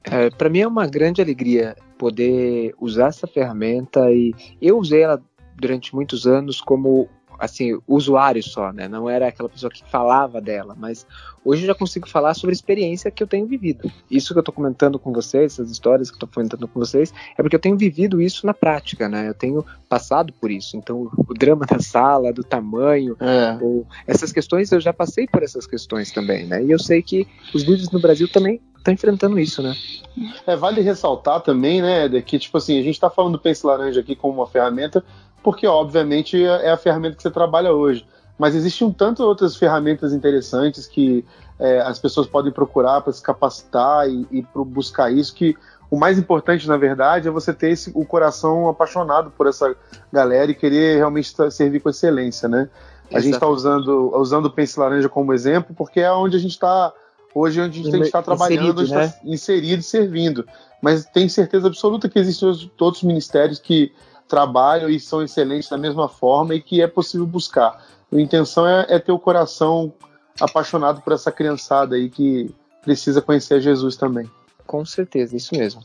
É, 0.05 0.29
para 0.29 0.47
mim 0.47 0.59
é 0.59 0.67
uma 0.67 0.87
grande 0.87 1.21
alegria 1.21 1.75
poder 1.97 2.73
usar 2.79 3.07
essa 3.07 3.27
ferramenta 3.27 4.09
e 4.13 4.33
eu 4.61 4.77
usei 4.79 5.01
ela 5.01 5.21
durante 5.57 5.93
muitos 5.93 6.25
anos 6.25 6.61
como 6.61 7.09
assim, 7.39 7.79
usuário 7.87 8.41
só, 8.43 8.71
né? 8.71 8.87
Não 8.87 9.09
era 9.09 9.27
aquela 9.27 9.49
pessoa 9.49 9.71
que 9.71 9.83
falava 9.89 10.39
dela, 10.41 10.75
mas 10.77 11.05
hoje 11.43 11.63
eu 11.63 11.67
já 11.67 11.75
consigo 11.75 12.07
falar 12.07 12.33
sobre 12.33 12.51
a 12.51 12.55
experiência 12.55 13.11
que 13.11 13.21
eu 13.21 13.27
tenho 13.27 13.45
vivido. 13.45 13.91
Isso 14.09 14.33
que 14.33 14.39
eu 14.39 14.43
tô 14.43 14.51
comentando 14.51 14.97
com 14.97 15.13
vocês, 15.13 15.53
essas 15.53 15.71
histórias 15.71 16.09
que 16.09 16.15
eu 16.15 16.19
tô 16.19 16.27
comentando 16.27 16.67
com 16.67 16.79
vocês, 16.79 17.13
é 17.37 17.41
porque 17.41 17.55
eu 17.55 17.59
tenho 17.59 17.77
vivido 17.77 18.21
isso 18.21 18.45
na 18.45 18.53
prática, 18.53 19.07
né? 19.07 19.27
Eu 19.27 19.33
tenho 19.33 19.65
passado 19.87 20.33
por 20.33 20.51
isso. 20.51 20.77
Então, 20.77 21.09
o 21.17 21.33
drama 21.33 21.65
da 21.65 21.79
sala, 21.79 22.33
do 22.33 22.43
tamanho, 22.43 23.15
é. 23.19 23.57
ou, 23.61 23.85
essas 24.07 24.31
questões, 24.31 24.71
eu 24.71 24.79
já 24.79 24.93
passei 24.93 25.27
por 25.27 25.43
essas 25.43 25.67
questões 25.67 26.11
também, 26.11 26.45
né? 26.45 26.63
E 26.63 26.71
eu 26.71 26.79
sei 26.79 27.01
que 27.01 27.27
os 27.53 27.63
líderes 27.63 27.91
no 27.91 27.99
Brasil 27.99 28.27
também 28.27 28.59
estão 28.85 28.93
enfrentando 28.93 29.39
isso, 29.39 29.61
né? 29.61 29.75
É, 30.45 30.55
vale 30.55 30.81
ressaltar 30.81 31.41
também, 31.41 31.81
né, 31.81 32.07
que, 32.21 32.37
tipo 32.37 32.57
assim, 32.57 32.79
a 32.79 32.83
gente 32.83 32.93
está 32.93 33.09
falando 33.09 33.33
do 33.33 33.39
Pense 33.39 33.65
Laranja 33.65 33.99
aqui 33.99 34.15
como 34.15 34.35
uma 34.35 34.47
ferramenta, 34.47 35.03
porque 35.45 35.67
obviamente 35.67 36.43
é 36.43 36.71
a 36.71 36.77
ferramenta 36.77 37.15
que 37.15 37.21
você 37.21 37.29
trabalha 37.29 37.71
hoje. 37.71 38.03
Mas 38.35 38.55
existem 38.55 38.87
um 38.87 38.91
tanto 38.91 39.21
outras 39.21 39.55
ferramentas 39.55 40.11
interessantes 40.11 40.87
que 40.87 41.23
é, 41.59 41.81
as 41.81 41.99
pessoas 41.99 42.25
podem 42.25 42.51
procurar 42.51 42.99
para 43.01 43.13
se 43.13 43.21
capacitar 43.21 44.09
e, 44.09 44.27
e 44.31 44.45
buscar 44.55 45.13
isso. 45.13 45.35
Que 45.35 45.55
o 45.91 45.97
mais 45.97 46.17
importante, 46.17 46.67
na 46.67 46.77
verdade, 46.77 47.27
é 47.27 47.31
você 47.31 47.53
ter 47.53 47.69
esse, 47.69 47.91
o 47.93 48.03
coração 48.03 48.67
apaixonado 48.67 49.29
por 49.37 49.45
essa 49.45 49.75
galera 50.11 50.49
e 50.49 50.55
querer 50.55 50.97
realmente 50.97 51.31
servir 51.51 51.79
com 51.79 51.89
excelência, 51.89 52.49
né? 52.49 52.67
A 53.13 53.19
gente 53.19 53.35
está 53.35 53.47
usando, 53.47 54.17
usando 54.17 54.47
o 54.47 54.51
Pense 54.51 54.79
Laranja 54.79 55.07
como 55.07 55.31
exemplo 55.31 55.75
porque 55.77 55.99
é 55.99 56.11
onde 56.11 56.35
a 56.35 56.39
gente 56.39 56.53
está 56.53 56.91
hoje, 57.35 57.61
onde 57.61 57.81
a 57.81 57.91
gente 57.91 58.01
está 58.01 58.23
trabalhando, 58.23 58.81
inserido, 58.81 58.95
né? 58.95 59.05
está 59.05 59.19
inserido 59.23 59.79
e 59.81 59.83
servindo. 59.83 60.47
Mas 60.81 61.05
tenho 61.05 61.29
certeza 61.29 61.67
absoluta 61.67 62.09
que 62.09 62.17
existem 62.17 62.49
outros 62.79 63.03
ministérios 63.03 63.59
que 63.59 63.93
trabalham 64.27 64.89
e 64.89 64.99
são 64.99 65.23
excelentes 65.23 65.69
da 65.69 65.77
mesma 65.77 66.07
forma 66.07 66.55
e 66.55 66.61
que 66.61 66.81
é 66.81 66.87
possível 66.87 67.25
buscar. 67.25 67.83
A 68.11 68.19
intenção 68.19 68.67
é, 68.67 68.85
é 68.89 68.99
ter 68.99 69.11
o 69.11 69.19
coração 69.19 69.93
apaixonado 70.39 71.01
por 71.01 71.13
essa 71.13 71.31
criançada 71.31 71.95
aí 71.95 72.09
que 72.09 72.53
precisa 72.81 73.21
conhecer 73.21 73.61
Jesus 73.61 73.95
também. 73.95 74.29
Com 74.65 74.85
certeza, 74.85 75.35
isso 75.35 75.55
mesmo. 75.55 75.81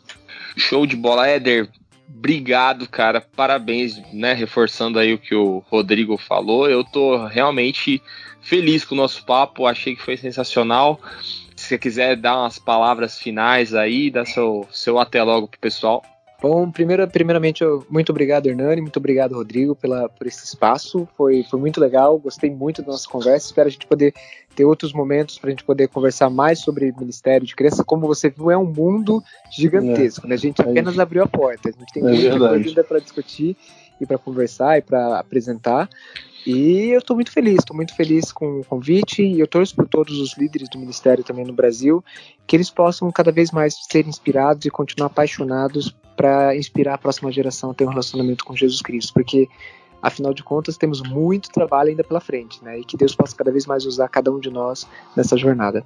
Show 0.57 0.87
de 0.87 0.97
bola, 0.97 1.27
Éder. 1.27 1.69
Obrigado, 2.09 2.89
cara. 2.89 3.21
Parabéns, 3.21 4.01
né? 4.13 4.33
Reforçando 4.33 4.99
aí 4.99 5.15
o 5.15 5.19
que 5.19 5.35
o 5.35 5.63
Rodrigo 5.71 6.19
falou. 6.19 6.69
Eu 6.69 6.83
tô 6.83 7.27
realmente 7.27 8.03
feliz 8.41 8.85
com 8.85 8.95
o 8.95 8.99
nosso 8.99 9.25
papo. 9.25 9.67
Achei 9.67 9.95
que 9.95 10.03
foi 10.03 10.17
sensacional. 10.17 11.01
Se 11.55 11.67
você 11.67 11.79
quiser 11.79 12.17
dar 12.17 12.39
umas 12.39 12.59
palavras 12.59 13.19
finais 13.19 13.75
aí, 13.75 14.11
dá 14.11 14.25
seu, 14.25 14.67
seu 14.73 14.99
até 14.99 15.23
logo 15.23 15.47
pro 15.47 15.61
pessoal. 15.61 16.03
Bom, 16.41 16.71
primeiro, 16.71 17.07
primeiramente, 17.07 17.63
eu, 17.63 17.85
muito 17.91 18.11
obrigado, 18.11 18.47
Hernani, 18.47 18.81
muito 18.81 18.97
obrigado, 18.97 19.35
Rodrigo, 19.35 19.77
pela, 19.77 20.09
por 20.09 20.27
esse 20.27 20.43
espaço. 20.45 21.07
Foi, 21.15 21.45
foi 21.45 21.61
muito 21.61 21.79
legal, 21.79 22.19
gostei 22.19 22.51
muito 22.51 22.81
da 22.81 22.93
nossa 22.93 23.07
conversa. 23.07 23.47
Espero 23.47 23.69
a 23.69 23.71
gente 23.71 23.87
poder 23.87 24.15
ter 24.57 24.65
outros 24.65 24.93
momentos 24.93 25.39
para 25.39 25.49
a 25.49 25.51
gente 25.51 25.65
poder 25.65 25.89
conversar 25.89 26.31
mais 26.31 26.61
sobre 26.61 26.95
Ministério 26.99 27.47
de 27.47 27.55
Criança. 27.55 27.85
Como 27.85 28.07
você 28.07 28.31
viu, 28.31 28.51
é 28.51 28.57
um 28.57 28.65
mundo 28.65 29.23
gigantesco, 29.51 30.27
é, 30.27 30.31
né? 30.31 30.35
A 30.35 30.39
gente 30.39 30.63
apenas 30.63 30.97
é, 30.97 31.03
abriu 31.03 31.23
a 31.23 31.27
porta. 31.27 31.69
A 31.69 31.73
gente 31.73 31.93
tem 31.93 32.03
é 32.03 32.07
muita 32.07 32.39
coisa 32.39 32.69
ainda 32.69 32.85
para 32.85 33.01
discutir 33.01 33.55
e 34.01 34.07
para 34.07 34.17
conversar 34.17 34.79
e 34.79 34.83
para 34.83 35.19
apresentar. 35.19 35.91
E 36.47 36.89
eu 36.91 36.99
estou 36.99 37.15
muito 37.15 37.31
feliz, 37.31 37.59
estou 37.59 37.77
muito 37.77 37.95
feliz 37.95 38.33
com 38.33 38.61
o 38.61 38.65
convite 38.65 39.23
e 39.23 39.41
eu 39.41 39.47
torço 39.47 39.75
por 39.75 39.87
todos 39.87 40.19
os 40.19 40.37
líderes 40.37 40.69
do 40.69 40.79
ministério 40.79 41.23
também 41.23 41.45
no 41.45 41.53
Brasil, 41.53 42.03
que 42.47 42.57
eles 42.57 42.71
possam 42.71 43.11
cada 43.13 43.31
vez 43.31 43.51
mais 43.51 43.75
ser 43.91 44.07
inspirados 44.07 44.65
e 44.65 44.71
continuar 44.71 45.09
apaixonados 45.09 45.95
para 46.17 46.57
inspirar 46.57 46.95
a 46.95 46.99
próxima 46.99 47.31
geração 47.31 47.71
a 47.71 47.75
ter 47.75 47.85
um 47.85 47.91
relacionamento 47.91 48.45
com 48.45 48.57
Jesus 48.57 48.81
Cristo, 48.83 49.13
porque 49.13 49.49
afinal 50.03 50.33
de 50.33 50.43
contas 50.43 50.77
temos 50.77 51.03
muito 51.03 51.51
trabalho 51.51 51.91
ainda 51.91 52.05
pela 52.05 52.21
frente, 52.21 52.63
né? 52.65 52.79
E 52.79 52.85
que 52.85 52.97
Deus 52.97 53.15
possa 53.15 53.37
cada 53.37 53.53
vez 53.53 53.67
mais 53.67 53.85
usar 53.85 54.09
cada 54.09 54.33
um 54.33 54.41
de 54.41 54.51
nós 54.51 54.87
nessa 55.17 55.37
jornada. 55.37 55.85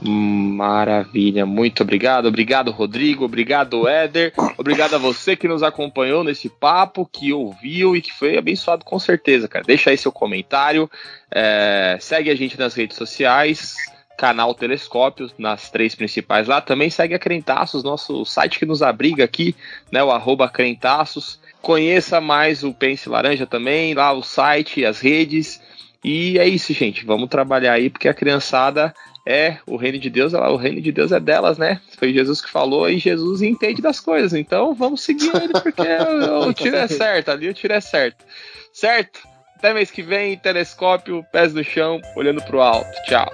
Maravilha, 0.00 1.44
muito 1.44 1.82
obrigado. 1.82 2.26
Obrigado, 2.26 2.70
Rodrigo. 2.70 3.24
Obrigado, 3.24 3.88
Éder. 3.88 4.32
Obrigado 4.56 4.94
a 4.94 4.98
você 4.98 5.34
que 5.34 5.48
nos 5.48 5.62
acompanhou 5.62 6.22
nesse 6.22 6.48
papo, 6.48 7.08
que 7.10 7.32
ouviu 7.32 7.96
e 7.96 8.00
que 8.00 8.12
foi 8.12 8.38
abençoado 8.38 8.84
com 8.84 8.98
certeza, 8.98 9.48
cara. 9.48 9.64
Deixa 9.66 9.90
aí 9.90 9.96
seu 9.96 10.12
comentário. 10.12 10.88
É, 11.30 11.96
segue 12.00 12.30
a 12.30 12.34
gente 12.36 12.58
nas 12.58 12.74
redes 12.74 12.96
sociais 12.96 13.76
canal 14.18 14.52
Telescópio, 14.52 15.30
nas 15.38 15.70
três 15.70 15.94
principais 15.94 16.48
lá. 16.48 16.60
Também 16.60 16.90
segue 16.90 17.14
a 17.14 17.18
Crentaços, 17.20 17.84
nosso 17.84 18.24
site 18.24 18.58
que 18.58 18.66
nos 18.66 18.82
abriga 18.82 19.22
aqui, 19.22 19.54
né? 19.92 20.02
O 20.02 20.10
arroba 20.10 20.48
Crentaços. 20.48 21.38
Conheça 21.62 22.20
mais 22.20 22.64
o 22.64 22.74
Pense 22.74 23.08
Laranja 23.08 23.46
também, 23.46 23.94
lá 23.94 24.12
o 24.12 24.22
site, 24.22 24.84
as 24.84 25.00
redes. 25.00 25.60
E 26.04 26.38
é 26.38 26.46
isso, 26.46 26.72
gente. 26.72 27.04
Vamos 27.04 27.28
trabalhar 27.28 27.72
aí, 27.72 27.90
porque 27.90 28.08
a 28.08 28.14
criançada 28.14 28.94
é 29.26 29.58
o 29.66 29.76
reino 29.76 29.98
de 29.98 30.08
Deus, 30.08 30.32
o 30.32 30.56
reino 30.56 30.80
de 30.80 30.90
Deus 30.90 31.12
é 31.12 31.20
delas, 31.20 31.58
né? 31.58 31.80
Foi 31.98 32.12
Jesus 32.12 32.40
que 32.40 32.50
falou 32.50 32.88
e 32.88 32.98
Jesus 32.98 33.42
entende 33.42 33.82
das 33.82 34.00
coisas. 34.00 34.32
Então 34.32 34.74
vamos 34.74 35.02
seguir 35.02 35.30
ele, 35.36 35.52
porque 35.52 35.82
o, 36.32 36.48
o 36.48 36.52
tiro 36.54 36.76
é 36.76 36.88
certo, 36.88 37.30
ali 37.30 37.48
o 37.48 37.54
tiro 37.54 37.74
é 37.74 37.80
certo. 37.80 38.24
Certo? 38.72 39.20
Até 39.56 39.74
mês 39.74 39.90
que 39.90 40.02
vem, 40.02 40.38
telescópio, 40.38 41.26
pés 41.32 41.52
no 41.52 41.64
chão, 41.64 42.00
olhando 42.16 42.40
pro 42.44 42.60
alto. 42.60 42.90
Tchau. 43.06 43.30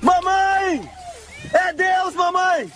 Mamãe! 0.00 0.88
É 1.52 1.72
Deus, 1.72 2.14
mamãe! 2.14 2.70